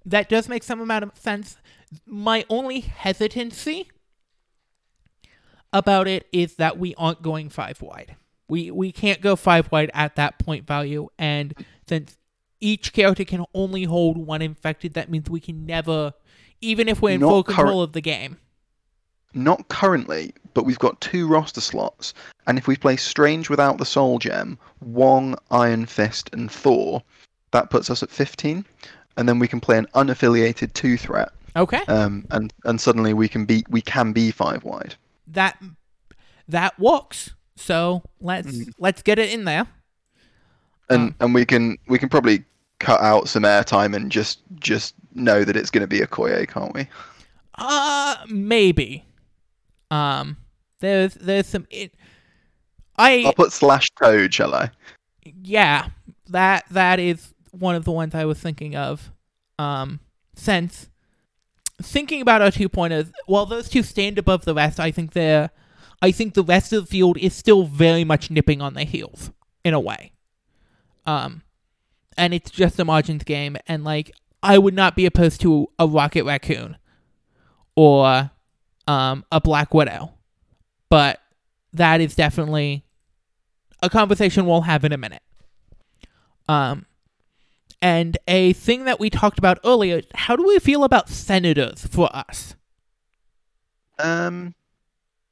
That 0.08 0.30
does 0.30 0.48
make 0.48 0.64
some 0.64 0.80
amount 0.80 1.04
of 1.04 1.18
sense. 1.18 1.58
My 2.06 2.46
only 2.50 2.80
hesitancy 2.80 3.90
about 5.74 6.08
it 6.08 6.28
is 6.32 6.56
that 6.56 6.80
we 6.80 6.96
aren't 6.96 7.22
going 7.22 7.50
five 7.50 7.82
wide. 7.82 8.16
We 8.50 8.72
we 8.72 8.92
can't 8.92 9.22
go 9.22 9.36
five 9.36 9.70
wide 9.72 9.92
at 9.94 10.16
that 10.16 10.40
point 10.40 10.66
value, 10.66 11.10
and 11.20 11.54
since 11.88 12.18
each 12.62 12.94
character 12.94 13.26
can 13.26 13.46
only 13.54 13.84
hold 13.84 14.18
one 14.18 14.42
infected, 14.42 14.94
that 14.94 15.12
means 15.12 15.30
we 15.30 15.42
can 15.42 15.66
never, 15.66 16.14
even 16.62 16.88
if 16.88 17.02
we're 17.02 17.16
in 17.16 17.22
Not 17.22 17.30
full 17.30 17.44
control 17.44 17.82
of 17.82 17.92
the 17.92 18.02
game. 18.02 18.38
Not 19.34 19.68
currently, 19.68 20.34
but 20.54 20.64
we've 20.64 20.80
got 20.80 21.00
two 21.02 21.28
roster 21.28 21.62
slots, 21.62 22.14
and 22.48 22.58
if 22.58 22.66
we 22.66 22.78
play 22.78 22.96
Strange 22.96 23.50
without 23.50 23.78
the 23.78 23.86
Soul 23.86 24.20
Gem, 24.20 24.58
Wong, 24.80 25.36
Iron 25.52 25.86
Fist, 25.86 26.30
and 26.32 26.50
Thor, 26.50 27.04
that 27.52 27.70
puts 27.70 27.90
us 27.90 28.02
at 28.02 28.10
15, 28.10 28.66
and 29.18 29.28
then 29.28 29.40
we 29.40 29.48
can 29.48 29.60
play 29.60 29.78
an 29.78 29.88
unaffiliated 29.96 30.74
two 30.74 30.98
threat, 30.98 31.30
Okay, 31.56 31.82
um, 31.88 32.26
and 32.32 32.54
and 32.66 32.80
suddenly 32.80 33.14
we 33.14 33.28
can 33.28 33.46
be 33.46 33.66
we 33.70 33.82
can 33.82 34.14
be 34.14 34.32
five 34.32 34.64
wide. 34.64 34.96
that 35.28 35.62
that 36.48 36.80
works. 36.80 37.32
So 37.56 38.04
let's 38.22 38.48
Mm. 38.48 38.72
let's 38.80 39.02
get 39.02 39.20
it 39.20 39.32
in 39.34 39.44
there. 39.46 39.68
and 40.90 41.14
and 41.20 41.34
we 41.34 41.44
can 41.46 41.78
we 41.88 41.98
can 42.00 42.08
probably 42.10 42.44
cut 42.80 43.02
out 43.02 43.28
some 43.28 43.44
airtime 43.44 43.96
and 43.96 44.12
just 44.12 44.40
just 44.60 44.94
know 45.16 45.44
that 45.44 45.58
it's 45.58 45.72
going 45.72 45.82
to 45.82 45.88
be 45.88 46.00
Okoye, 46.00 46.48
can't 46.48 46.74
we? 46.74 46.88
Uh 47.56 48.16
maybe. 48.30 49.04
Um 49.90 50.38
there's 50.80 51.16
there's 51.16 51.48
some 51.48 51.66
it 51.72 51.96
I 52.98 53.24
I'll 53.26 53.34
put 53.34 53.52
slash 53.52 53.88
code, 54.00 54.34
shall 54.34 54.54
I? 54.54 54.70
yeah, 55.44 55.90
that 56.30 56.66
that 56.72 57.00
is 57.00 57.34
one 57.60 57.76
of 57.76 57.86
the 57.86 57.92
ones 57.92 58.16
I 58.16 58.26
was 58.26 58.40
thinking 58.40 58.76
of. 58.76 59.12
Um 59.60 60.00
since 60.36 60.90
thinking 61.82 62.22
about 62.22 62.42
our 62.42 62.52
two 62.52 62.70
pointers, 62.70 63.12
while 63.26 63.46
those 63.46 63.70
two 63.70 63.84
stand 63.84 64.18
above 64.18 64.46
the 64.46 64.54
rest, 64.54 64.80
I 64.80 64.92
think 64.92 65.14
they're 65.14 65.50
I 66.02 66.12
think 66.12 66.34
the 66.34 66.44
rest 66.44 66.74
of 66.74 66.86
the 66.86 66.88
field 66.88 67.18
is 67.18 67.34
still 67.34 67.64
very 67.66 68.04
much 68.04 68.30
nipping 68.30 68.62
on 68.62 68.74
their 68.74 68.86
heels 68.86 69.32
in 69.64 69.74
a 69.74 69.80
way. 69.80 70.14
Um 71.06 71.44
and 72.18 72.34
it's 72.34 72.50
just 72.50 72.80
a 72.80 72.86
margins 72.86 73.24
game 73.24 73.58
and 73.68 73.84
like 73.84 74.12
I 74.42 74.58
would 74.58 74.74
not 74.74 74.96
be 74.96 75.06
opposed 75.06 75.42
to 75.42 75.70
a 75.80 75.88
Rocket 75.88 76.24
Raccoon 76.24 76.78
or 77.76 78.32
um, 78.88 79.24
a 79.32 79.40
Black 79.40 79.74
Widow. 79.74 80.14
But 80.90 81.20
that 81.74 82.02
is 82.02 82.16
definitely 82.16 82.84
a 83.84 83.90
conversation 83.90 84.46
we'll 84.46 84.62
have 84.62 84.84
in 84.84 84.92
a 84.92 84.98
minute. 84.98 85.22
Um, 86.50 86.87
and 87.82 88.18
a 88.28 88.54
thing 88.54 88.86
that 88.86 89.00
we 89.00 89.10
talked 89.10 89.38
about 89.38 89.60
earlier 89.64 90.02
how 90.16 90.36
do 90.36 90.46
we 90.46 90.60
feel 90.60 90.84
about 90.84 91.10
senators 91.10 91.86
for 91.88 92.14
us? 92.16 92.56
Um, 94.00 94.54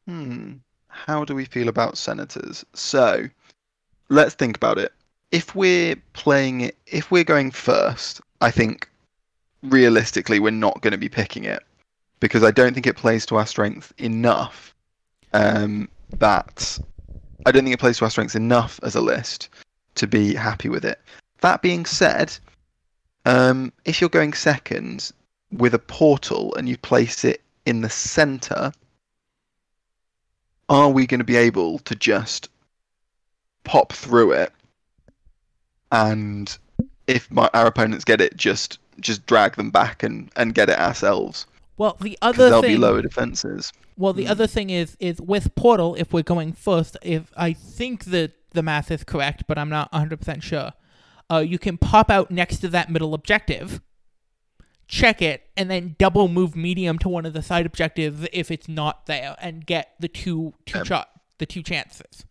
hmm. 0.07 0.53
How 0.87 1.25
do 1.25 1.35
we 1.35 1.45
feel 1.45 1.67
about 1.67 1.97
senators? 1.97 2.65
So, 2.73 3.27
let's 4.09 4.35
think 4.35 4.55
about 4.55 4.77
it. 4.77 4.93
If 5.31 5.55
we're 5.55 5.95
playing 6.13 6.61
it, 6.61 6.77
if 6.87 7.11
we're 7.11 7.23
going 7.23 7.51
first, 7.51 8.21
I 8.41 8.51
think 8.51 8.89
realistically 9.63 10.39
we're 10.39 10.51
not 10.51 10.81
going 10.81 10.91
to 10.91 10.97
be 10.97 11.09
picking 11.09 11.43
it 11.43 11.63
because 12.19 12.43
I 12.43 12.51
don't 12.51 12.73
think 12.73 12.87
it 12.87 12.95
plays 12.95 13.25
to 13.27 13.35
our 13.35 13.45
strength 13.45 13.93
enough. 13.97 14.73
Um, 15.33 15.89
that 16.19 16.79
I 17.45 17.51
don't 17.51 17.63
think 17.63 17.73
it 17.73 17.79
plays 17.79 17.97
to 17.97 18.05
our 18.05 18.11
strengths 18.11 18.35
enough 18.35 18.79
as 18.83 18.95
a 18.95 19.01
list 19.01 19.49
to 19.95 20.07
be 20.07 20.33
happy 20.33 20.69
with 20.69 20.85
it. 20.85 20.99
That 21.41 21.61
being 21.61 21.85
said, 21.85 22.35
um, 23.25 23.71
if 23.85 24.01
you're 24.01 24.09
going 24.09 24.33
second 24.33 25.11
with 25.51 25.73
a 25.73 25.79
portal 25.79 26.55
and 26.55 26.67
you 26.67 26.77
place 26.77 27.23
it 27.23 27.41
in 27.65 27.81
the 27.81 27.89
center, 27.89 28.71
are 30.69 30.89
we 30.89 31.05
going 31.05 31.19
to 31.19 31.25
be 31.25 31.35
able 31.35 31.79
to 31.79 31.95
just 31.95 32.49
pop 33.63 33.93
through 33.93 34.31
it 34.31 34.51
and 35.91 36.57
if 37.07 37.29
my, 37.31 37.49
our 37.53 37.67
opponents 37.67 38.03
get 38.05 38.21
it, 38.21 38.35
just 38.37 38.79
just 38.99 39.25
drag 39.25 39.55
them 39.55 39.69
back 39.69 40.03
and, 40.03 40.31
and 40.35 40.53
get 40.55 40.69
it 40.69 40.79
ourselves? 40.79 41.45
Well, 41.77 41.97
the 41.99 42.17
other 42.21 42.45
there'll 42.45 42.61
thing 42.61 42.71
be 42.71 42.77
lower 42.77 43.01
defenses. 43.01 43.71
Well, 43.97 44.13
the 44.13 44.25
Hmm. 44.25 44.31
other 44.31 44.47
thing 44.47 44.69
is 44.69 44.97
is 44.99 45.21
with 45.21 45.53
Portal, 45.55 45.95
if 45.95 46.13
we're 46.13 46.23
going 46.23 46.53
first, 46.53 46.97
if 47.01 47.31
I 47.37 47.53
think 47.53 48.05
that 48.05 48.31
the 48.51 48.63
math 48.63 48.89
is 48.89 49.03
correct, 49.03 49.43
but 49.47 49.57
I'm 49.57 49.69
not 49.69 49.91
100% 49.91 50.41
sure, 50.41 50.71
uh, 51.31 51.37
you 51.39 51.57
can 51.59 51.77
pop 51.77 52.09
out 52.09 52.29
next 52.31 52.57
to 52.59 52.67
that 52.69 52.89
middle 52.89 53.13
objective, 53.13 53.81
check 54.87 55.21
it, 55.21 55.49
and 55.57 55.69
then 55.69 55.95
double 55.97 56.27
move 56.27 56.55
medium 56.55 56.99
to 56.99 57.09
one 57.09 57.25
of 57.25 57.33
the 57.33 57.41
side 57.41 57.65
objectives 57.65 58.27
if 58.31 58.51
it's 58.51 58.67
not 58.67 59.05
there, 59.07 59.35
and 59.39 59.65
get 59.65 59.93
the 59.99 60.07
two 60.07 60.53
two 60.65 60.79
Um, 60.79 60.85
shot 60.85 61.09
the 61.37 61.45
two 61.45 61.63
chances. 61.63 62.25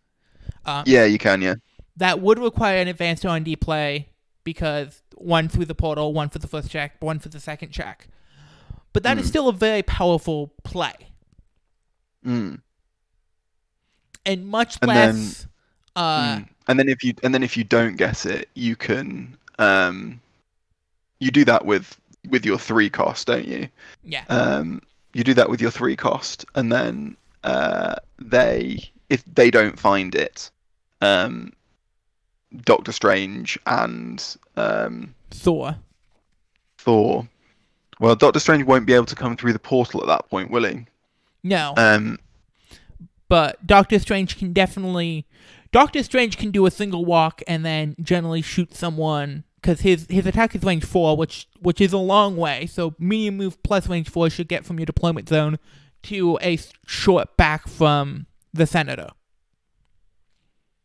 Um, 0.64 0.84
Yeah, 0.86 1.04
you 1.04 1.18
can. 1.18 1.42
Yeah. 1.42 1.56
That 1.96 2.20
would 2.20 2.38
require 2.38 2.78
an 2.78 2.88
advanced 2.88 3.24
R&D 3.26 3.56
play 3.56 4.08
because 4.44 5.02
one 5.16 5.48
through 5.48 5.66
the 5.66 5.74
portal, 5.74 6.12
one 6.12 6.28
for 6.28 6.38
the 6.38 6.46
first 6.48 6.70
check, 6.70 6.96
one 7.00 7.18
for 7.18 7.28
the 7.28 7.38
second 7.40 7.70
check. 7.70 8.08
But 8.92 9.02
that 9.02 9.18
is 9.18 9.24
Hmm. 9.24 9.28
still 9.28 9.48
a 9.48 9.52
very 9.52 9.82
powerful 9.82 10.52
play. 10.64 10.94
Mm. 12.24 12.60
and 14.26 14.46
much 14.46 14.78
And 14.80 14.88
less 14.88 15.46
uh 15.96 16.36
Mm. 16.36 16.48
And 16.66 16.78
then 16.78 16.88
if 16.88 17.04
you 17.04 17.14
and 17.22 17.34
then 17.34 17.42
if 17.42 17.56
you 17.56 17.64
don't 17.64 17.96
get 17.96 18.24
it, 18.24 18.48
you 18.54 18.74
can 18.76 19.36
um, 19.58 20.20
you 21.18 21.30
do 21.30 21.44
that 21.44 21.64
with 21.66 21.98
with 22.30 22.44
your 22.44 22.58
three 22.58 22.88
cost, 22.88 23.26
don't 23.26 23.46
you? 23.46 23.68
yeah 24.02 24.24
Um, 24.28 24.80
you 25.12 25.24
do 25.24 25.34
that 25.34 25.50
with 25.50 25.60
your 25.60 25.70
three 25.70 25.96
cost, 25.96 26.44
and 26.54 26.72
then 26.72 27.16
uh, 27.44 27.96
they 28.18 28.90
if 29.10 29.22
they 29.26 29.50
don't 29.50 29.78
find 29.78 30.14
it, 30.14 30.50
um, 31.02 31.52
Doctor 32.62 32.92
Strange 32.92 33.58
and 33.66 34.36
um, 34.56 35.14
thor 35.30 35.76
Thor. 36.78 37.28
Well, 38.00 38.16
Doctor 38.16 38.40
Strange 38.40 38.64
won't 38.64 38.86
be 38.86 38.94
able 38.94 39.06
to 39.06 39.14
come 39.14 39.36
through 39.36 39.52
the 39.52 39.58
portal 39.58 40.00
at 40.00 40.06
that 40.06 40.28
point, 40.30 40.50
will 40.50 40.64
he? 40.64 40.86
no 41.42 41.74
Um, 41.76 42.18
but 43.28 43.66
doctor 43.66 43.98
strange 43.98 44.38
can 44.38 44.52
definitely 44.52 45.26
doctor 45.74 46.02
strange 46.02 46.38
can 46.38 46.50
do 46.52 46.66
a 46.66 46.70
single 46.70 47.04
walk 47.04 47.42
and 47.48 47.64
then 47.64 47.96
generally 48.00 48.40
shoot 48.40 48.74
someone 48.74 49.42
because 49.56 49.80
his 49.80 50.06
his 50.08 50.24
attack 50.24 50.54
is 50.54 50.62
range 50.62 50.84
four 50.84 51.16
which 51.16 51.48
which 51.60 51.80
is 51.80 51.92
a 51.92 51.98
long 51.98 52.36
way 52.36 52.64
so 52.66 52.94
medium 52.98 53.36
move 53.36 53.60
plus 53.64 53.88
range 53.88 54.08
four 54.08 54.30
should 54.30 54.46
get 54.46 54.64
from 54.64 54.78
your 54.78 54.86
deployment 54.86 55.28
zone 55.28 55.58
to 56.02 56.38
a 56.42 56.56
short 56.86 57.36
back 57.36 57.66
from 57.66 58.26
the 58.52 58.66
senator 58.66 59.08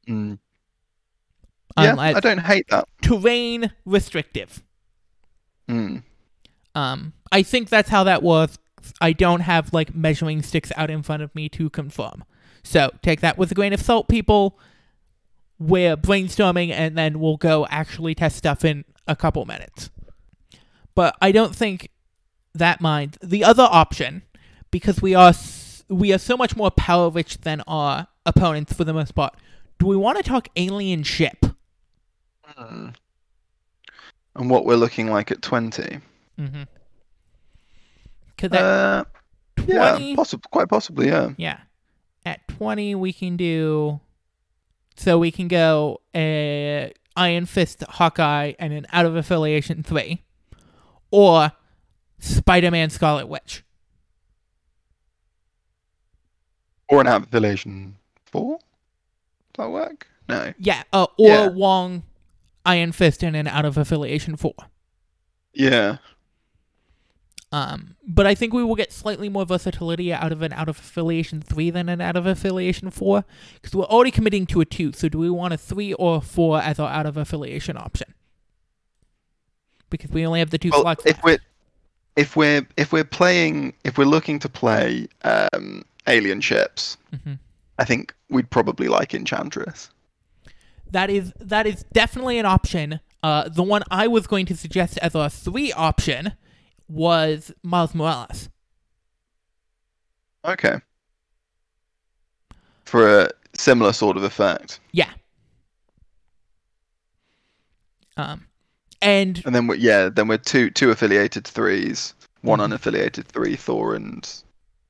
mm. 0.07 0.37
Yeah, 1.77 1.91
Unless 1.91 2.15
I 2.15 2.19
don't 2.19 2.39
hate 2.39 2.67
that. 2.69 2.89
terrain 3.01 3.71
restrictive 3.85 4.63
Mm. 5.69 6.01
Um, 6.73 7.13
I 7.31 7.43
think 7.43 7.69
that's 7.69 7.89
how 7.89 8.03
that 8.05 8.23
was. 8.23 8.57
I 9.01 9.13
don't 9.13 9.41
have 9.41 9.71
like 9.71 9.93
measuring 9.93 10.41
sticks 10.41 10.71
out 10.75 10.89
in 10.89 11.03
front 11.03 11.21
of 11.21 11.33
me 11.35 11.47
to 11.49 11.69
confirm. 11.69 12.23
So 12.63 12.91
take 13.01 13.21
that 13.21 13.37
with 13.37 13.51
a 13.51 13.55
grain 13.55 13.71
of 13.71 13.81
salt, 13.81 14.07
people. 14.07 14.59
We're 15.60 15.98
brainstorming 15.98 16.72
and 16.72 16.98
then 16.98 17.19
we'll 17.19 17.38
go 17.38 17.68
actually 17.69 18.15
test 18.15 18.38
stuff 18.38 18.64
in 18.64 18.86
a 19.07 19.15
couple 19.15 19.45
minutes. 19.45 19.90
But 20.95 21.15
I 21.22 21.31
don't 21.31 21.56
think 21.56 21.90
that 22.53 22.81
mind 22.81 23.18
the 23.22 23.44
other 23.44 23.68
option 23.69 24.23
because 24.72 25.02
we 25.02 25.14
are 25.15 25.34
we 25.90 26.14
are 26.14 26.18
so 26.18 26.38
much 26.38 26.56
more 26.56 26.72
power 26.72 27.10
rich 27.10 27.41
than 27.41 27.61
our 27.68 28.07
opponents 28.26 28.73
for 28.73 28.84
the 28.84 28.94
most 28.94 29.15
part. 29.15 29.36
Do 29.80 29.88
we 29.88 29.98
want 29.98 30.18
to 30.18 30.23
talk 30.23 30.48
alien 30.56 31.03
ship? 31.03 31.45
Mm. 32.57 32.95
And 34.36 34.49
what 34.49 34.65
we're 34.65 34.76
looking 34.76 35.10
like 35.10 35.31
at 35.31 35.41
twenty. 35.41 35.99
Mm-hmm. 36.40 36.64
Because 38.36 38.52
that 38.52 38.64
Uh, 38.64 39.03
20, 39.57 39.73
yeah, 39.73 40.15
possible, 40.15 40.44
quite 40.52 40.69
possibly. 40.69 41.07
Yeah. 41.07 41.31
Yeah. 41.38 41.60
At 42.26 42.48
20, 42.48 42.95
we 42.95 43.11
can 43.11 43.36
do. 43.38 43.99
So 44.99 45.17
we 45.17 45.31
can 45.31 45.47
go 45.47 46.01
a 46.13 46.91
Iron 47.15 47.45
Fist 47.45 47.85
Hawkeye 47.88 48.51
and 48.59 48.73
an 48.73 48.85
out 48.91 49.05
of 49.05 49.15
affiliation 49.15 49.81
3. 49.81 50.21
Or 51.09 51.53
Spider 52.19 52.69
Man 52.69 52.89
Scarlet 52.89 53.30
Witch. 53.30 53.63
Or 56.89 56.99
an 56.99 57.07
out 57.07 57.21
of 57.21 57.27
affiliation 57.30 57.95
four. 58.26 58.59
Does 59.53 59.65
that 59.65 59.71
work? 59.71 60.05
No. 60.27 60.53
Yeah. 60.59 60.84
Uh, 60.91 61.07
or 61.17 61.30
Yeah. 61.30 61.47
Wong 61.47 62.03
Iron 62.65 62.91
Fist 62.91 63.23
and 63.23 63.38
an 63.38 63.47
out 63.47 63.63
of 63.63 63.77
affiliation 63.77 64.35
4. 64.35 64.53
Yeah. 65.53 65.97
Um, 67.51 67.95
but 68.07 68.27
I 68.27 68.35
think 68.35 68.53
we 68.53 68.63
will 68.63 68.76
get 68.76 68.91
slightly 68.93 69.27
more 69.27 69.43
versatility 69.45 70.13
out 70.13 70.31
of 70.31 70.43
an 70.43 70.53
out 70.53 70.69
of 70.69 70.77
affiliation 70.77 71.41
3 71.41 71.71
than 71.71 71.89
an 71.89 71.99
out 71.99 72.15
of 72.15 72.26
affiliation 72.27 72.91
4. 72.91 73.26
Because 73.55 73.73
we're 73.76 73.85
already 73.85 74.11
committing 74.11 74.45
to 74.47 74.61
a 74.61 74.65
2. 74.65 74.91
So 74.93 75.09
do 75.09 75.17
we 75.17 75.30
want 75.31 75.53
a 75.53 75.57
3 75.57 75.93
or 75.93 76.17
a 76.17 76.21
4 76.21 76.61
as 76.61 76.80
our 76.80 76.89
out 76.89 77.05
of 77.07 77.17
affiliation 77.17 77.76
option? 77.76 78.13
Because 79.89 80.11
we 80.11 80.26
only 80.26 80.39
have 80.39 80.51
the 80.51 80.59
two 80.59 80.69
Well, 80.69 80.81
slots 80.81 81.03
if 81.05 81.15
left. 81.15 81.23
we're 81.23 81.38
if 82.15 82.35
we're 82.35 82.67
if 82.77 82.91
we're 82.91 83.03
playing 83.03 83.73
if 83.84 83.97
we're 83.97 84.05
looking 84.05 84.38
to 84.39 84.49
play 84.49 85.07
um, 85.23 85.84
alien 86.07 86.41
ships, 86.41 86.97
hmm 87.23 87.34
I 87.80 87.85
think 87.85 88.13
we'd 88.30 88.49
probably 88.49 88.89
like 88.89 89.13
Enchantress. 89.13 89.89
That 90.91 91.09
is 91.09 91.34
that 91.39 91.65
is 91.65 91.85
definitely 91.93 92.38
an 92.38 92.45
option. 92.45 92.99
Uh, 93.23 93.47
the 93.49 93.63
one 93.63 93.84
I 93.89 94.07
was 94.07 94.27
going 94.27 94.45
to 94.47 94.55
suggest 94.55 94.97
as 94.99 95.15
a 95.15 95.30
three 95.30 95.71
option 95.71 96.34
was 96.89 97.51
Miles 97.63 97.93
Morales. 97.95 98.49
Okay. 100.45 100.79
For 102.85 103.21
a 103.21 103.29
similar 103.53 103.93
sort 103.93 104.17
of 104.17 104.23
effect, 104.23 104.79
Yeah. 104.91 105.11
Um, 108.17 108.47
and 109.01 109.41
and 109.45 109.55
then 109.55 109.67
we're 109.67 109.75
yeah, 109.75 110.09
then 110.09 110.27
we're 110.27 110.37
two 110.37 110.69
two 110.71 110.89
affiliated 110.91 111.45
threes, 111.47 112.13
one 112.41 112.59
Mhm. 112.59 112.73
unaffiliated 112.73 113.25
three, 113.25 113.55
Thor 113.55 113.95
and 113.95 114.27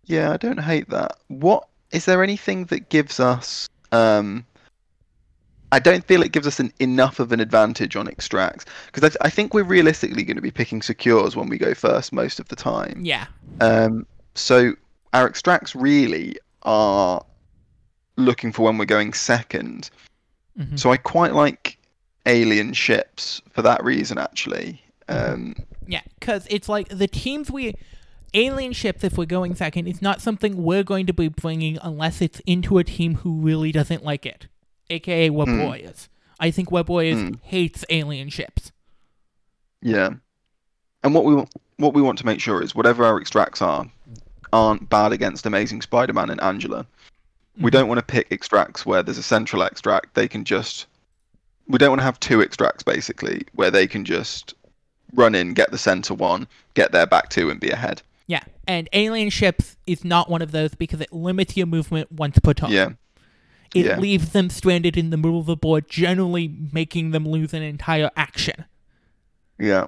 yeah, 0.05 0.31
I 0.31 0.37
don't 0.37 0.61
hate 0.61 0.89
that. 0.89 1.17
What 1.27 1.67
is 1.91 2.05
there 2.05 2.23
anything 2.23 2.65
that 2.65 2.89
gives 2.89 3.19
us? 3.19 3.69
Um, 3.91 4.45
I 5.71 5.79
don't 5.79 6.03
feel 6.05 6.23
it 6.23 6.31
gives 6.31 6.47
us 6.47 6.59
an, 6.59 6.73
enough 6.79 7.19
of 7.19 7.31
an 7.31 7.39
advantage 7.39 7.95
on 7.95 8.07
extracts 8.07 8.65
because 8.87 9.03
I, 9.03 9.09
th- 9.09 9.17
I 9.21 9.29
think 9.29 9.53
we're 9.53 9.63
realistically 9.63 10.23
going 10.23 10.35
to 10.35 10.41
be 10.41 10.51
picking 10.51 10.81
secures 10.81 11.35
when 11.35 11.47
we 11.47 11.57
go 11.57 11.73
first 11.73 12.11
most 12.11 12.39
of 12.39 12.47
the 12.47 12.55
time. 12.55 13.01
yeah, 13.03 13.27
Um, 13.61 14.05
so 14.35 14.73
our 15.13 15.27
extracts 15.27 15.75
really 15.75 16.37
are 16.63 17.23
looking 18.15 18.51
for 18.51 18.63
when 18.63 18.77
we're 18.77 18.85
going 18.85 19.13
second. 19.13 19.89
mhm. 20.59 20.77
So 20.77 20.91
I 20.91 20.97
quite 20.97 21.33
like 21.33 21.77
alien 22.25 22.73
ships 22.73 23.41
for 23.51 23.61
that 23.61 23.83
reason, 23.83 24.17
actually. 24.17 24.81
Um, 25.07 25.55
yeah, 25.87 26.01
because 26.19 26.45
it's 26.49 26.69
like 26.69 26.89
the 26.89 27.07
teams 27.07 27.49
we 27.49 27.75
alien 28.33 28.73
ships. 28.73 29.03
If 29.03 29.17
we're 29.17 29.25
going 29.25 29.55
second, 29.55 29.87
it's 29.87 30.01
not 30.01 30.21
something 30.21 30.61
we're 30.63 30.83
going 30.83 31.05
to 31.07 31.13
be 31.13 31.27
bringing 31.29 31.77
unless 31.81 32.21
it's 32.21 32.39
into 32.45 32.77
a 32.77 32.83
team 32.83 33.15
who 33.15 33.39
really 33.39 33.71
doesn't 33.71 34.03
like 34.03 34.25
it, 34.25 34.47
aka 34.89 35.29
what 35.29 35.47
Hmm. 35.47 35.59
boys. 35.59 36.09
I 36.39 36.51
think 36.51 36.71
what 36.71 36.85
boys 36.85 37.17
Hmm. 37.19 37.33
hates 37.43 37.83
alien 37.89 38.29
ships. 38.29 38.71
yeah, 39.81 40.09
and 41.03 41.13
what 41.13 41.23
we 41.25 41.35
want, 41.35 41.49
what 41.77 41.93
we 41.93 42.01
want 42.01 42.17
to 42.19 42.25
make 42.25 42.39
sure 42.41 42.61
is 42.61 42.75
whatever 42.75 43.05
our 43.05 43.17
extracts 43.19 43.61
are, 43.61 43.89
aren't 44.51 44.89
bad 44.89 45.11
against 45.13 45.45
Amazing 45.45 45.81
Spider-Man 45.81 46.29
and 46.29 46.41
Angela. 46.41 46.85
We 47.57 47.69
Mhm. 47.69 47.73
don't 47.73 47.87
want 47.87 47.99
to 47.99 48.05
pick 48.05 48.27
extracts 48.31 48.85
where 48.85 49.03
there's 49.03 49.17
a 49.17 49.23
central 49.23 49.63
extract. 49.63 50.15
They 50.15 50.27
can 50.27 50.43
just. 50.43 50.85
We 51.67 51.77
don't 51.77 51.89
want 51.89 51.99
to 51.99 52.05
have 52.05 52.19
two 52.19 52.41
extracts 52.41 52.83
basically 52.83 53.43
where 53.53 53.69
they 53.69 53.85
can 53.85 54.03
just 54.03 54.53
run 55.13 55.35
in, 55.35 55.53
get 55.53 55.71
the 55.71 55.77
center 55.77 56.13
one, 56.13 56.47
get 56.73 56.91
their 56.91 57.05
back 57.05 57.29
two, 57.29 57.49
and 57.49 57.59
be 57.59 57.69
ahead. 57.69 58.01
Yeah, 58.27 58.43
and 58.67 58.89
alien 58.93 59.29
ships 59.29 59.75
is 59.87 60.03
not 60.03 60.29
one 60.29 60.41
of 60.41 60.51
those 60.51 60.73
because 60.75 60.99
it 61.01 61.13
limits 61.13 61.55
your 61.57 61.67
movement 61.67 62.11
once 62.11 62.37
per 62.39 62.53
turn. 62.53 62.71
Yeah, 62.71 62.89
It 63.75 63.85
yeah. 63.85 63.99
leaves 63.99 64.31
them 64.31 64.49
stranded 64.49 64.97
in 64.97 65.09
the 65.11 65.17
middle 65.17 65.39
of 65.39 65.45
the 65.45 65.55
board, 65.55 65.87
generally 65.89 66.53
making 66.73 67.11
them 67.11 67.27
lose 67.27 67.53
an 67.53 67.61
entire 67.63 68.09
action. 68.17 68.65
yeah. 69.57 69.87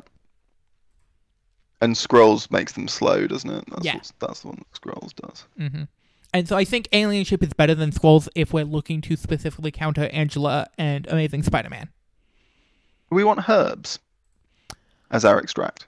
And 1.84 1.98
scrolls 1.98 2.52
makes 2.52 2.74
them 2.74 2.88
slow, 2.88 3.26
doesn't 3.26 3.50
it? 3.50 3.64
That's 3.72 3.84
Yeah. 3.86 4.00
that's 4.20 4.42
the 4.42 4.50
one 4.50 4.58
that 4.58 4.76
scrolls 4.76 5.14
does. 5.14 5.46
hmm 5.58 5.84
And 6.32 6.48
so 6.48 6.56
I 6.56 6.64
think 6.64 6.88
alien 6.92 7.26
ship 7.26 7.42
is 7.42 7.54
better 7.54 7.74
than 7.74 7.92
Scrolls 7.92 8.30
if 8.36 8.54
we're 8.54 8.66
looking 8.66 9.02
to 9.02 9.16
specifically 9.18 9.72
counter 9.72 10.08
Angela 10.14 10.68
and 10.78 11.08
Amazing 11.08 11.42
Spider-Man. 11.44 11.90
We 13.10 13.24
want 13.24 13.50
herbs 13.50 13.98
as 15.10 15.26
our 15.26 15.40
extract. 15.40 15.88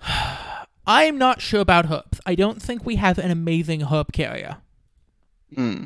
I'm 0.86 1.16
not 1.18 1.40
sure 1.40 1.60
about 1.60 1.90
herbs. 1.90 2.20
I 2.26 2.34
don't 2.34 2.60
think 2.60 2.84
we 2.84 2.96
have 2.96 3.18
an 3.18 3.30
amazing 3.30 3.80
herb 3.84 4.12
carrier. 4.12 4.58
Hmm. 5.54 5.84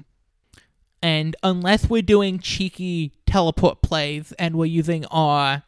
And 1.04 1.36
unless 1.42 1.90
we're 1.90 2.00
doing 2.00 2.38
cheeky 2.38 3.12
teleport 3.26 3.82
plays 3.82 4.32
and 4.38 4.56
we're 4.56 4.64
using 4.64 5.04
our 5.10 5.62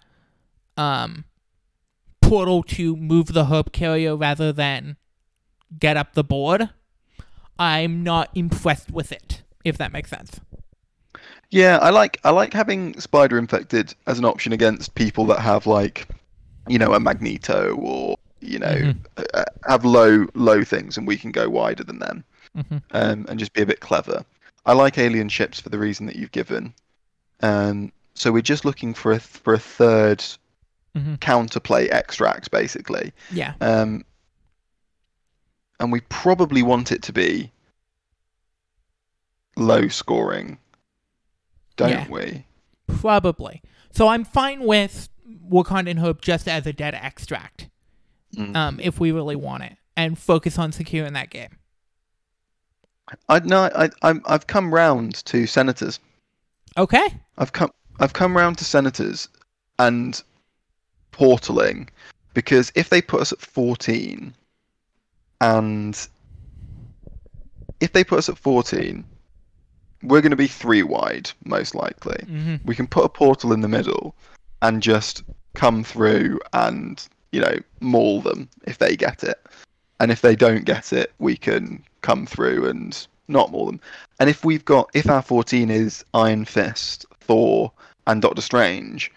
um, 0.79 1.25
portal 2.23 2.63
to 2.63 2.97
move 2.97 3.35
the 3.35 3.45
herb 3.45 3.71
carrier 3.71 4.17
rather 4.17 4.51
than 4.51 4.97
get 5.79 5.99
up 5.99 6.15
the 6.15 6.25
board, 6.25 6.71
I'm 7.59 8.03
not 8.03 8.31
impressed 8.35 8.91
with 8.91 9.13
it, 9.13 9.43
if 9.63 9.77
that 9.77 9.93
makes 9.93 10.09
sense. 10.09 10.41
Yeah, 11.51 11.79
I 11.83 11.91
like 11.91 12.19
I 12.25 12.31
like 12.31 12.55
having 12.55 12.99
spider 12.99 13.37
infected 13.37 13.95
as 14.07 14.19
an 14.19 14.25
option 14.25 14.55
against 14.55 14.95
people 14.95 15.27
that 15.27 15.41
have 15.41 15.67
like, 15.67 16.09
you 16.67 16.79
know, 16.79 16.95
a 16.95 17.01
magneto 17.01 17.75
or 17.77 18.17
you 18.41 18.59
know 18.59 18.67
Mhm. 18.75 18.97
uh, 19.35 19.45
have 19.69 19.85
low 19.85 20.27
low 20.35 20.65
things, 20.65 20.97
and 20.97 21.07
we 21.07 21.19
can 21.19 21.31
go 21.31 21.49
wider 21.51 21.85
than 21.85 21.99
them 21.99 22.25
hmm 22.55 22.79
um, 22.93 23.27
and 23.29 23.39
just 23.39 23.53
be 23.53 23.61
a 23.61 23.67
bit 23.67 23.81
clever. 23.81 24.25
I 24.66 24.72
like 24.72 24.98
alien 24.98 25.28
ships 25.28 25.60
for 25.60 25.68
the 25.70 25.78
reason 25.78 26.05
that 26.06 26.16
you've 26.16 26.32
given. 26.32 26.74
Um, 27.40 27.93
so 28.14 28.32
we're 28.32 28.43
just 28.43 28.64
looking 28.64 28.93
for 28.94 29.12
a 29.12 29.20
for 29.20 29.55
a 29.55 29.59
third 29.59 30.22
hmm 30.94 31.14
counterplay 31.16 31.88
extract, 31.90 32.51
basically. 32.51 33.12
Yeah. 33.30 33.55
Um, 33.60 34.05
and 35.78 35.93
we 35.93 36.01
probably 36.01 36.62
want 36.62 36.90
it 36.90 37.02
to 37.02 37.12
be 37.12 37.52
low 39.56 39.88
scoring, 39.88 40.59
don't 41.76 41.90
Yeah. 41.90 42.09
we? 42.09 42.47
Probably. 42.86 43.62
So 43.93 44.09
I'm 44.09 44.24
fine 44.24 44.64
with 44.64 45.09
Wakandan 45.51 45.98
Hope 45.98 46.20
just 46.20 46.48
as 46.48 46.66
a 46.66 46.72
dead 46.72 46.94
extract, 46.94 47.68
Mm. 48.34 48.56
um, 48.56 48.80
if 48.80 48.98
we 49.01 49.12
really 49.12 49.36
want 49.36 49.62
it, 49.64 49.76
and 49.97 50.18
focus 50.18 50.59
on 50.59 50.72
securing 50.72 51.12
that 51.14 51.30
game. 51.30 51.59
I 53.28 53.39
no, 53.41 53.70
I 53.74 53.91
I'm, 54.03 54.23
I've 54.27 54.47
come 54.47 54.73
round 54.73 55.16
to 55.27 55.47
senators. 55.47 56.01
Okay. 56.77 57.07
I've 57.39 57.53
come 57.53 57.70
I've 58.01 58.12
come 58.12 58.37
round 58.37 58.59
to 58.59 58.65
senators 58.65 59.28
and 59.78 60.23
portaling 61.12 61.89
because 62.35 62.70
if 62.74 62.91
they 62.91 63.01
put 63.01 63.20
us 63.20 63.33
at 63.33 63.41
14 63.41 64.35
and 65.41 66.09
if 67.81 67.93
they 67.93 68.05
put 68.05 68.19
us 68.19 68.28
at 68.28 68.37
14 68.37 69.05
we're 70.03 70.20
going 70.20 70.31
to 70.31 70.37
be 70.37 70.47
three 70.47 70.83
wide 70.83 71.31
most 71.45 71.74
likely 71.74 72.23
hmm 72.27 72.57
we 72.65 72.74
can 72.74 72.87
put 72.87 73.05
a 73.05 73.09
portal 73.09 73.53
in 73.53 73.62
the 73.62 73.69
middle 73.69 74.15
and 74.61 74.83
just 74.83 75.23
come 75.55 75.83
through 75.83 76.39
and 76.53 77.09
you 77.33 77.41
know 77.41 77.57
maul 77.81 78.20
them 78.20 78.49
if 78.66 78.77
they 78.77 78.95
get 78.95 79.24
it 79.24 79.41
and 80.01 80.11
if 80.11 80.20
they 80.20 80.37
don't 80.37 80.66
get 80.66 80.93
it 80.93 81.12
we 81.19 81.35
can 81.37 81.83
come 82.07 82.24
through 82.27 82.69
and 82.69 83.07
not 83.28 83.51
maul 83.51 83.66
them 83.66 83.81
and 84.20 84.31
if 84.31 84.45
we've 84.45 84.65
got 84.65 84.89
if 84.95 85.09
our 85.11 85.23
14 85.23 85.70
is 85.70 86.05
iron 86.15 86.45
fist 86.45 87.05
thor 87.20 87.73
and 88.07 88.23
doctor 88.23 88.41
strange 88.41 89.11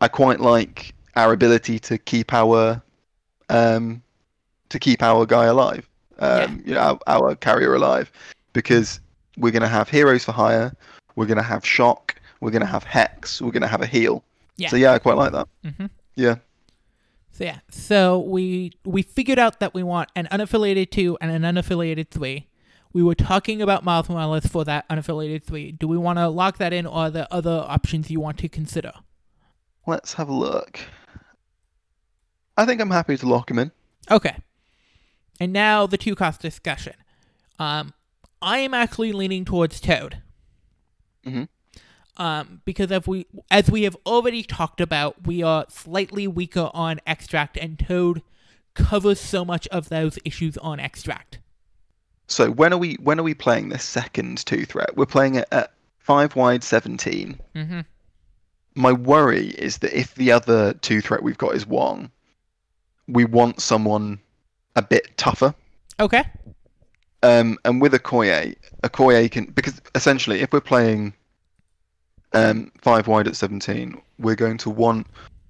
i 0.00 0.08
quite 0.08 0.40
like 0.40 0.92
our 1.14 1.32
ability 1.32 1.78
to 1.78 1.96
keep 1.98 2.32
our 2.32 2.82
um 3.48 4.02
to 4.68 4.78
keep 4.78 5.02
our 5.02 5.24
guy 5.26 5.44
alive 5.46 5.88
um 6.18 6.60
you 6.66 6.74
know 6.74 6.80
our, 6.80 6.98
our 7.06 7.34
carrier 7.36 7.74
alive 7.74 8.10
because 8.52 9.00
we're 9.36 9.52
going 9.52 9.62
to 9.62 9.68
have 9.78 9.88
heroes 9.88 10.24
for 10.24 10.32
hire 10.32 10.72
we're 11.14 11.26
going 11.26 11.38
to 11.44 11.50
have 11.54 11.64
shock 11.64 12.16
we're 12.40 12.50
going 12.50 12.66
to 12.68 12.72
have 12.76 12.82
hex 12.82 13.40
we're 13.40 13.52
going 13.52 13.62
to 13.62 13.68
have 13.76 13.82
a 13.82 13.86
heal 13.86 14.24
Yeah. 14.56 14.68
so 14.70 14.76
yeah 14.76 14.92
i 14.92 14.98
quite 14.98 15.16
like 15.16 15.32
that 15.32 15.46
Mm-hmm. 15.64 15.86
yeah 16.16 16.36
So 17.38 17.44
yeah. 17.44 17.60
So 17.70 18.18
we 18.18 18.72
we 18.84 19.02
figured 19.02 19.38
out 19.38 19.60
that 19.60 19.72
we 19.72 19.84
want 19.84 20.10
an 20.16 20.26
unaffiliated 20.32 20.90
two 20.90 21.16
and 21.20 21.30
an 21.30 21.42
unaffiliated 21.42 22.08
three. 22.10 22.48
We 22.92 23.02
were 23.04 23.14
talking 23.14 23.62
about 23.62 23.84
Miles 23.84 24.08
Morales 24.08 24.46
for 24.46 24.64
that 24.64 24.88
unaffiliated 24.88 25.44
three. 25.44 25.70
Do 25.70 25.86
we 25.86 25.96
want 25.96 26.18
to 26.18 26.26
lock 26.28 26.58
that 26.58 26.72
in, 26.72 26.84
or 26.84 26.94
are 26.94 27.10
there 27.10 27.28
other 27.30 27.64
options 27.68 28.10
you 28.10 28.20
want 28.20 28.38
to 28.38 28.48
consider? 28.48 28.92
let's 29.86 30.12
have 30.12 30.28
a 30.28 30.34
look 30.34 30.80
i 32.58 32.66
think 32.66 32.78
i'm 32.78 32.90
happy 32.90 33.16
to 33.16 33.26
lock 33.26 33.50
him 33.50 33.58
in 33.58 33.72
Okay. 34.10 34.36
And 35.40 35.52
now 35.52 35.86
the 35.86 35.96
two 35.96 36.14
cost 36.14 36.40
discussion. 36.40 36.94
Um, 37.58 37.92
I 38.42 38.58
am 38.58 38.74
actually 38.74 39.12
leaning 39.12 39.44
towards 39.44 39.80
Toad. 39.80 40.22
Mhm. 41.26 41.48
Um, 42.18 42.62
because 42.64 42.90
if 42.90 43.06
we, 43.06 43.26
as 43.50 43.70
we 43.70 43.84
have 43.84 43.96
already 44.04 44.42
talked 44.42 44.80
about, 44.80 45.26
we 45.26 45.42
are 45.42 45.66
slightly 45.68 46.26
weaker 46.26 46.70
on 46.74 47.00
Extract, 47.06 47.56
and 47.56 47.78
Toad 47.78 48.22
covers 48.74 49.20
so 49.20 49.44
much 49.44 49.66
of 49.68 49.88
those 49.88 50.18
issues 50.24 50.56
on 50.58 50.78
Extract. 50.80 51.38
so 52.26 52.50
when 52.50 52.72
are 52.72 52.78
we 52.78 52.94
when 53.02 53.18
are 53.18 53.22
we 53.24 53.34
playing 53.34 53.68
this 53.70 53.82
second 53.84 54.44
two 54.46 54.64
threat 54.64 54.96
we're 54.96 55.06
playing 55.06 55.34
it 55.36 55.48
at 55.50 55.72
five 55.98 56.36
wide 56.36 56.62
17 56.62 57.38
Mm-hmm. 57.56 57.80
my 58.74 58.92
worry 58.92 59.48
is 59.48 59.78
that 59.78 59.98
if 59.98 60.14
the 60.14 60.30
other 60.30 60.74
two 60.74 61.00
threat 61.00 61.22
we've 61.22 61.38
got 61.38 61.54
is 61.54 61.66
Wong, 61.66 62.10
we 63.08 63.24
want 63.24 63.60
someone 63.60 64.20
a 64.76 64.82
bit 64.82 65.16
tougher. 65.16 65.54
Okay. 65.98 66.22
Um, 67.22 67.58
and 67.64 67.80
with 67.82 67.92
Okoye, 67.94 68.54
Okoye 68.84 69.28
can 69.30 69.46
because 69.46 69.80
essentially 69.96 70.40
if 70.40 70.52
we're 70.52 70.60
playing 70.60 71.14
um, 72.32 72.70
five 72.80 73.06
wide 73.06 73.28
at 73.28 73.36
17, 73.36 74.00
we're 74.18 74.34
going 74.34 74.58
to 74.58 74.70
want 74.70 75.06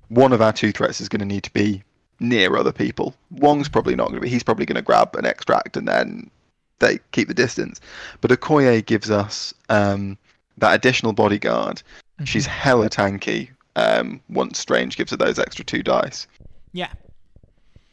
one 0.08 0.32
of 0.32 0.40
our 0.40 0.52
two 0.52 0.72
threats 0.72 1.00
is 1.00 1.08
going 1.08 1.20
to 1.20 1.26
need 1.26 1.42
to 1.44 1.52
be 1.52 1.82
near 2.20 2.56
other 2.56 2.72
people. 2.72 3.14
Wong's 3.30 3.68
probably 3.68 3.94
not 3.94 4.08
going 4.08 4.16
to 4.16 4.22
be. 4.22 4.28
He's 4.28 4.42
probably 4.42 4.66
going 4.66 4.76
to 4.76 4.82
grab 4.82 5.14
an 5.16 5.26
extract 5.26 5.76
and 5.76 5.86
then 5.86 6.30
they 6.78 6.98
keep 7.12 7.28
the 7.28 7.34
distance. 7.34 7.80
But 8.20 8.30
Okoye 8.30 8.84
gives 8.84 9.10
us 9.10 9.52
um, 9.68 10.16
that 10.58 10.74
additional 10.74 11.12
bodyguard. 11.12 11.82
She's 12.24 12.46
hella 12.46 12.90
tanky. 12.90 13.50
Um, 13.76 14.20
once 14.28 14.58
Strange 14.58 14.96
gives 14.96 15.12
her 15.12 15.16
those 15.16 15.38
extra 15.38 15.64
two 15.64 15.84
dice. 15.84 16.26
Yeah. 16.72 16.90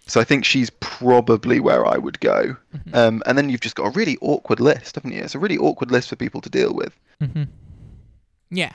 So 0.07 0.19
I 0.19 0.23
think 0.23 0.43
she's 0.43 0.71
probably 0.79 1.59
where 1.59 1.85
I 1.85 1.97
would 1.97 2.19
go. 2.19 2.55
Mhm. 2.75 2.95
Um, 2.95 3.23
and 3.27 3.37
then 3.37 3.49
you've 3.49 3.61
just 3.61 3.75
got 3.75 3.85
a 3.85 3.91
really 3.91 4.17
awkward 4.21 4.59
list, 4.59 4.95
haven't 4.95 5.11
you? 5.11 5.21
It's 5.21 5.35
a 5.35 5.39
really 5.39 5.59
awkward 5.59 5.91
list 5.91 6.09
for 6.09 6.15
people 6.15 6.41
to 6.41 6.49
deal 6.49 6.73
with. 6.73 6.95
Mm 7.21 7.31
hmm 7.33 7.43
Yeah. 8.49 8.73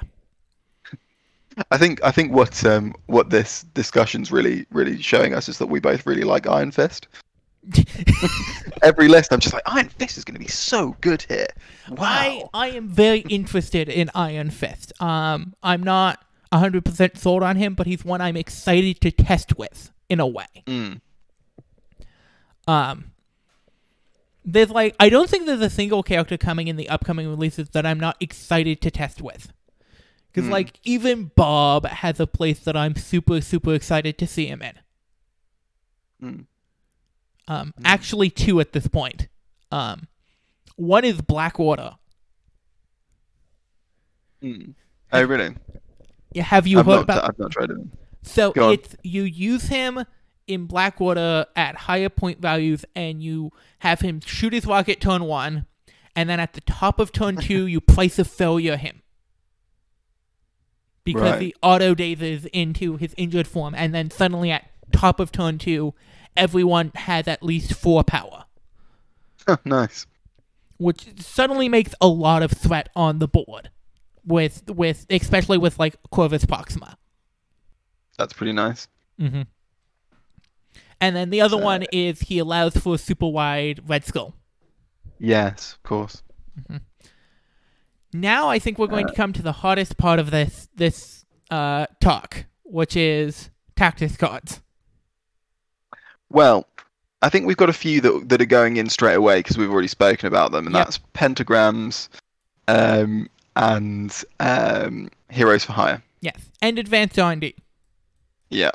I 1.70 1.78
think 1.78 2.02
I 2.02 2.10
think 2.10 2.32
what 2.32 2.64
um, 2.64 2.94
what 3.06 3.30
this 3.30 3.64
discussion's 3.74 4.32
really 4.32 4.66
really 4.70 5.00
showing 5.02 5.34
us 5.34 5.48
is 5.48 5.58
that 5.58 5.66
we 5.66 5.80
both 5.80 6.06
really 6.06 6.22
like 6.22 6.46
Iron 6.46 6.70
Fist. 6.70 7.08
Every 8.82 9.08
list, 9.08 9.32
I'm 9.32 9.40
just 9.40 9.52
like 9.52 9.64
Iron 9.66 9.88
Fist 9.88 10.16
is 10.16 10.24
going 10.24 10.34
to 10.34 10.40
be 10.40 10.48
so 10.48 10.96
good 11.00 11.22
here. 11.28 11.48
I 11.98 12.44
I 12.54 12.68
am 12.68 12.88
very 12.88 13.20
interested 13.20 13.88
in 13.88 14.10
Iron 14.14 14.50
Fist. 14.50 14.92
Um, 15.02 15.54
I'm 15.62 15.82
not 15.82 16.24
hundred 16.52 16.84
percent 16.84 17.18
sold 17.18 17.42
on 17.42 17.56
him, 17.56 17.74
but 17.74 17.86
he's 17.86 18.04
one 18.04 18.20
I'm 18.20 18.36
excited 18.36 19.00
to 19.02 19.10
test 19.10 19.58
with 19.58 19.90
in 20.08 20.20
a 20.20 20.26
way. 20.26 20.46
Mm. 20.66 21.00
Um, 22.66 23.10
there's 24.44 24.70
like 24.70 24.96
I 24.98 25.08
don't 25.08 25.28
think 25.28 25.46
there's 25.46 25.60
a 25.60 25.70
single 25.70 26.02
character 26.02 26.36
coming 26.36 26.68
in 26.68 26.76
the 26.76 26.88
upcoming 26.88 27.28
releases 27.28 27.70
that 27.70 27.84
I'm 27.84 28.00
not 28.00 28.16
excited 28.20 28.80
to 28.82 28.90
test 28.90 29.20
with. 29.20 29.52
Because 30.32 30.46
Hmm. 30.46 30.52
like 30.52 30.78
even 30.84 31.30
Bob 31.34 31.86
has 31.86 32.20
a 32.20 32.26
place 32.26 32.60
that 32.60 32.76
I'm 32.76 32.94
super 32.96 33.40
super 33.40 33.74
excited 33.74 34.16
to 34.18 34.26
see 34.26 34.46
him 34.46 34.62
in. 34.62 34.74
Mm. 36.22 36.46
Um, 37.48 37.74
actually 37.84 38.30
two 38.30 38.60
at 38.60 38.72
this 38.72 38.86
point. 38.86 39.26
Um, 39.72 40.06
one 40.76 41.04
is 41.04 41.20
Blackwater. 41.20 41.96
Mm. 44.42 44.74
Oh 45.12 45.22
really? 45.24 45.56
Yeah, 46.32 46.44
Have 46.44 46.66
you 46.66 46.78
I've 46.78 46.86
heard 46.86 46.92
not, 46.94 47.02
about? 47.02 47.24
I've 47.28 47.38
not 47.38 47.50
tried 47.50 47.70
it. 47.70 47.78
So 48.22 48.52
Go 48.52 48.68
on. 48.68 48.74
it's 48.74 48.96
you 49.02 49.22
use 49.24 49.64
him 49.64 50.04
in 50.46 50.66
Blackwater 50.66 51.46
at 51.56 51.74
higher 51.76 52.08
point 52.08 52.40
values, 52.40 52.84
and 52.94 53.22
you 53.22 53.50
have 53.80 54.00
him 54.00 54.20
shoot 54.20 54.52
his 54.52 54.66
rocket 54.66 55.00
turn 55.00 55.24
one, 55.24 55.66
and 56.14 56.28
then 56.30 56.38
at 56.40 56.52
the 56.52 56.60
top 56.62 57.00
of 57.00 57.12
turn 57.12 57.36
two, 57.36 57.66
you 57.66 57.80
place 57.80 58.18
a 58.18 58.24
failure 58.24 58.76
him 58.76 59.02
because 61.12 61.32
Right. 61.32 61.42
he 61.42 61.54
auto 61.62 61.94
dazes 61.94 62.46
into 62.46 62.96
his 62.96 63.14
injured 63.16 63.46
form, 63.46 63.74
and 63.74 63.94
then 63.94 64.10
suddenly 64.10 64.50
at 64.50 64.68
top 64.92 65.20
of 65.20 65.30
turn 65.32 65.58
two, 65.58 65.94
everyone 66.36 66.92
has 66.94 67.26
at 67.28 67.42
least 67.42 67.74
four 67.74 68.02
power, 68.04 68.44
nice. 69.64 70.06
which 70.78 71.06
suddenly 71.20 71.68
makes 71.68 71.94
a 72.00 72.06
lot 72.08 72.42
of 72.42 72.50
threat 72.52 72.88
on 72.96 73.18
the 73.18 73.28
board. 73.28 73.70
With 74.24 74.62
with 74.70 75.06
especially 75.10 75.56
with 75.58 75.78
like 75.78 75.96
Corvus 76.10 76.44
Proxima. 76.44 76.96
That's 78.18 78.32
pretty 78.34 78.52
nice. 78.52 78.86
Mm-hmm. 79.18 79.42
And 81.00 81.16
then 81.16 81.30
the 81.30 81.40
other 81.40 81.56
So- 81.56 81.64
one 81.64 81.84
is 81.92 82.20
he 82.20 82.38
allows 82.38 82.76
for 82.76 82.94
a 82.96 82.98
super 82.98 83.26
wide 83.28 83.80
Red 83.88 84.04
Skull. 84.04 84.34
Yes, 85.18 85.72
of 85.72 85.82
course. 85.82 86.22
Now 88.12 88.48
I 88.48 88.58
think 88.58 88.78
we're 88.78 88.86
going 88.88 89.06
to 89.06 89.14
come 89.14 89.32
to 89.34 89.42
the 89.42 89.52
hardest 89.52 89.96
part 89.96 90.18
of 90.18 90.30
this 90.30 90.68
this 90.74 91.24
uh, 91.50 91.86
talk, 92.00 92.44
which 92.64 92.96
is 92.96 93.50
tactics 93.76 94.16
cards. 94.16 94.60
Well, 96.28 96.66
I 97.22 97.28
think 97.28 97.46
we've 97.46 97.56
got 97.56 97.68
a 97.68 97.74
few 97.74 98.00
that 98.00 98.28
that 98.28 98.40
are 98.40 98.46
going 98.46 98.76
in 98.76 98.88
straight 98.88 99.14
away 99.14 99.40
because 99.40 99.58
we've 99.58 99.70
already 99.70 99.88
spoken 99.88 100.26
about 100.26 100.52
them, 100.52 100.66
and 100.66 100.74
Yep. 100.74 100.86
that's 100.86 100.98
pentagrams, 101.14 102.08
um, 102.68 103.28
and 103.56 104.24
um, 104.40 105.08
heroes 105.28 105.64
for 105.64 105.72
hire. 105.72 106.02
Yes, 106.20 106.38
and 106.60 106.78
advanced 106.78 107.18
R 107.18 107.32
and 107.32 107.40
D. 107.40 107.54
Yeah. 108.48 108.70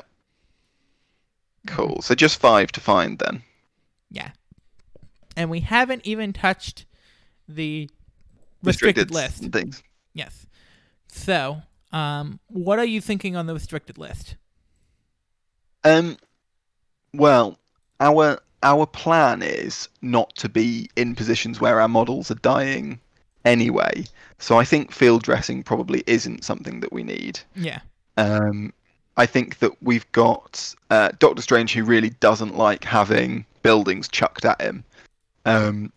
Cool. 1.66 2.00
So 2.02 2.14
just 2.14 2.38
five 2.38 2.70
to 2.72 2.80
find 2.80 3.18
then. 3.18 3.42
Yeah, 4.10 4.30
and 5.36 5.50
we 5.50 5.60
haven't 5.60 6.06
even 6.06 6.32
touched 6.32 6.86
the 7.48 7.90
restricted, 8.62 9.10
list. 9.10 9.44
things. 9.52 9.82
Yes. 10.14 10.46
So, 11.08 11.62
um, 11.92 12.40
what 12.48 12.78
are 12.78 12.84
you 12.84 13.00
thinking 13.00 13.36
on 13.36 13.46
the 13.46 13.54
restricted 13.54 13.98
list? 13.98 14.36
Um, 15.84 16.16
well, 17.14 17.58
our 18.00 18.40
our 18.62 18.86
plan 18.86 19.42
is 19.42 19.88
not 20.02 20.34
to 20.36 20.48
be 20.48 20.88
in 20.96 21.14
positions 21.14 21.60
where 21.60 21.80
our 21.80 21.88
models 21.88 22.30
are 22.30 22.36
dying 22.36 22.98
anyway. 23.44 24.04
So 24.38 24.58
I 24.58 24.64
think 24.64 24.92
field 24.92 25.22
dressing 25.22 25.62
probably 25.62 26.02
isn't 26.06 26.44
something 26.44 26.80
that 26.80 26.92
we 26.92 27.02
need. 27.02 27.38
Yeah. 27.54 27.80
Um, 28.16 28.72
I 29.16 29.24
think 29.26 29.60
that 29.60 29.72
we've 29.80 30.10
got 30.12 30.74
uh, 30.90 31.10
Doctor 31.18 31.42
Strange 31.42 31.72
who 31.72 31.84
really 31.84 32.10
doesn't 32.10 32.56
like 32.56 32.84
having 32.84 33.46
buildings 33.62 34.08
chucked 34.08 34.44
at 34.44 34.60
him. 34.60 34.84
Um, 35.44 35.92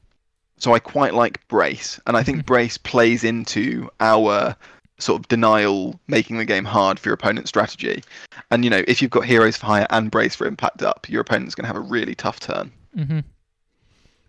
so 0.60 0.74
I 0.74 0.80
quite 0.80 1.14
like 1.14 1.46
Brace, 1.48 2.00
and 2.06 2.16
I 2.16 2.24
think 2.24 2.40
Mhm. 2.40 2.46
Brace 2.46 2.78
plays 2.78 3.24
into 3.24 3.90
our 4.00 4.56
sort 5.00 5.20
of 5.22 5.28
denial, 5.30 6.00
making 6.08 6.38
the 6.38 6.46
game 6.46 6.66
hard 6.66 7.00
for 7.00 7.08
your 7.08 7.14
opponent's 7.14 7.50
strategy. 7.50 8.04
And 8.52 8.64
you 8.66 8.70
know, 8.70 8.84
if 8.88 9.02
you've 9.02 9.12
got 9.12 9.26
Heroes 9.26 9.56
for 9.58 9.66
Hire 9.66 9.88
and 9.90 10.12
Brace 10.12 10.36
for 10.36 10.46
Impact 10.46 10.84
up, 10.84 11.08
your 11.10 11.22
opponent's 11.22 11.56
going 11.56 11.64
to 11.64 11.68
have 11.68 11.78
a 11.78 11.80
really 11.80 12.14
tough 12.16 12.40
turn. 12.42 12.72
Mm-hmm. 12.98 13.20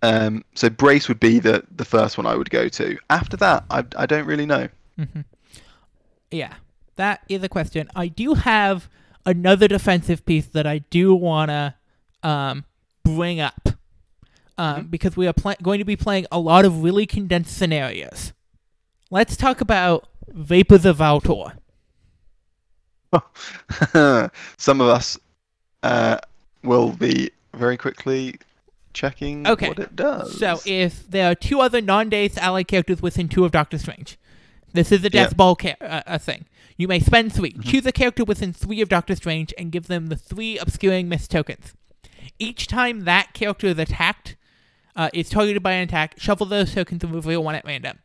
Um, 0.03 0.45
so 0.55 0.71
Brace 0.71 1.09
would 1.09 1.21
be 1.21 1.41
the 1.41 1.65
the 1.75 1.85
first 1.85 2.17
one 2.17 2.27
I 2.27 2.35
would 2.37 2.51
go 2.51 2.69
to. 2.69 2.97
After 3.11 3.37
that, 3.39 3.65
I 3.71 3.85
I 3.97 4.07
don't 4.07 4.27
really 4.27 4.47
know. 4.47 4.69
Mm-hmm. 4.99 5.21
Yeah, 6.31 6.55
that 6.97 7.23
is 7.29 7.43
a 7.43 7.49
question. 7.49 7.91
I 7.97 8.07
do 8.07 8.35
have 8.35 8.89
another 9.27 9.67
defensive 9.69 10.25
piece 10.25 10.47
that 10.47 10.67
I 10.67 10.79
do 10.79 11.15
wanna 11.15 11.75
um, 12.23 12.65
bring 13.03 13.41
up 13.41 13.70
um, 14.61 14.87
because 14.89 15.17
we 15.17 15.27
are 15.27 15.33
pla- 15.33 15.55
going 15.63 15.79
to 15.79 15.85
be 15.85 15.97
playing 15.97 16.27
a 16.31 16.39
lot 16.39 16.65
of 16.65 16.83
really 16.83 17.07
condensed 17.07 17.57
scenarios. 17.57 18.33
Let's 19.11 19.37
talk 19.37 19.61
about 19.61 20.07
Vapors 20.29 20.85
of 20.85 20.99
Valtorr. 20.99 21.53
Some 24.59 24.81
of 24.81 24.89
us 24.89 25.19
uh, 25.83 26.19
will 26.63 26.91
be 26.93 27.31
very 27.55 27.77
quickly 27.77 28.37
checking 28.93 29.47
Okay, 29.47 29.69
what 29.69 29.79
it 29.79 29.97
does. 29.97 30.39
So 30.39 30.61
if 30.67 31.09
there 31.11 31.31
are 31.31 31.35
two 31.35 31.61
other 31.61 31.81
non-dazed 31.81 32.39
allied 32.39 32.69
characters 32.69 33.01
within 33.03 33.29
two 33.29 33.45
of 33.45 33.53
Doctor 33.53 33.79
Strange, 33.79 34.19
this 34.73 34.93
is 34.93 35.05
a 35.05 35.11
death 35.11 35.31
Yeah. 35.33 35.37
ball 35.37 35.57
ca- 35.57 35.77
uh, 35.81 36.03
a 36.07 36.19
thing. 36.19 36.45
You 36.77 36.87
may 36.89 37.01
spend 37.01 37.33
3 37.33 37.53
Mhm. 37.53 37.65
Choose 37.65 37.87
a 37.87 37.93
character 37.93 38.25
within 38.25 38.53
three 38.53 38.81
of 38.81 38.89
Doctor 38.89 39.15
Strange 39.17 39.53
and 39.59 39.73
give 39.73 39.87
them 39.87 40.07
the 40.07 40.17
three 40.17 40.57
obscuring 40.59 41.09
mist 41.09 41.31
tokens. 41.31 41.75
Each 42.39 42.67
time 42.67 43.01
that 43.01 43.35
character 43.35 43.67
is 43.67 43.79
attacked, 43.79 44.37
uh, 44.97 45.11
is 45.13 45.29
targeted 45.29 45.63
by 45.63 45.73
an 45.73 45.83
attack, 45.83 46.15
shuffle 46.19 46.47
those 46.47 46.75
tokens 46.75 47.05
and 47.05 47.15
reveal 47.15 47.43
one 47.43 47.55
at 47.55 47.65
random. 47.65 47.99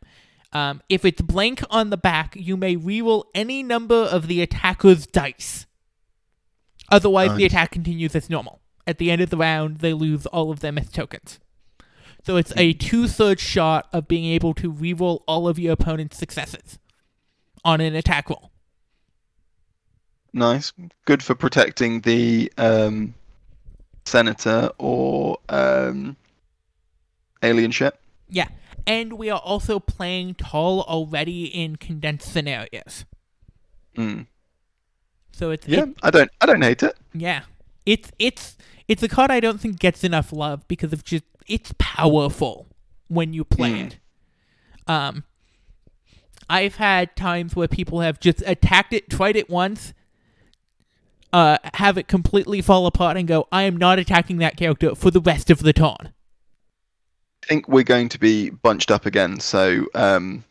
Um, 0.52 0.82
if 0.88 1.04
it's 1.04 1.20
blank 1.20 1.62
on 1.70 1.90
the 1.90 1.96
back, 1.96 2.34
you 2.36 2.56
may 2.56 2.76
reroll 2.76 3.24
any 3.34 3.62
number 3.62 3.94
of 3.94 4.28
the 4.28 4.40
attacker's 4.40 5.06
dice. 5.06 5.66
Otherwise, 6.90 7.36
the 7.36 7.44
attack 7.44 7.72
continues 7.72 8.14
as 8.14 8.30
normal. 8.30 8.60
At 8.86 8.98
the 8.98 9.10
end 9.10 9.20
of 9.20 9.30
the 9.30 9.36
round, 9.36 9.78
they 9.78 9.92
lose 9.92 10.24
all 10.26 10.52
of 10.52 10.60
their 10.60 10.70
myth 10.72 10.92
tokens. 10.92 11.40
So 12.24 12.36
it's 12.36 12.52
a 12.56 12.72
two 12.72 13.08
thirds 13.08 13.42
shot 13.42 13.88
of 13.92 14.08
being 14.08 14.24
able 14.24 14.54
to 14.54 14.72
reroll 14.72 15.22
all 15.26 15.48
of 15.48 15.58
your 15.58 15.72
opponent's 15.72 16.16
successes 16.16 16.78
on 17.64 17.80
an 17.80 17.94
attack 17.94 18.30
roll. 18.30 18.50
nice, 20.32 20.72
good 21.04 21.22
for 21.22 21.34
protecting 21.34 22.00
the 22.02 22.52
um, 22.58 23.14
senator 24.04 24.70
or 24.78 25.38
um, 25.48 26.16
alien 27.42 27.70
ship. 27.70 27.98
Yeah. 28.28 28.48
And 28.86 29.14
we 29.14 29.30
are 29.30 29.40
also 29.40 29.78
playing 29.80 30.34
tall 30.36 30.82
already 30.82 31.46
in 31.46 31.76
condensed 31.76 32.32
scenarios. 32.32 33.04
Mm. 33.96 34.26
So 35.32 35.50
it's 35.50 35.66
Yeah, 35.66 35.84
it- 35.84 35.96
I 36.02 36.10
don't 36.10 36.30
I 36.40 36.46
don't 36.46 36.62
hate 36.62 36.82
it. 36.82 36.96
yeah. 37.12 37.42
It's 37.84 38.10
it's 38.18 38.56
it's 38.88 39.02
a 39.02 39.08
card 39.08 39.30
I 39.30 39.40
don't 39.40 39.60
think 39.60 39.78
gets 39.78 40.04
enough 40.04 40.32
love 40.32 40.66
because 40.68 40.92
of 40.92 41.04
just 41.04 41.24
it's 41.46 41.72
powerful 41.78 42.66
when 43.08 43.32
you 43.32 43.44
play 43.44 43.70
Mm. 43.72 43.86
it. 43.86 43.98
Um 44.86 45.24
I've 46.48 46.76
had 46.76 47.16
times 47.16 47.56
where 47.56 47.66
people 47.68 48.00
have 48.00 48.20
just 48.20 48.40
attacked 48.46 48.92
it, 48.92 49.10
tried 49.10 49.34
it 49.34 49.50
once, 49.50 49.92
uh, 51.32 51.58
have 51.74 51.98
it 51.98 52.06
completely 52.06 52.62
fall 52.62 52.86
apart 52.86 53.16
and 53.16 53.26
go, 53.26 53.48
I 53.50 53.62
am 53.64 53.76
not 53.76 53.98
attacking 53.98 54.36
that 54.38 54.56
character 54.56 54.94
for 54.94 55.10
the 55.10 55.20
rest 55.20 55.50
of 55.50 55.58
the 55.64 55.72
turn. 55.72 56.12
I 57.46 57.48
think 57.48 57.68
we're 57.68 57.84
going 57.84 58.08
to 58.08 58.18
be 58.18 58.50
bunched 58.50 58.90
up 58.90 59.06
again, 59.06 59.38
so 59.38 59.86
um, 59.94 60.42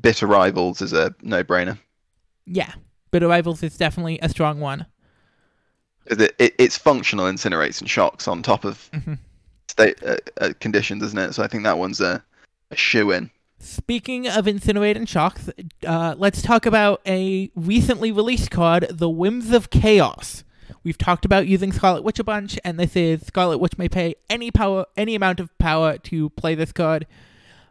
bitter 0.00 0.24
rivals 0.24 0.80
is 0.80 0.92
a 0.92 1.12
no-brainer. 1.20 1.78
Yeah. 2.46 2.72
bitter 3.10 3.26
rivals 3.26 3.60
is 3.64 3.76
definitely 3.76 4.20
a 4.22 4.28
strong 4.28 4.60
one. 4.60 4.86
It, 6.06 6.32
it, 6.38 6.54
it's 6.58 6.78
functional 6.78 7.24
incinerates 7.26 7.80
and 7.80 7.90
shocks 7.90 8.28
on 8.28 8.40
top 8.44 8.64
of 8.64 8.88
Mhm. 8.92 9.18
state 9.68 10.00
uh, 10.04 10.16
uh, 10.40 10.52
conditions, 10.60 11.02
isn't 11.02 11.18
it? 11.18 11.32
So 11.32 11.42
I 11.42 11.48
think 11.48 11.64
that 11.64 11.76
one's 11.78 12.00
a, 12.00 12.22
a 12.70 12.76
shoe 12.76 13.10
in. 13.10 13.28
Speaking 13.58 14.28
of 14.28 14.44
Incinerate 14.44 14.94
and 14.94 15.08
Shocks, 15.08 15.50
uh, 15.84 16.14
let's 16.16 16.40
talk 16.40 16.66
about 16.66 17.00
a 17.04 17.50
recently 17.56 18.12
released 18.12 18.52
card, 18.52 18.86
the 18.90 19.10
Whims 19.10 19.50
of 19.50 19.70
Chaos. 19.70 20.44
We've 20.86 20.96
talked 20.96 21.24
about 21.24 21.48
using 21.48 21.72
Scarlet 21.72 22.04
Witch 22.04 22.20
a 22.20 22.24
bunch, 22.24 22.60
and 22.64 22.78
this 22.78 22.94
is 22.94 23.26
Scarlet 23.26 23.58
Witch 23.58 23.76
may 23.76 23.88
pay 23.88 24.14
any 24.30 24.52
power, 24.52 24.86
any 24.96 25.16
amount 25.16 25.40
of 25.40 25.50
power 25.58 25.98
to 25.98 26.30
play 26.30 26.54
this 26.54 26.70
card. 26.70 27.08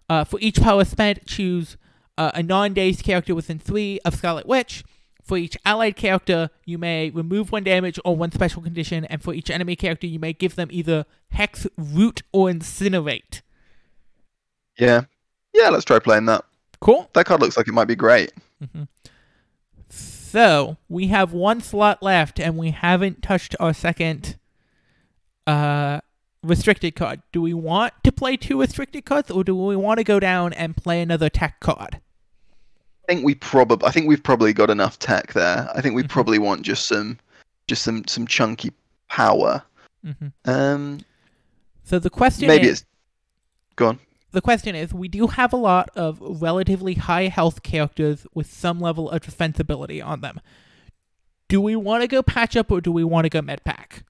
Uh, 0.10 0.26
for 0.26 0.38
each 0.42 0.62
power 0.62 0.84
spent, 0.84 1.26
choose 1.26 1.78
uh, 2.18 2.32
a 2.34 2.44
non-dazed 2.44 3.06
character 3.06 3.34
within 3.34 3.58
three 3.58 4.02
of 4.04 4.16
Scarlet 4.16 4.46
Witch. 4.46 4.84
For 5.24 5.38
each 5.38 5.56
allied 5.64 5.96
character, 5.96 6.50
you 6.66 6.78
may 6.78 7.10
remove 7.10 7.54
one 7.54 7.64
damage 7.64 7.98
or 8.04 8.18
one 8.18 8.34
special 8.34 8.62
condition, 8.62 9.06
and 9.06 9.24
for 9.24 9.34
each 9.34 9.50
enemy 9.50 9.78
character, 9.78 10.08
you 10.08 10.20
may 10.20 10.34
give 10.34 10.56
them 10.56 10.68
either 10.70 11.06
Hex, 11.32 11.68
Root, 11.78 12.22
or 12.34 12.50
Incinerate. 12.50 13.44
Yeah. 14.78 15.04
Yeah, 15.54 15.70
let's 15.70 15.86
try 15.86 16.00
playing 16.00 16.26
that. 16.26 16.44
Cool. 16.82 17.10
That 17.14 17.26
card 17.26 17.40
looks 17.40 17.56
like 17.56 17.70
it 17.70 17.74
might 17.74 17.88
be 17.88 17.96
great. 17.96 18.34
So 20.36 20.76
we 20.90 21.08
have 21.08 21.32
one 21.32 21.62
slot 21.62 22.04
left, 22.04 22.42
and 22.42 22.58
we 22.58 22.72
haven't 22.72 23.24
touched 23.24 23.56
our 23.58 23.74
second 23.74 24.38
uh, 25.48 26.02
restricted 26.44 26.94
card. 26.98 27.22
Do 27.32 27.42
we 27.42 27.54
want 27.54 27.94
to 28.04 28.12
play 28.12 28.36
two 28.36 28.60
restricted 28.60 29.06
cards, 29.06 29.32
or 29.32 29.46
do 29.46 29.56
we 29.56 29.78
want 29.78 30.00
to 30.00 30.04
go 30.04 30.20
down 30.20 30.52
and 30.52 30.76
play 30.76 31.02
another 31.02 31.30
tech 31.30 31.62
card? 31.62 32.02
I 33.08 33.14
think 33.14 33.24
we 33.24 33.36
probably 33.36 33.88
I 33.88 33.92
think 33.92 34.10
we've 34.10 34.22
probably 34.22 34.52
got 34.52 34.70
enough 34.70 35.00
tech 35.00 35.32
there. 35.32 35.70
I 35.74 35.80
think 35.80 35.96
we 35.96 36.04
Mhm. 36.04 36.10
probably 36.10 36.38
want 36.40 36.64
just 36.64 36.86
some 36.86 37.18
just 37.70 37.84
some 37.84 38.06
some 38.06 38.28
chunky 38.28 38.74
power. 39.08 39.64
hmm 40.04 40.28
Um 40.44 41.00
So 41.86 41.98
the 41.98 42.10
question 42.10 42.50
maybe 42.50 42.68
is, 42.68 42.82
it's 42.82 42.86
go 43.78 43.88
on. 43.88 44.00
The 44.36 44.42
question 44.42 44.76
is, 44.76 44.94
we 44.94 45.08
do 45.08 45.28
have 45.28 45.54
a 45.54 45.58
lot 45.58 45.90
of 45.96 46.20
relatively 46.22 46.94
high 46.94 47.28
health 47.28 47.64
characters 47.64 48.28
with 48.34 48.52
some 48.52 48.80
level 48.80 49.10
of 49.10 49.22
defensibility 49.22 50.06
on 50.06 50.22
them. 50.22 50.40
Do 51.48 51.62
we 51.62 51.76
want 51.76 52.02
to 52.02 52.08
go 52.08 52.22
patch 52.22 52.56
up, 52.56 52.72
or 52.72 52.82
do 52.82 52.92
we 52.92 53.04
want 53.04 53.26
to 53.26 53.30
go 53.30 53.42
med 53.42 53.64
pack? 53.64 54.04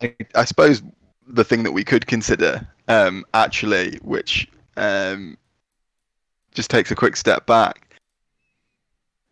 I, 0.00 0.16
I 0.34 0.44
suppose 0.44 0.82
the 1.26 1.44
thing 1.44 1.64
that 1.64 1.72
we 1.72 1.84
could 1.84 2.06
consider, 2.06 2.66
um, 2.88 3.24
actually, 3.34 3.98
which 4.02 4.48
um, 4.76 5.36
just 6.54 6.70
takes 6.70 6.90
a 6.90 6.96
quick 6.96 7.16
step 7.16 7.46
back, 7.46 7.94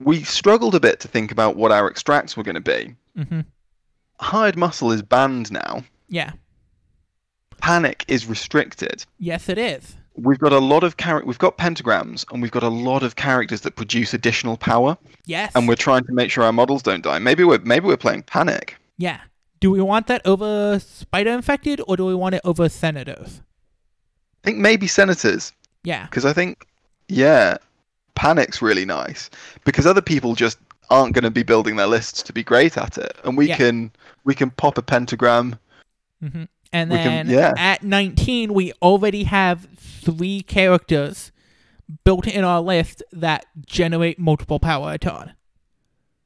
we 0.00 0.22
struggled 0.22 0.74
a 0.74 0.80
bit 0.80 1.00
to 1.00 1.08
think 1.08 1.32
about 1.32 1.56
what 1.56 1.72
our 1.72 1.88
extracts 1.88 2.36
were 2.36 2.42
going 2.42 2.56
to 2.56 2.60
be. 2.60 2.94
hmm 3.16 3.40
Hired 4.20 4.56
muscle 4.56 4.92
is 4.92 5.02
banned 5.02 5.52
now. 5.52 5.82
Yeah. 6.08 6.32
Panic 7.60 8.04
is 8.08 8.26
restricted. 8.26 9.04
Yes, 9.18 9.48
it 9.48 9.58
is. 9.58 9.96
We've 10.16 10.38
got 10.38 10.52
a 10.52 10.58
lot 10.58 10.82
of 10.84 10.96
char- 10.96 11.24
We've 11.24 11.38
got 11.38 11.58
pentagrams, 11.58 12.24
and 12.32 12.40
we've 12.40 12.50
got 12.50 12.62
a 12.62 12.68
lot 12.68 13.02
of 13.02 13.16
characters 13.16 13.60
that 13.62 13.76
produce 13.76 14.14
additional 14.14 14.56
power, 14.56 14.96
Yes. 15.26 15.52
and 15.54 15.68
we're 15.68 15.74
trying 15.76 16.04
to 16.04 16.12
make 16.12 16.30
sure 16.30 16.44
our 16.44 16.52
models 16.52 16.82
don't 16.82 17.02
die. 17.02 17.18
Maybe 17.18 17.44
we're 17.44 17.58
maybe 17.58 17.86
we're 17.86 17.96
playing 17.98 18.22
panic. 18.22 18.76
Yeah. 18.98 19.20
Do 19.60 19.70
we 19.70 19.80
want 19.82 20.06
that 20.06 20.22
over 20.26 20.78
spider 20.78 21.30
infected 21.30 21.80
or 21.86 21.96
do 21.96 22.04
we 22.06 22.14
want 22.14 22.34
it 22.34 22.40
over 22.44 22.68
senators? 22.68 23.40
I 24.42 24.50
think 24.50 24.58
maybe 24.58 24.86
senators. 24.86 25.52
Yeah. 25.84 26.04
because 26.06 26.24
I 26.24 26.32
think, 26.32 26.66
yeah, 27.08 27.58
panic's 28.14 28.60
really 28.62 28.84
nice 28.84 29.30
because 29.64 29.86
other 29.86 30.02
people 30.02 30.34
just 30.34 30.58
aren't 30.90 31.14
going 31.14 31.24
to 31.24 31.30
be 31.30 31.42
building 31.42 31.76
their 31.76 31.86
lists 31.86 32.22
to 32.24 32.32
be 32.32 32.42
great 32.42 32.76
at 32.78 32.96
it, 32.98 33.16
and 33.24 33.36
we 33.36 33.48
Yeah. 33.48 33.56
can 33.56 33.90
we 34.24 34.34
can 34.34 34.50
pop 34.50 34.78
a 34.78 34.82
pentagram. 34.82 35.58
hmm 36.22 36.44
And 36.72 36.90
then 36.90 37.26
can- 37.26 37.34
yeah. 37.34 37.54
at 37.56 37.82
19, 37.82 38.52
we 38.54 38.72
already 38.82 39.24
have 39.24 39.66
three 39.76 40.42
characters 40.42 41.32
built 42.04 42.26
in 42.26 42.44
our 42.44 42.60
list 42.60 43.02
that 43.12 43.46
generate 43.64 44.18
multiple 44.18 44.58
power 44.58 44.92
a 44.92 44.98
ton. 44.98 45.32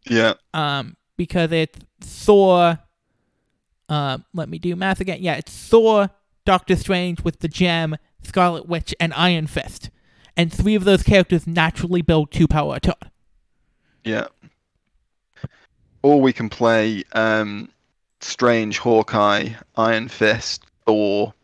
Yeah, 0.09 0.35
Um, 0.55 0.97
because 1.17 1.53
it's 1.53 1.79
Thor. 2.01 2.79
Um, 3.89 4.25
let 4.33 4.49
me 4.49 4.59
do 4.59 4.75
math 4.77 5.01
again. 5.01 5.19
Yeah, 5.21 5.35
it's 5.35 5.53
Thor, 5.55 6.09
Doctor 6.47 6.77
Strange 6.77 7.23
with 7.23 7.41
the 7.41 7.49
gem, 7.49 7.97
Scarlet 8.23 8.67
Witch, 8.67 8.95
and 8.99 9.13
Iron 9.15 9.47
Fist. 9.47 9.91
And 10.37 10.51
three 10.53 10.75
of 10.75 10.85
those 10.85 11.03
characters 11.03 11.47
naturally 11.47 12.01
build 12.01 12.31
two 12.31 12.49
power 12.49 12.77
a 12.77 12.81
ton. 12.81 12.95
yeah. 14.05 14.29
Or 16.03 16.19
we 16.21 16.33
can 16.33 16.49
play 16.49 17.05
um, 17.13 17.69
Strange, 18.21 18.79
Hawkeye, 18.79 19.51
Iron 19.77 20.09
Fist, 20.09 20.65
Thor, 20.87 21.35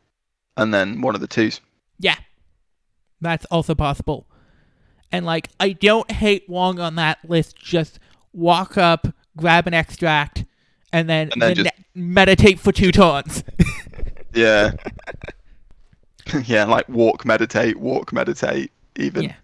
and 0.57 0.73
then 0.73 1.01
one 1.01 1.15
of 1.15 1.20
the 1.20 1.27
twos. 1.27 1.61
Yeah. 1.98 2.16
That's 3.20 3.47
also 3.47 3.74
possible. 3.74 4.27
And 5.12 5.24
like 5.24 5.48
I 5.59 5.73
don't 5.73 6.11
hate 6.11 6.48
Wong 6.48 6.78
on 6.81 6.97
that 6.97 7.19
list, 7.28 7.57
just 7.57 7.98
walk 8.32 8.77
up, 8.77 9.07
grab 9.36 9.66
an 9.66 9.74
extract, 9.74 10.44
and 10.93 11.09
then, 11.09 11.31
And 11.32 11.40
then 11.43 11.57
the 11.57 11.62
just- 11.65 11.74
meditate 11.94 12.61
for 12.61 12.73
two 12.73 12.93
turns. 12.93 13.43
Yeah. 14.35 14.73
yeah, 16.44 16.65
like 16.65 16.86
walk, 16.90 17.24
meditate, 17.24 17.78
walk, 17.78 18.12
meditate, 18.12 18.70
even 18.97 19.24
Yeah. 19.24 19.35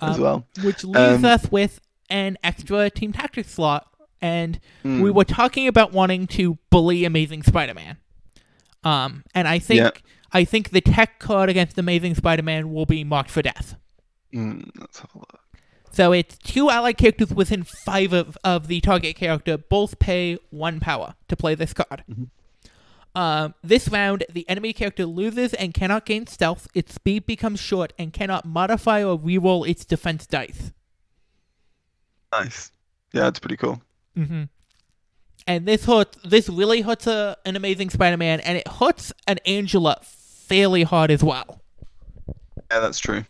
as 0.00 0.14
Um, 0.16 0.22
well. 0.22 0.46
Which 0.62 0.84
leaves 0.84 0.96
Um, 0.96 1.24
us 1.24 1.50
with 1.50 1.80
an 2.08 2.38
extra 2.44 2.88
team 2.88 3.12
tactics 3.12 3.50
slot. 3.50 3.87
And 4.20 4.58
Mm. 4.84 5.02
we 5.02 5.10
were 5.10 5.24
talking 5.24 5.68
about 5.68 5.92
wanting 5.92 6.26
to 6.28 6.58
bully 6.70 7.04
Amazing 7.04 7.42
Spider 7.44 7.74
Man. 7.74 7.96
Um, 8.84 9.24
and 9.34 9.46
I 9.48 9.58
think. 9.58 10.02
I 10.30 10.44
think 10.44 10.70
the 10.70 10.82
tech 10.82 11.18
card 11.20 11.48
against 11.48 11.78
Amazing 11.78 12.14
Spider 12.14 12.42
Man 12.42 12.70
will 12.70 12.84
be 12.84 13.02
marked 13.02 13.30
for 13.30 13.40
death. 13.40 13.76
Mm, 14.34 14.68
let's 14.78 14.98
have 14.98 15.08
a 15.14 15.18
look. 15.20 15.40
So 15.90 16.12
it's 16.12 16.36
two 16.36 16.68
allied 16.68 16.98
characters 16.98 17.30
within 17.30 17.62
five 17.62 18.12
of, 18.12 18.36
of 18.44 18.66
the 18.68 18.82
target 18.82 19.16
character, 19.16 19.56
both 19.56 19.98
pay 19.98 20.36
one 20.50 20.80
power 20.80 21.14
to 21.28 21.34
play 21.36 21.54
this 21.54 21.72
card. 21.72 22.04
Mhm. 22.10 22.28
Um, 23.14 23.54
this 23.64 23.88
round, 23.88 24.24
the 24.30 24.46
enemy 24.50 24.74
character 24.74 25.06
loses 25.06 25.54
and 25.54 25.72
cannot 25.72 26.04
gain 26.04 26.26
stealth, 26.26 26.68
its 26.74 26.92
speed 26.94 27.24
becomes 27.24 27.58
short, 27.58 27.94
and 27.98 28.12
cannot 28.12 28.44
modify 28.44 29.02
or 29.02 29.18
reroll 29.18 29.66
its 29.66 29.86
defense 29.86 30.26
dice. 30.26 30.72
Nice. 32.32 32.70
Yeah, 33.14 33.22
that's 33.22 33.38
pretty 33.38 33.56
cool. 33.56 33.80
Mm-hmm. 34.18 34.42
And 35.46 35.66
this 35.66 35.84
hurts. 35.84 36.18
This 36.24 36.48
really 36.48 36.82
hurts 36.82 37.06
a, 37.06 37.36
an 37.46 37.56
amazing 37.56 37.90
Spider-Man, 37.90 38.40
and 38.40 38.58
it 38.58 38.66
hurts 38.66 39.12
an 39.26 39.38
Angela 39.46 39.98
fairly 40.02 40.82
hard 40.82 41.10
as 41.10 41.22
well. 41.22 41.62
Yeah, 42.70 42.80
that's 42.80 42.98
true. 42.98 43.24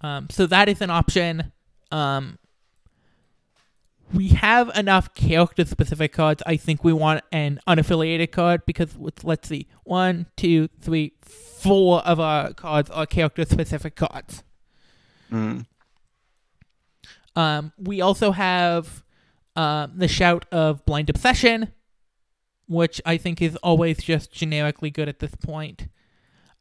Um, 0.00 0.28
so 0.30 0.46
that 0.46 0.68
is 0.68 0.80
an 0.80 0.90
option. 0.90 1.52
Um, 1.90 2.38
we 4.12 4.28
have 4.28 4.68
enough 4.76 5.14
character 5.14 5.64
specific 5.64 6.12
cards. 6.12 6.42
I 6.46 6.56
think 6.56 6.84
we 6.84 6.92
want 6.92 7.24
an 7.32 7.58
unaffiliated 7.66 8.30
card 8.30 8.66
because 8.66 8.96
let's 9.22 9.48
see, 9.48 9.66
one, 9.84 10.26
two, 10.36 10.68
three, 10.80 11.14
four 11.22 12.00
of 12.00 12.20
our 12.20 12.52
cards 12.52 12.90
are 12.90 13.06
character 13.06 13.44
specific 13.44 13.96
cards. 13.96 14.44
Mm. 15.32 15.66
Um, 17.34 17.72
we 17.78 18.00
also 18.00 18.30
have 18.30 19.03
um, 19.56 19.92
the 19.96 20.08
shout 20.08 20.46
of 20.52 20.84
blind 20.84 21.08
obsession, 21.10 21.72
which 22.66 23.00
I 23.06 23.16
think 23.16 23.40
is 23.42 23.56
always 23.56 23.98
just 24.02 24.32
generically 24.32 24.90
good 24.90 25.08
at 25.08 25.18
this 25.20 25.34
point. 25.36 25.88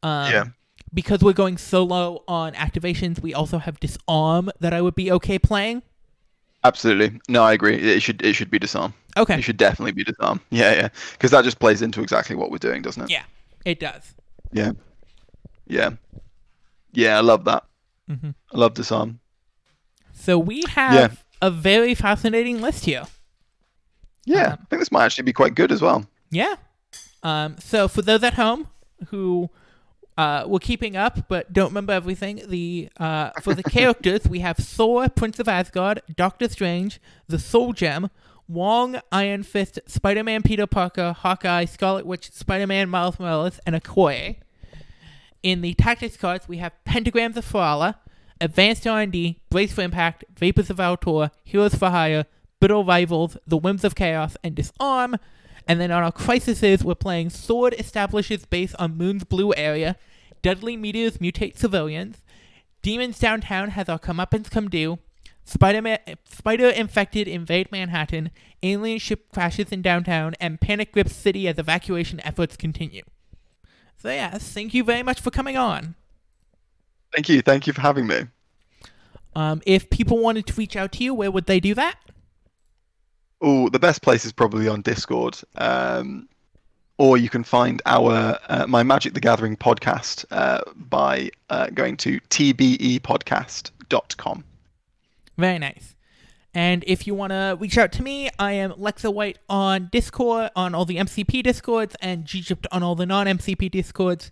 Um, 0.01 0.31
Yeah. 0.31 0.43
Because 0.93 1.21
we're 1.21 1.33
going 1.33 1.57
solo 1.57 2.23
on 2.27 2.53
activations, 2.53 3.19
we 3.19 3.33
also 3.33 3.57
have 3.57 3.79
disarm 3.79 4.51
that 4.59 4.73
I 4.73 4.81
would 4.81 4.93
be 4.93 5.11
okay 5.11 5.39
playing. 5.39 5.81
Absolutely. 6.63 7.19
No, 7.27 7.43
I 7.43 7.53
agree. 7.53 7.75
It 7.75 8.01
should 8.01 8.21
it 8.21 8.33
should 8.33 8.51
be 8.51 8.59
disarm. 8.59 8.93
Okay. 9.17 9.39
It 9.39 9.41
should 9.41 9.57
definitely 9.57 9.91
be 9.93 10.03
disarm. 10.03 10.39
Yeah, 10.51 10.73
yeah. 10.75 10.89
Because 11.13 11.31
that 11.31 11.43
just 11.43 11.57
plays 11.59 11.81
into 11.81 12.01
exactly 12.01 12.35
what 12.35 12.51
we're 12.51 12.57
doing, 12.59 12.83
doesn't 12.83 13.03
it? 13.03 13.09
Yeah, 13.09 13.23
it 13.65 13.79
does. 13.79 14.13
Yeah. 14.51 14.73
Yeah. 15.65 15.91
Yeah, 16.91 17.17
I 17.17 17.21
love 17.21 17.43
that. 17.45 17.63
Mm-hmm. 18.09 18.29
I 18.53 18.57
love 18.57 18.75
disarm. 18.75 19.19
So 20.13 20.37
we 20.37 20.61
have 20.69 20.93
Yeah. 20.93 21.07
A 21.43 21.51
very 21.51 21.93
fascinating 21.93 22.61
list 22.61 22.85
here. 22.85 23.03
Yeah, 24.25 24.53
Um, 24.53 24.59
I 24.61 24.65
think 24.69 24.79
this 24.81 24.91
might 24.93 25.03
actually 25.03 25.25
be 25.25 25.33
quite 25.33 25.55
good 25.55 25.71
as 25.73 25.81
well. 25.81 26.05
Yeah. 26.31 26.55
Um, 27.21 27.57
so 27.59 27.89
for 27.89 28.01
those 28.01 28.23
at 28.23 28.35
home 28.35 28.69
who 29.07 29.49
uh, 30.17 30.45
were 30.47 30.59
keeping 30.59 30.95
up 30.95 31.27
but 31.27 31.51
don't 31.51 31.69
remember 31.71 31.91
everything, 31.91 32.41
the 32.47 32.87
uh, 32.97 33.31
for 33.41 33.53
the 33.53 33.63
characters 33.77 34.21
we 34.29 34.39
have 34.39 34.55
Thor, 34.55 35.09
Prince 35.09 35.37
of 35.39 35.49
Asgard, 35.49 36.01
Doctor 36.15 36.47
Strange, 36.47 37.01
the 37.27 37.37
Soul 37.39 37.73
Gem, 37.73 38.09
Wong, 38.47 39.01
Iron 39.11 39.43
Fist, 39.43 39.79
Spider-Man, 39.85 40.43
Peter 40.43 40.65
Parker, 40.67 41.11
Hawkeye, 41.11 41.65
Scarlet 41.65 42.05
Witch, 42.05 42.31
Spider-Man, 42.31 42.89
Miles 42.89 43.19
Morales, 43.19 43.59
and 43.65 43.75
Okoye. 43.75 44.37
In 45.41 45.59
the 45.59 45.73
tactics 45.73 46.15
cards, 46.15 46.47
we 46.47 46.57
have 46.59 46.71
Pentagrams 46.85 47.35
of 47.35 47.45
Farallah, 47.45 47.95
Advanced 48.41 48.85
R&D, 48.85 49.39
Brace 49.49 49.73
for 49.73 49.81
Impact, 49.81 50.25
Vapors 50.37 50.69
of 50.69 50.77
Valtorr, 50.77 51.31
Heroes 51.43 51.75
for 51.75 51.89
Hire, 51.89 52.25
Hospital 52.55 52.85
Rivals, 52.85 53.37
The 53.45 53.57
Whims 53.57 53.83
of 53.83 53.95
Chaos, 53.95 54.37
and 54.43 54.55
Disarm. 54.55 55.17
And 55.67 55.79
then 55.79 55.91
on 55.91 56.03
our 56.03 56.11
Crises, 56.11 56.83
we're 56.83 56.95
playing 56.95 57.29
Sword 57.29 57.75
establishes 57.77 58.45
base 58.45 58.73
on 58.75 58.97
Moon's 58.97 59.23
blue 59.23 59.53
area, 59.55 59.97
Deadly 60.41 60.75
Meteors 60.77 61.17
mutate 61.17 61.57
civilians, 61.57 62.21
Demons 62.81 63.17
Downtown 63.17 63.69
has 63.71 63.87
our 63.87 63.99
comeuppance 63.99 64.51
come 64.51 64.69
due, 64.69 64.99
Spider-Man, 65.45 65.99
Spider 66.25 66.69
infected 66.69 67.27
invade 67.27 67.71
Manhattan, 67.71 68.31
alien 68.61 68.99
ship 68.99 69.31
crashes 69.33 69.71
in 69.71 69.81
downtown, 69.81 70.33
and 70.39 70.59
panic 70.59 70.91
grips 70.91 71.15
city 71.15 71.47
as 71.47 71.57
evacuation 71.57 72.19
efforts 72.25 72.57
continue. 72.57 73.03
So 73.97 74.09
yes, 74.09 74.51
thank 74.51 74.73
you 74.73 74.83
very 74.83 75.03
much 75.03 75.21
for 75.21 75.31
coming 75.31 75.57
on. 75.57 75.95
Thank 77.13 77.29
you. 77.29 77.41
Thank 77.41 77.67
you 77.67 77.73
for 77.73 77.81
having 77.81 78.07
me. 78.07 78.21
Um, 79.35 79.61
if 79.65 79.89
people 79.89 80.19
wanted 80.19 80.45
to 80.47 80.53
reach 80.53 80.75
out 80.75 80.91
to 80.93 81.03
you, 81.03 81.13
where 81.13 81.31
would 81.31 81.45
they 81.45 81.59
do 81.59 81.75
that? 81.75 81.95
Oh, 83.41 83.69
the 83.69 83.79
best 83.79 84.01
place 84.01 84.25
is 84.25 84.31
probably 84.31 84.67
on 84.67 84.81
Discord. 84.81 85.37
Um, 85.55 86.27
or 86.97 87.17
you 87.17 87.29
can 87.29 87.43
find 87.43 87.79
our 87.85 88.39
uh, 88.47 88.65
my 88.67 88.81
Magic 88.83 89.13
the 89.13 89.19
Gathering 89.19 89.57
podcast 89.57 90.25
uh, 90.31 90.61
by 90.75 91.29
uh, 91.49 91.67
going 91.67 91.97
to 91.97 92.19
tbepodcast.com. 92.29 94.43
Very 95.37 95.59
nice. 95.59 95.95
And 96.53 96.83
if 96.85 97.07
you 97.07 97.15
want 97.15 97.31
to 97.31 97.57
reach 97.59 97.79
out 97.79 97.91
to 97.93 98.03
me, 98.03 98.29
I 98.37 98.51
am 98.53 98.73
Lexa 98.73 99.11
White 99.11 99.39
on 99.49 99.89
Discord, 99.91 100.51
on 100.55 100.75
all 100.75 100.85
the 100.85 100.97
MCP 100.97 101.41
Discords, 101.41 101.95
and 101.99 102.25
Gypt 102.25 102.67
on 102.71 102.83
all 102.83 102.93
the 102.93 103.07
non 103.07 103.25
MCP 103.25 103.71
Discords. 103.71 104.29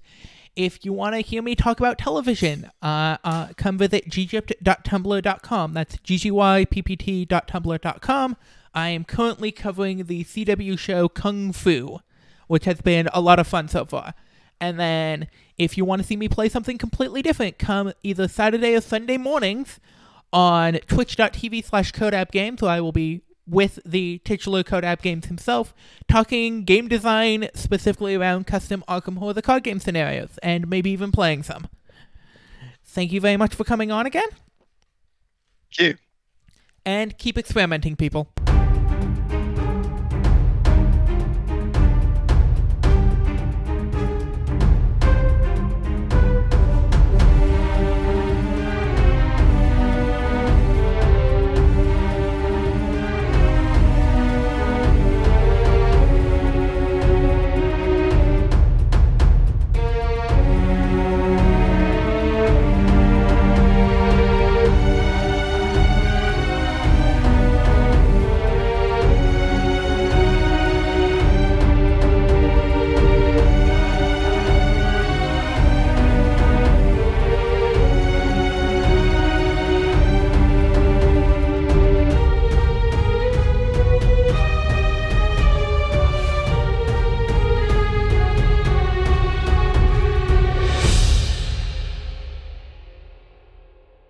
If 0.55 0.83
you 0.83 0.91
want 0.93 1.15
to 1.15 1.21
hear 1.21 1.41
me 1.41 1.55
talk 1.55 1.79
about 1.79 1.97
television, 1.97 2.69
uh, 2.81 3.17
uh, 3.23 3.47
come 3.55 3.77
visit 3.77 4.09
ggypt.tumblr.com. 4.09 5.73
That's 5.73 5.95
ggyppt.tumblr.com. 5.97 8.37
I 8.73 8.89
am 8.89 9.03
currently 9.03 9.51
covering 9.51 10.05
the 10.05 10.23
CW 10.23 10.79
show 10.79 11.09
Kung 11.09 11.53
Fu, 11.53 11.99
which 12.47 12.65
has 12.65 12.81
been 12.81 13.09
a 13.13 13.21
lot 13.21 13.39
of 13.39 13.47
fun 13.47 13.67
so 13.67 13.85
far. 13.85 14.13
And 14.59 14.79
then 14.79 15.27
if 15.57 15.77
you 15.77 15.85
want 15.85 16.01
to 16.01 16.07
see 16.07 16.15
me 16.15 16.29
play 16.29 16.49
something 16.49 16.77
completely 16.77 17.21
different, 17.21 17.57
come 17.57 17.93
either 18.03 18.27
Saturday 18.27 18.75
or 18.75 18.81
Sunday 18.81 19.17
mornings 19.17 19.79
on 20.31 20.73
twitch.tv 20.87 21.65
slash 21.65 21.91
codab 21.91 22.31
games 22.31 22.61
where 22.61 22.71
I 22.71 22.81
will 22.81 22.91
be 22.91 23.21
with 23.47 23.79
the 23.85 24.19
titular 24.23 24.63
Codab 24.63 25.01
Games 25.01 25.25
himself, 25.25 25.73
talking 26.07 26.63
game 26.63 26.87
design 26.87 27.49
specifically 27.53 28.15
around 28.15 28.47
custom 28.47 28.83
Arkham 28.87 29.17
Horror 29.17 29.33
the 29.33 29.41
card 29.41 29.63
game 29.63 29.79
scenarios, 29.79 30.37
and 30.43 30.69
maybe 30.69 30.91
even 30.91 31.11
playing 31.11 31.43
some. 31.43 31.67
Thank 32.83 33.11
you 33.11 33.21
very 33.21 33.37
much 33.37 33.55
for 33.55 33.63
coming 33.63 33.91
on 33.91 34.05
again. 34.05 34.29
Thank 35.77 35.91
you. 35.91 35.97
And 36.85 37.17
keep 37.17 37.37
experimenting, 37.37 37.95
people. 37.95 38.33